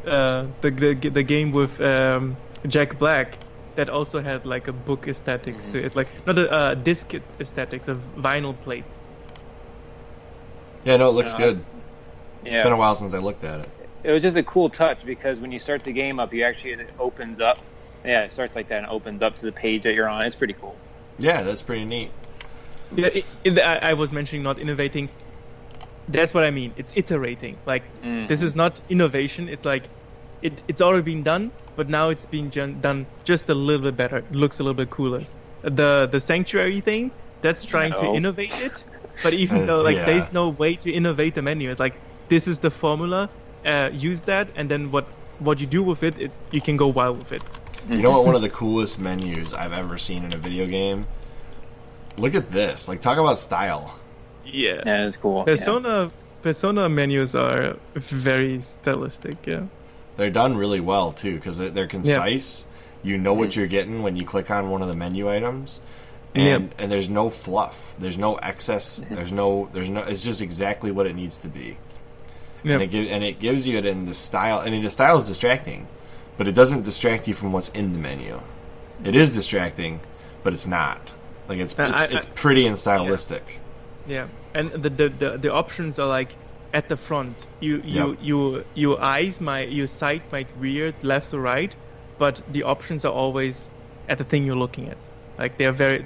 Uh, 0.06 0.46
the, 0.60 0.70
the 0.70 0.94
the 1.10 1.22
game 1.22 1.50
with 1.50 1.80
um, 1.80 2.36
Jack 2.68 2.98
Black 2.98 3.38
that 3.74 3.88
also 3.88 4.20
had 4.22 4.46
like 4.46 4.68
a 4.68 4.72
book 4.72 5.08
aesthetics 5.08 5.64
Mm-hmm. 5.64 5.72
to 5.72 5.84
it, 5.86 5.96
like 5.96 6.08
not 6.26 6.38
a 6.38 6.50
uh, 6.50 6.74
disc 6.74 7.12
aesthetics, 7.40 7.88
a 7.88 7.94
vinyl 8.16 8.54
plate. 8.62 8.84
Yeah, 10.84 10.96
no, 10.98 11.08
it 11.10 11.12
looks 11.12 11.34
Uh, 11.34 11.38
good. 11.38 11.64
Yeah, 12.44 12.62
Been 12.62 12.72
a 12.72 12.76
while 12.76 12.94
since 12.94 13.12
I 13.12 13.18
looked 13.18 13.42
at 13.42 13.60
it. 13.60 13.68
it 14.04 14.12
was 14.12 14.22
just 14.22 14.36
a 14.36 14.42
cool 14.44 14.68
touch 14.70 15.04
because 15.04 15.40
when 15.40 15.50
you 15.50 15.58
start 15.58 15.82
the 15.82 15.92
game 15.92 16.20
up, 16.20 16.32
you 16.32 16.44
actually 16.44 16.72
it 16.74 16.92
opens 16.98 17.40
up. 17.40 17.58
Yeah, 18.04 18.22
it 18.22 18.32
starts 18.32 18.54
like 18.54 18.68
that 18.68 18.78
and 18.78 18.86
opens 18.86 19.20
up 19.20 19.34
to 19.36 19.46
the 19.46 19.50
page 19.52 19.82
that 19.82 19.94
you're 19.94 20.08
on. 20.08 20.24
It's 20.24 20.36
pretty 20.36 20.52
cool. 20.54 20.76
Yeah, 21.18 21.42
that's 21.42 21.62
pretty 21.62 21.84
neat. 21.84 22.10
Yeah, 22.94 23.06
it, 23.08 23.24
it, 23.42 23.58
I, 23.58 23.90
I 23.90 23.94
was 23.94 24.12
mentioning 24.12 24.44
not 24.44 24.60
innovating. 24.60 25.08
That's 26.08 26.32
what 26.32 26.44
I 26.44 26.50
mean. 26.50 26.72
It's 26.76 26.92
iterating. 26.94 27.56
Like 27.66 27.82
Mhm. 28.02 28.28
this 28.28 28.42
is 28.42 28.54
not 28.54 28.80
innovation. 28.88 29.48
It's 29.48 29.64
like 29.64 29.84
it, 30.42 30.60
it's 30.68 30.80
already 30.80 31.02
been 31.02 31.22
done, 31.22 31.50
but 31.76 31.88
now 31.88 32.10
it's 32.10 32.26
being 32.26 32.50
gen- 32.50 32.80
done 32.80 33.06
just 33.24 33.48
a 33.48 33.54
little 33.54 33.82
bit 33.82 33.96
better. 33.96 34.18
It 34.18 34.32
looks 34.32 34.60
a 34.60 34.62
little 34.62 34.74
bit 34.74 34.90
cooler. 34.90 35.22
The 35.62 36.08
the 36.10 36.20
sanctuary 36.20 36.80
thing 36.80 37.10
that's 37.42 37.64
trying 37.64 37.92
to 37.94 38.14
innovate 38.14 38.54
it, 38.62 38.84
but 39.22 39.32
even 39.34 39.66
though 39.66 39.82
like 39.82 39.96
yeah. 39.96 40.04
there's 40.06 40.32
no 40.32 40.50
way 40.50 40.76
to 40.76 40.90
innovate 40.90 41.34
the 41.34 41.42
menu. 41.42 41.70
It's 41.70 41.80
like 41.80 41.94
this 42.28 42.46
is 42.46 42.58
the 42.60 42.70
formula. 42.70 43.28
Uh, 43.64 43.90
use 43.92 44.22
that, 44.22 44.46
and 44.54 44.70
then 44.70 44.92
what 44.92 45.06
what 45.40 45.60
you 45.60 45.66
do 45.66 45.82
with 45.82 46.02
it, 46.02 46.14
it 46.20 46.30
you 46.52 46.60
can 46.60 46.76
go 46.76 46.86
wild 46.86 47.18
with 47.18 47.32
it. 47.32 47.42
You 47.88 48.02
know 48.02 48.10
what? 48.10 48.24
One 48.24 48.34
of 48.34 48.42
the 48.42 48.48
coolest 48.48 48.98
menus 49.00 49.54
I've 49.54 49.72
ever 49.72 49.96
seen 49.98 50.24
in 50.24 50.34
a 50.34 50.36
video 50.36 50.66
game. 50.66 51.06
Look 52.18 52.34
at 52.34 52.50
this. 52.50 52.88
Like, 52.88 53.00
talk 53.00 53.18
about 53.18 53.38
style. 53.38 53.98
Yeah. 54.56 54.82
Yeah, 54.86 55.06
it's 55.06 55.16
cool. 55.16 55.38
yeah. 55.46 55.54
Persona 55.56 56.10
Persona 56.42 56.88
menus 56.88 57.34
are 57.34 57.76
very 57.94 58.60
stylistic. 58.60 59.46
Yeah. 59.46 59.62
They're 60.16 60.30
done 60.30 60.56
really 60.56 60.80
well 60.80 61.12
too 61.12 61.34
because 61.34 61.58
they're, 61.58 61.70
they're 61.70 61.86
concise. 61.86 62.64
You 63.02 63.18
know 63.18 63.34
what 63.34 63.54
you're 63.54 63.66
getting 63.66 64.02
when 64.02 64.16
you 64.16 64.24
click 64.24 64.50
on 64.50 64.70
one 64.70 64.82
of 64.82 64.88
the 64.88 64.94
menu 64.96 65.30
items, 65.30 65.80
and 66.34 66.74
and 66.78 66.90
there's 66.90 67.08
no 67.08 67.30
fluff. 67.30 67.94
There's 67.98 68.18
no 68.18 68.36
excess. 68.36 69.00
There's 69.10 69.30
no. 69.32 69.68
There's 69.72 69.88
no. 69.90 70.00
It's 70.02 70.24
just 70.24 70.40
exactly 70.40 70.90
what 70.90 71.06
it 71.06 71.14
needs 71.14 71.38
to 71.38 71.48
be. 71.48 71.76
Yeah. 72.64 72.74
and 72.74 72.82
it 72.82 72.86
gives 72.90 73.10
and 73.10 73.22
it 73.22 73.38
gives 73.38 73.68
you 73.68 73.78
it 73.78 73.86
in 73.86 74.06
the 74.06 74.14
style. 74.14 74.58
I 74.58 74.70
mean, 74.70 74.82
the 74.82 74.90
style 74.90 75.18
is 75.18 75.28
distracting, 75.28 75.86
but 76.38 76.48
it 76.48 76.52
doesn't 76.52 76.82
distract 76.82 77.28
you 77.28 77.34
from 77.34 77.52
what's 77.52 77.68
in 77.68 77.92
the 77.92 77.98
menu. 77.98 78.40
It 79.04 79.14
is 79.14 79.34
distracting, 79.34 80.00
but 80.42 80.52
it's 80.52 80.66
not. 80.66 81.12
Like 81.48 81.58
it's 81.60 81.78
Uh, 81.78 81.84
it's, 81.84 81.92
I- 81.92 82.12
I- 82.14 82.16
it's 82.16 82.26
pretty 82.34 82.66
and 82.66 82.76
stylistic. 82.76 83.60
Yeah, 84.08 84.26
and 84.58 84.70
the 84.84 84.90
the, 85.00 85.08
the, 85.22 85.30
the 85.44 85.52
options 85.52 85.98
are 85.98 86.08
like 86.18 86.30
at 86.72 86.88
the 86.88 86.96
front. 86.96 87.36
You 87.60 87.82
you 87.84 88.08
Yep. 88.10 88.18
you 88.28 88.64
your 88.74 88.96
eyes 89.00 89.40
might 89.40 89.68
your 89.78 89.86
sight 89.86 90.22
might 90.32 90.48
veer 90.60 90.92
left 91.02 91.32
or 91.34 91.40
right, 91.40 91.74
but 92.18 92.40
the 92.52 92.62
options 92.64 93.04
are 93.04 93.12
always 93.12 93.68
at 94.08 94.18
the 94.18 94.24
thing 94.24 94.46
you're 94.46 94.62
looking 94.66 94.88
at. 94.88 94.98
Like 95.38 95.52
they're 95.58 95.72
very 95.84 96.04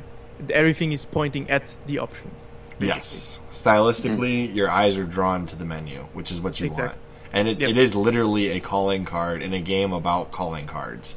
everything 0.50 0.92
is 0.92 1.04
pointing 1.04 1.50
at 1.50 1.64
the 1.86 1.98
options. 1.98 2.50
Yes, 2.80 3.40
stylistically, 3.50 4.54
your 4.54 4.70
eyes 4.70 4.96
are 4.98 5.04
drawn 5.04 5.44
to 5.46 5.56
the 5.56 5.66
menu, 5.66 5.98
which 6.14 6.32
is 6.32 6.40
what 6.40 6.60
you 6.60 6.66
Exact- 6.66 6.88
want. 6.96 6.98
And 7.32 7.46
it, 7.46 7.60
Yep. 7.60 7.70
it 7.70 7.76
is 7.78 7.94
literally 7.94 8.48
a 8.56 8.58
calling 8.60 9.04
card 9.04 9.40
in 9.42 9.52
a 9.54 9.60
game 9.60 9.92
about 9.92 10.32
calling 10.32 10.66
cards. 10.66 11.14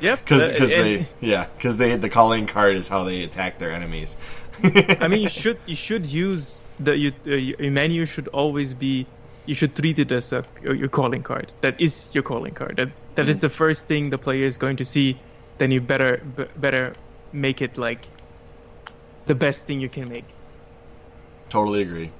Yep, 0.00 0.18
because 0.24 0.48
uh, 0.48 0.66
they 0.82 1.08
yeah 1.20 1.46
because 1.56 1.76
they 1.78 1.96
the 1.96 2.10
calling 2.10 2.46
card 2.46 2.76
is 2.76 2.88
how 2.88 3.04
they 3.04 3.22
attack 3.22 3.58
their 3.58 3.72
enemies. 3.72 4.18
I 5.00 5.08
mean, 5.08 5.22
you 5.22 5.28
should 5.28 5.58
you 5.66 5.76
should 5.76 6.06
use 6.06 6.58
the 6.78 6.96
you, 6.96 7.12
uh, 7.26 7.34
your 7.34 7.70
menu 7.70 8.06
should 8.06 8.28
always 8.28 8.74
be 8.74 9.06
you 9.46 9.54
should 9.54 9.74
treat 9.74 9.98
it 9.98 10.12
as 10.12 10.32
a 10.32 10.44
your 10.62 10.88
calling 10.88 11.22
card. 11.22 11.52
That 11.60 11.80
is 11.80 12.08
your 12.12 12.22
calling 12.22 12.54
card. 12.54 12.76
That 12.76 12.90
that 13.16 13.28
is 13.28 13.40
the 13.40 13.48
first 13.48 13.86
thing 13.86 14.10
the 14.10 14.18
player 14.18 14.46
is 14.46 14.58
going 14.58 14.76
to 14.76 14.84
see. 14.84 15.18
Then 15.58 15.70
you 15.70 15.80
better 15.80 16.22
b- 16.36 16.46
better 16.56 16.92
make 17.32 17.62
it 17.62 17.76
like 17.76 18.06
the 19.26 19.34
best 19.34 19.66
thing 19.66 19.80
you 19.80 19.88
can 19.88 20.08
make. 20.08 20.24
Totally 21.48 21.82
agree. 21.82 22.10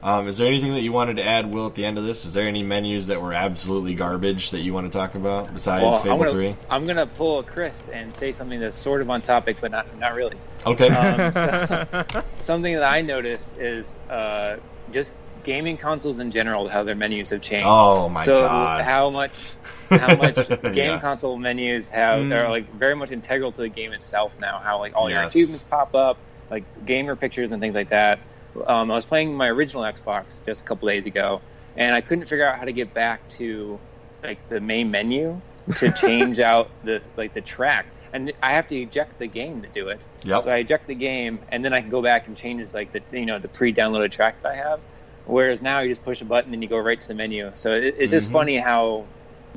Um, 0.00 0.28
is 0.28 0.38
there 0.38 0.46
anything 0.46 0.74
that 0.74 0.82
you 0.82 0.92
wanted 0.92 1.16
to 1.16 1.26
add, 1.26 1.52
Will, 1.52 1.66
at 1.66 1.74
the 1.74 1.84
end 1.84 1.98
of 1.98 2.04
this? 2.04 2.24
Is 2.24 2.32
there 2.32 2.46
any 2.46 2.62
menus 2.62 3.08
that 3.08 3.20
were 3.20 3.32
absolutely 3.32 3.94
garbage 3.94 4.50
that 4.50 4.60
you 4.60 4.72
want 4.72 4.90
to 4.90 4.96
talk 4.96 5.16
about 5.16 5.52
besides 5.52 5.82
Well, 5.82 5.92
Fable 5.94 6.12
I'm 6.12 6.18
gonna, 6.20 6.30
3? 6.30 6.56
I'm 6.70 6.84
gonna 6.84 7.06
pull 7.06 7.40
a 7.40 7.42
Chris 7.42 7.76
and 7.92 8.14
say 8.14 8.30
something 8.30 8.60
that's 8.60 8.76
sort 8.76 9.00
of 9.00 9.10
on 9.10 9.20
topic, 9.22 9.56
but 9.60 9.72
not 9.72 9.98
not 9.98 10.14
really. 10.14 10.36
Okay. 10.66 10.88
Um, 10.88 11.32
so- 12.12 12.22
something 12.40 12.74
that 12.74 12.82
I 12.82 13.00
noticed 13.02 13.56
is 13.56 13.98
uh, 14.10 14.56
just 14.90 15.12
gaming 15.44 15.76
consoles 15.76 16.18
in 16.18 16.30
general, 16.30 16.68
how 16.68 16.82
their 16.82 16.94
menus 16.96 17.30
have 17.30 17.40
changed. 17.40 17.64
oh 17.66 18.08
my 18.08 18.24
so 18.24 18.40
god. 18.40 18.84
how 18.84 19.08
much 19.08 19.30
how 19.90 20.16
much 20.16 20.34
game 20.62 20.74
Yeah. 20.74 21.00
console 21.00 21.38
menus 21.38 21.88
have 21.90 22.20
Mm. 22.20 22.34
are 22.34 22.48
like 22.50 22.68
very 22.72 22.96
much 22.96 23.10
integral 23.12 23.52
to 23.52 23.62
the 23.62 23.68
game 23.68 23.92
itself 23.92 24.34
now. 24.40 24.58
How 24.58 24.78
like 24.78 24.94
all 24.96 25.08
your 25.08 25.22
achievements 25.22 25.62
pop 25.62 25.94
up, 25.94 26.18
like 26.50 26.64
gamer 26.84 27.14
pictures 27.16 27.52
and 27.52 27.60
things 27.62 27.74
like 27.74 27.90
that. 27.90 28.18
Um, 28.66 28.90
I 28.90 28.94
was 28.94 29.04
playing 29.04 29.34
my 29.36 29.48
original 29.48 29.84
Xbox 29.84 30.40
just 30.44 30.62
a 30.62 30.64
couple 30.64 30.88
days 30.88 31.06
ago, 31.06 31.40
and 31.76 31.94
I 31.94 32.00
couldn't 32.00 32.26
figure 32.26 32.46
out 32.46 32.58
how 32.58 32.64
to 32.64 32.72
get 32.72 32.92
back 32.92 33.20
to 33.38 33.78
like 34.24 34.40
the 34.48 34.60
main 34.60 34.90
menu 34.90 35.40
to 35.76 35.92
change 36.00 36.40
out 36.40 36.68
the 36.82 37.00
like 37.16 37.32
the 37.34 37.42
track, 37.42 37.86
and 38.12 38.32
I 38.42 38.52
have 38.52 38.66
to 38.68 38.76
eject 38.76 39.18
the 39.18 39.26
game 39.26 39.62
to 39.62 39.68
do 39.68 39.88
it. 39.88 40.00
Yep. 40.24 40.44
So 40.44 40.50
I 40.50 40.56
eject 40.58 40.86
the 40.86 40.94
game, 40.94 41.40
and 41.50 41.64
then 41.64 41.72
I 41.72 41.80
can 41.80 41.90
go 41.90 42.02
back 42.02 42.26
and 42.26 42.36
change 42.36 42.72
like 42.74 42.92
the 42.92 43.02
you 43.12 43.26
know 43.26 43.38
the 43.38 43.48
pre-downloaded 43.48 44.10
track 44.10 44.42
that 44.42 44.52
I 44.52 44.56
have. 44.56 44.80
Whereas 45.26 45.60
now 45.60 45.80
you 45.80 45.90
just 45.90 46.02
push 46.04 46.20
a 46.22 46.24
button 46.24 46.54
and 46.54 46.62
you 46.62 46.68
go 46.68 46.78
right 46.78 46.98
to 47.00 47.08
the 47.08 47.14
menu. 47.14 47.50
So 47.54 47.72
it, 47.72 47.96
it's 47.98 48.10
just 48.10 48.30
Mhm. 48.30 48.32
funny 48.32 48.56
how 48.58 49.04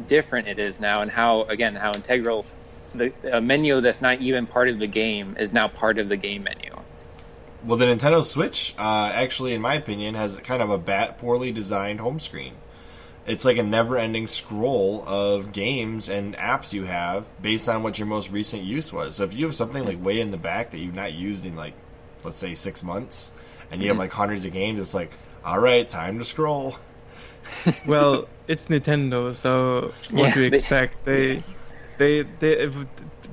different 0.07 0.47
it 0.47 0.59
is 0.59 0.79
now, 0.79 1.01
and 1.01 1.09
how 1.11 1.43
again 1.43 1.75
how 1.75 1.91
integral 1.93 2.45
the 2.93 3.11
a 3.31 3.39
menu 3.39 3.79
that's 3.81 4.01
not 4.01 4.19
even 4.19 4.47
part 4.47 4.67
of 4.67 4.79
the 4.79 4.87
game 4.87 5.37
is 5.39 5.53
now 5.53 5.67
part 5.67 5.97
of 5.97 6.09
the 6.09 6.17
game 6.17 6.43
menu. 6.43 6.75
Well, 7.63 7.77
the 7.77 7.85
Nintendo 7.85 8.23
Switch, 8.23 8.73
uh, 8.79 9.11
actually, 9.13 9.53
in 9.53 9.61
my 9.61 9.75
opinion, 9.75 10.15
has 10.15 10.35
kind 10.37 10.63
of 10.63 10.71
a 10.71 10.79
bat 10.79 11.19
poorly 11.19 11.51
designed 11.51 11.99
home 11.99 12.19
screen. 12.19 12.55
It's 13.27 13.45
like 13.45 13.57
a 13.57 13.63
never-ending 13.63 14.27
scroll 14.27 15.03
of 15.07 15.51
games 15.51 16.09
and 16.09 16.35
apps 16.37 16.73
you 16.73 16.85
have 16.85 17.29
based 17.41 17.69
on 17.69 17.83
what 17.83 17.99
your 17.99 18.07
most 18.07 18.31
recent 18.31 18.63
use 18.63 18.91
was. 18.91 19.15
So 19.17 19.23
if 19.25 19.33
you 19.35 19.45
have 19.45 19.53
something 19.55 19.85
like 19.85 20.03
way 20.03 20.19
in 20.19 20.31
the 20.31 20.37
back 20.37 20.71
that 20.71 20.79
you've 20.79 20.95
not 20.95 21.13
used 21.13 21.45
in 21.45 21.55
like, 21.55 21.73
let's 22.23 22.37
say, 22.37 22.55
six 22.55 22.81
months, 22.83 23.31
and 23.69 23.81
you 23.81 23.89
have 23.89 23.97
like 23.97 24.11
hundreds 24.11 24.43
of 24.45 24.53
games, 24.53 24.79
it's 24.79 24.93
like, 24.95 25.11
all 25.45 25.59
right, 25.59 25.87
time 25.87 26.17
to 26.19 26.25
scroll. 26.25 26.75
well, 27.87 28.27
it's 28.47 28.65
Nintendo, 28.65 29.35
so 29.35 29.93
what 30.11 30.27
Yeah, 30.29 30.33
do 30.33 30.41
you 30.41 30.49
they- 30.49 30.57
expect? 30.57 31.05
They, 31.05 31.43
they, 31.97 32.23
they, 32.39 32.71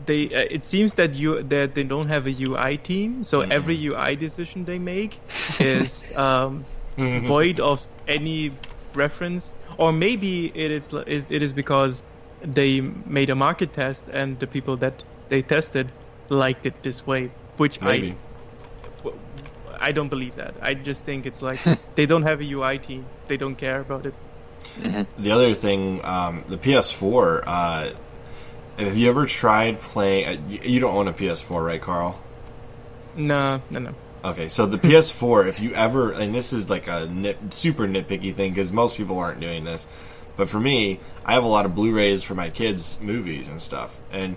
they. 0.06 0.26
Uh, 0.34 0.46
it 0.50 0.64
seems 0.66 0.94
that 0.94 1.14
you 1.14 1.42
that 1.44 1.74
they 1.74 1.84
don't 1.84 2.08
have 2.08 2.26
a 2.26 2.30
UI 2.30 2.76
team, 2.76 3.24
so 3.24 3.40
Mm. 3.40 3.50
every 3.50 3.86
UI 3.86 4.16
decision 4.16 4.64
they 4.66 4.78
make 4.78 5.18
is 5.60 6.12
um, 6.16 6.64
void 6.96 7.60
of 7.60 7.82
any 8.06 8.52
reference, 8.94 9.54
or 9.78 9.92
maybe 9.92 10.52
it 10.54 10.70
is 10.70 10.92
it 10.92 11.42
is 11.42 11.52
because 11.52 12.02
they 12.42 12.80
made 12.80 13.30
a 13.30 13.34
market 13.34 13.72
test 13.72 14.08
and 14.08 14.38
the 14.38 14.46
people 14.46 14.76
that 14.76 15.02
they 15.28 15.42
tested 15.42 15.90
liked 16.28 16.66
it 16.66 16.82
this 16.82 17.06
way, 17.06 17.30
which 17.56 17.80
Maybe. 17.80 18.10
I 18.12 18.16
I 19.80 19.92
don't 19.92 20.08
believe 20.08 20.34
that. 20.36 20.54
I 20.60 20.74
just 20.74 21.04
think 21.04 21.24
it's 21.24 21.40
like 21.40 21.60
they 21.94 22.06
don't 22.06 22.24
have 22.24 22.40
a 22.40 22.52
UI 22.52 22.78
team. 22.78 23.06
They 23.28 23.36
don't 23.36 23.54
care 23.54 23.80
about 23.80 24.06
it. 24.06 24.14
The 25.18 25.30
other 25.30 25.54
thing, 25.54 26.04
um, 26.04 26.44
the 26.48 26.58
PS4. 26.58 27.44
Uh, 27.46 27.90
have 28.76 28.96
you 28.96 29.08
ever 29.08 29.26
tried 29.26 29.80
playing? 29.80 30.26
Uh, 30.26 30.48
you 30.62 30.80
don't 30.80 30.94
own 30.94 31.08
a 31.08 31.12
PS4, 31.12 31.64
right, 31.64 31.80
Carl? 31.80 32.18
No, 33.16 33.62
no, 33.70 33.80
no. 33.80 33.94
Okay, 34.24 34.48
so 34.48 34.66
the 34.66 34.78
PS4, 34.78 35.48
if 35.48 35.60
you 35.60 35.72
ever, 35.74 36.10
and 36.10 36.34
this 36.34 36.52
is 36.52 36.68
like 36.68 36.88
a 36.88 37.06
nit, 37.06 37.36
super 37.50 37.86
nitpicky 37.86 38.34
thing 38.34 38.50
because 38.50 38.72
most 38.72 38.96
people 38.96 39.16
aren't 39.16 39.38
doing 39.38 39.62
this, 39.62 39.86
but 40.36 40.48
for 40.48 40.58
me, 40.58 40.98
I 41.24 41.34
have 41.34 41.44
a 41.44 41.48
lot 41.48 41.66
of 41.66 41.74
Blu-rays 41.76 42.24
for 42.24 42.34
my 42.34 42.50
kids' 42.50 42.98
movies 43.00 43.48
and 43.48 43.62
stuff, 43.62 44.00
and 44.10 44.36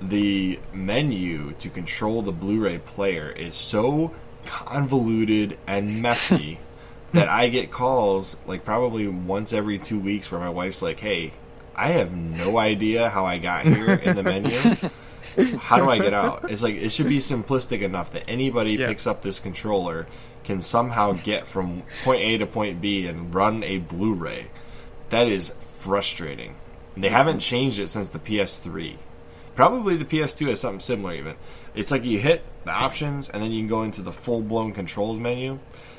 the 0.00 0.58
menu 0.72 1.52
to 1.58 1.68
control 1.68 2.22
the 2.22 2.32
Blu-ray 2.32 2.78
player 2.78 3.30
is 3.30 3.54
so 3.54 4.14
convoluted 4.46 5.58
and 5.66 6.00
messy 6.00 6.58
that 7.12 7.28
I 7.28 7.48
get 7.48 7.70
calls 7.70 8.38
like 8.46 8.64
probably 8.64 9.06
once 9.06 9.52
every 9.52 9.78
two 9.78 10.00
weeks 10.00 10.32
where 10.32 10.40
my 10.40 10.48
wife's 10.48 10.80
like, 10.80 10.98
"Hey, 10.98 11.34
I 11.76 11.88
have 11.88 12.16
no 12.16 12.56
idea 12.56 13.10
how 13.10 13.26
I 13.26 13.36
got 13.36 13.66
here 13.66 13.94
in 13.96 14.16
the 14.16 14.22
menu." 14.22 14.76
how 15.58 15.76
do 15.78 15.88
I 15.90 15.98
get 15.98 16.12
out? 16.14 16.50
It's 16.50 16.62
like 16.62 16.74
it 16.76 16.90
should 16.90 17.08
be 17.08 17.18
simplistic 17.18 17.82
enough 17.82 18.10
that 18.12 18.28
anybody 18.28 18.72
Yeah. 18.74 18.86
picks 18.88 19.06
up 19.06 19.22
this 19.22 19.38
controller 19.38 20.06
can 20.44 20.60
somehow 20.60 21.12
get 21.12 21.46
from 21.46 21.82
point 22.04 22.22
A 22.22 22.38
to 22.38 22.46
point 22.46 22.80
B 22.80 23.06
and 23.06 23.34
run 23.34 23.62
a 23.62 23.78
Blu-ray. 23.78 24.46
That 25.10 25.28
is 25.28 25.54
frustrating. 25.72 26.54
They 26.96 27.08
haven't 27.10 27.40
changed 27.40 27.78
it 27.78 27.88
since 27.88 28.08
the 28.08 28.18
PS3. 28.18 28.96
Probably 29.54 29.96
the 29.96 30.04
PS2 30.04 30.48
has 30.48 30.60
something 30.60 30.80
similar 30.80 31.14
even. 31.14 31.36
It's 31.74 31.90
like 31.90 32.04
you 32.04 32.18
hit 32.18 32.42
the 32.64 32.72
options 32.72 33.28
and 33.28 33.42
then 33.42 33.50
you 33.50 33.60
can 33.60 33.68
go 33.68 33.82
into 33.82 34.02
the 34.02 34.12
full-blown 34.12 34.72
controls 34.72 35.18
menu 35.18 35.58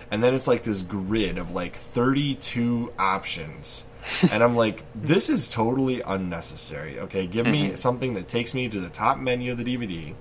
and 0.09 0.21
then 0.21 0.33
it's 0.33 0.47
like 0.47 0.63
this 0.63 0.81
grid 0.81 1.37
of 1.37 1.51
like 1.51 1.75
32 1.75 2.91
options. 2.99 3.85
and 4.31 4.43
I'm 4.43 4.55
like, 4.55 4.83
this 4.95 5.29
is 5.29 5.49
totally 5.49 6.01
unnecessary. 6.01 6.99
Okay, 6.99 7.27
give 7.27 7.45
me 7.45 7.75
something 7.75 8.13
that 8.15 8.27
takes 8.27 8.53
me 8.53 8.67
to 8.69 8.79
the 8.79 8.89
top 8.89 9.17
menu 9.17 9.51
of 9.51 9.57
the 9.57 9.63
DVD 9.63 10.13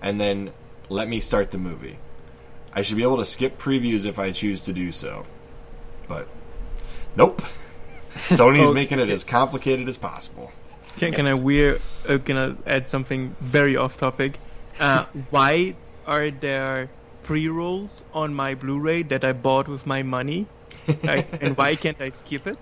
and 0.00 0.20
then 0.20 0.52
let 0.88 1.08
me 1.08 1.20
start 1.20 1.50
the 1.50 1.58
movie. 1.58 1.98
I 2.72 2.82
should 2.82 2.96
be 2.96 3.02
able 3.02 3.16
to 3.18 3.24
skip 3.24 3.58
previews 3.58 4.06
if 4.06 4.18
I 4.18 4.30
choose 4.30 4.60
to 4.62 4.72
do 4.72 4.92
so. 4.92 5.26
But 6.06 6.28
nope. 7.16 7.42
Sony's 8.14 8.68
Oh, 8.68 8.72
making 8.72 8.98
it 8.98 9.10
as 9.10 9.24
complicated 9.24 9.88
as 9.88 9.96
possible. 9.96 10.52
Can, 10.96 11.12
can 11.12 11.26
I 11.26 11.34
we're 11.34 11.78
uh, 12.08 12.16
gonna 12.16 12.56
add 12.66 12.88
something 12.88 13.36
very 13.40 13.76
off 13.76 13.96
topic? 13.96 14.38
Uh, 14.80 15.04
why 15.30 15.76
are 16.06 16.30
there 16.30 16.88
pre-rolls 17.22 18.02
on 18.12 18.34
my 18.34 18.54
Blu-ray 18.54 19.02
that 19.04 19.24
I 19.24 19.32
bought 19.32 19.68
with 19.68 19.86
my 19.86 20.02
money? 20.02 20.46
Like, 21.02 21.42
and 21.42 21.56
why 21.56 21.76
can't 21.76 22.00
I 22.00 22.10
skip 22.10 22.46
it? 22.46 22.58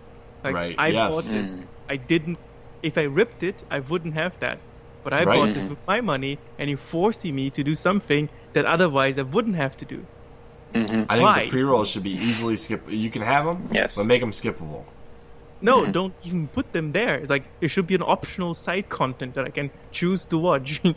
Like, 0.47 0.55
Right, 0.55 0.74
I 0.78 0.88
yes. 0.88 1.11
bought 1.12 1.24
this. 1.24 1.51
Mm. 1.61 1.66
I 1.88 1.97
didn't. 1.97 2.38
If 2.82 2.99
I 2.99 3.03
ripped 3.03 3.42
it, 3.42 3.57
I 3.70 3.80
wouldn't 3.80 4.14
have 4.14 4.32
that. 4.40 4.59
But 5.05 5.12
I 5.12 5.24
Right. 5.24 5.36
bought 5.36 5.55
this 5.55 5.64
mm-hmm. 5.64 5.70
with 5.70 5.86
my 5.86 6.01
money, 6.01 6.38
and 6.59 6.68
you're 6.70 6.78
forcing 6.78 7.34
me 7.34 7.51
to 7.51 7.62
do 7.62 7.74
something 7.76 8.28
that 8.55 8.64
otherwise 8.64 9.18
I 9.18 9.22
wouldn't 9.22 9.57
have 9.57 9.76
to 9.78 9.84
do. 9.84 10.05
Mhm. 10.74 11.07
I 11.09 11.14
think 11.16 11.28
Why? 11.28 11.44
the 11.44 11.51
pre-rolls 11.51 11.88
should 11.90 12.03
be 12.03 12.11
easily 12.28 12.57
skip. 12.57 12.82
You 12.88 13.11
can 13.11 13.22
have 13.22 13.44
them, 13.47 13.68
Yes. 13.72 13.97
but 13.97 14.07
make 14.07 14.20
them 14.20 14.32
skippable. 14.32 14.84
No, 15.62 15.82
mm-hmm. 15.82 15.92
don't 15.92 16.14
even 16.24 16.49
put 16.49 16.72
them 16.72 16.92
there. 16.92 17.14
It's 17.16 17.30
like 17.30 17.44
it 17.61 17.68
should 17.68 17.86
be 17.86 17.94
an 17.94 18.03
optional 18.03 18.53
side 18.53 18.88
content 18.88 19.34
that 19.34 19.47
I 19.47 19.51
can 19.51 19.70
choose 19.92 20.26
to 20.26 20.38
watch. 20.38 20.80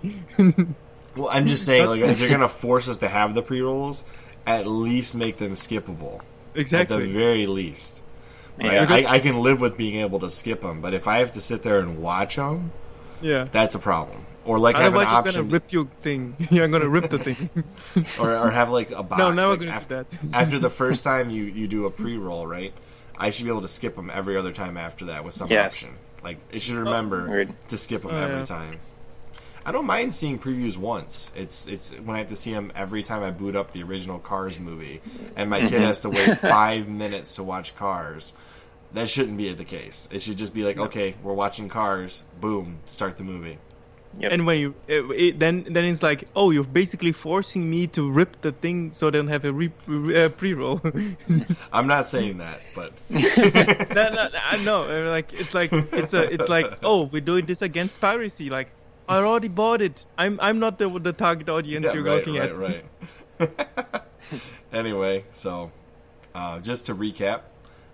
Well, 1.15 1.29
I'm 1.31 1.47
just 1.47 1.65
saying, 1.65 1.87
like, 1.87 2.01
if 2.01 2.19
you're 2.19 2.29
gonna 2.29 2.47
force 2.65 2.87
us 2.87 2.97
to 2.97 3.07
have 3.09 3.33
the 3.33 3.41
pre-rolls, 3.41 4.03
at 4.45 4.67
least 4.67 5.15
make 5.15 5.37
them 5.37 5.53
skippable. 5.53 6.21
Exactly. 6.55 6.95
At 6.95 6.99
the 7.01 7.07
very 7.11 7.45
least. 7.47 8.01
Right? 8.61 8.73
Yeah. 8.73 8.87
I, 9.09 9.15
I 9.15 9.19
can 9.19 9.41
live 9.41 9.61
with 9.61 9.77
being 9.77 9.95
able 10.01 10.19
to 10.19 10.29
skip 10.29 10.61
them, 10.61 10.81
but 10.81 10.93
if 10.93 11.07
I 11.07 11.19
have 11.19 11.31
to 11.31 11.41
sit 11.41 11.63
there 11.63 11.79
and 11.79 12.01
watch 12.01 12.35
them, 12.35 12.71
Yeah. 13.21 13.45
that's 13.51 13.75
a 13.75 13.79
problem. 13.79 14.25
Or 14.45 14.57
like 14.57 14.75
have 14.77 14.93
an 14.93 15.01
Otherwise, 15.01 15.07
you're 15.07 15.17
option, 15.17 15.41
gonna 15.41 15.53
rip 15.53 15.71
your 15.71 15.85
thing. 16.01 16.35
You're 16.49 16.67
gonna 16.67 16.89
rip 16.89 17.09
the 17.09 17.19
thing. 17.19 17.49
or, 18.19 18.35
or 18.35 18.49
have 18.49 18.69
like 18.71 18.89
a 18.91 19.03
box. 19.03 19.19
no, 19.19 19.31
now 19.31 19.49
like 19.49 19.59
we're 19.59 19.65
gonna 19.67 19.77
af- 19.77 19.87
do 19.89 19.95
that. 19.95 20.07
after 20.33 20.57
the 20.57 20.69
first 20.69 21.03
time 21.03 21.29
you 21.29 21.43
you 21.43 21.67
do 21.67 21.85
a 21.85 21.91
pre-roll, 21.91 22.47
right? 22.47 22.73
I 23.17 23.29
should 23.31 23.43
be 23.45 23.51
able 23.51 23.61
to 23.61 23.67
skip 23.67 23.95
them 23.95 24.09
every 24.11 24.37
other 24.37 24.51
time 24.53 24.77
after 24.77 25.05
that 25.05 25.23
with 25.25 25.35
some 25.35 25.49
Yes. 25.49 25.83
option. 25.83 25.97
Like 26.23 26.39
it 26.51 26.61
should 26.61 26.77
remember 26.77 27.21
oh, 27.21 27.25
Agreed. 27.25 27.53
to 27.67 27.77
skip 27.77 28.01
them 28.01 28.11
Oh, 28.11 28.17
every 28.17 28.37
yeah. 28.39 28.45
time. 28.45 28.79
I 29.65 29.71
don't 29.71 29.85
mind 29.85 30.13
seeing 30.13 30.39
previews 30.39 30.77
once. 30.77 31.31
It's 31.35 31.67
it's 31.67 31.91
when 31.93 32.15
I 32.15 32.19
have 32.19 32.29
to 32.29 32.35
see 32.35 32.51
them 32.53 32.71
every 32.75 33.03
time 33.03 33.21
I 33.21 33.29
boot 33.31 33.55
up 33.55 33.71
the 33.71 33.83
original 33.83 34.17
Cars 34.17 34.59
movie, 34.59 35.01
and 35.35 35.49
my 35.49 35.59
kid 35.59 35.73
mm-hmm. 35.73 35.83
has 35.83 35.99
to 36.01 36.09
wait 36.09 36.37
five 36.39 36.87
minutes 36.89 37.35
to 37.35 37.43
watch 37.43 37.75
Cars. 37.75 38.33
That 38.93 39.09
shouldn't 39.09 39.37
be 39.37 39.53
the 39.53 39.65
case. 39.65 40.09
It 40.11 40.21
should 40.21 40.37
just 40.37 40.53
be 40.53 40.63
like, 40.63 40.77
okay, 40.79 41.15
we're 41.21 41.33
watching 41.33 41.69
Cars. 41.69 42.23
Boom, 42.41 42.79
start 42.85 43.17
the 43.17 43.23
movie. 43.23 43.59
Yep. 44.17 44.31
And 44.31 44.45
when 44.47 44.57
you 44.59 44.73
it, 44.87 45.01
it, 45.11 45.39
then 45.39 45.65
then 45.69 45.85
it's 45.85 46.01
like, 46.01 46.27
oh, 46.35 46.49
you're 46.49 46.63
basically 46.63 47.11
forcing 47.11 47.69
me 47.69 47.85
to 47.87 48.09
rip 48.09 48.41
the 48.41 48.51
thing 48.51 48.91
so 48.91 49.11
they 49.11 49.19
don't 49.19 49.27
have 49.27 49.45
a 49.45 49.53
re, 49.53 49.69
uh, 49.87 50.29
pre-roll. 50.29 50.81
I'm 51.71 51.85
not 51.85 52.07
saying 52.07 52.39
that, 52.39 52.59
but 52.73 52.91
no, 53.09 54.09
no, 54.09 54.29
I 54.33 54.57
know. 54.65 54.83
uh, 54.83 55.09
Like 55.11 55.31
it's 55.33 55.53
like 55.53 55.71
it's 55.71 56.15
a 56.15 56.23
it's 56.33 56.49
like, 56.49 56.79
oh, 56.81 57.03
we're 57.03 57.21
doing 57.21 57.45
this 57.45 57.61
against 57.61 58.01
piracy. 58.01 58.49
Like 58.49 58.69
I 59.07 59.17
already 59.17 59.47
bought 59.47 59.81
it. 59.83 60.03
I'm 60.17 60.39
I'm 60.41 60.57
not 60.57 60.79
the 60.79 60.89
the 60.89 61.13
target 61.13 61.47
audience 61.47 61.85
Yeah, 61.85 61.93
you're 61.93 62.03
right, 62.03 62.25
looking 62.25 62.35
right, 62.41 62.49
at. 62.49 62.57
right. 62.57 64.03
anyway, 64.73 65.25
so 65.31 65.71
uh, 66.33 66.59
just 66.59 66.87
to 66.87 66.95
recap, 66.95 67.41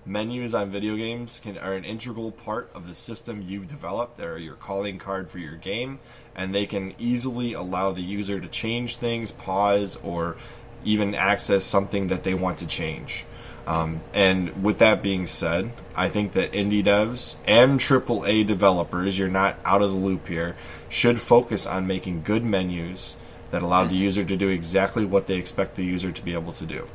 menus 0.05 0.53
on 0.53 0.69
video 0.69 0.95
games 0.95 1.39
can 1.39 1.57
are 1.57 1.73
an 1.73 1.83
integral 1.83 2.31
part 2.31 2.69
of 2.75 2.87
the 2.87 2.95
system 2.95 3.43
you've 3.45 3.67
developed. 3.67 4.17
They're 4.17 4.37
your 4.37 4.55
calling 4.55 4.99
card 4.99 5.29
for 5.29 5.39
your 5.39 5.55
game, 5.55 5.99
and 6.35 6.53
they 6.53 6.65
can 6.65 6.93
easily 6.99 7.53
allow 7.53 7.91
the 7.91 8.03
user 8.03 8.39
to 8.39 8.47
change 8.47 8.97
things, 8.97 9.31
pause, 9.31 9.97
or 10.03 10.37
even 10.83 11.15
access 11.15 11.63
something 11.63 12.07
that 12.07 12.23
they 12.23 12.33
want 12.33 12.59
to 12.59 12.67
change. 12.67 13.25
Um, 13.67 14.01
and 14.13 14.63
with 14.63 14.77
that 14.77 15.01
being 15.01 15.25
said, 15.25 15.71
I 15.95 16.07
think 16.07 16.33
that 16.33 16.51
indie 16.51 16.85
devs 16.85 17.35
and 17.47 17.79
AAA 17.79 18.45
developers, 18.45 19.17
you're 19.17 19.27
not 19.27 19.57
out 19.65 19.81
of 19.81 19.91
the 19.91 19.97
loop 19.97 20.27
here, 20.27 20.55
should 20.87 21.19
focus 21.19 21.65
on 21.65 21.87
making 21.87 22.21
good 22.21 22.43
menus 22.43 23.15
that 23.49 23.63
allow 23.63 23.85
the 23.85 23.95
user 23.95 24.23
to 24.23 24.37
do 24.37 24.49
exactly 24.49 25.03
what 25.03 25.25
they 25.25 25.37
expect 25.37 25.75
the 25.75 25.85
user 25.85 26.11
to 26.11 26.23
be 26.23 26.33
able 26.33 26.51
to 26.53 26.65
do, 26.65 26.87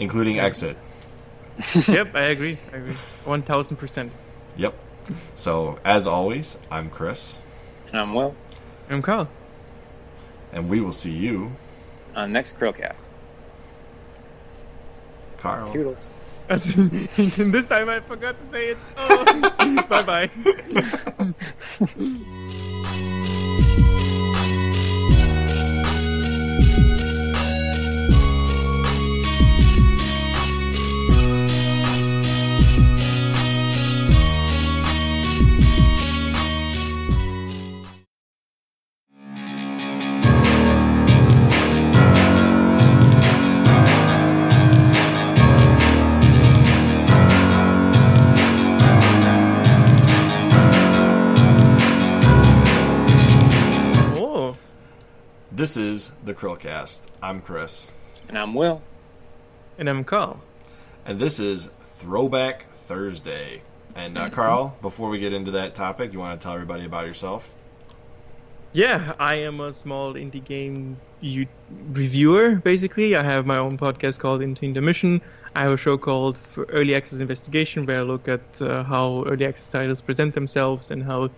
including 0.00 0.40
exit. 0.40 0.76
Yep, 1.88 2.14
I 2.14 2.22
agree. 2.26 2.58
I 2.72 2.76
agree. 2.76 2.94
One 3.24 3.42
thousand 3.42 3.76
percent. 3.76 4.12
Yep. 4.56 4.74
So, 5.34 5.78
as 5.84 6.06
always, 6.06 6.58
I'm 6.70 6.88
Chris, 6.90 7.40
And 7.88 8.00
I'm 8.00 8.14
Will 8.14 8.34
I'm 8.88 9.02
Carl. 9.02 9.28
and 10.52 10.68
we 10.68 10.80
will 10.80 10.92
see 10.92 11.12
you, 11.12 11.52
on 12.14 12.32
next 12.32 12.58
Chrillcast. 12.58 13.02
Carl. 15.38 15.72
Toodles. 15.72 16.08
this 16.48 17.66
time 17.66 17.88
I 17.88 18.00
forgot 18.00 18.36
to 18.38 18.44
say 18.50 18.68
it. 18.70 18.78
Oh. 18.96 19.84
bye 19.88 20.02
bye. 20.02 20.30
This 55.60 55.76
is 55.76 56.10
the 56.24 56.32
Chrillcast. 56.32 57.02
I'm 57.22 57.42
Chris, 57.42 57.90
And 58.30 58.38
I'm 58.38 58.54
Will. 58.54 58.80
and 59.76 59.90
I'm 59.90 60.04
Carl. 60.04 60.40
and 61.04 61.20
this 61.20 61.38
is 61.38 61.68
Throwback 61.98 62.64
Thursday. 62.88 63.60
And 63.94 64.16
uh, 64.16 64.30
Carl, 64.30 64.74
before 64.80 65.10
we 65.10 65.18
get 65.18 65.34
into 65.34 65.50
that 65.50 65.74
topic, 65.74 66.14
you 66.14 66.18
want 66.18 66.40
to 66.40 66.42
tell 66.42 66.54
everybody 66.54 66.86
about 66.86 67.04
yourself? 67.06 67.52
yeah, 68.72 69.12
I 69.20 69.34
am 69.34 69.60
a 69.60 69.70
small 69.74 70.14
indie 70.14 70.42
game 70.42 70.96
u- 71.20 71.46
reviewer. 71.92 72.54
Basically, 72.54 73.14
I 73.14 73.22
have 73.22 73.44
my 73.44 73.58
own 73.58 73.76
podcast 73.76 74.18
called 74.18 74.40
Indie 74.40 74.62
Intermission. 74.62 75.20
I 75.54 75.64
have 75.64 75.72
a 75.72 75.76
show 75.76 75.98
called 75.98 76.38
For 76.54 76.64
Early 76.70 76.94
Access 76.94 77.18
Investigation, 77.18 77.84
where 77.84 77.98
I 77.98 78.02
look 78.02 78.28
at 78.28 78.40
uh, 78.62 78.82
how 78.84 79.24
early 79.26 79.44
access 79.44 79.68
titles 79.68 80.00
present 80.00 80.32
themselves 80.32 80.90
and 80.90 81.02
how 81.02 81.28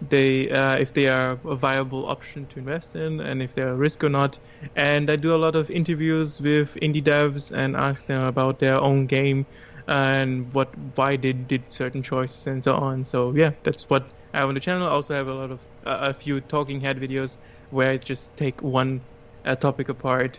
they, 0.00 0.50
uh, 0.50 0.76
if 0.76 0.94
they 0.94 1.08
are 1.08 1.38
a 1.44 1.56
viable 1.56 2.06
option 2.06 2.46
to 2.46 2.58
invest 2.58 2.94
in, 2.94 3.20
and 3.20 3.42
if 3.42 3.54
they're 3.54 3.70
a 3.70 3.76
risk 3.76 4.04
or 4.04 4.08
not. 4.08 4.38
And 4.76 5.10
I 5.10 5.16
do 5.16 5.34
a 5.34 5.36
lot 5.36 5.56
of 5.56 5.70
interviews 5.70 6.40
with 6.40 6.74
indie 6.76 7.02
devs 7.02 7.52
and 7.52 7.76
ask 7.76 8.06
them 8.06 8.22
about 8.22 8.58
their 8.58 8.76
own 8.76 9.06
game 9.06 9.46
and 9.88 10.52
what, 10.52 10.68
why 10.94 11.16
they 11.16 11.32
did 11.32 11.62
certain 11.70 12.02
choices 12.02 12.46
and 12.46 12.62
so 12.62 12.74
on. 12.74 13.04
So 13.04 13.32
yeah, 13.34 13.52
that's 13.62 13.88
what 13.88 14.06
I 14.34 14.38
have 14.38 14.48
on 14.48 14.54
the 14.54 14.60
channel. 14.60 14.86
I 14.86 14.90
also 14.90 15.14
have 15.14 15.28
a 15.28 15.34
lot 15.34 15.50
of 15.50 15.60
uh, 15.86 16.10
a 16.10 16.12
few 16.12 16.40
talking 16.40 16.80
head 16.80 17.00
videos 17.00 17.36
where 17.70 17.90
I 17.90 17.96
just 17.96 18.36
take 18.36 18.62
one 18.62 19.00
uh, 19.44 19.56
topic 19.56 19.88
apart, 19.88 20.38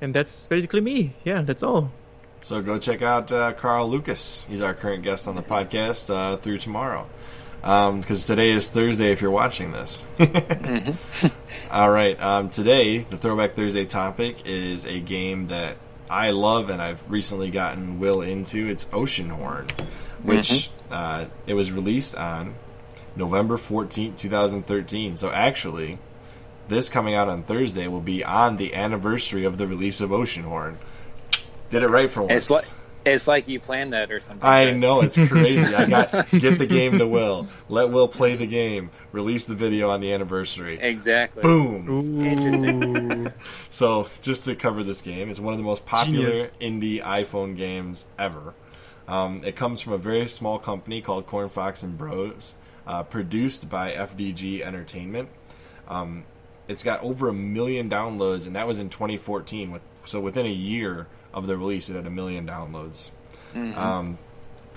and 0.00 0.14
that's 0.14 0.46
basically 0.46 0.80
me. 0.80 1.14
Yeah, 1.24 1.42
that's 1.42 1.62
all. 1.62 1.90
So 2.40 2.60
go 2.60 2.78
check 2.78 3.02
out 3.02 3.30
uh, 3.30 3.52
Carl 3.52 3.88
Lucas. 3.88 4.46
He's 4.48 4.60
our 4.62 4.74
current 4.74 5.04
guest 5.04 5.28
on 5.28 5.36
the 5.36 5.42
podcast 5.42 6.12
uh, 6.12 6.36
through 6.38 6.58
tomorrow. 6.58 7.06
Because 7.62 8.28
um, 8.28 8.36
today 8.36 8.50
is 8.50 8.70
Thursday 8.70 9.12
if 9.12 9.22
you're 9.22 9.30
watching 9.30 9.70
this. 9.70 10.04
All 11.70 11.90
right. 11.92 12.20
Um, 12.20 12.50
today, 12.50 12.98
the 12.98 13.16
Throwback 13.16 13.52
Thursday 13.52 13.84
topic 13.84 14.44
is 14.44 14.84
a 14.84 14.98
game 14.98 15.46
that 15.46 15.76
I 16.10 16.30
love 16.30 16.70
and 16.70 16.82
I've 16.82 17.08
recently 17.08 17.50
gotten 17.50 18.00
Will 18.00 18.20
into. 18.20 18.68
It's 18.68 18.86
Oceanhorn, 18.86 19.70
which 20.24 20.48
mm-hmm. 20.48 20.92
uh, 20.92 21.24
it 21.46 21.54
was 21.54 21.70
released 21.70 22.16
on 22.16 22.56
November 23.14 23.56
14th, 23.56 24.18
2013. 24.18 25.14
So 25.14 25.30
actually, 25.30 26.00
this 26.66 26.88
coming 26.88 27.14
out 27.14 27.28
on 27.28 27.44
Thursday 27.44 27.86
will 27.86 28.00
be 28.00 28.24
on 28.24 28.56
the 28.56 28.74
anniversary 28.74 29.44
of 29.44 29.56
the 29.56 29.68
release 29.68 30.00
of 30.00 30.10
Oceanhorn. 30.10 30.78
Did 31.70 31.84
it 31.84 31.88
right 31.88 32.10
for 32.10 32.22
once. 32.22 32.50
It's 32.50 32.50
like, 32.50 32.81
it's 33.04 33.26
like 33.26 33.48
you 33.48 33.60
planned 33.60 33.92
that 33.92 34.10
or 34.10 34.20
something. 34.20 34.42
I 34.42 34.72
know 34.72 35.00
it's 35.00 35.16
crazy. 35.16 35.74
I 35.74 35.86
got 35.86 36.30
get 36.30 36.58
the 36.58 36.66
game 36.66 36.98
to 36.98 37.06
Will. 37.06 37.48
Let 37.68 37.90
Will 37.90 38.08
play 38.08 38.36
the 38.36 38.46
game. 38.46 38.90
Release 39.12 39.46
the 39.46 39.54
video 39.54 39.90
on 39.90 40.00
the 40.00 40.12
anniversary. 40.12 40.78
Exactly. 40.80 41.42
Boom. 41.42 42.24
Interesting. 42.24 43.32
so 43.70 44.08
just 44.22 44.44
to 44.44 44.54
cover 44.54 44.82
this 44.82 45.02
game, 45.02 45.30
it's 45.30 45.40
one 45.40 45.52
of 45.52 45.58
the 45.58 45.64
most 45.64 45.84
popular 45.86 46.30
Genius. 46.30 46.50
indie 46.60 47.02
iPhone 47.02 47.56
games 47.56 48.06
ever. 48.18 48.54
Um, 49.08 49.42
it 49.44 49.56
comes 49.56 49.80
from 49.80 49.94
a 49.94 49.98
very 49.98 50.28
small 50.28 50.58
company 50.58 51.00
called 51.00 51.26
Cornfox 51.26 51.82
and 51.82 51.98
Bros, 51.98 52.54
uh, 52.86 53.02
produced 53.02 53.68
by 53.68 53.92
FDG 53.92 54.62
Entertainment. 54.62 55.28
Um, 55.88 56.24
it's 56.68 56.84
got 56.84 57.02
over 57.02 57.28
a 57.28 57.32
million 57.32 57.90
downloads, 57.90 58.46
and 58.46 58.54
that 58.56 58.66
was 58.66 58.78
in 58.78 58.88
2014. 58.88 59.72
With 59.72 59.82
so 60.04 60.20
within 60.20 60.46
a 60.46 60.50
year 60.50 61.06
of 61.32 61.46
the 61.46 61.56
release, 61.56 61.88
it 61.88 61.96
had 61.96 62.06
a 62.06 62.10
million 62.10 62.46
downloads. 62.46 63.10
Mm-hmm. 63.54 63.78
Um, 63.78 64.18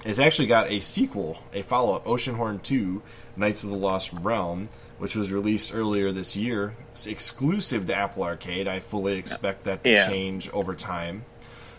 it's 0.05 0.19
actually 0.19 0.47
got 0.47 0.71
a 0.71 0.79
sequel, 0.79 1.41
a 1.53 1.61
follow 1.61 1.95
up, 1.95 2.05
Oceanhorn 2.05 2.61
2 2.61 3.01
Knights 3.35 3.63
of 3.63 3.71
the 3.71 3.77
Lost 3.77 4.13
Realm, 4.13 4.69
which 4.99 5.15
was 5.15 5.31
released 5.31 5.73
earlier 5.73 6.11
this 6.11 6.37
year. 6.37 6.75
It's 6.91 7.07
exclusive 7.07 7.87
to 7.87 7.95
Apple 7.95 8.23
Arcade. 8.23 8.67
I 8.67 8.79
fully 8.79 9.17
expect 9.17 9.65
that 9.65 9.83
to 9.83 9.91
yeah. 9.91 10.07
change 10.07 10.49
over 10.51 10.75
time. 10.75 11.25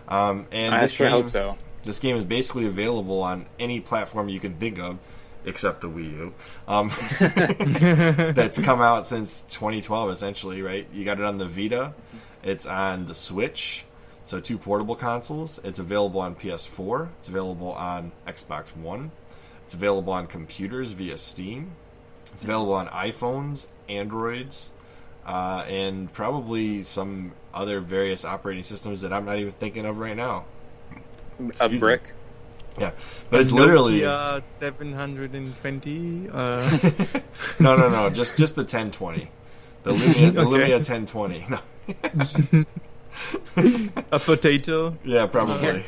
Um, 0.09 0.47
and 0.51 0.75
I 0.75 0.81
this 0.81 0.95
sure 0.95 1.09
game, 1.09 1.23
hope 1.23 1.31
so. 1.31 1.59
This 1.83 1.99
game 1.99 2.17
is 2.17 2.25
basically 2.25 2.67
available 2.67 3.23
on 3.23 3.47
any 3.59 3.81
platform 3.81 4.29
you 4.29 4.41
can 4.41 4.55
think 4.55 4.79
of, 4.79 4.99
except 5.45 5.81
the 5.81 5.89
Wii 5.89 6.13
U. 6.13 6.35
Um, 6.67 6.91
that's 8.35 8.59
come 8.59 8.81
out 8.81 9.07
since 9.07 9.43
2012, 9.43 10.11
essentially, 10.11 10.63
right? 10.63 10.87
You 10.93 11.05
got 11.05 11.19
it 11.19 11.25
on 11.25 11.39
the 11.39 11.47
Vita. 11.47 11.95
It's 12.43 12.67
on 12.67 13.07
the 13.07 13.15
Switch. 13.15 13.85
So 14.27 14.41
two 14.41 14.59
portable 14.59 14.97
consoles. 14.97 15.61
It's 15.63 15.79
available 15.79 16.21
on 16.21 16.35
PS4. 16.35 17.09
It's 17.21 17.29
available 17.29 17.71
on 17.71 18.11
Xbox 18.27 18.77
One. 18.77 19.13
It's 19.65 19.75
available 19.75 20.13
on 20.13 20.27
computers 20.27 20.91
via 20.91 21.17
Steam. 21.17 21.73
It's 22.33 22.43
available 22.43 22.75
on 22.75 22.89
iPhones, 22.89 23.67
Androids, 23.89 24.73
uh, 25.25 25.65
and 25.69 26.13
probably 26.13 26.83
some 26.83 27.33
other 27.55 27.81
various 27.81 28.25
operating 28.25 28.65
systems 28.65 29.03
that 29.03 29.13
I'm 29.13 29.25
not 29.25 29.39
even 29.39 29.53
thinking 29.53 29.87
of 29.87 29.99
right 29.99 30.17
now. 30.17 30.45
A 31.61 31.69
brick. 31.69 32.03
Me. 32.03 32.11
Yeah, 32.79 32.91
but 33.31 33.41
it's 33.41 33.53
literally 33.53 34.01
Nokia 34.01 34.43
720. 34.59 36.29
Uh... 36.31 37.21
no, 37.61 37.77
no, 37.77 37.89
no. 37.89 38.11
Just 38.11 38.37
just 38.37 38.55
the 38.55 38.63
1020. 38.63 39.29
The 39.83 39.93
Lumia, 39.93 40.35
the 40.35 40.41
okay. 40.43 40.51
Lumia 40.51 40.75
1020. 40.75 41.47
No. 42.55 42.65
A 44.13 44.19
potato. 44.19 44.97
Yeah, 45.05 45.27
probably. 45.27 45.85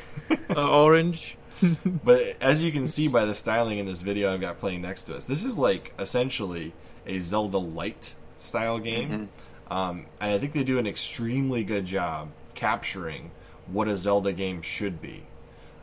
Uh, 0.55 0.70
orange. 0.70 1.37
but 2.05 2.37
as 2.41 2.62
you 2.62 2.70
can 2.70 2.87
see 2.87 3.09
by 3.09 3.24
the 3.24 3.35
styling 3.35 3.79
in 3.79 3.87
this 3.87 4.01
video 4.01 4.33
I've 4.33 4.41
got 4.41 4.59
playing 4.59 4.83
next 4.83 5.05
to 5.05 5.16
us, 5.16 5.24
this 5.24 5.45
is 5.45 5.59
like 5.59 5.93
essentially 5.99 6.72
a 7.07 7.18
Zelda 7.18 7.59
light 7.59 8.14
style 8.37 8.79
game. 8.79 9.11
Mm-hmm. 9.11 9.72
Um, 9.72 10.07
and 10.20 10.33
I 10.33 10.39
think 10.39 10.53
they 10.53 10.64
do 10.64 10.79
an 10.79 10.87
extremely 10.87 11.64
good 11.64 11.85
job 11.85 12.31
capturing 12.55 13.31
what 13.66 13.89
a 13.89 13.97
Zelda 13.97 14.33
game 14.33 14.62
should 14.62 15.01
be. 15.03 15.24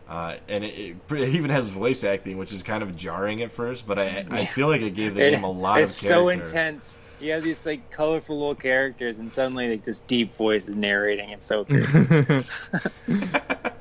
Uh, 0.07 0.37
and 0.47 0.63
it, 0.63 0.73
it, 0.77 0.97
it, 1.11 1.29
even 1.29 1.49
has 1.49 1.69
voice 1.69 2.03
acting, 2.03 2.37
which 2.37 2.53
is 2.53 2.63
kind 2.63 2.83
of 2.83 2.95
jarring 2.95 3.41
at 3.41 3.51
first, 3.51 3.87
but 3.87 3.97
I, 3.97 4.25
I 4.29 4.45
feel 4.45 4.67
like 4.67 4.81
it 4.81 4.93
gave 4.93 5.15
the 5.15 5.25
it, 5.25 5.31
game 5.31 5.43
a 5.43 5.49
lot 5.49 5.81
of 5.81 5.97
character. 5.97 6.05
It's 6.05 6.07
so 6.07 6.29
intense 6.29 6.97
you 7.19 7.31
have 7.31 7.43
these 7.43 7.65
like 7.65 7.89
colorful 7.91 8.37
little 8.37 8.55
characters, 8.55 9.17
and 9.17 9.31
suddenly 9.31 9.69
like 9.69 9.83
this 9.83 9.99
deep 9.99 10.35
voice 10.35 10.67
is 10.67 10.75
narrating. 10.75 11.29
It's 11.29 11.47
so 11.47 11.63
good. 11.63 12.45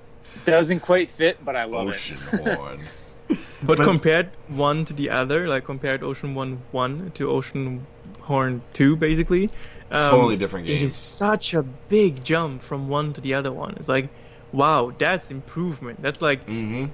Doesn't 0.45 0.81
quite 0.81 1.09
fit, 1.09 1.43
but 1.45 1.57
I 1.57 1.65
love 1.65 1.89
Ocean 1.89 2.19
it. 2.33 2.57
Horn. 2.57 2.81
But, 3.29 3.79
but, 3.79 3.85
compared 3.85 4.31
one 4.49 4.85
to 4.85 4.93
the 4.93 5.09
other, 5.09 5.49
like 5.49 5.65
compared 5.65 6.03
Ocean 6.03 6.35
One 6.35 6.61
One 6.73 7.11
to 7.15 7.31
Ocean 7.31 7.87
Horn 8.21 8.61
Two, 8.75 8.97
basically, 8.97 9.51
um, 9.91 10.11
totally 10.11 10.37
different 10.37 10.67
games. 10.67 10.83
It 10.83 10.87
is 10.87 10.97
such 10.97 11.55
a 11.55 11.63
big 11.63 12.25
jump 12.25 12.63
from 12.63 12.89
one 12.89 13.13
to 13.15 13.21
the 13.21 13.35
other 13.35 13.53
one. 13.53 13.75
It's 13.79 13.89
like, 13.89 14.09
wow, 14.53 14.93
that's 14.99 15.31
improvement. 15.31 16.03
That's 16.03 16.21
like, 16.21 16.47
mm-hmm. 16.47 16.87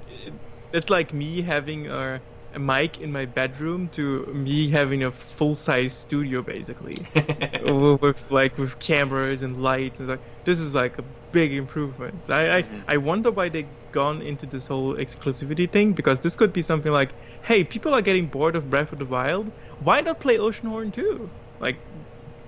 that's 0.70 0.90
like 0.90 1.12
me 1.12 1.43
having 1.43 1.89
a 1.89 2.20
a 2.55 2.59
mic 2.59 3.01
in 3.01 3.12
my 3.12 3.27
bedroom 3.27 3.89
to 3.90 4.27
me 4.27 4.70
having 4.70 5.05
a 5.05 5.10
full 5.10 5.55
size 5.55 5.93
studio 5.93 6.43
basically. 6.43 6.94
With 7.64 8.31
like 8.31 8.59
with 8.59 8.78
cameras 8.78 9.43
and 9.43 9.62
lights 9.62 10.01
and 10.01 10.09
like 10.09 10.20
this 10.44 10.59
is 10.59 10.74
like 10.74 10.98
a 10.98 11.05
big 11.32 11.52
improvement. 11.52 12.14
I, 12.28 12.59
I 12.59 12.62
mm-hmm. 12.62 12.78
I 12.89 12.97
wonder 12.97 13.31
why 13.31 13.48
they 13.48 13.66
gone 13.93 14.22
into 14.22 14.47
this 14.47 14.66
whole 14.66 14.94
exclusivity 14.94 15.70
thing 15.70 15.93
because 15.93 16.20
this 16.20 16.36
could 16.36 16.52
be 16.52 16.62
something 16.62 16.93
like 16.93 17.10
hey 17.43 17.64
people 17.64 17.94
are 17.94 18.02
getting 18.02 18.27
bored 18.27 18.56
of 18.56 18.70
Breath 18.70 18.93
of 18.93 18.98
the 18.98 19.05
Wild. 19.05 19.51
Why 19.81 20.01
not 20.01 20.20
play 20.20 20.39
Oceanhorn 20.39 20.93
2 20.93 21.31
like 21.60 21.77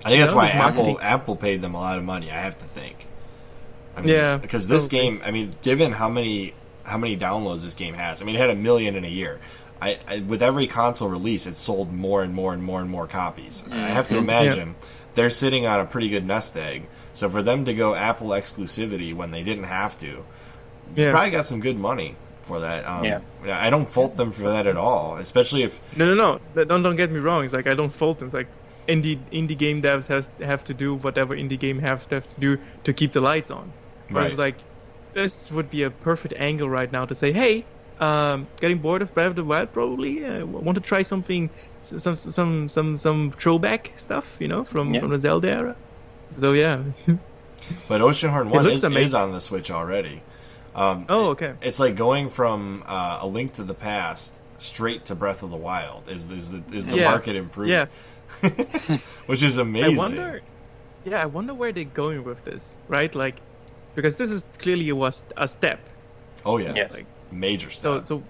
I 0.05 0.09
think 0.09 0.21
that's 0.21 0.33
know, 0.33 0.39
why 0.39 0.49
Apple 0.49 0.99
Apple 1.01 1.37
paid 1.37 1.63
them 1.63 1.75
a 1.75 1.81
lot 1.81 1.99
of 1.99 2.05
money 2.05 2.31
I 2.31 2.41
have 2.41 2.59
to 2.59 2.65
think. 2.65 3.07
I 3.97 4.01
mean, 4.01 4.09
yeah 4.11 4.37
because 4.39 4.69
this 4.69 4.89
game 4.89 5.21
I 5.25 5.31
mean 5.31 5.53
given 5.63 5.93
how 5.93 6.09
many 6.09 6.55
how 6.85 6.99
many 6.99 7.17
downloads 7.17 7.63
this 7.63 7.75
game 7.75 7.95
has 7.95 8.23
I 8.23 8.25
mean 8.25 8.35
it 8.35 8.41
had 8.41 8.51
a 8.51 8.57
million 8.57 8.97
in 8.97 9.05
a 9.05 9.09
year 9.09 9.41
I, 9.83 9.99
I, 10.07 10.19
with 10.21 10.43
every 10.43 10.69
console 10.69 11.09
release, 11.09 11.47
it 11.47 11.57
sold 11.57 11.93
more 11.93 12.23
and 12.23 12.33
more 12.33 12.55
and 12.55 12.63
more 12.63 12.81
and 12.81 12.89
more 12.89 13.09
copies. 13.09 13.63
Mm-hmm. 13.63 13.73
I 13.73 13.89
have 13.89 14.07
to 14.09 14.17
imagine 14.17 14.69
yep. 14.69 14.85
they're 15.15 15.31
sitting 15.31 15.67
on 15.67 15.81
a 15.81 15.85
pretty 15.85 16.09
good 16.09 16.25
nest 16.25 16.57
egg. 16.57 16.87
So 17.15 17.29
for 17.29 17.43
them 17.43 17.65
to 17.65 17.75
go 17.75 17.95
Apple 17.95 18.29
exclusivity 18.29 19.13
when 19.13 19.33
they 19.33 19.43
didn't 19.43 19.65
have 19.65 19.99
to, 19.99 20.25
yeah. 20.95 21.11
probably 21.11 21.31
got 21.31 21.47
some 21.47 21.61
good 21.61 21.77
money 21.77 22.15
for 22.43 22.61
that. 22.61 22.85
Um, 22.85 23.05
yeah. 23.05 23.21
I 23.45 23.71
don't 23.71 23.89
fault 23.89 24.17
them 24.17 24.31
for 24.31 24.45
that 24.45 24.69
at 24.69 24.77
all, 24.77 25.17
especially 25.17 25.65
if 25.65 25.81
no, 25.97 26.15
no, 26.15 26.39
no. 26.55 26.65
Don't 26.65 26.83
don't 26.83 26.97
get 26.97 27.11
me 27.11 27.19
wrong. 27.19 27.45
It's 27.45 27.53
like 27.53 27.67
I 27.67 27.75
don't 27.75 27.93
fault 27.93 28.21
them. 28.21 28.27
It's 28.29 28.35
like 28.35 28.49
indie 28.87 29.19
indie 29.33 29.59
game 29.59 29.83
devs 29.83 30.07
has 30.07 30.29
have 30.41 30.63
to 30.65 30.75
do 30.75 30.95
whatever 30.95 31.37
indie 31.37 31.59
game 31.59 31.81
have 31.81 32.09
to, 32.09 32.17
have 32.17 32.35
to 32.35 32.41
do 32.41 32.59
to 32.85 32.93
keep 32.93 33.13
the 33.13 33.21
lights 33.21 33.51
on. 33.51 33.73
Right. 34.11 34.27
It's 34.27 34.39
like 34.39 34.57
this 35.13 35.51
would 35.51 35.71
be 35.71 35.83
a 35.83 35.91
perfect 35.91 36.35
angle 36.37 36.71
right 36.71 36.91
now 36.91 37.05
to 37.05 37.15
say, 37.15 37.33
hey, 37.33 37.65
um, 38.01 38.47
getting 38.61 38.79
bored 38.79 39.03
of 39.03 39.15
Breath 39.15 39.29
of 39.29 39.37
the 39.37 39.45
Wild, 39.45 39.73
probably. 39.73 40.25
I 40.25 40.41
uh, 40.41 40.47
want 40.47 40.77
to 40.77 40.81
try 40.81 41.03
something, 41.03 41.51
some 41.83 42.17
some 42.17 42.69
some 42.69 42.99
some 42.99 43.33
throwback 43.33 43.93
stuff, 43.97 44.27
you 44.39 44.49
know, 44.49 44.65
from 44.65 44.95
yeah. 44.95 45.01
from 45.01 45.11
the 45.11 45.19
Zelda 45.19 45.51
era. 45.51 45.77
So 46.39 46.53
yeah. 46.53 46.83
but 47.89 48.01
Oceanhorn 48.01 48.51
One 48.51 48.67
is, 48.67 48.85
is, 48.85 49.15
on 49.15 49.33
the 49.33 49.41
Switch 49.41 49.71
already. 49.71 50.23
Um, 50.75 51.07
oh, 51.09 51.31
okay. 51.31 51.55
It's 51.61 51.79
like 51.79 51.97
going 51.97 52.31
from 52.31 52.83
uh, 52.87 53.19
A 53.21 53.27
Link 53.27 53.55
to 53.55 53.63
the 53.63 53.75
Past 53.75 54.41
straight 54.59 55.05
to 55.07 55.15
Breath 55.15 55.43
of 55.43 55.51
the 55.51 55.57
Wild. 55.57 56.09
Is 56.09 56.31
is 56.31 56.53
the, 56.53 56.63
is 56.75 56.87
the 56.87 56.97
yeah. 56.97 57.11
market 57.11 57.37
improvement? 57.37 57.91
Yeah. 58.43 58.99
Which 59.27 59.43
is 59.43 59.59
amazing. 59.59 59.95
I 59.95 59.99
wonder. 59.99 60.41
Yeah, 61.05 61.23
I 61.23 61.27
wonder 61.27 61.53
where 61.53 61.73
they're 61.73 61.85
going 61.85 62.25
with 62.25 62.45
this, 62.45 62.65
right? 62.89 63.13
Like, 63.13 63.37
because 63.95 64.17
this 64.17 64.31
is 64.31 64.45
clearly 64.59 64.91
was 64.93 65.25
a 65.37 65.49
step. 65.49 65.81
Oh 66.45 66.59
yeah. 66.59 66.73
Yes. 66.75 66.95
Like, 66.95 67.07
major 67.33 67.71
stuff. 67.71 68.05
So, 68.07 68.19
so 68.19 68.23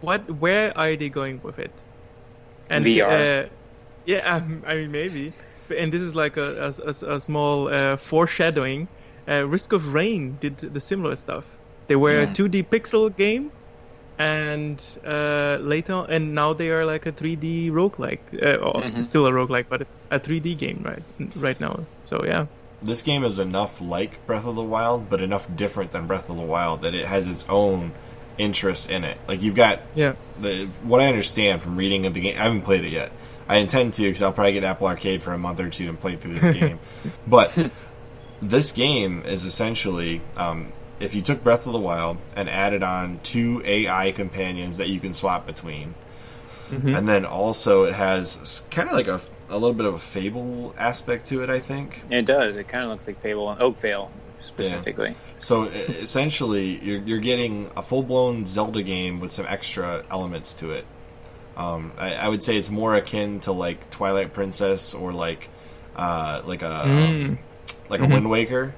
what? 0.00 0.20
Where 0.40 0.76
are 0.76 0.96
they 0.96 1.08
going 1.08 1.40
with 1.42 1.58
it? 1.58 1.72
And 2.70 2.84
VR. 2.84 3.44
Uh, 3.44 3.48
Yeah, 4.04 4.34
um, 4.34 4.62
I 4.66 4.74
mean 4.76 4.90
maybe. 4.90 5.32
And 5.70 5.92
this 5.92 6.02
is 6.02 6.14
like 6.14 6.36
a 6.36 6.48
a, 6.68 6.90
a, 6.90 7.14
a 7.16 7.20
small 7.20 7.68
uh, 7.68 7.96
foreshadowing. 7.96 8.88
Uh, 9.28 9.46
Risk 9.46 9.72
of 9.72 9.94
Rain 9.94 10.36
did 10.40 10.58
the 10.58 10.80
similar 10.80 11.16
stuff. 11.16 11.44
They 11.86 11.96
were 11.96 12.12
Yeah. 12.22 12.30
a 12.30 12.34
2D 12.34 12.64
pixel 12.68 13.14
game, 13.16 13.52
and 14.18 14.82
uh, 15.06 15.58
later, 15.60 16.04
and 16.08 16.34
now 16.34 16.52
they 16.52 16.70
are 16.70 16.84
like 16.84 17.06
a 17.06 17.12
3D 17.12 17.70
roguelike. 17.70 18.20
Uh, 18.42 18.56
or 18.66 18.82
Mhm. 18.82 19.02
Still 19.04 19.26
a 19.26 19.30
roguelike, 19.32 19.66
but 19.68 19.86
a 20.10 20.18
3D 20.18 20.54
game 20.58 20.80
right 20.84 21.02
right 21.36 21.60
now. 21.60 21.80
So 22.04 22.24
yeah. 22.24 22.46
This 22.82 23.02
game 23.02 23.22
is 23.24 23.38
enough 23.38 23.80
like 23.80 24.24
Breath 24.26 24.46
of 24.46 24.56
the 24.56 24.62
Wild, 24.64 25.08
but 25.08 25.20
enough 25.20 25.46
different 25.54 25.92
than 25.92 26.06
Breath 26.08 26.28
of 26.28 26.36
the 26.36 26.42
Wild 26.42 26.82
that 26.82 26.94
it 26.94 27.06
has 27.06 27.26
its 27.28 27.46
own 27.48 27.92
interests 28.38 28.88
in 28.88 29.04
it. 29.04 29.18
Like 29.28 29.42
you've 29.42 29.54
got 29.54 29.80
Yeah. 29.94 30.14
the 30.40 30.66
what 30.84 31.00
I 31.00 31.06
understand 31.08 31.62
from 31.62 31.76
reading 31.76 32.06
of 32.06 32.14
the 32.14 32.20
game. 32.20 32.36
I 32.38 32.44
haven't 32.44 32.62
played 32.62 32.84
it 32.84 32.90
yet. 32.92 33.12
I 33.48 33.56
intend 33.56 33.94
to 33.94 34.02
because 34.02 34.22
I'll 34.22 34.32
probably 34.32 34.52
get 34.52 34.64
Apple 34.64 34.86
Arcade 34.86 35.22
for 35.22 35.32
a 35.32 35.38
month 35.38 35.60
or 35.60 35.68
two 35.68 35.88
and 35.88 35.98
play 36.00 36.16
through 36.16 36.34
this 36.34 36.56
game. 36.58 36.78
but 37.26 37.56
this 38.40 38.72
game 38.72 39.22
is 39.26 39.44
essentially 39.44 40.20
um, 40.36 40.72
if 41.00 41.14
you 41.14 41.20
took 41.22 41.42
Breath 41.44 41.66
of 41.66 41.72
the 41.72 41.78
Wild 41.78 42.18
and 42.36 42.48
added 42.48 42.82
on 42.82 43.18
two 43.22 43.62
AI 43.64 44.12
companions 44.12 44.76
that 44.78 44.88
you 44.88 45.00
can 45.00 45.12
swap 45.14 45.46
between, 45.46 45.94
Mhm. 46.70 46.96
and 46.96 47.08
then 47.08 47.24
also 47.26 47.84
it 47.84 47.94
has 47.94 48.62
kind 48.70 48.88
of 48.88 48.94
like 48.94 49.08
a 49.08 49.20
a 49.50 49.58
little 49.58 49.74
bit 49.74 49.84
of 49.84 49.92
a 49.92 49.98
fable 49.98 50.74
aspect 50.78 51.26
to 51.26 51.42
it. 51.42 51.50
I 51.50 51.58
think. 51.60 52.02
It 52.08 52.24
does. 52.24 52.56
It 52.56 52.68
kind 52.68 52.84
of 52.84 52.90
looks 52.90 53.06
like 53.06 53.20
Fable 53.20 53.50
and 53.50 53.60
Oakvale 53.60 54.10
specifically. 54.42 55.14
So 55.38 55.64
e- 55.66 55.68
essentially, 56.02 56.78
you're, 56.84 57.00
you're 57.00 57.18
getting 57.20 57.70
a 57.76 57.82
full 57.82 58.02
blown 58.02 58.46
Zelda 58.46 58.82
game 58.82 59.20
with 59.20 59.30
some 59.30 59.46
extra 59.48 60.04
elements 60.10 60.52
to 60.54 60.70
it. 60.72 60.84
Um, 61.56 61.92
I, 61.98 62.14
I 62.14 62.28
would 62.28 62.42
say 62.42 62.56
it's 62.56 62.70
more 62.70 62.94
akin 62.94 63.40
to 63.40 63.52
like 63.52 63.90
Twilight 63.90 64.32
Princess 64.32 64.94
or 64.94 65.12
like 65.12 65.48
uh, 65.96 66.42
like 66.44 66.62
a 66.62 66.86
um, 66.86 67.38
like 67.88 68.00
a 68.00 68.04
Mhm. 68.04 68.12
Wind 68.12 68.30
Waker. 68.30 68.74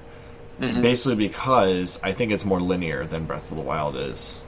Mhm. 0.59 0.81
Basically, 0.81 1.15
because 1.27 1.99
I 2.03 2.11
think 2.13 2.31
it's 2.31 2.45
more 2.45 2.59
linear 2.61 3.05
than 3.05 3.25
Breath 3.25 3.51
of 3.51 3.57
the 3.57 3.63
Wild 3.63 3.95
is. 3.97 4.39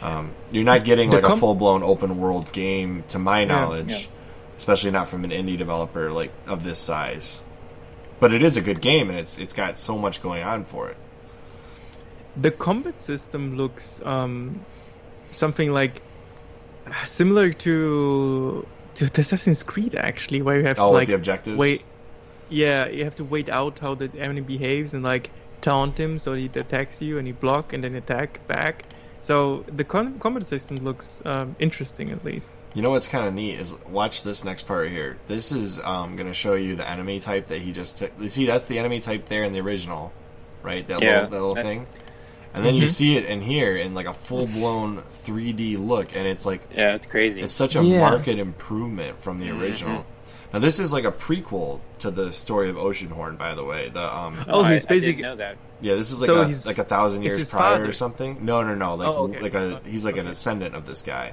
Um, 0.00 0.32
you're 0.50 0.64
not 0.64 0.84
getting 0.84 1.10
The 1.10 1.20
like 1.20 1.32
a 1.32 1.36
full 1.36 1.54
blown 1.54 1.82
open 1.84 2.18
world 2.18 2.52
game, 2.52 3.04
to 3.08 3.18
my 3.20 3.44
knowledge, 3.44 3.92
yeah. 3.92 4.06
especially 4.58 4.90
not 4.90 5.06
from 5.06 5.22
an 5.24 5.30
indie 5.30 5.56
developer 5.56 6.10
like 6.10 6.32
of 6.48 6.64
this 6.64 6.80
size. 6.80 7.40
But 8.22 8.32
it 8.32 8.40
is 8.40 8.56
a 8.56 8.60
good 8.60 8.80
game, 8.80 9.10
and 9.10 9.18
it's 9.18 9.36
it's 9.36 9.52
got 9.52 9.80
so 9.80 9.98
much 9.98 10.22
going 10.22 10.44
on 10.44 10.64
for 10.64 10.88
it. 10.88 10.96
The 12.40 12.52
combat 12.52 13.02
system 13.02 13.56
looks 13.56 14.00
um, 14.04 14.60
something 15.32 15.72
like 15.72 16.00
similar 17.04 17.52
to 17.64 18.64
to 18.94 19.10
Assassin's 19.20 19.64
Creed 19.64 19.96
actually, 19.96 20.40
where 20.40 20.56
you 20.60 20.66
have 20.68 20.76
to 20.76 20.82
Oh, 20.82 20.92
like 20.92 21.08
the 21.08 21.16
objectives. 21.16 21.56
wait. 21.56 21.82
Yeah, 22.48 22.86
you 22.86 23.02
have 23.02 23.16
to 23.16 23.24
wait 23.24 23.48
out 23.48 23.80
how 23.80 23.96
the 23.96 24.08
enemy 24.16 24.42
behaves 24.42 24.94
and 24.94 25.02
like 25.02 25.30
taunt 25.60 25.98
him 25.98 26.20
so 26.20 26.34
he 26.34 26.46
attacks 26.46 27.02
you 27.02 27.18
and 27.18 27.26
you 27.26 27.34
block 27.34 27.72
and 27.72 27.82
then 27.82 27.96
attack 27.96 28.46
back. 28.46 28.84
So 29.22 29.64
the 29.66 29.84
com- 29.84 30.20
combat 30.20 30.46
system 30.46 30.76
looks 30.76 31.22
um, 31.24 31.56
interesting 31.58 32.12
at 32.12 32.24
least. 32.24 32.56
You 32.74 32.80
know 32.80 32.90
what's 32.90 33.08
kind 33.08 33.26
of 33.26 33.34
neat 33.34 33.60
is 33.60 33.74
watch 33.88 34.22
this 34.22 34.44
next 34.44 34.62
part 34.62 34.88
here. 34.90 35.18
This 35.26 35.52
is 35.52 35.78
um, 35.80 36.16
going 36.16 36.26
to 36.28 36.34
show 36.34 36.54
you 36.54 36.74
the 36.74 36.88
enemy 36.88 37.20
type 37.20 37.48
that 37.48 37.60
he 37.60 37.70
just 37.72 37.98
took. 37.98 38.12
You 38.18 38.28
see, 38.28 38.46
that's 38.46 38.64
the 38.66 38.78
enemy 38.78 39.00
type 39.00 39.26
there 39.26 39.44
in 39.44 39.52
the 39.52 39.60
original, 39.60 40.10
right? 40.62 40.86
That 40.88 41.02
Yeah. 41.02 41.22
little, 41.22 41.30
that 41.30 41.36
little 41.48 41.54
thing. 41.54 41.86
And 42.54 42.64
then 42.64 42.74
you 42.74 42.84
Mhm. 42.84 42.88
see 42.88 43.16
it 43.16 43.24
in 43.26 43.40
here 43.42 43.76
in 43.76 43.94
like 43.94 44.06
a 44.06 44.12
full 44.14 44.46
blown 44.46 45.02
3D 45.08 45.76
look, 45.76 46.14
and 46.16 46.26
it's 46.26 46.46
like 46.46 46.62
Yeah, 46.74 46.94
it's 46.94 47.06
crazy. 47.06 47.40
it's 47.42 47.52
such 47.52 47.76
a 47.76 47.82
Yeah. 47.82 48.00
market 48.00 48.38
improvement 48.38 49.22
from 49.22 49.38
the 49.38 49.46
Mhm. 49.48 49.60
original. 49.60 50.06
Now 50.52 50.58
this 50.58 50.78
is 50.78 50.92
like 50.92 51.04
a 51.04 51.12
prequel 51.12 51.80
to 51.98 52.10
the 52.10 52.30
story 52.32 52.68
of 52.70 52.76
Oceanhorn, 52.76 53.36
by 53.38 53.54
the 53.54 53.64
way. 53.64 53.90
The 53.92 54.02
um, 54.16 54.44
Oh, 54.48 54.62
I, 54.64 54.74
he's 54.74 54.84
I 54.86 54.88
basic- 54.88 55.16
didn't 55.16 55.22
know 55.30 55.36
that. 55.36 55.56
yeah, 55.82 55.94
this 55.94 56.10
is 56.10 56.20
like 56.20 56.26
So 56.28 56.40
a, 56.42 56.46
he's- 56.46 56.64
like 56.66 56.76
a 56.78 56.84
thousand 56.84 57.22
years 57.22 57.48
prior 57.50 57.72
father. 57.76 57.86
or 57.88 57.92
something. 57.92 58.38
No, 58.42 58.62
no, 58.62 58.74
no, 58.74 58.94
like 58.96 59.08
Oh, 59.08 59.24
okay. 59.24 59.40
like 59.40 59.54
a 59.54 59.80
he's 59.86 60.04
like 60.06 60.16
an 60.18 60.26
ascendant 60.26 60.74
of 60.74 60.84
this 60.86 61.00
guy. 61.02 61.32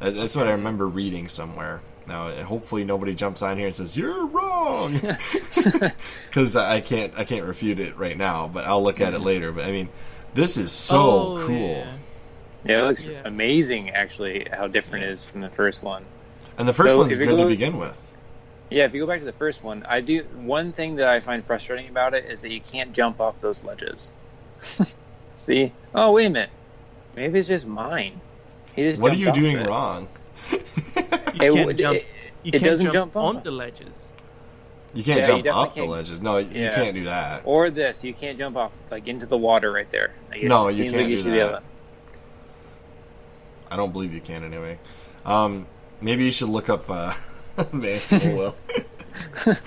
That- 0.00 0.14
That's 0.14 0.36
what 0.36 0.46
I 0.46 0.52
remember 0.52 0.86
reading 0.86 1.28
somewhere. 1.28 1.80
Now, 2.06 2.30
hopefully, 2.44 2.84
nobody 2.84 3.14
jumps 3.14 3.42
on 3.42 3.56
here 3.56 3.66
and 3.66 3.74
says 3.74 3.96
you're 3.96 4.26
wrong, 4.26 5.00
because 6.28 6.54
I 6.54 6.80
can't 6.80 7.12
I 7.16 7.24
can't 7.24 7.44
refute 7.44 7.80
it 7.80 7.96
right 7.96 8.16
now. 8.16 8.46
But 8.48 8.64
I'll 8.64 8.82
look 8.82 9.00
at 9.00 9.12
it 9.12 9.16
mm-hmm. 9.16 9.26
later. 9.26 9.52
But 9.52 9.64
I 9.64 9.72
mean, 9.72 9.88
this 10.34 10.56
is 10.56 10.70
so 10.70 10.98
Oh, 11.00 11.38
cool, 11.44 11.56
yeah. 11.56 11.96
Yeah, 12.64 12.82
it 12.82 12.86
looks 12.86 13.02
Yeah. 13.04 13.22
amazing. 13.24 13.90
Actually, 13.90 14.46
how 14.52 14.68
different 14.68 15.04
it 15.04 15.10
is 15.10 15.24
from 15.24 15.40
the 15.40 15.50
first 15.50 15.82
one. 15.82 16.04
and 16.58 16.68
the 16.68 16.72
first 16.72 16.92
So 16.92 16.98
one's 16.98 17.12
if 17.12 17.18
you 17.18 17.26
good 17.26 17.38
to 17.38 17.46
begin 17.46 17.76
with. 17.76 18.16
Yeah, 18.70 18.84
if 18.84 18.94
you 18.94 19.00
go 19.00 19.06
back 19.06 19.20
to 19.20 19.24
the 19.24 19.32
first 19.32 19.62
one, 19.64 19.84
I 19.88 20.00
do 20.00 20.22
one 20.34 20.72
thing 20.72 20.96
that 20.96 21.08
I 21.08 21.20
find 21.20 21.44
frustrating 21.44 21.88
about 21.88 22.14
it 22.14 22.24
is 22.26 22.40
that 22.42 22.50
you 22.50 22.60
can't 22.60 22.92
jump 22.92 23.20
off 23.20 23.40
those 23.40 23.62
ledges. 23.64 24.10
See? 25.36 25.72
Oh, 25.94 26.12
wait 26.12 26.26
a 26.26 26.30
minute. 26.30 26.50
Maybe 27.14 27.38
it's 27.38 27.48
just 27.48 27.66
mine. 27.66 28.20
He 28.76 28.82
just 28.82 29.00
What 29.00 29.12
are 29.12 29.16
you 29.16 29.32
doing 29.32 29.56
it. 29.58 29.66
wrong? 29.66 30.06
You 30.52 30.58
It, 30.58 31.38
can't 31.52 31.66
would- 31.66 31.78
jump. 31.78 31.98
You 32.42 32.50
it 32.50 32.52
can't 32.52 32.64
doesn't 32.64 32.84
jump, 32.86 33.12
jump 33.12 33.16
on 33.16 33.36
off. 33.38 33.44
the 33.44 33.50
ledges. 33.50 34.12
You 34.94 35.02
can't 35.02 35.18
Yeah, 35.20 35.24
jump 35.26 35.44
definitely 35.44 35.68
up 35.68 35.74
the 35.74 35.84
ledges. 35.84 36.20
No, 36.22 36.36
you 36.38 36.48
Yeah. 36.52 36.74
can't 36.74 36.94
do 36.94 37.04
that. 37.04 37.42
or 37.44 37.70
this, 37.70 38.04
you 38.04 38.14
can't 38.14 38.38
jump 38.38 38.56
off 38.56 38.72
like 38.90 39.08
into 39.08 39.26
the 39.26 39.36
water 39.36 39.72
right 39.72 39.90
there. 39.90 40.14
Like, 40.30 40.42
No, 40.44 40.68
you 40.68 40.84
can't 40.84 40.96
like 40.96 41.08
you 41.08 41.16
do 41.16 41.22
should 41.24 41.32
that. 41.32 41.62
I 43.70 43.76
don't 43.76 43.92
believe 43.92 44.14
you 44.14 44.20
can 44.20 44.44
anyway. 44.44 44.78
Um, 45.24 45.66
maybe 46.00 46.24
you 46.24 46.30
should 46.30 46.48
look 46.48 46.68
up. 46.68 46.88
Uh, 46.88 47.14
man, 47.72 48.00
oh 48.12 48.36
well. 48.36 48.56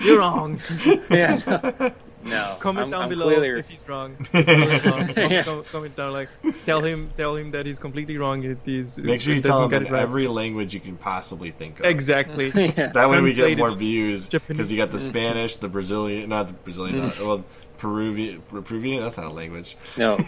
You're 0.00 0.18
wrong. 0.20 0.58
Yeah. 1.10 1.38
No. 1.46 1.92
no 2.24 2.56
comment 2.60 2.84
I'm, 2.86 2.90
down 2.90 3.02
I'm 3.02 3.08
below 3.08 3.26
Clearly, 3.26 3.60
if 3.60 3.68
he's 3.68 3.88
wrong. 3.88 4.16
Comment, 4.32 5.14
down- 5.14 5.30
Yeah. 5.30 5.62
comment 5.72 5.96
down 5.96 6.12
like 6.12 6.28
tell 6.66 6.82
him 6.82 7.10
tell 7.16 7.34
him 7.36 7.50
that 7.52 7.66
he's 7.66 7.78
completely 7.78 8.18
wrong. 8.18 8.44
It 8.44 8.58
is 8.66 8.98
Make 8.98 9.20
sure 9.20 9.34
you 9.34 9.40
tell 9.40 9.58
doesn't 9.68 9.70
get 9.70 9.82
in 9.82 9.88
it 9.88 9.92
right. 9.92 10.02
every 10.02 10.26
language 10.28 10.74
you 10.74 10.80
can 10.80 10.96
possibly 10.96 11.50
think 11.50 11.80
of. 11.80 11.86
exactly. 11.86 12.50
yeah. 12.54 12.92
That 12.92 13.08
way 13.10 13.20
we 13.20 13.32
get 13.34 13.56
more 13.58 13.72
views 13.72 14.28
because 14.28 14.70
you 14.70 14.76
got 14.78 14.90
the 14.90 14.98
Spanish, 14.98 15.56
the 15.56 15.68
Brazilian, 15.68 16.28
not 16.28 16.46
the 16.48 16.52
Brazilian, 16.54 17.00
Mm. 17.10 17.20
uh, 17.22 17.26
well, 17.26 17.44
Peruvian, 17.78 18.42
Peruvian. 18.42 19.02
That's 19.02 19.16
not 19.16 19.26
a 19.26 19.30
language. 19.30 19.76
No. 19.96 20.18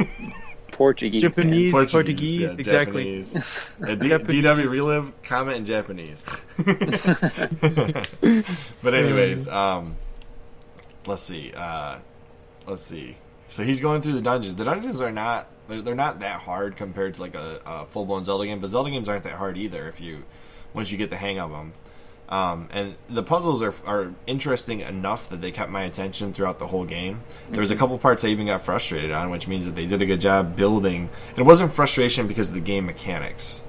Portuguese. 0.70 1.22
man. 1.22 1.30
Japanese. 1.32 1.70
Portuguese, 1.72 2.40
yeah, 2.40 2.52
exactly. 2.58 3.04
Japanese. 3.22 3.36
Uh, 3.36 3.94
D- 3.94 4.08
Japanese. 4.08 4.44
DW 4.44 4.70
relive 4.70 5.12
comment 5.22 5.58
in 5.58 5.64
Japanese. 5.66 6.24
but 8.82 8.94
anyways, 8.94 9.48
um, 9.48 9.96
let's 11.06 11.22
see. 11.22 11.52
Uh, 11.54 11.98
let's 12.66 12.82
see. 12.82 13.16
So 13.48 13.62
he's 13.62 13.80
going 13.80 14.02
through 14.02 14.14
the 14.14 14.22
dungeons. 14.22 14.54
The 14.54 14.64
dungeons 14.64 15.00
are 15.00 15.12
not 15.12 15.48
they're, 15.68 15.82
they're 15.82 15.94
not 15.94 16.20
that 16.20 16.40
hard 16.40 16.76
compared 16.76 17.14
to 17.14 17.20
like 17.20 17.34
a, 17.34 17.60
a 17.64 17.86
full 17.86 18.06
blown 18.06 18.24
Zelda 18.24 18.46
game, 18.46 18.60
but 18.60 18.68
Zelda 18.68 18.90
games 18.90 19.08
aren't 19.08 19.24
that 19.24 19.34
hard 19.34 19.56
either 19.56 19.88
if 19.88 20.00
you 20.00 20.24
once 20.74 20.90
you 20.90 20.98
get 20.98 21.10
the 21.10 21.16
hang 21.16 21.38
of 21.38 21.50
them. 21.50 21.72
Um, 22.28 22.68
and 22.72 22.94
the 23.10 23.22
puzzles 23.22 23.62
are 23.62 23.74
are 23.86 24.12
interesting 24.26 24.80
enough 24.80 25.28
that 25.28 25.42
they 25.42 25.50
kept 25.50 25.70
my 25.70 25.82
attention 25.82 26.32
throughout 26.32 26.58
the 26.58 26.66
whole 26.66 26.84
game. 26.84 27.20
There 27.50 27.60
was 27.60 27.70
a 27.70 27.76
couple 27.76 27.98
parts 27.98 28.24
I 28.24 28.28
even 28.28 28.46
got 28.46 28.62
frustrated 28.62 29.10
on, 29.10 29.30
which 29.30 29.48
means 29.48 29.66
that 29.66 29.74
they 29.74 29.86
did 29.86 30.00
a 30.00 30.06
good 30.06 30.20
job 30.20 30.56
building. 30.56 31.10
And 31.28 31.38
it 31.38 31.44
wasn't 31.44 31.72
frustration 31.72 32.26
because 32.26 32.48
of 32.48 32.54
the 32.54 32.60
game 32.60 32.86
mechanics. 32.86 33.60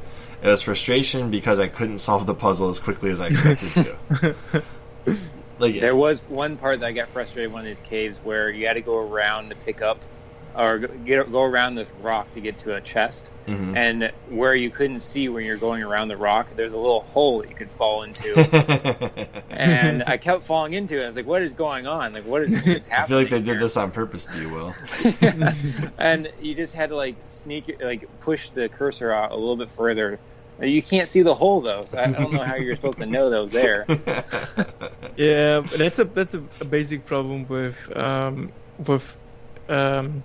It 0.41 0.47
was 0.47 0.61
frustration 0.61 1.29
because 1.29 1.59
I 1.59 1.67
couldn't 1.67 1.99
solve 1.99 2.25
the 2.25 2.35
puzzle 2.35 2.69
as 2.69 2.79
quickly 2.79 3.11
as 3.11 3.21
I 3.21 3.27
expected 3.27 3.73
to. 3.73 4.35
like 5.59 5.79
There 5.79 5.95
was 5.95 6.21
one 6.29 6.57
part 6.57 6.79
that 6.79 6.85
I 6.87 6.91
got 6.91 7.07
frustrated 7.09 7.47
in 7.49 7.53
one 7.53 7.61
of 7.61 7.67
these 7.67 7.79
caves 7.79 8.19
where 8.23 8.49
you 8.49 8.67
had 8.67 8.73
to 8.73 8.81
go 8.81 8.97
around 8.97 9.49
to 9.49 9.55
pick 9.55 9.81
up, 9.81 9.99
or 10.57 10.79
go- 10.79 10.87
get, 11.05 11.31
go 11.31 11.41
around 11.43 11.75
this 11.75 11.91
rock 12.01 12.31
to 12.33 12.41
get 12.41 12.57
to 12.59 12.75
a 12.75 12.81
chest, 12.81 13.25
Mhm. 13.47 13.75
and 13.75 14.11
where 14.29 14.55
you 14.55 14.69
couldn't 14.69 14.99
see 14.99 15.27
when 15.29 15.43
you're 15.45 15.57
going 15.57 15.83
around 15.83 16.07
the 16.07 16.15
rock, 16.17 16.47
there's 16.55 16.73
a 16.73 16.77
little 16.77 17.01
hole 17.01 17.39
that 17.41 17.49
you 17.49 17.55
could 17.55 17.69
fall 17.71 18.03
into, 18.03 18.33
and 19.49 20.03
I 20.07 20.17
kept 20.17 20.43
falling 20.43 20.73
into 20.73 20.99
it. 20.99 21.03
I 21.03 21.07
was 21.07 21.15
like, 21.15 21.25
"What 21.25 21.41
is 21.41 21.53
going 21.53 21.85
on? 21.87 22.13
Like, 22.13 22.25
what 22.25 22.43
is, 22.43 22.51
what 22.53 22.65
is 22.67 22.85
happening?" 22.85 22.91
I 23.03 23.07
feel 23.07 23.17
like 23.17 23.29
they 23.29 23.37
did 23.39 23.45
here?" 23.47 23.59
this 23.59 23.75
on 23.77 23.91
purpose 23.91 24.25
to 24.27 24.39
you, 24.39 24.49
Will. 24.49 24.75
and 25.97 26.31
you 26.41 26.55
just 26.55 26.73
had 26.73 26.89
to 26.89 26.95
like 26.95 27.15
sneak, 27.27 27.75
like 27.81 28.07
push 28.21 28.49
the 28.49 28.69
cursor 28.69 29.11
out 29.11 29.31
a 29.31 29.35
little 29.35 29.57
bit 29.57 29.69
further. 29.69 30.19
You 30.61 30.81
can't 30.83 31.09
see 31.09 31.21
the 31.23 31.33
hole 31.33 31.61
though, 31.61 31.85
so 31.85 31.97
I 31.97 32.11
don't 32.11 32.31
know 32.31 32.43
how 32.43 32.55
you're 32.55 32.75
supposed 32.75 32.99
to 32.99 33.05
know 33.05 33.29
that 33.29 33.43
was 33.43 33.53
there. 33.53 33.85
Yeah, 35.17 35.59
that's 35.61 35.99
a 35.99 36.05
that's 36.05 36.33
a, 36.33 36.43
a 36.59 36.65
basic 36.65 37.05
problem 37.05 37.47
with 37.47 37.75
um, 37.95 38.51
with 38.87 39.15
um, 39.69 40.23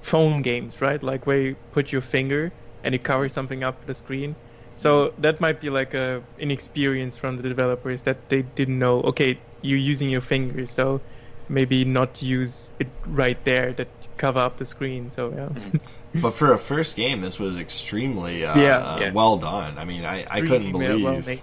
phone 0.00 0.42
games, 0.42 0.80
right? 0.80 1.02
Like 1.02 1.26
where 1.26 1.40
you 1.40 1.56
put 1.70 1.92
your 1.92 2.00
finger 2.00 2.52
and 2.82 2.92
you 2.92 2.98
cover 2.98 3.28
something 3.28 3.62
up 3.62 3.86
the 3.86 3.94
screen. 3.94 4.36
So 4.74 5.14
that 5.18 5.40
might 5.40 5.60
be 5.60 5.70
like 5.70 5.94
a 5.94 6.22
inexperience 6.38 7.16
from 7.16 7.36
the 7.36 7.42
developers 7.48 8.02
that 8.02 8.28
they 8.28 8.42
didn't 8.42 8.78
know. 8.78 9.02
Okay, 9.02 9.40
you're 9.62 9.78
using 9.78 10.08
your 10.08 10.20
fingers, 10.20 10.72
so 10.72 11.00
maybe 11.48 11.84
not 11.84 12.22
use 12.22 12.72
it 12.80 12.88
right 13.06 13.42
there 13.44 13.72
that 13.74 13.88
cover 14.24 14.40
up 14.40 14.56
the 14.56 14.64
screen. 14.64 15.10
So 15.10 15.32
yeah, 15.34 15.80
but 16.22 16.32
for 16.34 16.52
a 16.52 16.58
first 16.58 16.96
game, 16.96 17.20
this 17.20 17.38
was 17.38 17.58
extremely 17.58 18.44
uh, 18.44 18.58
Yeah. 18.58 18.78
uh, 18.78 18.98
Yeah. 19.00 19.12
well 19.12 19.36
done. 19.36 19.76
I 19.78 19.84
mean, 19.84 20.04
I, 20.04 20.24
I 20.30 20.40
couldn't 20.40 20.68
Extremely 20.74 21.02
well 21.02 21.14
believe 21.16 21.26
made. 21.26 21.42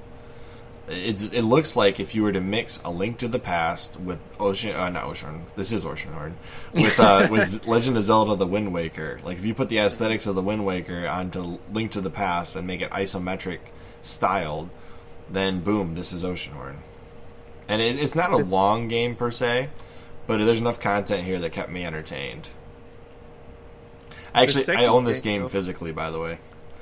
It's, 0.90 1.24
it 1.24 1.44
looks 1.44 1.76
like 1.78 2.00
if 2.02 2.16
you 2.16 2.24
were 2.24 2.34
to 2.34 2.42
mix 2.42 2.82
A 2.84 2.92
Link 2.92 3.18
to 3.20 3.28
the 3.30 3.40
Past 3.40 3.98
with 3.98 4.20
Ocean, 4.40 4.76
uh, 4.76 4.90
not 4.90 5.06
Ocean, 5.06 5.46
this 5.56 5.72
is 5.72 5.86
Oceanhorn, 5.86 6.34
with 6.74 7.00
uh, 7.00 7.28
with 7.32 7.66
Legend 7.66 7.96
of 7.98 8.04
Zelda: 8.04 8.36
The 8.36 8.48
Wind 8.48 8.74
Waker. 8.74 9.20
Like 9.24 9.38
if 9.38 9.46
you 9.46 9.54
put 9.54 9.70
the 9.70 9.78
aesthetics 9.80 10.28
of 10.28 10.36
the 10.36 10.42
Wind 10.42 10.66
Waker 10.66 11.08
onto 11.08 11.60
Link 11.72 11.92
to 11.92 12.02
the 12.02 12.10
Past 12.10 12.56
and 12.58 12.68
make 12.68 12.82
it 12.82 12.90
isometric 12.92 13.60
styled, 14.02 14.70
then 15.30 15.62
boom, 15.62 15.94
this 15.96 16.12
is 16.12 16.24
Oceanhorn. 16.26 16.78
And 17.70 17.82
it, 17.82 18.02
it's 18.04 18.16
not 18.16 18.34
a 18.34 18.38
long 18.38 18.90
game 18.90 19.16
per 19.16 19.32
se, 19.32 19.70
but 20.28 20.44
there's 20.44 20.60
enough 20.60 20.80
content 20.82 21.26
here 21.26 21.40
that 21.40 21.52
kept 21.54 21.70
me 21.70 21.86
entertained. 21.86 22.50
Actually, 24.34 24.76
I 24.76 24.86
own 24.86 25.04
this 25.06 25.22
game, 25.22 25.42
game 25.42 25.50
physically, 25.50 25.92
by 25.92 26.10
the 26.10 26.20
way. 26.20 26.38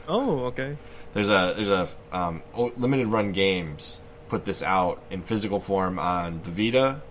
Oh, 0.07 0.45
okay. 0.45 0.77
There's 1.13 1.29
a 1.29 1.53
there's 1.55 1.69
a 1.69 1.87
um, 2.11 2.43
limited 2.55 3.07
run 3.07 3.31
games 3.31 3.99
put 4.27 4.45
this 4.45 4.61
out 4.61 5.01
in 5.09 5.23
physical 5.23 5.59
form 5.59 5.97
on 5.97 6.41
the 6.43 6.51
Vita, 6.51 7.01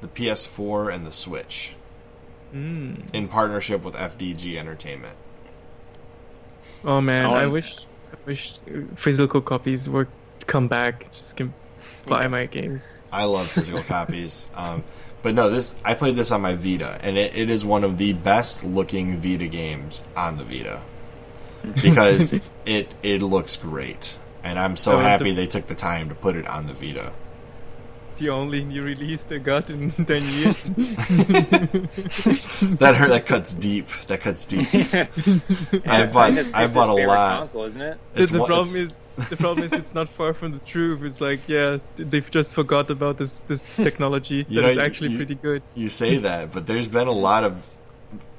the 0.00 0.08
PS4, 0.08 0.92
and 0.92 1.06
the 1.06 1.12
Switch 1.12 1.74
Mm. 2.52 3.12
in 3.12 3.26
partnership 3.26 3.82
with 3.82 3.94
FDG 3.96 4.56
Entertainment. 4.56 5.16
Oh 6.84 7.00
man, 7.00 7.26
I 7.26 7.44
Um, 7.44 7.52
wish, 7.52 7.78
I 8.12 8.16
wish 8.26 8.54
physical 8.96 9.40
copies 9.40 9.88
would 9.88 10.06
come 10.46 10.68
back. 10.68 11.10
Just 11.12 11.36
can 11.36 11.52
buy 12.06 12.28
my 12.28 12.46
games. 12.46 13.02
I 13.12 13.24
love 13.24 13.48
physical 13.48 13.82
copies, 13.82 14.48
um, 14.56 14.84
but 15.24 15.34
no, 15.34 15.50
this 15.50 15.74
I 15.84 15.94
played 15.94 16.14
this 16.14 16.30
on 16.30 16.42
my 16.42 16.54
Vita, 16.54 16.98
and 17.02 17.18
it, 17.18 17.34
it 17.34 17.50
is 17.50 17.64
one 17.64 17.82
of 17.82 17.98
the 17.98 18.12
best 18.12 18.62
looking 18.62 19.18
Vita 19.18 19.48
games 19.48 20.02
on 20.16 20.38
the 20.38 20.44
Vita 20.44 20.80
because 21.82 22.32
it 22.64 22.88
it 23.02 23.22
looks 23.22 23.56
great, 23.56 24.16
and 24.44 24.58
I'm 24.58 24.76
so 24.76 24.92
Oh, 24.92 24.98
the- 24.98 25.02
happy 25.02 25.32
they 25.34 25.46
took 25.48 25.66
the 25.66 25.74
time 25.74 26.08
to 26.10 26.14
put 26.14 26.36
it 26.36 26.46
on 26.46 26.66
the 26.68 26.74
Vita. 26.74 27.10
The 28.18 28.28
only 28.28 28.62
new 28.62 28.84
release 28.84 29.24
they 29.24 29.40
got 29.40 29.70
in 29.70 29.90
ten 30.06 30.22
years. 30.22 30.68
That 32.78 32.94
hurt. 32.96 33.08
That 33.10 33.26
cuts 33.26 33.54
deep. 33.54 33.86
That 34.06 34.20
cuts 34.20 34.46
deep. 34.46 34.72
Yeah, 34.72 35.06
I 35.84 36.06
bought 36.06 36.38
I 36.54 36.66
bought 36.66 36.90
a 36.90 37.06
lot. 37.06 37.38
Console, 37.40 37.64
isn't 37.64 37.80
it? 37.80 37.98
the 38.14 38.22
It's 38.22 38.30
the 38.30 38.38
one- 38.38 38.46
problem 38.48 38.68
it's- 38.68 38.92
is 38.92 38.96
the 39.16 39.36
problem 39.36 39.64
is 39.66 39.72
it's 39.72 39.94
not 39.94 40.08
far 40.08 40.34
from 40.34 40.52
the 40.52 40.58
truth. 40.60 41.02
It's 41.02 41.20
like 41.20 41.40
yeah, 41.48 41.78
they've 41.96 42.30
just 42.30 42.54
forgot 42.54 42.90
about 42.90 43.18
this 43.18 43.40
this 43.40 43.74
technology 43.86 44.44
You 44.48 44.56
that 44.56 44.62
know, 44.62 44.68
is 44.68 44.78
actually 44.78 45.10
you- 45.10 45.16
pretty 45.18 45.34
good. 45.36 45.62
you 45.74 45.88
say 45.88 46.18
that, 46.18 46.52
but 46.52 46.66
there's 46.66 46.88
been 46.88 47.06
a 47.08 47.12
lot 47.12 47.44
of. 47.44 47.62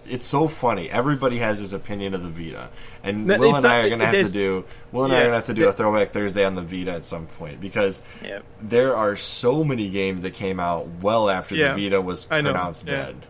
It's 0.07 0.27
so 0.27 0.47
funny. 0.47 0.87
Everybody 0.87 1.39
has 1.39 1.57
his 1.57 1.73
opinion 1.73 2.13
of 2.13 2.21
the 2.21 2.29
Vita, 2.29 2.69
and 3.03 3.25
No, 3.25 3.37
Will 3.39 3.55
and 3.55 3.65
I 3.65 3.79
are 3.79 3.89
gonna 3.89 4.05
have 4.05 4.27
to 4.27 4.31
do. 4.31 4.63
Will 4.91 5.05
and 5.05 5.13
I 5.13 5.21
are 5.21 5.23
gonna 5.23 5.35
have 5.35 5.45
to 5.47 5.55
do 5.55 5.67
a 5.67 5.73
throwback 5.73 6.09
Thursday 6.09 6.45
on 6.45 6.53
the 6.53 6.61
Vita 6.61 6.91
at 6.91 7.05
some 7.05 7.25
point 7.25 7.59
because 7.59 8.03
Yeah. 8.23 8.39
there 8.61 8.95
are 8.95 9.15
so 9.15 9.63
many 9.63 9.89
games 9.89 10.21
that 10.21 10.35
came 10.35 10.59
out 10.59 10.87
well 11.01 11.27
after 11.27 11.55
Yeah, 11.55 11.73
the 11.73 11.85
Vita 11.85 12.01
was 12.01 12.27
I 12.29 12.41
know, 12.41 12.51
pronounced 12.51 12.85
yeah. 12.85 12.91
dead, 13.05 13.25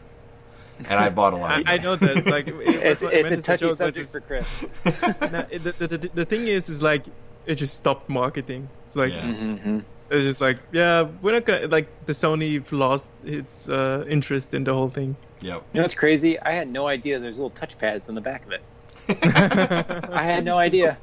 and 0.80 1.00
I 1.00 1.08
bought 1.12 1.32
a 1.32 1.38
lot. 1.38 1.52
I, 1.52 1.60
of 1.62 1.68
I 1.68 1.78
them. 1.78 1.84
know 1.86 1.96
that. 1.96 2.26
Like 2.26 2.48
It's, 2.52 3.02
what 3.02 3.14
I 3.14 3.18
it's 3.20 3.32
a 3.32 3.38
as 3.38 3.46
touchy 3.46 3.66
joke, 3.68 3.78
subject 3.78 3.96
just- 3.98 4.12
for 4.12 4.20
Chris. 4.20 4.62
no, 5.32 5.46
the, 5.58 5.76
the, 5.88 5.88
the, 5.98 6.10
the 6.14 6.26
thing 6.26 6.46
is, 6.48 6.68
is 6.68 6.82
like 6.82 7.06
it 7.46 7.56
just 7.56 7.76
stopped 7.76 8.10
marketing. 8.10 8.70
It's 8.88 8.96
like 8.96 9.12
Yeah. 9.12 9.22
mm-hmm. 9.22 9.80
it's 10.10 10.24
just 10.24 10.42
like 10.42 10.60
yeah, 10.72 11.08
we're 11.22 11.34
not 11.34 11.46
gonna 11.46 11.68
like 11.68 11.88
the 12.06 12.14
Sony 12.14 12.64
lost 12.72 13.12
its 13.24 13.70
uh, 13.70 14.06
interest 14.08 14.54
in 14.54 14.64
the 14.64 14.74
whole 14.74 14.90
thing. 14.90 15.16
Yep. 15.42 15.64
You 15.74 15.78
know 15.80 15.84
what's 15.84 15.94
crazy? 15.96 16.40
I 16.40 16.54
had 16.54 16.68
no 16.68 16.88
idea 16.88 17.20
there's 17.20 17.38
little 17.38 17.50
touch 17.52 17.78
pads 17.78 18.10
on 18.10 18.16
the 18.16 18.22
back 18.22 18.46
of 18.46 18.52
it. 18.52 18.62
I 20.12 20.24
had 20.24 20.44
no 20.46 20.58
idea. 20.58 20.98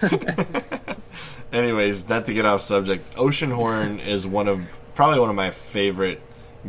Anyways, 1.52 2.08
not 2.08 2.24
to 2.26 2.34
get 2.34 2.46
off 2.46 2.60
subject, 2.60 3.14
Oceanhorn 3.16 4.04
is 4.04 4.26
one 4.26 4.48
of 4.48 4.78
probably 4.94 5.18
one 5.20 5.30
of 5.30 5.36
my 5.36 5.50
favorite 5.50 6.20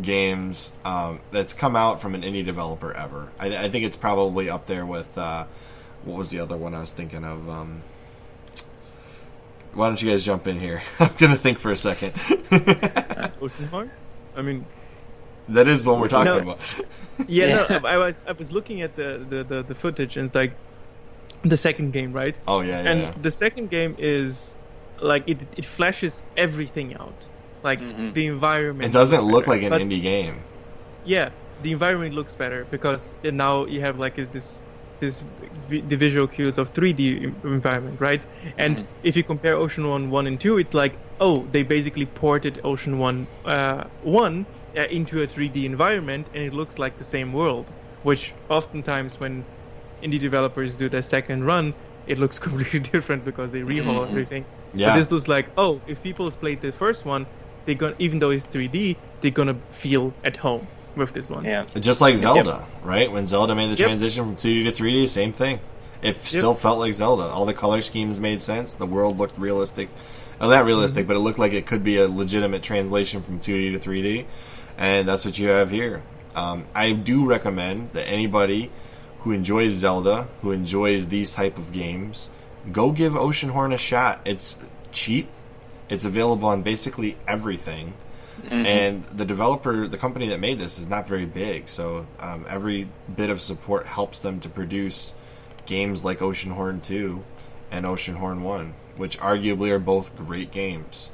games 0.02 0.72
um, 0.84 1.20
that's 1.32 1.54
come 1.54 1.76
out 1.76 2.02
from 2.02 2.16
an 2.16 2.22
indie 2.22 2.44
developer 2.44 2.94
ever. 2.94 3.30
I, 3.40 3.66
I 3.66 3.70
think 3.70 3.86
it's 3.86 3.98
probably 3.98 4.50
up 4.50 4.66
there 4.66 4.86
with 4.86 5.18
uh, 5.18 5.46
what 6.04 6.18
was 6.18 6.32
the 6.32 6.40
other 6.40 6.58
one 6.58 6.74
I 6.74 6.80
was 6.80 6.92
thinking 6.94 7.24
of. 7.24 7.48
Um, 7.50 7.84
why 9.74 9.88
don't 9.88 10.02
you 10.02 10.10
guys 10.10 10.24
jump 10.26 10.48
in 10.48 10.60
here? 10.60 10.82
I'm 11.00 11.12
gonna 11.18 11.36
think 11.36 11.60
for 11.60 11.72
a 11.72 11.78
second. 11.78 12.14
Oceanhorn. 13.42 13.90
I 14.36 14.42
mean, 14.42 14.66
that 15.50 15.68
is 15.68 15.84
the 15.84 15.92
one 15.92 16.00
we're 16.02 16.08
talking 16.08 16.26
No. 16.46 16.54
about. 16.54 16.60
yeah, 17.28 17.66
Yeah. 17.70 17.80
no, 17.80 17.88
I 17.88 17.98
was 17.98 18.24
I 18.28 18.32
was 18.32 18.52
looking 18.52 18.82
at 18.82 18.96
the, 18.96 19.26
the, 19.30 19.44
the, 19.44 19.64
the 19.64 19.76
footage 19.76 20.18
and 20.18 20.26
it's 20.28 20.36
like 20.36 20.54
the 21.44 21.58
second 21.58 21.92
game, 21.94 22.14
right? 22.14 22.36
Oh 22.48 22.62
yeah, 22.62 22.82
yeah. 22.82 22.90
and 22.92 23.02
yeah. 23.02 23.12
the 23.22 23.32
second 23.32 23.70
game 23.70 23.96
is 23.98 24.56
like 25.02 25.24
it 25.28 25.40
it 25.58 25.66
flashes 25.66 26.24
everything 26.38 26.96
out, 26.96 27.26
like 27.64 27.80
Mhm. 27.80 28.14
the 28.14 28.26
environment. 28.28 28.90
It 28.90 28.94
doesn't 28.94 29.22
look 29.22 29.46
better. 29.46 29.58
like 29.58 29.64
an 29.64 29.70
But, 29.72 29.82
indie 29.82 30.02
game. 30.02 30.42
Yeah, 31.06 31.30
the 31.62 31.72
environment 31.74 32.16
looks 32.16 32.34
better 32.36 32.66
because 32.72 33.14
it- 33.24 33.34
now 33.34 33.66
you 33.66 33.82
have 33.82 34.00
like 34.00 34.16
this 34.32 34.62
this 35.04 35.24
the 35.68 35.96
visual 35.98 36.28
cues 36.28 36.58
of 36.58 36.74
3D 36.74 37.24
environment, 37.44 38.00
right? 38.02 38.26
And 38.58 38.78
Mhm. 38.78 38.88
if 39.04 39.16
you 39.16 39.24
compare 39.24 39.56
Ocean 39.56 39.88
One, 39.88 40.10
One 40.10 40.28
and 40.28 40.40
Two, 40.40 40.58
it's 40.58 40.74
like 40.74 41.00
oh, 41.20 41.48
they 41.48 41.64
basically 41.64 42.06
ported 42.06 42.60
Ocean 42.64 42.98
One 42.98 43.28
uh, 43.46 43.86
One 44.02 44.48
uh, 44.78 44.88
into 44.90 45.22
a 45.22 45.28
3D 45.28 45.66
environment, 45.66 46.30
and 46.34 46.44
it 46.44 46.54
looks 46.54 46.80
like 46.80 46.98
the 46.98 47.04
same 47.04 47.32
world. 47.34 47.74
Which 48.02 48.36
oftentimes 48.50 49.20
when 49.20 49.46
indie 50.04 50.20
developers 50.20 50.76
do 50.76 50.90
their 50.90 51.02
second 51.02 51.44
run, 51.46 51.74
it 52.06 52.20
looks 52.20 52.40
completely 52.48 52.80
different 52.80 53.24
because 53.24 53.52
they 53.52 53.62
rehaul 53.62 54.06
Mhm. 54.06 54.10
everything. 54.10 54.48
Yeah. 54.74 54.88
But 54.88 54.94
this 54.96 55.12
looks 55.12 55.28
like, 55.28 55.52
oh, 55.58 55.84
if 55.88 56.02
people 56.02 56.30
played 56.32 56.62
the 56.62 56.72
first 56.72 57.06
one, 57.06 57.28
they're 57.66 57.76
gonna 57.76 57.96
even 58.00 58.20
though 58.20 58.32
it's 58.32 58.48
3D, 58.48 59.02
they're 59.22 59.32
gonna 59.32 59.62
feel 59.72 60.18
at 60.24 60.38
home 60.38 60.70
with 60.96 61.14
this 61.14 61.30
one. 61.30 61.46
Yeah. 61.46 61.66
Just 61.80 62.02
like 62.02 62.18
Zelda, 62.18 62.66
right? 62.84 63.12
When 63.12 63.26
Zelda 63.28 63.56
made 63.56 63.68
the 63.72 63.76
Yep. 63.76 63.88
transition 63.88 64.24
from 64.26 64.36
2D 64.36 64.64
to 64.66 64.72
3D, 64.72 65.08
same 65.08 65.34
thing. 65.34 65.60
It 66.02 66.16
still 66.18 66.54
felt 66.54 66.80
like 66.80 66.94
Zelda. 66.94 67.24
All 67.24 67.46
the 67.46 67.54
color 67.54 67.82
schemes 67.82 68.20
made 68.20 68.42
sense. 68.42 68.74
The 68.76 68.86
world 68.86 69.18
looked 69.18 69.38
realistic. 69.40 69.90
Well, 70.40 70.50
not 70.50 70.66
realistic, 70.66 71.08
but 71.08 71.16
it 71.16 71.20
looked 71.20 71.40
like 71.40 71.54
it 71.54 71.66
could 71.66 71.84
be 71.84 71.98
a 71.98 72.08
legitimate 72.08 72.62
translation 72.62 73.22
from 73.22 73.40
2D 73.40 73.72
to 73.72 73.80
3D. 73.80 74.26
And 74.78 75.08
that's 75.08 75.24
what 75.24 75.40
you 75.40 75.48
have 75.50 75.72
here. 75.72 76.02
Um, 76.36 76.66
I 76.76 76.92
do 76.92 77.26
recommend 77.26 77.92
that 77.94 78.06
anybody 78.08 78.70
who 79.20 79.32
enjoys 79.32 79.72
Zelda, 79.74 80.28
who 80.42 80.52
enjoys 80.52 81.08
these 81.08 81.32
type 81.32 81.58
of 81.58 81.72
games, 81.72 82.30
go 82.72 82.92
give 82.92 83.14
Oceanhorn 83.14 83.74
a 83.74 83.78
shot. 83.78 84.20
It's 84.26 84.70
cheap. 84.92 85.30
It's 85.90 86.04
available 86.04 86.50
on 86.50 86.64
basically 86.64 87.16
everything 87.28 87.94
and 88.54 89.04
the 89.06 89.26
developer 89.26 89.88
the 89.88 89.98
company 89.98 90.28
that 90.30 90.40
made 90.40 90.60
this 90.60 90.78
is 90.80 90.88
not 90.90 91.08
very 91.08 91.26
big. 91.26 91.68
So 91.70 92.06
um, 92.20 92.46
every 92.48 92.88
bit 93.16 93.30
of 93.30 93.42
support 93.42 93.86
helps 93.88 94.20
them 94.20 94.40
to 94.42 94.50
produce 94.50 95.14
games 95.66 96.04
like 96.04 96.20
oceanhorn 96.20 96.84
2 96.84 97.24
and 97.72 97.86
oceanhorn 97.86 98.42
1 98.42 98.74
which 98.98 99.18
arguably 99.20 99.70
are 99.72 99.80
both 99.80 100.16
great 100.16 100.52
games. 100.52 101.10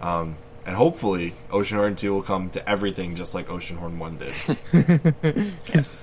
Um, 0.00 0.36
and 0.64 0.76
hopefully 0.76 1.34
oceanhorn 1.50 1.96
2 1.96 2.12
will 2.12 2.22
come 2.22 2.50
to 2.50 2.68
everything 2.68 3.16
just 3.16 3.34
like 3.34 3.48
oceanhorn 3.48 3.98
1 3.98 4.18
did. 4.18 5.54
Yes. 5.74 5.96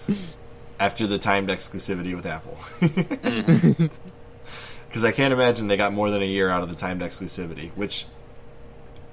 after 0.79 1.07
the 1.07 1.17
timed 1.17 1.49
exclusivity 1.49 2.15
with 2.15 2.25
apple. 2.25 2.57
Because 4.87 5.03
i 5.03 5.11
can't 5.11 5.33
imagine 5.33 5.67
they 5.67 5.75
got 5.75 5.91
more 5.91 6.09
than 6.09 6.21
a 6.21 6.25
year 6.25 6.49
out 6.49 6.63
of 6.63 6.69
the 6.69 6.75
timed 6.75 7.01
exclusivity 7.01 7.69
which 7.75 8.05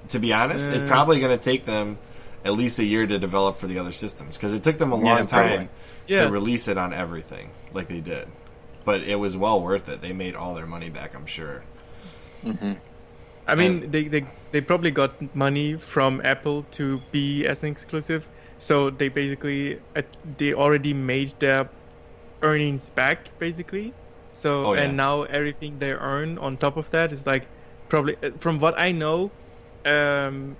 to 0.09 0.19
be 0.19 0.33
honest 0.33 0.69
it's 0.71 0.83
probably 0.87 1.19
going 1.19 1.37
to 1.37 1.43
take 1.43 1.65
them 1.65 1.97
at 2.45 2.53
least 2.53 2.77
a 2.79 2.83
year 2.83 3.05
to 3.07 3.17
develop 3.19 3.55
for 3.55 3.67
the 3.67 3.79
other 3.79 3.91
systems 3.91 4.37
because 4.37 4.53
it 4.53 4.63
took 4.63 4.77
them 4.77 4.91
a 4.91 4.95
long 4.95 5.25
probably. 5.27 5.57
time 5.57 5.69
Yeah. 6.07 6.25
to 6.25 6.31
release 6.31 6.67
it 6.67 6.77
on 6.77 6.93
everything 6.93 7.49
like 7.73 7.87
they 7.87 8.01
did 8.01 8.27
but 8.85 9.01
it 9.01 9.15
was 9.15 9.37
well 9.37 9.61
worth 9.61 9.87
it 9.89 10.01
they 10.01 10.11
made 10.13 10.35
all 10.35 10.53
their 10.53 10.65
money 10.67 10.89
back 10.89 11.15
i'm 11.15 11.25
sure 11.25 11.63
Mhm. 12.45 12.77
I 13.47 13.55
mean, 13.55 13.83
And- 13.83 13.91
they, 13.91 14.03
they 14.07 14.25
they 14.51 14.61
probably 14.61 14.91
got 14.91 15.11
money 15.35 15.75
from 15.75 16.21
Apple 16.23 16.65
to 16.71 17.01
be 17.11 17.45
as 17.45 17.61
an 17.63 17.69
exclusive, 17.69 18.25
so 18.57 18.89
they 18.89 19.09
basically 19.09 19.79
uh, 19.95 20.01
they 20.37 20.53
already 20.53 20.93
made 20.93 21.33
their 21.39 21.69
earnings 22.41 22.89
back 22.89 23.29
basically. 23.39 23.93
So 24.33 24.65
Oh, 24.67 24.73
yeah. 24.73 24.81
and 24.83 24.97
now 24.97 25.23
everything 25.23 25.79
they 25.79 25.91
earn 25.91 26.37
on 26.37 26.55
top 26.57 26.77
of 26.77 26.89
that 26.91 27.11
is 27.11 27.25
like 27.25 27.47
probably 27.89 28.15
uh, 28.23 28.31
from 28.39 28.59
what 28.59 28.77
I 28.79 28.91
know, 28.93 29.29
um, 29.85 30.57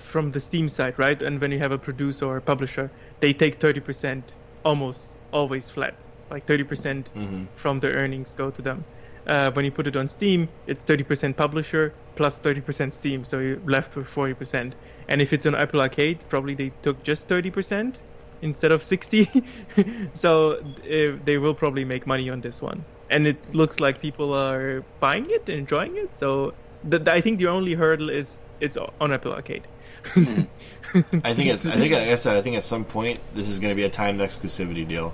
from 0.00 0.32
the 0.32 0.40
Steam 0.40 0.68
side, 0.68 0.98
right? 0.98 1.20
And 1.22 1.40
when 1.40 1.52
you 1.52 1.58
have 1.58 1.72
a 1.72 1.78
producer 1.78 2.26
or 2.26 2.36
a 2.36 2.42
publisher, 2.42 2.92
they 3.20 3.32
take 3.32 3.60
thirty 3.60 3.80
percent 3.80 4.34
almost 4.64 5.16
always 5.32 5.70
flat, 5.70 6.06
like 6.30 6.46
thirty 6.46 6.64
percent 6.64 7.12
Mhm. 7.14 7.48
from 7.54 7.80
the 7.80 7.88
earnings 7.92 8.34
go 8.34 8.50
to 8.50 8.62
them. 8.62 8.86
Uh, 9.26 9.50
when 9.52 9.64
you 9.64 9.72
put 9.72 9.86
it 9.86 9.96
on 9.96 10.06
Steam, 10.06 10.50
it's 10.66 10.82
30% 10.84 11.34
publisher 11.36 11.94
plus 12.14 12.38
30% 12.40 12.92
Steam, 12.92 13.24
so 13.24 13.38
you're 13.38 13.60
left 13.64 13.96
with 13.96 14.06
40%. 14.06 14.74
And 15.08 15.22
if 15.22 15.32
it's 15.32 15.46
on 15.46 15.54
Apple 15.54 15.80
Arcade, 15.80 16.26
probably 16.28 16.54
they 16.54 16.70
took 16.82 17.02
just 17.02 17.26
30% 17.26 18.02
instead 18.42 18.70
of 18.70 18.84
60. 18.84 19.30
so 20.14 20.52
uh, 20.58 21.18
they 21.24 21.38
will 21.38 21.54
probably 21.54 21.84
make 21.84 22.06
money 22.06 22.28
on 22.28 22.40
this 22.42 22.60
one. 22.60 22.84
And 23.08 23.26
it 23.26 23.54
looks 23.54 23.80
like 23.80 24.00
people 24.00 24.34
are 24.34 24.84
buying 25.00 25.24
it, 25.28 25.48
enjoying 25.48 25.96
it. 25.96 26.14
So 26.16 26.54
the, 26.88 26.98
the- 26.98 27.12
I 27.12 27.20
think 27.20 27.38
the 27.38 27.48
only 27.48 27.74
hurdle 27.74 28.10
is 28.10 28.38
it's 28.60 28.76
on 28.76 29.12
Apple 29.12 29.32
Arcade. 29.32 29.66
I 30.16 31.34
think 31.34 31.50
it's. 31.50 31.66
I 31.66 31.72
think, 31.76 31.92
like 31.92 32.02
I 32.08 32.14
said, 32.14 32.36
I 32.36 32.42
think 32.42 32.56
at 32.56 32.62
some 32.64 32.84
point 32.84 33.20
this 33.34 33.48
is 33.48 33.58
going 33.58 33.70
to 33.70 33.74
be 33.74 33.82
a 33.84 33.88
timed 33.90 34.20
exclusivity 34.20 34.86
deal. 34.86 35.12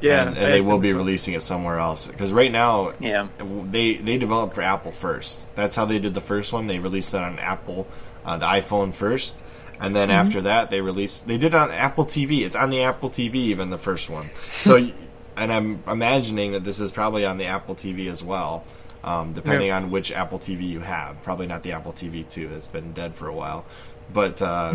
yeah, 0.00 0.22
and, 0.28 0.36
and 0.36 0.52
they 0.52 0.60
will 0.60 0.78
be 0.78 0.90
so. 0.90 0.96
releasing 0.96 1.34
it 1.34 1.42
somewhere 1.42 1.78
else. 1.78 2.06
Because 2.06 2.32
right 2.32 2.52
now, 2.52 2.92
Yeah. 3.00 3.28
they 3.38 3.94
they 3.94 4.18
developed 4.18 4.54
for 4.54 4.62
Apple 4.62 4.92
first. 4.92 5.48
That's 5.56 5.74
how 5.74 5.84
they 5.84 5.98
did 5.98 6.14
the 6.14 6.20
first 6.20 6.52
one. 6.52 6.66
They 6.66 6.78
released 6.78 7.12
it 7.14 7.20
on 7.22 7.38
Apple, 7.38 7.86
uh, 8.24 8.36
the 8.36 8.46
iPhone 8.46 8.94
first, 8.94 9.42
and 9.80 9.96
then 9.96 10.10
after 10.10 10.42
that 10.42 10.70
they 10.70 10.80
released. 10.80 11.26
They 11.26 11.38
did 11.38 11.48
it 11.48 11.54
on 11.54 11.70
Apple 11.70 12.04
TV. 12.04 12.44
It's 12.44 12.56
on 12.56 12.70
the 12.70 12.82
Apple 12.82 13.10
TV, 13.10 13.34
even 13.36 13.70
the 13.70 13.78
first 13.78 14.08
one. 14.10 14.30
So, 14.60 14.76
and 15.36 15.52
I'm 15.52 15.82
imagining 15.88 16.52
that 16.52 16.62
this 16.62 16.78
is 16.78 16.92
probably 16.92 17.24
on 17.24 17.38
the 17.38 17.46
Apple 17.46 17.74
TV 17.74 18.08
as 18.10 18.22
well. 18.22 18.64
Um, 19.06 19.30
depending 19.30 19.68
Yeah. 19.68 19.76
on 19.76 19.90
which 19.92 20.10
Apple 20.10 20.38
TV 20.40 20.62
you 20.68 20.80
have, 20.80 21.22
probably 21.22 21.46
not 21.46 21.62
the 21.62 21.70
Apple 21.72 21.92
TV 21.92 22.28
2 22.28 22.48
that's 22.48 22.66
been 22.66 22.92
dead 22.92 23.14
for 23.14 23.28
a 23.28 23.32
while, 23.32 23.64
but 24.12 24.42
uh, 24.42 24.74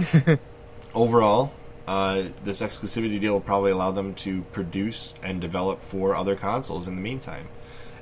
overall, 0.95 1.51
uh, 1.85 2.23
this 2.43 2.61
exclusivity 2.61 3.19
deal 3.19 3.33
will 3.33 3.41
probably 3.41 3.71
allow 3.71 3.91
them 3.91 4.13
to 4.13 4.43
produce 4.53 5.13
and 5.21 5.41
develop 5.41 5.81
for 5.81 6.15
other 6.15 6.35
consoles 6.37 6.87
in 6.87 6.95
the 6.95 7.01
meantime. 7.01 7.47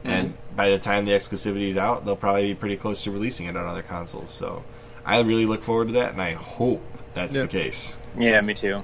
And 0.03 0.35
by 0.56 0.69
the 0.69 0.77
time 0.80 1.06
the 1.06 1.11
exclusivity 1.11 1.68
is 1.69 1.77
out, 1.77 2.06
they'll 2.06 2.15
probably 2.15 2.47
be 2.47 2.56
pretty 2.56 2.77
close 2.77 3.03
to 3.03 3.11
releasing 3.11 3.47
it 3.47 3.57
on 3.57 3.65
other 3.65 3.81
consoles. 3.81 4.30
So 4.30 4.64
I 5.06 5.19
really 5.22 5.45
look 5.47 5.64
forward 5.64 5.88
to 5.88 5.93
that, 5.95 6.11
and 6.14 6.22
I 6.22 6.34
hope 6.34 6.81
that's 7.15 7.35
Yeah. 7.35 7.41
the 7.41 7.47
case. 7.49 7.97
Yeah, 8.18 8.39
me 8.41 8.53
too. 8.53 8.84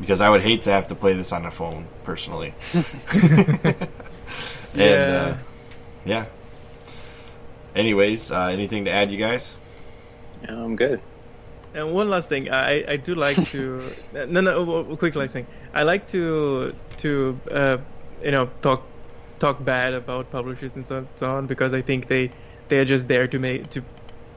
Because 0.00 0.20
I 0.20 0.30
would 0.30 0.42
hate 0.42 0.62
to 0.62 0.70
have 0.70 0.86
to 0.86 0.94
play 0.94 1.12
this 1.14 1.32
on 1.32 1.44
a 1.44 1.50
phone, 1.50 1.86
personally. 2.04 2.54
and, 3.12 3.88
Yeah. 4.74 4.84
uh, 4.84 5.36
yeah. 6.04 6.24
Anyways, 7.78 8.32
uh, 8.32 8.46
anything 8.46 8.86
to 8.86 8.90
add, 8.90 9.12
you 9.12 9.18
guys? 9.18 9.54
Yeah, 10.42 10.64
I'm 10.64 10.74
good. 10.74 11.00
And 11.74 11.92
one 11.92 12.08
last 12.08 12.28
thing, 12.28 12.50
I 12.50 12.84
I 12.92 12.96
do 12.96 13.14
like 13.14 13.38
to 13.50 13.80
no 14.12 14.40
no 14.40 14.96
quick 14.96 15.14
last 15.14 15.32
thing. 15.32 15.46
I 15.72 15.84
like 15.84 16.08
to 16.08 16.74
to 16.96 17.38
uh, 17.52 17.78
you 18.20 18.32
know 18.32 18.50
talk 18.62 18.82
talk 19.38 19.64
bad 19.64 19.94
about 19.94 20.28
publishers 20.32 20.74
and 20.74 20.84
so, 20.84 21.06
so 21.14 21.30
on 21.30 21.46
because 21.46 21.72
I 21.72 21.80
think 21.80 22.08
they 22.08 22.30
they 22.68 22.78
are 22.78 22.84
just 22.84 23.06
there 23.06 23.28
to 23.28 23.38
make 23.38 23.70
to 23.70 23.84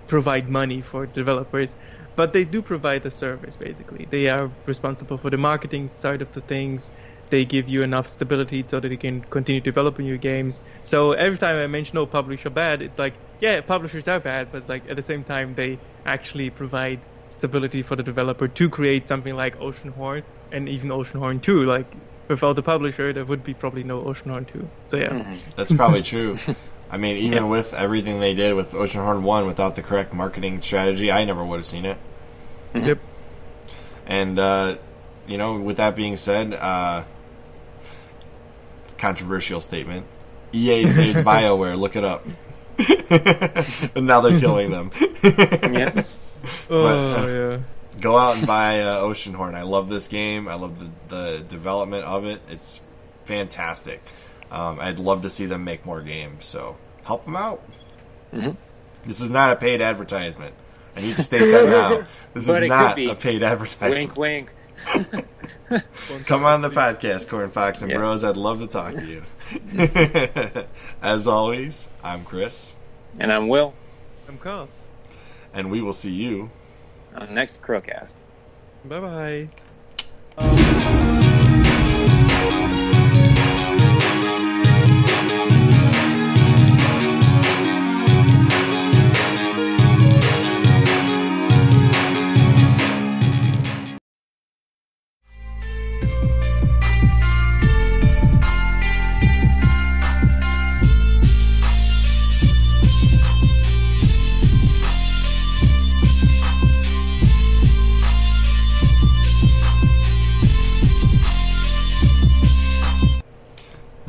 provide 0.07 0.47
money 0.47 0.81
for 0.81 1.07
developers, 1.07 1.75
but 2.15 2.33
they 2.33 2.45
do 2.45 2.61
provide 2.61 3.01
the 3.01 3.09
service 3.09 3.55
basically. 3.55 4.05
They 4.11 4.29
are 4.29 4.51
responsible 4.67 5.17
for 5.17 5.31
the 5.31 5.37
marketing 5.37 5.89
side 5.95 6.21
of 6.21 6.31
the 6.33 6.41
things. 6.41 6.91
They 7.31 7.45
give 7.45 7.67
you 7.67 7.81
enough 7.81 8.07
stability 8.07 8.63
so 8.67 8.79
that 8.79 8.91
you 8.91 8.97
can 8.97 9.21
continue 9.21 9.61
developing 9.61 10.05
your 10.05 10.17
games. 10.17 10.61
So 10.83 11.13
every 11.13 11.39
time 11.39 11.57
I 11.57 11.65
mention 11.65 11.97
oh 11.97 12.05
publisher 12.05 12.51
bad, 12.51 12.81
it's 12.83 12.99
like 12.99 13.13
yeah 13.39 13.61
publishers 13.61 14.07
are 14.07 14.19
bad, 14.19 14.51
but 14.51 14.59
it's 14.59 14.69
like 14.69 14.87
at 14.89 14.97
the 14.97 15.03
same 15.11 15.23
time 15.23 15.55
they 15.55 15.79
actually 16.05 16.49
provide 16.49 16.99
stability 17.29 17.81
for 17.81 17.95
the 17.95 18.03
developer 18.03 18.47
to 18.47 18.69
create 18.69 19.07
something 19.07 19.35
like 19.35 19.57
Oceanhorn 19.59 20.23
and 20.51 20.69
even 20.69 20.89
Oceanhorn 20.89 21.41
2. 21.41 21.63
Like 21.63 21.87
without 22.27 22.55
the 22.55 22.63
publisher, 22.63 23.13
there 23.13 23.25
would 23.25 23.43
be 23.43 23.53
probably 23.53 23.83
no 23.83 24.01
Oceanhorn 24.03 24.51
2. 24.51 24.69
So 24.89 24.97
yeah. 24.97 25.35
That's 25.55 25.73
probably 25.73 26.03
true. 26.03 26.37
I 26.91 26.97
mean, 26.97 27.15
even 27.15 27.47
with 27.47 27.73
everything 27.73 28.19
they 28.19 28.33
did 28.33 28.53
with 28.53 28.73
Oceanhorn 28.73 29.21
1 29.21 29.47
without 29.47 29.75
the 29.75 29.81
correct 29.81 30.13
marketing 30.13 30.59
strategy, 30.59 31.09
I 31.09 31.23
never 31.23 31.43
would 31.43 31.57
have 31.57 31.65
seen 31.65 31.85
it. 31.85 31.97
Yep. 32.75 32.99
And, 34.05 34.37
uh, 34.37 34.75
you 35.25 35.37
know, 35.37 35.57
with 35.57 35.77
that 35.77 35.95
being 35.95 36.17
said, 36.17 36.53
uh, 36.53 37.05
controversial 39.01 39.59
statement 39.59 40.05
EA 40.53 40.85
saved 40.87 41.17
BioWare, 41.19 41.77
look 41.77 41.95
it 41.95 42.03
up. 42.03 42.25
and 43.95 44.05
now 44.07 44.21
they're 44.21 44.39
killing 44.39 44.71
them. 44.71 44.91
Yeah. 45.23 46.03
Oh 46.71 47.27
yeah. 47.27 47.59
Go 48.01 48.17
out 48.17 48.37
and 48.37 48.47
buy 48.47 48.81
uh, 48.81 49.03
Oceanhorn. 49.03 49.53
I 49.53 49.61
love 49.61 49.89
this 49.89 50.07
game. 50.07 50.47
I 50.47 50.55
love 50.55 50.79
the, 50.79 50.89
the 51.15 51.39
development 51.47 52.03
of 52.03 52.25
it. 52.25 52.41
It's 52.49 52.81
fantastic. 53.25 54.01
Um, 54.49 54.79
I'd 54.79 54.97
love 54.97 55.21
to 55.21 55.29
see 55.29 55.45
them 55.45 55.63
make 55.63 55.85
more 55.85 56.01
games. 56.01 56.45
So 56.45 56.77
help 57.03 57.25
them 57.25 57.35
out. 57.35 57.61
Mhm. 58.33 58.57
This 59.05 59.21
is 59.21 59.29
not 59.29 59.51
a 59.51 59.55
paid 59.55 59.81
advertisement. 59.81 60.55
I 60.95 61.01
need 61.01 61.15
to 61.17 61.21
state 61.21 61.51
that 61.51 61.65
now. 61.69 62.07
This 62.33 62.47
But 62.47 62.63
is 62.63 62.69
not 62.69 62.97
a 62.99 63.13
paid 63.15 63.43
advertisement. 63.43 63.93
wink, 63.93 64.17
wink. 64.17 64.53
Come 66.25 66.43
on 66.45 66.61
the 66.61 66.69
podcast, 66.69 67.27
Cornfox 67.27 67.81
and 67.81 67.91
Yeah. 67.91 67.97
Bros. 67.97 68.23
I'd 68.23 68.37
love 68.37 68.59
to 68.59 68.67
talk 68.67 68.95
to 68.95 69.05
you. 69.05 69.23
As 71.01 71.27
always, 71.27 71.89
I'm 72.03 72.23
Chris, 72.25 72.75
And 73.19 73.31
I'm 73.31 73.47
Will 73.47 73.73
I'm 74.27 74.37
Carl. 74.37 74.69
and 75.53 75.69
we 75.71 75.81
will 75.81 75.93
see 75.93 76.11
you 76.11 76.49
on 77.15 77.27
the 77.27 77.33
next 77.33 77.61
Chrillcast. 77.61 78.13
Bye 78.85 78.99
bye. 78.99 79.49
Oh. 80.37 80.97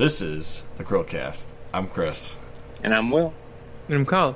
This 0.03 0.21
is 0.21 0.65
the 0.79 0.83
Chrillcast. 0.83 1.53
I'm 1.73 1.87
Chris. 1.87 2.37
And 2.83 2.93
I'm 2.93 3.13
Will. 3.13 3.33
And 3.87 3.99
I'm 3.99 4.05
Carl. 4.05 4.35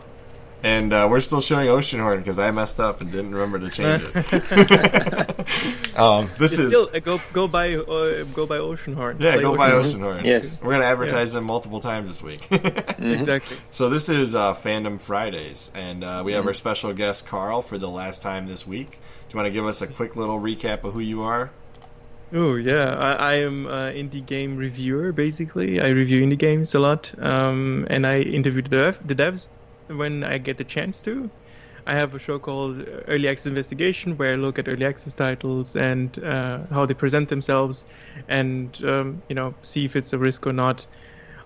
And 0.62 0.92
uh, 0.92 1.08
we're 1.10 1.18
still 1.18 1.40
showing 1.40 1.66
Oceanhorn 1.66 2.18
because 2.18 2.38
I 2.38 2.52
messed 2.52 2.78
up 2.78 3.00
and 3.00 3.10
didn't 3.10 3.34
remember 3.34 3.58
to 3.58 3.68
change 3.68 4.04
it. 4.04 5.98
um, 5.98 6.30
this 6.38 6.60
is 6.60 6.70
Still, 6.70 6.88
uh, 6.94 7.00
go 7.00 7.18
go 7.32 7.48
buy 7.48 7.74
uh, 7.74 8.22
go 8.26 8.46
buy 8.46 8.58
Oceanhorn. 8.58 9.18
yeah, 9.18 9.32
Play 9.32 9.42
go 9.42 9.56
buy 9.56 9.70
Oceanhorn. 9.72 10.18
Oceanhorn. 10.18 10.24
Yes. 10.24 10.56
we're 10.62 10.74
gonna 10.74 10.84
advertise 10.84 11.32
them 11.32 11.42
multiple 11.42 11.80
times 11.80 12.10
this 12.10 12.22
week. 12.22 12.46
Exactly. 12.98 13.56
so 13.72 13.90
this 13.90 14.08
is 14.08 14.36
uh, 14.36 14.54
Fandom 14.54 15.00
Fridays, 15.00 15.72
and 15.74 16.04
uh, 16.04 16.22
we 16.24 16.34
have 16.34 16.46
our 16.46 16.54
special 16.54 16.92
guest 16.92 17.26
Carl 17.26 17.60
for 17.60 17.76
the 17.76 17.90
last 17.90 18.22
time 18.22 18.46
this 18.46 18.68
week. 18.68 18.92
Do 18.92 19.32
you 19.32 19.36
want 19.36 19.46
to 19.48 19.50
give 19.50 19.66
us 19.66 19.82
a 19.82 19.88
quick 19.88 20.14
little 20.14 20.38
recap 20.38 20.84
of 20.84 20.92
who 20.92 21.00
you 21.00 21.22
are? 21.22 21.50
Oh 22.32 22.56
yeah, 22.56 22.94
I, 22.96 23.12
I 23.14 23.34
am 23.36 23.66
an 23.66 23.94
indie 23.94 24.24
game 24.24 24.56
reviewer. 24.56 25.12
Basically, 25.12 25.80
I 25.80 25.88
review 25.90 26.22
indie 26.22 26.38
games 26.38 26.74
a 26.74 26.80
lot, 26.80 27.12
um, 27.18 27.86
and 27.88 28.06
I 28.06 28.20
interview 28.20 28.62
the, 28.62 28.68
dev, 28.70 28.98
the 29.04 29.14
devs 29.14 29.48
when 29.88 30.24
I 30.24 30.38
get 30.38 30.58
the 30.58 30.64
chance 30.64 31.00
to. 31.02 31.30
I 31.86 31.94
have 31.94 32.14
a 32.14 32.18
show 32.18 32.40
called 32.40 32.84
Early 33.06 33.28
Access 33.28 33.46
Investigation 33.46 34.16
where 34.16 34.32
I 34.32 34.36
look 34.36 34.58
at 34.58 34.66
early 34.68 34.84
access 34.84 35.14
titles 35.14 35.76
and 35.76 36.18
uh, 36.24 36.66
how 36.70 36.84
they 36.84 36.94
present 36.94 37.28
themselves, 37.28 37.84
and 38.28 38.76
um, 38.84 39.22
you 39.28 39.36
know 39.36 39.56
see 39.62 39.84
if 39.84 39.94
it's 39.94 40.12
a 40.12 40.18
risk 40.18 40.46
or 40.46 40.52
not. 40.52 40.86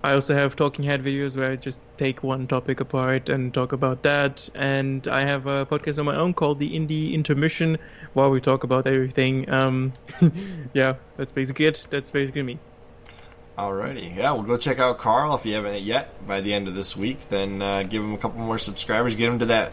I 0.03 0.13
also 0.15 0.35
have 0.35 0.57
talking 0.57 0.85
head 0.85 1.05
videos 1.05 1.37
where 1.37 1.51
I 1.51 1.57
just 1.57 1.83
take 1.99 2.23
one 2.23 2.47
topic 2.47 2.81
apart 2.81 3.29
and 3.29 3.53
talk 3.53 3.73
about 3.73 4.03
that. 4.03 4.49
And 4.55 5.07
I 5.09 5.25
have 5.25 5.47
a 5.47 5.67
podcast 5.67 5.99
on 5.99 6.07
my 6.07 6.17
own 6.17 6.33
called 6.33 6.59
the 6.59 6.71
Indie 6.71 7.13
Intermission, 7.13 7.77
where 8.15 8.31
we 8.31 8.41
talk 8.41 8.65
about 8.65 8.87
everything. 8.87 9.49
Um, 9.51 9.93
yeah, 10.73 10.95
that's 11.17 11.33
basically 11.33 11.67
it. 11.67 11.87
That's 11.91 12.11
basically 12.11 12.43
me. 12.43 12.59
Alrighty, 13.59 14.17
yeah, 14.17 14.33
we'll 14.33 14.45
go 14.45 14.57
check 14.57 14.79
out 14.79 14.99
Carl 14.99 15.35
if 15.35 15.45
you 15.45 15.53
haven't 15.53 15.83
yet. 15.83 16.27
By 16.27 16.41
the 16.41 16.55
end 16.55 16.67
of 16.67 16.75
this 16.75 16.97
week, 16.97 17.29
then 17.29 17.61
uh, 17.61 17.83
give 17.83 18.03
him 18.03 18.15
a 18.15 18.19
couple 18.19 18.41
more 18.41 18.59
subscribers, 18.59 19.17
get 19.17 19.29
him 19.29 19.39
to 19.41 19.47
that 19.47 19.73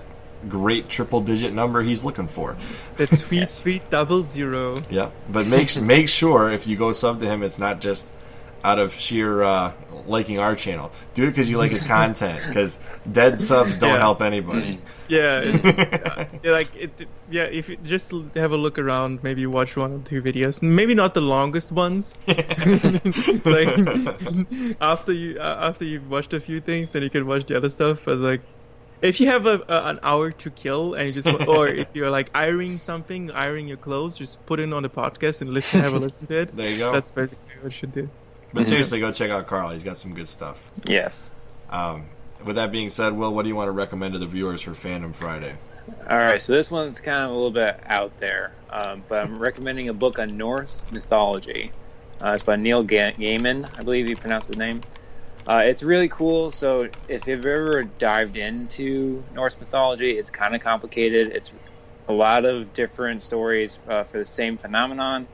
great 0.49 0.89
triple-digit 0.89 1.53
number 1.53 1.81
he's 1.83 2.03
looking 2.03 2.27
for. 2.27 2.57
That 2.97 3.09
sweet, 3.09 3.49
sweet 3.49 3.89
double 3.89 4.23
zero. 4.23 4.75
Yeah, 4.89 5.11
but 5.29 5.47
make 5.47 5.79
make 5.79 6.09
sure 6.09 6.51
if 6.51 6.67
you 6.67 6.75
go 6.75 6.91
sub 6.91 7.19
to 7.19 7.27
him, 7.27 7.43
it's 7.43 7.59
not 7.59 7.79
just 7.79 8.11
out 8.63 8.79
of 8.79 8.93
sheer 8.93 9.43
uh, 9.43 9.73
liking 10.05 10.39
our 10.39 10.55
channel. 10.55 10.91
Do 11.13 11.23
it 11.25 11.27
because 11.29 11.49
you 11.49 11.57
like 11.57 11.71
his 11.71 11.83
content. 11.97 12.41
Because 12.47 12.79
dead 13.11 13.39
subs 13.41 13.77
don't 13.77 13.91
Yeah. 13.93 13.99
help 13.99 14.21
anybody. 14.21 14.79
Yeah, 15.09 15.39
it's, 15.43 15.65
uh, 16.05 16.25
yeah, 16.43 16.51
like 16.51 16.75
it. 16.75 17.07
Yeah, 17.29 17.43
if 17.43 17.69
you 17.69 17.77
just 17.83 18.11
have 18.35 18.51
a 18.51 18.57
look 18.57 18.77
around, 18.77 19.23
maybe 19.23 19.45
watch 19.45 19.75
one 19.77 19.93
or 19.93 19.99
two 19.99 20.21
videos. 20.21 20.61
Maybe 20.61 20.93
not 20.95 21.13
the 21.13 21.21
longest 21.21 21.71
ones. 21.71 22.17
like 22.27 23.69
after 24.81 25.13
you 25.13 25.39
uh, 25.39 25.57
after 25.69 25.85
you've 25.85 26.09
watched 26.09 26.33
a 26.33 26.39
few 26.39 26.59
things, 26.61 26.89
then 26.91 27.03
you 27.03 27.09
can 27.09 27.25
watch 27.27 27.45
the 27.45 27.55
other 27.57 27.69
stuff. 27.69 27.99
But 28.05 28.17
like, 28.17 28.41
if 29.01 29.19
you 29.21 29.27
have 29.27 29.45
a, 29.45 29.61
a 29.69 29.83
an 29.91 29.99
hour 30.03 30.31
to 30.31 30.49
kill 30.51 30.95
and 30.95 31.07
you 31.07 31.21
just 31.21 31.47
or 31.47 31.67
if 31.67 31.87
you're 31.93 32.09
like 32.09 32.29
ironing 32.33 32.77
something, 32.77 33.31
ironing 33.31 33.67
your 33.67 33.77
clothes, 33.77 34.17
just 34.17 34.43
put 34.45 34.59
it 34.59 34.71
on 34.73 34.83
the 34.83 34.89
podcast 34.89 35.41
and 35.41 35.51
listen, 35.53 35.81
have 35.81 35.93
a 35.93 35.99
listen 35.99 36.27
to 36.27 36.39
it. 36.41 36.55
There 36.55 36.69
you 36.69 36.77
go. 36.79 36.91
That's 36.91 37.11
basically 37.11 37.55
what 37.61 37.71
you 37.71 37.77
should 37.77 37.93
do. 37.93 38.09
But 38.53 38.67
seriously, 38.67 38.99
go 38.99 39.11
check 39.11 39.29
out 39.29 39.47
Carl. 39.47 39.69
He's 39.69 39.83
got 39.83 39.97
some 39.97 40.13
good 40.13 40.27
stuff. 40.27 40.69
Yes. 40.85 41.31
Um, 41.69 42.05
with 42.43 42.55
that 42.55 42.71
being 42.71 42.89
said, 42.89 43.13
Will, 43.13 43.33
what 43.33 43.43
do 43.43 43.49
you 43.49 43.55
want 43.55 43.67
to 43.67 43.73
recommend 43.73 44.13
to 44.13 44.19
the 44.19 44.25
viewers 44.25 44.61
for 44.61 44.71
Fandom 44.71 45.13
Friday? 45.13 45.55
All 46.09 46.17
right, 46.17 46.41
so 46.41 46.53
this 46.53 46.69
one's 46.69 46.99
kind 46.99 47.23
of 47.23 47.31
a 47.31 47.33
little 47.33 47.51
bit 47.51 47.79
out 47.85 48.17
there, 48.19 48.51
um, 48.69 49.03
but 49.07 49.23
I'm 49.23 49.39
recommending 49.39 49.89
a 49.89 49.93
book 49.93 50.19
on 50.19 50.37
Norse 50.37 50.83
mythology. 50.91 51.71
Uh, 52.21 52.31
it's 52.31 52.43
by 52.43 52.55
Neil 52.57 52.83
Ga- 52.83 53.13
Gaiman, 53.13 53.69
I 53.77 53.83
believe 53.83 54.09
you 54.09 54.15
pronounce 54.15 54.47
his 54.47 54.57
name. 54.57 54.81
Uh, 55.47 55.63
it's 55.65 55.83
really 55.83 56.09
cool. 56.09 56.51
So 56.51 56.89
if 57.07 57.25
you've 57.25 57.45
ever 57.45 57.83
dived 57.83 58.35
into 58.35 59.23
Norse 59.33 59.57
mythology, 59.59 60.17
it's 60.17 60.29
kind 60.29 60.55
of 60.55 60.61
complicated. 60.61 61.27
It's 61.27 61.53
a 62.09 62.13
lot 62.13 62.43
of 62.43 62.73
different 62.73 63.21
stories 63.21 63.79
uh, 63.87 64.03
for 64.03 64.17
the 64.17 64.25
same 64.25 64.57
phenomenon, 64.57 65.27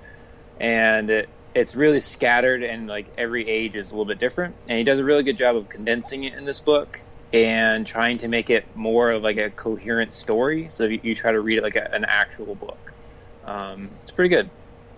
and 0.59 1.09
it, 1.09 1.29
it's 1.55 1.75
really 1.75 1.99
scattered, 1.99 2.63
and 2.63 2.87
like 2.87 3.07
every 3.17 3.47
age 3.47 3.75
is 3.75 3.91
a 3.91 3.93
little 3.93 4.05
bit 4.05 4.19
different. 4.19 4.55
And 4.67 4.77
he 4.77 4.83
does 4.83 4.99
a 4.99 5.03
really 5.03 5.23
good 5.23 5.37
job 5.37 5.55
of 5.55 5.69
condensing 5.69 6.23
it 6.23 6.33
in 6.33 6.45
this 6.45 6.59
book 6.59 7.01
and 7.31 7.85
trying 7.85 8.17
to 8.19 8.27
make 8.27 8.49
it 8.49 8.65
more 8.75 9.11
of 9.11 9.23
like 9.23 9.37
a 9.37 9.49
coherent 9.49 10.13
story. 10.13 10.67
So 10.69 10.85
you, 10.85 10.99
you 11.03 11.15
try 11.15 11.31
to 11.31 11.39
read 11.41 11.57
it 11.57 11.63
like 11.63 11.75
a, 11.75 11.91
an 11.93 12.05
actual 12.05 12.55
book. 12.55 12.91
Um, 13.45 13.89
it's 14.03 14.11
pretty 14.11 14.29
good. 14.29 14.49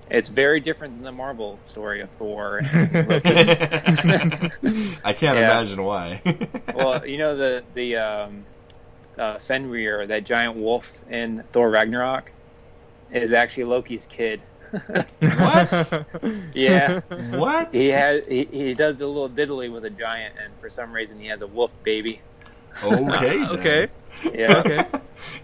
It's 0.10 0.30
very 0.30 0.60
different 0.60 0.96
than 0.96 1.04
the 1.04 1.12
Marvel 1.12 1.58
story 1.66 2.02
of 2.02 2.12
Thor. 2.12 2.58
And 2.60 3.14
I 5.04 5.14
can't 5.14 5.22
Yeah. 5.22 5.32
imagine 5.34 5.84
why. 5.84 6.22
well, 6.76 7.06
you 7.08 7.18
know 7.18 7.36
the 7.36 7.64
the 7.74 7.96
um, 7.98 8.46
uh, 9.18 9.40
Fenrir, 9.40 10.06
that 10.08 10.24
giant 10.26 10.58
wolf 10.58 10.92
in 11.10 11.44
Thor 11.54 11.70
Ragnarok, 11.72 12.32
is 13.12 13.34
actually 13.34 13.64
Loki's 13.64 14.06
kid. 14.06 14.42
What? 15.20 16.06
yeah, 16.54 17.02
what? 17.38 17.74
he 17.74 17.88
has 17.90 18.26
he, 18.28 18.46
he 18.52 18.74
does 18.74 19.00
a 19.02 19.08
little 19.08 19.30
diddly 19.30 19.72
with 19.72 19.86
a 19.86 19.90
giant, 19.90 20.36
and 20.44 20.54
for 20.60 20.70
some 20.70 20.92
reason 20.92 21.20
he 21.20 21.28
has 21.28 21.42
a 21.42 21.48
wolf 21.48 21.72
baby. 21.84 22.22
Okay. 22.84 23.08
then. 23.38 23.46
okay. 23.50 23.88
Yeah, 24.34 24.58
Okay. 24.66 24.84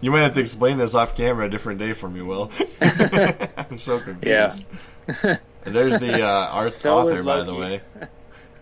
You 0.02 0.12
might 0.12 0.22
have 0.22 0.34
to 0.34 0.42
explain 0.42 0.78
this 0.78 0.94
off 0.94 1.16
camera 1.16 1.46
a 1.46 1.50
different 1.50 1.80
day 1.80 1.94
for 1.94 2.10
me, 2.10 2.22
Will. 2.22 2.52
I'm 2.82 3.78
so 3.78 4.00
confused. 4.00 4.68
Yeah. 5.24 5.38
And 5.66 5.76
there's 5.76 5.98
the 6.00 6.24
uh, 6.24 6.50
art 6.52 6.74
So 6.74 6.98
author, 6.98 7.24
by 7.24 7.44
the 7.44 7.56
way. 7.56 7.82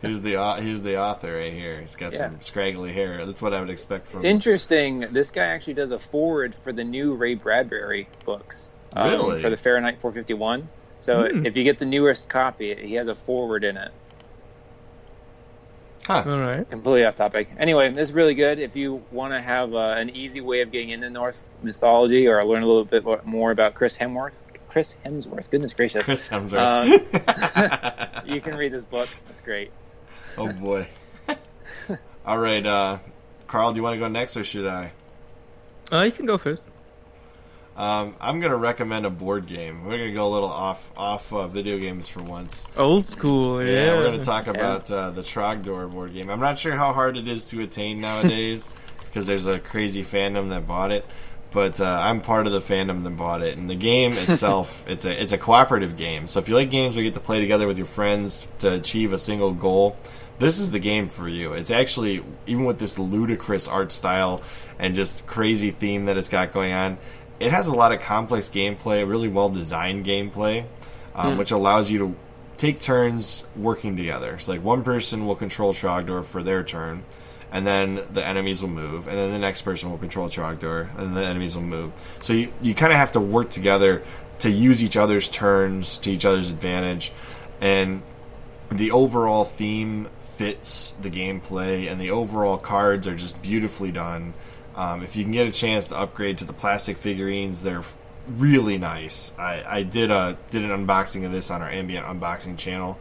Here's 0.01 0.21
the 0.21 0.37
au- 0.37 0.61
here's 0.61 0.81
the 0.81 0.97
author 0.99 1.35
right 1.35 1.51
here. 1.51 1.81
He's 1.81 1.95
got 1.95 2.13
Yeah. 2.13 2.29
some 2.29 2.41
scraggly 2.41 2.93
hair. 2.93 3.25
That's 3.25 3.41
what 3.41 3.53
I 3.53 3.59
would 3.59 3.69
expect 3.69 4.07
from. 4.07 4.23
Interesting. 4.23 4.99
This 5.11 5.29
guy 5.29 5.45
actually 5.45 5.73
does 5.73 5.91
a 5.91 5.99
forward 5.99 6.55
for 6.55 6.71
the 6.71 6.83
new 6.83 7.15
Ray 7.15 7.35
Bradbury 7.35 8.07
books. 8.25 8.69
Um, 8.93 9.09
Really? 9.09 9.41
For 9.41 9.49
the 9.49 9.57
Fahrenheit 9.57 9.99
451. 10.01 10.67
So 10.99 11.27
Hmm. 11.29 11.45
if 11.45 11.55
you 11.55 11.63
get 11.63 11.79
the 11.79 11.85
newest 11.85 12.27
copy, 12.29 12.75
he 12.75 12.95
has 12.95 13.07
a 13.07 13.15
forward 13.15 13.63
in 13.63 13.77
it. 13.77 13.91
Huh. 16.05 16.23
All 16.25 16.39
right. 16.39 16.67
Completely 16.69 17.05
off 17.05 17.15
topic. 17.15 17.49
Anyway, 17.59 17.89
this 17.91 18.09
is 18.09 18.13
really 18.13 18.33
good. 18.33 18.57
If 18.59 18.75
you 18.75 19.03
want 19.11 19.31
to 19.33 19.39
have 19.41 19.73
uh, 19.75 19.93
an 19.97 20.09
easy 20.09 20.41
way 20.41 20.61
of 20.61 20.71
getting 20.71 20.89
into 20.89 21.09
Norse 21.09 21.43
mythology 21.61 22.27
or 22.27 22.43
learn 22.43 22.63
a 22.63 22.65
little 22.65 22.83
bit 22.85 23.05
more 23.25 23.51
about 23.51 23.75
Chris 23.75 23.95
Hemsworth, 23.97 24.37
Chris 24.69 24.95
Hemsworth, 25.05 25.49
goodness 25.51 25.73
gracious, 25.73 26.03
Chris 26.05 26.27
Hemsworth. 26.27 26.57
Um, 28.25 28.25
you 28.33 28.41
can 28.41 28.55
read 28.57 28.71
this 28.71 28.83
book. 28.83 29.07
It's 29.29 29.41
great. 29.41 29.71
oh 30.37 30.51
boy. 30.51 30.87
All 32.25 32.37
right, 32.39 32.65
uh, 32.65 32.97
Carl. 33.47 33.71
Do 33.71 33.77
you 33.77 33.83
want 33.83 33.93
to 33.95 33.99
go 33.99 34.07
next, 34.07 34.35
or 34.35 34.43
should 34.43 34.65
I? 34.67 34.91
Uh, 35.91 36.01
you 36.03 36.11
can 36.11 36.25
go 36.25 36.37
first. 36.39 36.65
Um, 37.79 38.13
I'm 38.19 38.41
gonna 38.41 38.57
recommend 38.57 39.05
a 39.05 39.09
board 39.09 39.47
game. 39.47 39.85
We're 39.85 39.97
gonna 39.97 40.11
go 40.11 40.27
a 40.27 40.33
little 40.33 40.49
off 40.49 40.91
off 40.97 41.31
uh, 41.31 41.47
video 41.47 41.79
games 41.79 42.09
for 42.09 42.21
once. 42.21 42.67
Old 42.75 43.07
school. 43.07 43.63
Yeah. 43.63 43.71
Yeah, 43.71 43.95
we're 43.95 44.03
going 44.03 44.17
to 44.19 44.23
talk 44.23 44.47
about 44.47 44.91
uh, 44.91 45.11
the 45.11 45.21
Trogdor 45.21 45.89
board 45.89 46.13
game. 46.13 46.29
I'm 46.29 46.41
not 46.41 46.59
sure 46.59 46.75
how 46.75 46.91
hard 46.91 47.15
it 47.15 47.25
is 47.25 47.47
to 47.51 47.61
attain 47.61 48.01
nowadays 48.01 48.69
because 49.05 49.25
there's 49.25 49.45
a 49.45 49.59
crazy 49.59 50.03
fandom 50.03 50.49
that 50.49 50.67
bought 50.67 50.91
it. 50.91 51.05
But 51.51 51.79
uh, 51.79 51.85
I'm 51.85 52.19
part 52.19 52.47
of 52.47 52.51
the 52.51 52.59
fandom 52.59 53.05
that 53.05 53.11
bought 53.11 53.41
it, 53.41 53.57
and 53.57 53.69
the 53.69 53.75
game 53.75 54.11
itself 54.17 54.83
it's 54.89 55.05
a 55.05 55.21
it's 55.21 55.31
a 55.31 55.37
cooperative 55.37 55.95
game. 55.95 56.27
So 56.27 56.41
if 56.41 56.49
you 56.49 56.55
like 56.55 56.69
games 56.69 56.95
where 56.95 57.03
you 57.05 57.09
get 57.09 57.13
to 57.13 57.25
play 57.25 57.39
together 57.39 57.65
with 57.65 57.77
your 57.77 57.87
friends 57.87 58.45
to 58.57 58.73
achieve 58.73 59.13
a 59.13 59.17
single 59.17 59.53
goal, 59.53 59.95
this 60.37 60.59
is 60.59 60.71
the 60.71 60.79
game 60.79 61.07
for 61.07 61.29
you. 61.29 61.53
It's 61.53 61.71
actually 61.71 62.25
even 62.45 62.65
with 62.65 62.77
this 62.77 62.99
ludicrous 62.99 63.69
art 63.69 63.93
style 63.93 64.41
and 64.77 64.95
just 64.95 65.25
crazy 65.25 65.71
theme 65.71 66.05
that 66.05 66.17
it's 66.17 66.29
got 66.29 66.51
going 66.51 66.73
on, 66.73 66.97
it 67.39 67.51
has 67.51 67.67
a 67.67 67.73
lot 67.73 67.91
of 67.91 68.01
complex 68.01 68.49
gameplay, 68.49 69.07
really 69.07 69.27
well 69.27 69.49
designed 69.49 70.05
gameplay, 70.05 70.65
um, 71.15 71.37
which 71.37 71.51
allows 71.51 71.89
you 71.89 71.99
to 71.99 72.15
take 72.57 72.81
turns 72.81 73.47
working 73.55 73.95
together. 73.95 74.37
So 74.37 74.51
like 74.51 74.63
one 74.63 74.83
person 74.83 75.25
will 75.25 75.35
control 75.35 75.73
Trogdor 75.73 76.23
for 76.23 76.43
their 76.43 76.63
turn, 76.63 77.03
and 77.51 77.65
then 77.65 78.03
the 78.11 78.25
enemies 78.25 78.61
will 78.61 78.69
move, 78.69 79.07
and 79.07 79.17
then 79.17 79.31
the 79.31 79.39
next 79.39 79.61
person 79.61 79.89
will 79.89 79.97
control 79.97 80.29
Trogdor, 80.29 80.95
and 80.97 81.15
the 81.15 81.23
enemies 81.23 81.55
will 81.55 81.63
move. 81.63 81.93
So 82.21 82.33
you, 82.33 82.51
you 82.61 82.75
kind 82.75 82.91
of 82.91 82.97
have 82.97 83.13
to 83.13 83.19
work 83.19 83.49
together 83.49 84.03
to 84.39 84.49
use 84.49 84.83
each 84.83 84.97
other's 84.97 85.27
turns 85.27 85.97
to 85.99 86.11
each 86.11 86.25
other's 86.25 86.49
advantage, 86.49 87.11
and 87.61 88.01
the 88.69 88.91
overall 88.91 89.45
theme 89.45 90.09
fits 90.21 90.91
the 90.91 91.09
gameplay, 91.09 91.91
and 91.91 91.99
the 91.99 92.11
overall 92.11 92.57
cards 92.57 93.07
are 93.07 93.15
just 93.15 93.41
beautifully 93.41 93.91
done. 93.91 94.33
Um, 94.79 95.03
if 95.03 95.17
you 95.17 95.25
can 95.25 95.33
get 95.33 95.45
a 95.45 95.51
chance 95.51 95.87
to 95.87 95.97
upgrade 95.97 96.37
to 96.37 96.45
the 96.45 96.53
plastic 96.53 96.95
figurines, 96.95 97.63
they're 97.63 97.83
really 98.27 98.77
nice. 98.77 99.33
I, 99.37 99.61
I 99.67 99.83
did 99.83 100.09
a 100.09 100.37
did 100.51 100.63
an 100.63 100.69
unboxing 100.69 101.25
of 101.25 101.33
this 101.33 101.51
on 101.51 101.61
our 101.61 101.69
ambient 101.69 102.05
unboxing 102.05 102.57
channel. 102.57 102.97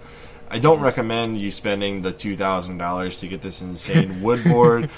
I 0.50 0.58
don't 0.58 0.80
recommend 0.80 1.38
you 1.38 1.52
spending 1.52 2.02
the 2.02 2.12
two 2.12 2.34
thousand 2.34 2.78
dollars 2.78 3.20
to 3.20 3.28
get 3.28 3.42
this 3.42 3.62
insane 3.62 4.22
wood 4.22 4.42
board, 4.42 4.90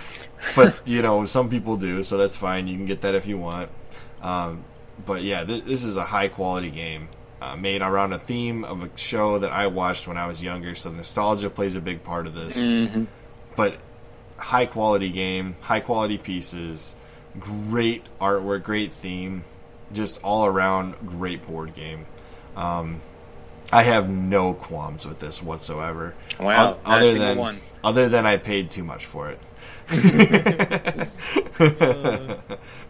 but 0.56 0.74
you 0.88 1.02
know 1.02 1.26
some 1.26 1.50
people 1.50 1.76
do, 1.76 2.02
so 2.02 2.16
that's 2.16 2.36
fine. 2.36 2.66
You 2.66 2.78
can 2.78 2.86
get 2.86 3.02
that 3.02 3.14
if 3.14 3.26
you 3.26 3.36
want. 3.36 3.70
Um, 4.22 4.64
but 5.04 5.20
yeah, 5.22 5.44
th- 5.44 5.64
this 5.64 5.84
is 5.84 5.98
a 5.98 6.04
high 6.04 6.28
quality 6.28 6.70
game 6.70 7.10
uh, 7.42 7.56
made 7.56 7.82
around 7.82 8.14
a 8.14 8.18
theme 8.18 8.64
of 8.64 8.84
a 8.84 8.90
show 8.96 9.38
that 9.38 9.52
I 9.52 9.66
watched 9.66 10.08
when 10.08 10.16
I 10.16 10.26
was 10.26 10.42
younger. 10.42 10.74
So 10.74 10.90
nostalgia 10.90 11.50
plays 11.50 11.74
a 11.74 11.82
big 11.82 12.02
part 12.04 12.26
of 12.26 12.34
this. 12.34 12.56
But 13.54 13.76
high 14.40 14.66
quality 14.66 15.10
game, 15.10 15.56
high 15.60 15.80
quality 15.80 16.18
pieces, 16.18 16.96
great 17.38 18.04
artwork, 18.20 18.62
great 18.64 18.92
theme, 18.92 19.44
just 19.92 20.22
all 20.22 20.46
around 20.46 20.94
great 21.06 21.46
board 21.46 21.74
game. 21.74 22.06
Um, 22.56 23.00
I 23.72 23.84
have 23.84 24.08
no 24.10 24.54
qualms 24.54 25.06
with 25.06 25.20
this 25.20 25.40
whatsoever. 25.42 26.14
Wow, 26.40 26.72
O- 26.84 26.90
other 26.90 27.14
than 27.14 27.38
one. 27.38 27.60
other 27.84 28.08
than 28.08 28.26
I 28.26 28.36
paid 28.36 28.70
too 28.70 28.82
much 28.82 29.06
for 29.06 29.30
it. 29.30 29.38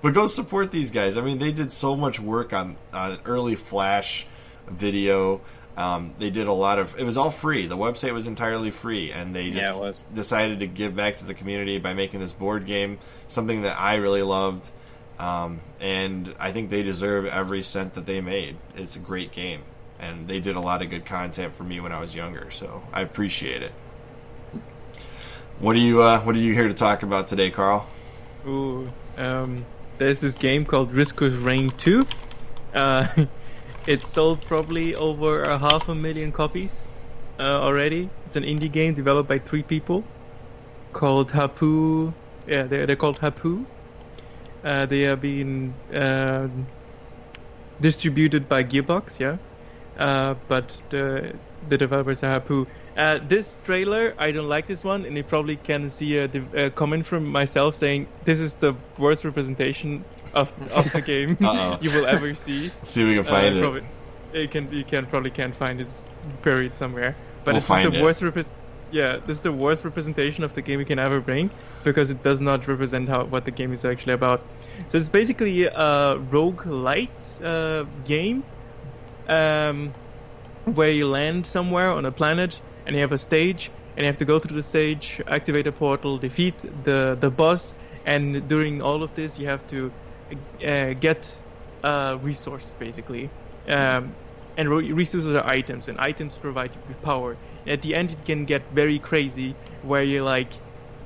but 0.03 0.11
go 0.13 0.27
support 0.27 0.71
these 0.71 0.91
guys. 0.91 1.17
I 1.17 1.23
mean, 1.23 1.39
they 1.39 1.53
did 1.53 1.73
so 1.73 1.97
much 1.97 2.21
work 2.21 2.53
on 2.53 2.77
on 2.93 3.19
early 3.25 3.55
Flash 3.57 4.27
video. 4.69 5.41
Um, 5.77 6.15
they 6.19 6.31
did 6.31 6.47
a 6.47 6.53
lot 6.53 6.79
of. 6.79 6.95
It 6.99 7.05
was 7.05 7.17
all 7.17 7.31
free. 7.31 7.67
The 7.67 7.77
website 7.77 8.13
was 8.13 8.27
entirely 8.27 8.71
free, 8.71 9.13
and 9.13 9.35
they 9.35 9.51
just 9.51 9.73
Yeah, 9.73 9.93
decided 10.13 10.61
to 10.61 10.67
give 10.67 10.95
back 10.97 11.17
to 11.17 11.25
the 11.25 11.35
community 11.35 11.79
by 11.79 11.95
making 11.95 12.21
this 12.21 12.33
board 12.33 12.67
game 12.67 12.99
something 13.29 13.63
that 13.63 13.79
I 13.81 13.95
really 13.97 14.23
loved. 14.23 14.71
Um, 15.19 15.61
and 15.81 16.35
I 16.39 16.53
think 16.53 16.71
they 16.71 16.83
deserve 16.83 17.27
every 17.27 17.63
cent 17.63 17.95
that 17.95 18.07
they 18.07 18.21
made. 18.21 18.57
It's 18.77 18.97
a 18.97 19.01
great 19.01 19.33
game, 19.33 19.63
and 19.99 20.29
they 20.29 20.41
did 20.41 20.57
a 20.57 20.61
lot 20.61 20.83
of 20.83 20.91
good 20.91 21.05
content 21.05 21.55
for 21.55 21.65
me 21.65 21.81
when 21.81 21.93
I 21.93 22.01
was 22.01 22.15
younger, 22.15 22.51
so 22.51 22.83
I 22.93 23.03
appreciate 23.03 23.63
it. 23.63 23.73
What 25.59 25.77
are 25.77 25.81
you 25.81 26.03
uh, 26.03 26.21
What 26.21 26.35
are 26.37 26.39
you 26.41 26.55
here 26.55 26.69
to 26.69 26.75
talk 26.75 27.03
about 27.03 27.27
today, 27.27 27.51
Carl? 27.51 27.87
Ooh, 28.47 28.93
um, 29.17 29.67
there's 29.99 30.21
this 30.21 30.35
game 30.35 30.65
called 30.65 30.93
Risk 30.93 31.21
of 31.21 31.45
Rain 31.45 31.71
2. 31.77 32.07
Uh, 32.75 33.27
it 33.87 34.03
sold 34.03 34.41
probably 34.43 34.95
over 34.95 35.43
a 35.43 35.59
half 35.59 35.89
a 35.89 35.95
million 35.95 36.33
copies 36.33 36.89
uh, 37.39 37.43
already. 37.43 38.11
It's 38.27 38.37
an 38.37 38.45
indie 38.45 38.71
game 38.71 38.95
developed 38.95 39.29
by 39.29 39.39
three 39.39 39.63
people 39.63 40.05
called 40.93 41.31
Hopoo. 41.31 42.13
Yeah, 42.47 42.65
they're, 42.65 42.87
they're 42.87 42.97
called 42.97 43.19
Hopoo. 43.19 43.65
Uh, 44.63 44.87
they 44.87 45.07
are 45.07 45.17
being 45.17 45.75
uh, 45.95 46.49
distributed 47.81 48.49
by 48.49 48.63
Gearbox, 48.65 49.19
yeah. 49.19 49.39
Uh, 49.99 50.35
but 50.49 50.81
the 50.91 51.35
the 51.69 51.79
developers 51.79 52.23
are 52.23 52.41
Hopoo. 52.41 52.67
Uh, 52.97 53.19
this 53.29 53.57
trailer, 53.65 54.15
I 54.19 54.31
don't 54.33 54.49
like 54.49 54.67
this 54.67 54.83
one, 54.85 55.05
and 55.05 55.17
you 55.17 55.23
probably 55.25 55.57
can 55.57 55.91
see 55.91 56.19
a, 56.19 56.29
a 56.55 56.71
comment 56.71 57.07
from 57.07 57.25
myself 57.27 57.75
saying 57.75 58.09
this 58.25 58.41
is 58.41 58.55
the 58.57 58.75
worst 58.99 59.25
representation 59.25 60.05
of, 60.35 60.53
of 60.73 60.91
the 60.93 61.01
game 61.01 61.31
you 61.81 61.91
will 61.93 62.07
ever 62.07 62.35
see. 62.35 62.65
Let's 62.79 62.91
see 62.93 63.03
if 63.03 63.09
we 63.09 63.15
can 63.15 63.25
find 63.25 63.55
Uh, 63.55 63.59
it. 63.59 63.61
probably- 63.63 63.87
you 64.33 64.49
can 64.49 64.73
you 64.73 64.85
can 64.85 65.07
probably 65.07 65.31
can't 65.31 65.57
find 65.57 65.81
it. 65.81 65.85
It's 65.89 66.09
buried 66.43 66.79
somewhere. 66.79 67.17
But 67.45 67.53
We'll 67.53 67.57
it's 67.59 67.67
find 67.67 67.93
the 67.93 67.99
it. 67.99 68.03
worst 68.03 68.21
repres 68.23 68.55
Yeah, 68.93 69.17
this 69.27 69.37
is 69.37 69.41
the 69.41 69.51
worst 69.53 69.85
representation 69.85 70.45
of 70.45 70.53
the 70.55 70.63
game 70.63 70.79
you 70.79 70.87
can 70.87 70.99
ever 71.01 71.21
bring 71.21 71.51
because 71.85 72.11
it 72.13 72.23
does 72.23 72.41
not 72.41 72.69
represent 72.69 73.09
how 73.09 73.25
what 73.25 73.45
the 73.45 73.51
game 73.51 73.73
is 73.73 73.85
actually 73.85 74.13
about. 74.15 74.41
So 74.89 74.99
it's 74.99 75.09
basically 75.09 75.65
a 75.67 76.17
roguelite 76.31 77.41
uh, 77.43 77.87
game 78.05 78.45
um, 79.29 79.95
where 80.65 80.91
you 80.91 81.07
land 81.09 81.47
somewhere 81.47 81.91
on 81.91 82.05
a 82.05 82.13
planet 82.13 82.61
and 82.91 82.97
you 82.97 83.03
have 83.03 83.13
a 83.13 83.19
stage 83.19 83.71
and 83.97 84.03
you 84.05 84.09
have 84.09 84.19
to 84.19 84.25
go 84.25 84.41
through 84.41 84.57
the 84.57 84.65
stage, 84.65 85.21
activate 85.29 85.69
a 85.69 85.73
portal, 85.73 86.19
defeat 86.19 86.61
the 86.83 87.17
the 87.21 87.31
boss, 87.31 87.73
and 88.05 88.49
during 88.49 88.83
all 88.83 89.05
of 89.05 89.15
this, 89.15 89.39
you 89.39 89.47
have 89.47 89.65
to 89.69 89.93
uh, 90.67 90.95
get 90.95 91.33
a 91.85 92.19
resource 92.21 92.75
basically. 92.81 93.31
Um, 93.69 94.17
and 94.57 94.69
re- 94.69 94.91
resources 94.91 95.37
are 95.37 95.47
items, 95.47 95.87
and 95.89 96.01
items 96.01 96.37
provide 96.37 96.75
you 96.75 96.81
with 96.89 97.01
power. 97.01 97.39
At 97.65 97.83
the 97.83 97.95
end, 97.95 98.11
it 98.11 98.25
can 98.25 98.45
get 98.45 98.71
very 98.73 98.99
crazy, 98.99 99.55
where 99.83 100.03
you're 100.03 100.25
like 100.25 100.53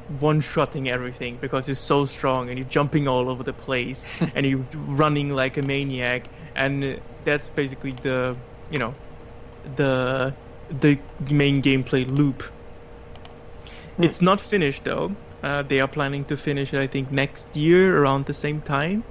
one-shotting 0.06 0.89
everything 0.89 1.36
because 1.39 1.69
you're 1.69 1.74
so 1.74 2.06
strong, 2.06 2.48
and 2.48 2.59
you're 2.59 2.69
jumping 2.78 3.06
all 3.09 3.28
over 3.28 3.44
the 3.44 3.52
place, 3.52 4.06
and 4.35 4.47
you're 4.47 4.66
running 4.73 5.28
like 5.31 5.59
a 5.59 5.62
maniac, 5.62 6.31
and 6.56 7.02
that's 7.24 7.51
basically 7.51 7.93
the 7.93 8.39
you 8.70 8.78
know 8.78 8.97
the 9.65 10.35
the 10.69 11.01
main 11.31 11.62
gameplay 11.62 12.07
loop. 12.09 12.43
It's 14.01 14.20
not 14.20 14.41
finished 14.41 14.85
though. 14.85 15.16
Uh, 15.43 15.62
they 15.62 15.81
are 15.81 15.89
planning 15.89 16.24
to 16.27 16.36
finish 16.36 16.73
it, 16.73 16.81
I 16.81 16.86
think, 16.86 17.11
next 17.11 17.57
year 17.57 17.99
around 18.03 18.27
the 18.27 18.35
same 18.35 18.61
time. 18.62 19.05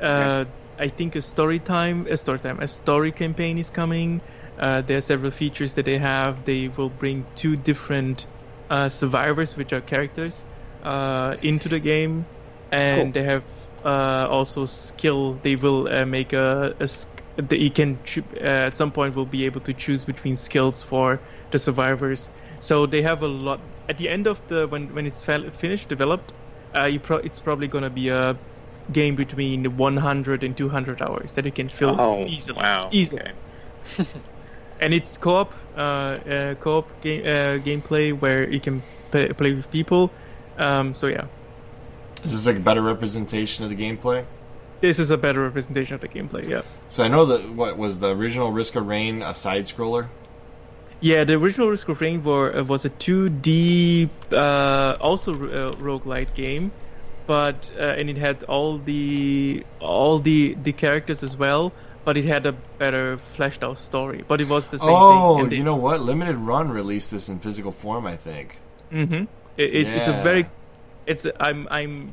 Uh, 0.00 0.46
I 0.78 0.88
think 0.88 1.14
a 1.16 1.22
story 1.22 1.60
time, 1.60 2.06
a 2.08 2.16
story 2.16 2.38
time, 2.40 2.58
a 2.60 2.68
story 2.68 3.12
campaign 3.12 3.58
is 3.58 3.70
coming. 3.70 4.22
Uh, 4.58 4.82
there 4.82 4.98
are 4.98 5.02
several 5.02 5.30
features 5.30 5.74
that 5.74 5.84
they 5.86 5.98
have. 5.98 6.44
They 6.44 6.68
will 6.68 6.90
bring 6.90 7.28
two 7.34 7.56
different 7.56 8.26
uh, 8.70 8.88
survivors, 8.88 9.56
which 9.56 9.72
are 9.72 9.80
characters, 9.80 10.44
uh, 10.82 11.36
into 11.42 11.68
the 11.68 11.80
game, 11.80 12.26
and 12.70 13.12
Cool. 13.12 13.14
they 13.14 13.22
have 13.24 13.44
uh, 13.84 14.26
also 14.30 14.66
skill. 14.66 15.38
They 15.42 15.56
will 15.56 15.88
uh, 15.88 16.04
make 16.06 16.32
a, 16.32 16.74
a 16.80 16.88
that 17.36 17.58
you 17.58 17.70
can 17.70 18.00
uh, 18.40 18.44
at 18.44 18.76
some 18.76 18.92
point 18.92 19.14
will 19.14 19.26
be 19.26 19.44
able 19.44 19.60
to 19.62 19.74
choose 19.74 20.04
between 20.04 20.36
skills 20.36 20.82
for 20.82 21.22
the 21.50 21.58
survivors. 21.58 22.30
So 22.60 22.86
they 22.86 23.02
have 23.02 23.22
a 23.22 23.28
lot. 23.28 23.62
At 23.88 23.98
the 23.98 24.08
end 24.08 24.26
of 24.26 24.40
the 24.48 24.68
when 24.68 24.92
when 24.94 25.06
it's 25.06 25.22
fel- 25.22 25.50
finished 25.50 25.88
developed, 25.88 26.32
uh, 26.76 26.84
you 26.84 27.00
pro- 27.00 27.18
it's 27.18 27.40
probably 27.40 27.68
gonna 27.68 27.90
be 27.90 28.08
a 28.08 28.40
game 28.92 29.16
between 29.16 29.76
100 29.76 30.42
and 30.44 30.56
200 30.56 31.00
hours 31.02 31.32
that 31.34 31.44
you 31.44 31.52
can 31.52 31.68
fill 31.68 31.98
Oh, 31.98 32.26
easily. 32.26 32.56
wow. 32.56 32.90
Easily. 32.90 33.22
Okay. 33.22 33.32
And 34.80 34.92
it's 34.92 35.16
co-op, 35.16 35.54
uh, 35.76 35.78
uh, 35.80 36.54
co-op 36.56 37.00
game 37.00 37.22
uh, 37.24 37.58
gameplay 37.62 38.12
where 38.18 38.48
you 38.50 38.60
can 38.60 38.84
play, 39.10 39.28
play 39.32 39.52
with 39.54 39.70
people. 39.70 40.14
Um, 40.56 40.94
so 40.94 41.06
yeah, 41.06 41.28
Is 42.24 42.32
this 42.32 42.46
like 42.46 42.56
a 42.56 42.60
better 42.60 42.82
representation 42.82 43.64
of 43.64 43.70
the 43.70 43.76
gameplay? 43.76 44.26
This 44.84 44.98
is 44.98 45.10
a 45.10 45.16
better 45.16 45.40
representation 45.42 45.94
of 45.94 46.00
the 46.02 46.08
gameplay. 46.08 46.46
Yeah. 46.46 46.60
So 46.88 47.04
I 47.04 47.08
know 47.08 47.24
that 47.26 47.42
what 47.50 47.78
was 47.78 48.00
the 48.00 48.10
original 48.14 48.52
Risk 48.52 48.76
of 48.76 48.86
Rain 48.86 49.22
a 49.22 49.32
side 49.32 49.64
scroller? 49.64 50.08
Yeah, 51.00 51.24
the 51.24 51.34
original 51.34 51.68
Risk 51.70 51.88
of 51.88 52.00
Rain 52.00 52.22
war, 52.22 52.54
uh, 52.54 52.62
was 52.64 52.84
a 52.84 52.90
2D, 52.90 54.08
uh, 54.32 54.96
also 55.00 55.32
uh, 55.34 55.70
roguelite 55.88 56.34
game, 56.34 56.70
but 57.26 57.70
uh, 57.78 57.98
and 57.98 58.10
it 58.10 58.18
had 58.18 58.44
all 58.44 58.76
the 58.78 59.64
all 59.80 60.18
the 60.18 60.54
the 60.62 60.72
characters 60.72 61.22
as 61.22 61.34
well, 61.36 61.72
but 62.04 62.16
it 62.16 62.24
had 62.24 62.44
a 62.46 62.52
better 62.52 63.16
fleshed 63.36 63.62
out 63.62 63.78
story. 63.78 64.22
But 64.28 64.40
it 64.40 64.48
was 64.48 64.68
the 64.68 64.78
same 64.78 64.88
Oh, 64.90 65.36
thing. 65.36 65.44
and 65.44 65.52
you 65.52 65.64
know 65.64 65.76
what? 65.76 66.00
Limited 66.00 66.36
Run 66.36 66.68
released 66.70 67.10
this 67.10 67.28
in 67.28 67.38
physical 67.38 67.70
form, 67.70 68.06
I 68.06 68.16
think. 68.16 68.58
Mm-hmm. 68.92 69.24
It, 69.56 69.74
it, 69.78 69.86
It's 69.96 70.08
a 70.08 70.12
very, 70.22 70.46
it's 71.06 71.26
I'm 71.40 71.68
I'm 71.70 72.12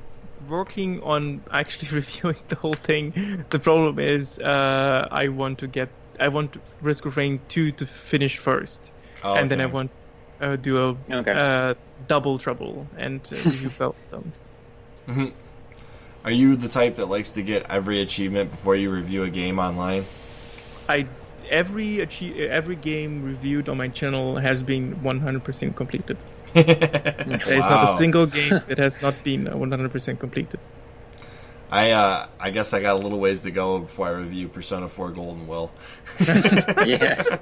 working 0.50 1.02
on 1.04 1.42
actually 1.52 1.90
reviewing 2.00 2.38
the 2.48 2.56
whole 2.56 2.74
thing. 2.74 3.14
The 3.50 3.60
problem 3.60 4.00
is 4.00 4.40
uh, 4.40 5.08
I 5.12 5.28
want 5.30 5.60
to 5.60 5.68
get 5.68 5.90
I 6.20 6.28
want 6.28 6.58
Risk 6.82 7.06
of 7.06 7.18
Rain 7.18 7.40
two 7.48 7.72
to 7.74 7.86
finish 7.86 8.38
first, 8.38 8.92
Oh, 9.24 9.36
and 9.36 9.50
then 9.50 9.60
I 9.62 9.66
okay. 9.66 9.74
want 9.74 9.92
uh, 10.40 10.56
do 10.56 10.78
a 10.78 10.98
Okay. 11.14 11.32
uh, 11.32 11.74
double 12.08 12.38
trouble 12.40 12.88
and 12.98 13.22
uh, 13.32 13.36
review 13.38 13.70
both 13.78 13.96
of 14.12 14.24
them. 15.08 15.34
Are 16.24 16.32
you 16.32 16.56
the 16.56 16.68
type 16.68 16.98
that 16.98 17.08
likes 17.08 17.32
to 17.32 17.42
get 17.42 17.66
every 17.70 18.00
achievement 18.02 18.52
before 18.52 18.76
you 18.76 18.92
review 18.92 19.24
a 19.24 19.30
game 19.30 19.58
online? 19.58 20.06
I 20.88 21.08
every 21.50 21.98
achie- 21.98 22.48
every 22.48 22.76
game 22.76 23.24
reviewed 23.24 23.68
on 23.70 23.78
my 23.78 23.88
channel 23.88 24.38
has 24.38 24.62
been 24.62 24.96
100% 24.98 25.76
completed. 25.76 26.18
There 26.54 27.58
is 27.58 27.70
not 27.70 27.90
a 27.90 27.96
single 27.96 28.26
game 28.26 28.62
that 28.68 28.78
has 28.78 29.02
not 29.02 29.16
been 29.24 29.48
uh, 29.48 29.56
100% 29.56 30.20
completed. 30.20 30.60
I 31.72 31.92
uh, 31.92 32.28
I 32.40 32.50
guess 32.50 32.74
I 32.74 32.82
got 32.82 32.96
a 32.96 33.00
little 33.00 33.20
ways 33.20 33.42
to 33.42 33.52
go 33.52 33.80
before 33.80 34.08
I 34.08 34.12
review 34.12 34.50
Persona 34.50 34.90
4 34.90 35.12
Golden 35.12 35.48
Will. 35.48 35.72
yes. 36.86 37.28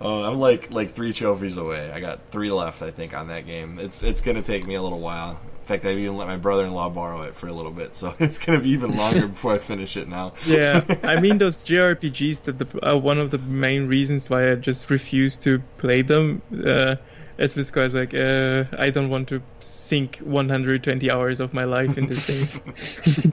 Oh, 0.00 0.22
I'm 0.24 0.38
like 0.38 0.70
like 0.70 0.90
three 0.90 1.12
trophies 1.12 1.56
away. 1.56 1.90
I 1.90 2.00
got 2.00 2.20
three 2.30 2.50
left, 2.50 2.82
I 2.82 2.90
think, 2.90 3.16
on 3.16 3.28
that 3.28 3.46
game. 3.46 3.78
It's 3.78 4.02
it's 4.02 4.20
gonna 4.20 4.42
take 4.42 4.66
me 4.66 4.74
a 4.74 4.82
little 4.82 5.00
while. 5.00 5.40
In 5.60 5.66
fact, 5.66 5.84
I've 5.84 5.98
even 5.98 6.16
let 6.16 6.26
my 6.26 6.36
brother-in-law 6.36 6.90
borrow 6.90 7.22
it 7.22 7.34
for 7.34 7.48
a 7.48 7.52
little 7.52 7.72
bit, 7.72 7.96
so 7.96 8.14
it's 8.20 8.38
gonna 8.38 8.60
be 8.60 8.70
even 8.70 8.96
longer 8.96 9.26
before 9.28 9.54
I 9.54 9.58
finish 9.58 9.96
it 9.96 10.08
now. 10.08 10.34
yeah, 10.46 10.84
I 11.02 11.20
mean 11.20 11.38
those 11.38 11.58
JRPGs. 11.64 12.42
That 12.42 12.58
the 12.58 12.88
uh, 12.88 12.96
one 12.96 13.18
of 13.18 13.30
the 13.30 13.38
main 13.38 13.88
reasons 13.88 14.30
why 14.30 14.52
I 14.52 14.54
just 14.54 14.90
refuse 14.90 15.38
to 15.40 15.60
play 15.78 16.02
them. 16.02 16.42
Uh, 16.64 16.96
is 17.38 17.54
because 17.54 17.94
like 17.94 18.14
uh, 18.14 18.64
I 18.78 18.90
don't 18.90 19.10
want 19.10 19.28
to 19.28 19.42
sink 19.60 20.16
120 20.18 21.10
hours 21.10 21.40
of 21.40 21.52
my 21.54 21.64
life 21.64 21.96
in 21.98 22.06
this 22.06 22.24
thing. 22.24 23.32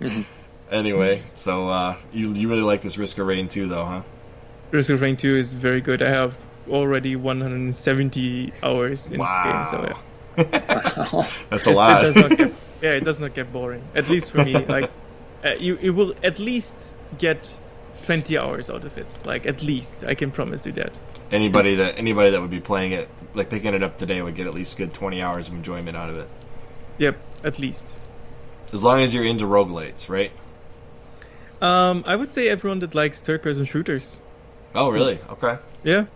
Anyway, 0.70 1.20
so 1.34 1.68
uh, 1.68 1.96
you 2.12 2.32
you 2.32 2.48
really 2.48 2.62
like 2.62 2.80
this 2.80 2.96
Risk 2.96 3.18
of 3.18 3.26
Rain 3.26 3.48
2, 3.48 3.66
though, 3.66 3.84
huh? 3.84 4.02
Risk 4.70 4.90
of 4.90 5.00
Rain 5.00 5.16
2 5.16 5.36
is 5.36 5.52
very 5.52 5.80
good. 5.80 6.00
I 6.00 6.10
have 6.10 6.38
already 6.68 7.16
170 7.16 8.52
hours 8.62 9.10
in 9.10 9.18
Wow. 9.18 9.64
this 9.64 9.72
game, 9.72 9.80
so 9.80 9.88
yeah. 9.88 11.26
That's 11.50 11.66
a 11.66 11.70
It 11.70 11.74
lot. 11.74 12.02
does 12.02 12.14
not 12.16 12.38
get, 12.38 12.52
yeah, 12.82 12.90
it 12.92 13.04
does 13.04 13.18
not 13.18 13.34
get 13.34 13.52
boring. 13.52 13.82
At 13.96 14.08
least 14.08 14.30
for 14.30 14.44
me, 14.44 14.54
like 14.66 14.88
uh, 15.44 15.54
you, 15.58 15.76
you 15.82 15.92
will 15.92 16.14
at 16.22 16.38
least 16.38 16.92
get 17.18 17.52
20 18.06 18.38
hours 18.38 18.70
out 18.70 18.84
of 18.84 18.96
it. 18.96 19.08
Like 19.26 19.46
at 19.46 19.64
least, 19.64 20.04
I 20.06 20.14
can 20.14 20.30
promise 20.30 20.64
you 20.66 20.72
that. 20.72 20.92
anybody 21.32 21.74
that 21.74 21.98
anybody 21.98 22.30
that 22.30 22.40
would 22.40 22.50
be 22.50 22.60
playing 22.60 22.92
it, 22.92 23.08
like 23.34 23.50
picking 23.50 23.74
it 23.74 23.82
up 23.82 23.98
today, 23.98 24.22
would 24.22 24.34
get 24.34 24.46
at 24.46 24.54
least 24.54 24.76
good 24.76 24.92
20 24.92 25.22
hours 25.22 25.48
of 25.48 25.54
enjoyment 25.54 25.96
out 25.96 26.10
of 26.10 26.16
it. 26.16 26.28
Yep, 26.98 27.18
at 27.44 27.58
least. 27.58 27.94
As 28.72 28.84
long 28.84 29.00
as 29.00 29.14
you're 29.14 29.24
into 29.24 29.46
roguelites, 29.46 30.08
right? 30.08 30.32
Um, 31.60 32.04
I 32.06 32.16
would 32.16 32.32
say 32.32 32.48
everyone 32.48 32.78
that 32.80 32.94
likes 32.94 33.20
third-person 33.20 33.64
shooters. 33.66 34.18
Oh, 34.74 34.90
really? 34.90 35.18
Okay. 35.28 35.58
Yeah. 35.82 36.06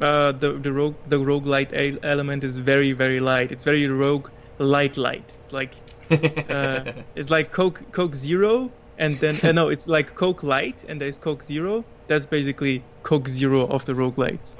Uh, 0.00 0.32
the 0.32 0.54
the 0.54 0.72
rogue 0.72 0.96
the 1.04 1.16
roguelite 1.16 2.00
element 2.02 2.42
is 2.42 2.56
very 2.56 2.92
very 2.92 3.20
light. 3.20 3.52
It's 3.52 3.62
very 3.62 3.86
rogue 3.86 4.28
light 4.58 4.96
light. 4.96 5.24
It's 5.44 5.52
like 5.52 5.74
uh, 6.50 6.92
it's 7.14 7.30
like 7.30 7.52
Coke 7.52 7.80
Coke 7.92 8.14
Zero, 8.14 8.70
and 8.98 9.16
then 9.16 9.38
uh, 9.42 9.52
no, 9.52 9.68
it's 9.68 9.86
like 9.86 10.14
Coke 10.14 10.42
Light, 10.42 10.84
and 10.88 11.00
there's 11.00 11.16
Coke 11.18 11.42
Zero. 11.42 11.84
That's 12.06 12.26
basically 12.26 12.82
Coke 13.02 13.28
Zero 13.28 13.66
of 13.66 13.84
the 13.86 13.92
roguelites. 13.94 14.56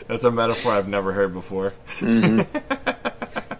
That's 0.06 0.24
a 0.24 0.30
metaphor 0.30 0.72
I've 0.72 0.88
never 0.88 1.12
heard 1.12 1.32
before. 1.32 1.72
Mhm. 2.00 2.46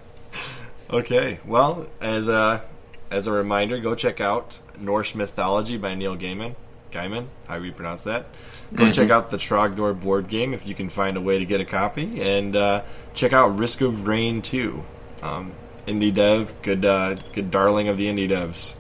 Okay, 0.91 1.41
well, 1.45 1.87
as 2.01 2.29
a 2.29 2.63
as 3.11 3.27
a 3.27 3.33
reminder, 3.33 3.81
go 3.81 3.95
check 3.97 4.21
out 4.21 4.61
Norse 4.79 5.15
Mythology 5.17 5.77
by 5.77 5.95
Neil 5.97 6.17
Gaiman. 6.17 6.55
Gaiman, 6.93 7.27
how 7.49 7.57
you 7.57 7.73
pronounce 7.73 8.05
that? 8.05 8.27
Go 8.73 8.93
check 8.93 9.11
out 9.11 9.31
the 9.31 9.37
Trogdor 9.37 9.99
board 9.99 10.29
game 10.29 10.55
if 10.55 10.69
you 10.69 10.75
can 10.75 10.89
find 10.89 11.17
a 11.17 11.21
way 11.21 11.39
to 11.39 11.45
get 11.45 11.61
a 11.61 11.65
copy, 11.65 12.21
and 12.21 12.55
uh, 12.55 12.83
check 13.13 13.33
out 13.33 13.59
Risk 13.59 13.81
of 13.81 14.07
Rain 14.07 14.41
2. 14.41 14.85
Um, 15.23 15.53
indie 15.89 16.15
dev, 16.15 16.55
good 16.63 16.85
uh, 16.85 17.15
good 17.33 17.51
darling 17.51 17.89
of 17.89 17.97
the 17.97 18.07
indie 18.07 18.29
devs. 18.29 18.77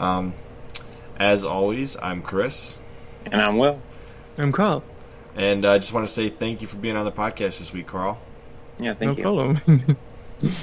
Um, 0.00 0.34
as 1.16 1.44
always, 1.44 1.96
I'm 2.02 2.22
Chris, 2.22 2.78
and 3.30 3.40
I'm 3.40 3.58
Will. 3.58 3.80
I'm 4.38 4.52
Carl. 4.52 4.82
and 5.36 5.64
I 5.64 5.78
just 5.78 5.92
want 5.92 6.06
to 6.06 6.12
say 6.12 6.28
thank 6.28 6.60
you 6.60 6.66
for 6.66 6.76
being 6.78 6.96
on 6.96 7.04
the 7.04 7.12
podcast 7.12 7.58
this 7.58 7.72
week, 7.72 7.86
Carl. 7.86 8.18
Yeah, 8.78 8.94
thank 8.94 9.18
no 9.18 9.34
you. 9.52 9.54
problem. 9.60 9.96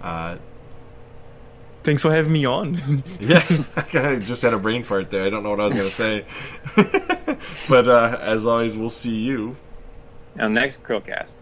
Uh, 0.00 0.36
Thanks 1.82 2.02
for 2.02 2.12
having 2.12 2.30
me 2.30 2.44
on. 2.44 3.02
Yeah, 3.20 3.42
I 3.94 4.20
just 4.20 4.42
had 4.42 4.54
a 4.54 4.58
brain 4.58 4.84
fart 4.84 5.10
there. 5.10 5.24
I 5.26 5.30
don't 5.30 5.42
know 5.42 5.50
what 5.50 5.58
I 5.60 5.64
was 5.66 5.74
going 5.74 5.88
to 5.88 5.90
say. 5.90 6.24
but 7.68 7.88
uh, 7.88 8.16
as 8.20 8.46
always, 8.46 8.76
we'll 8.76 8.90
see 8.90 9.16
you. 9.16 9.56
On 10.38 10.54
the 10.54 10.60
next 10.60 10.84
Chrillcast. 10.84 11.32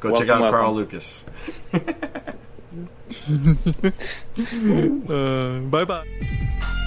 Go 0.00 0.10
check 0.14 0.28
Welcome, 0.28 0.44
out 0.46 0.50
Carl. 0.52 0.72
Lucas. 0.74 1.26
uh, 5.08 5.60
bye 5.68 5.84
bye. 5.84 6.82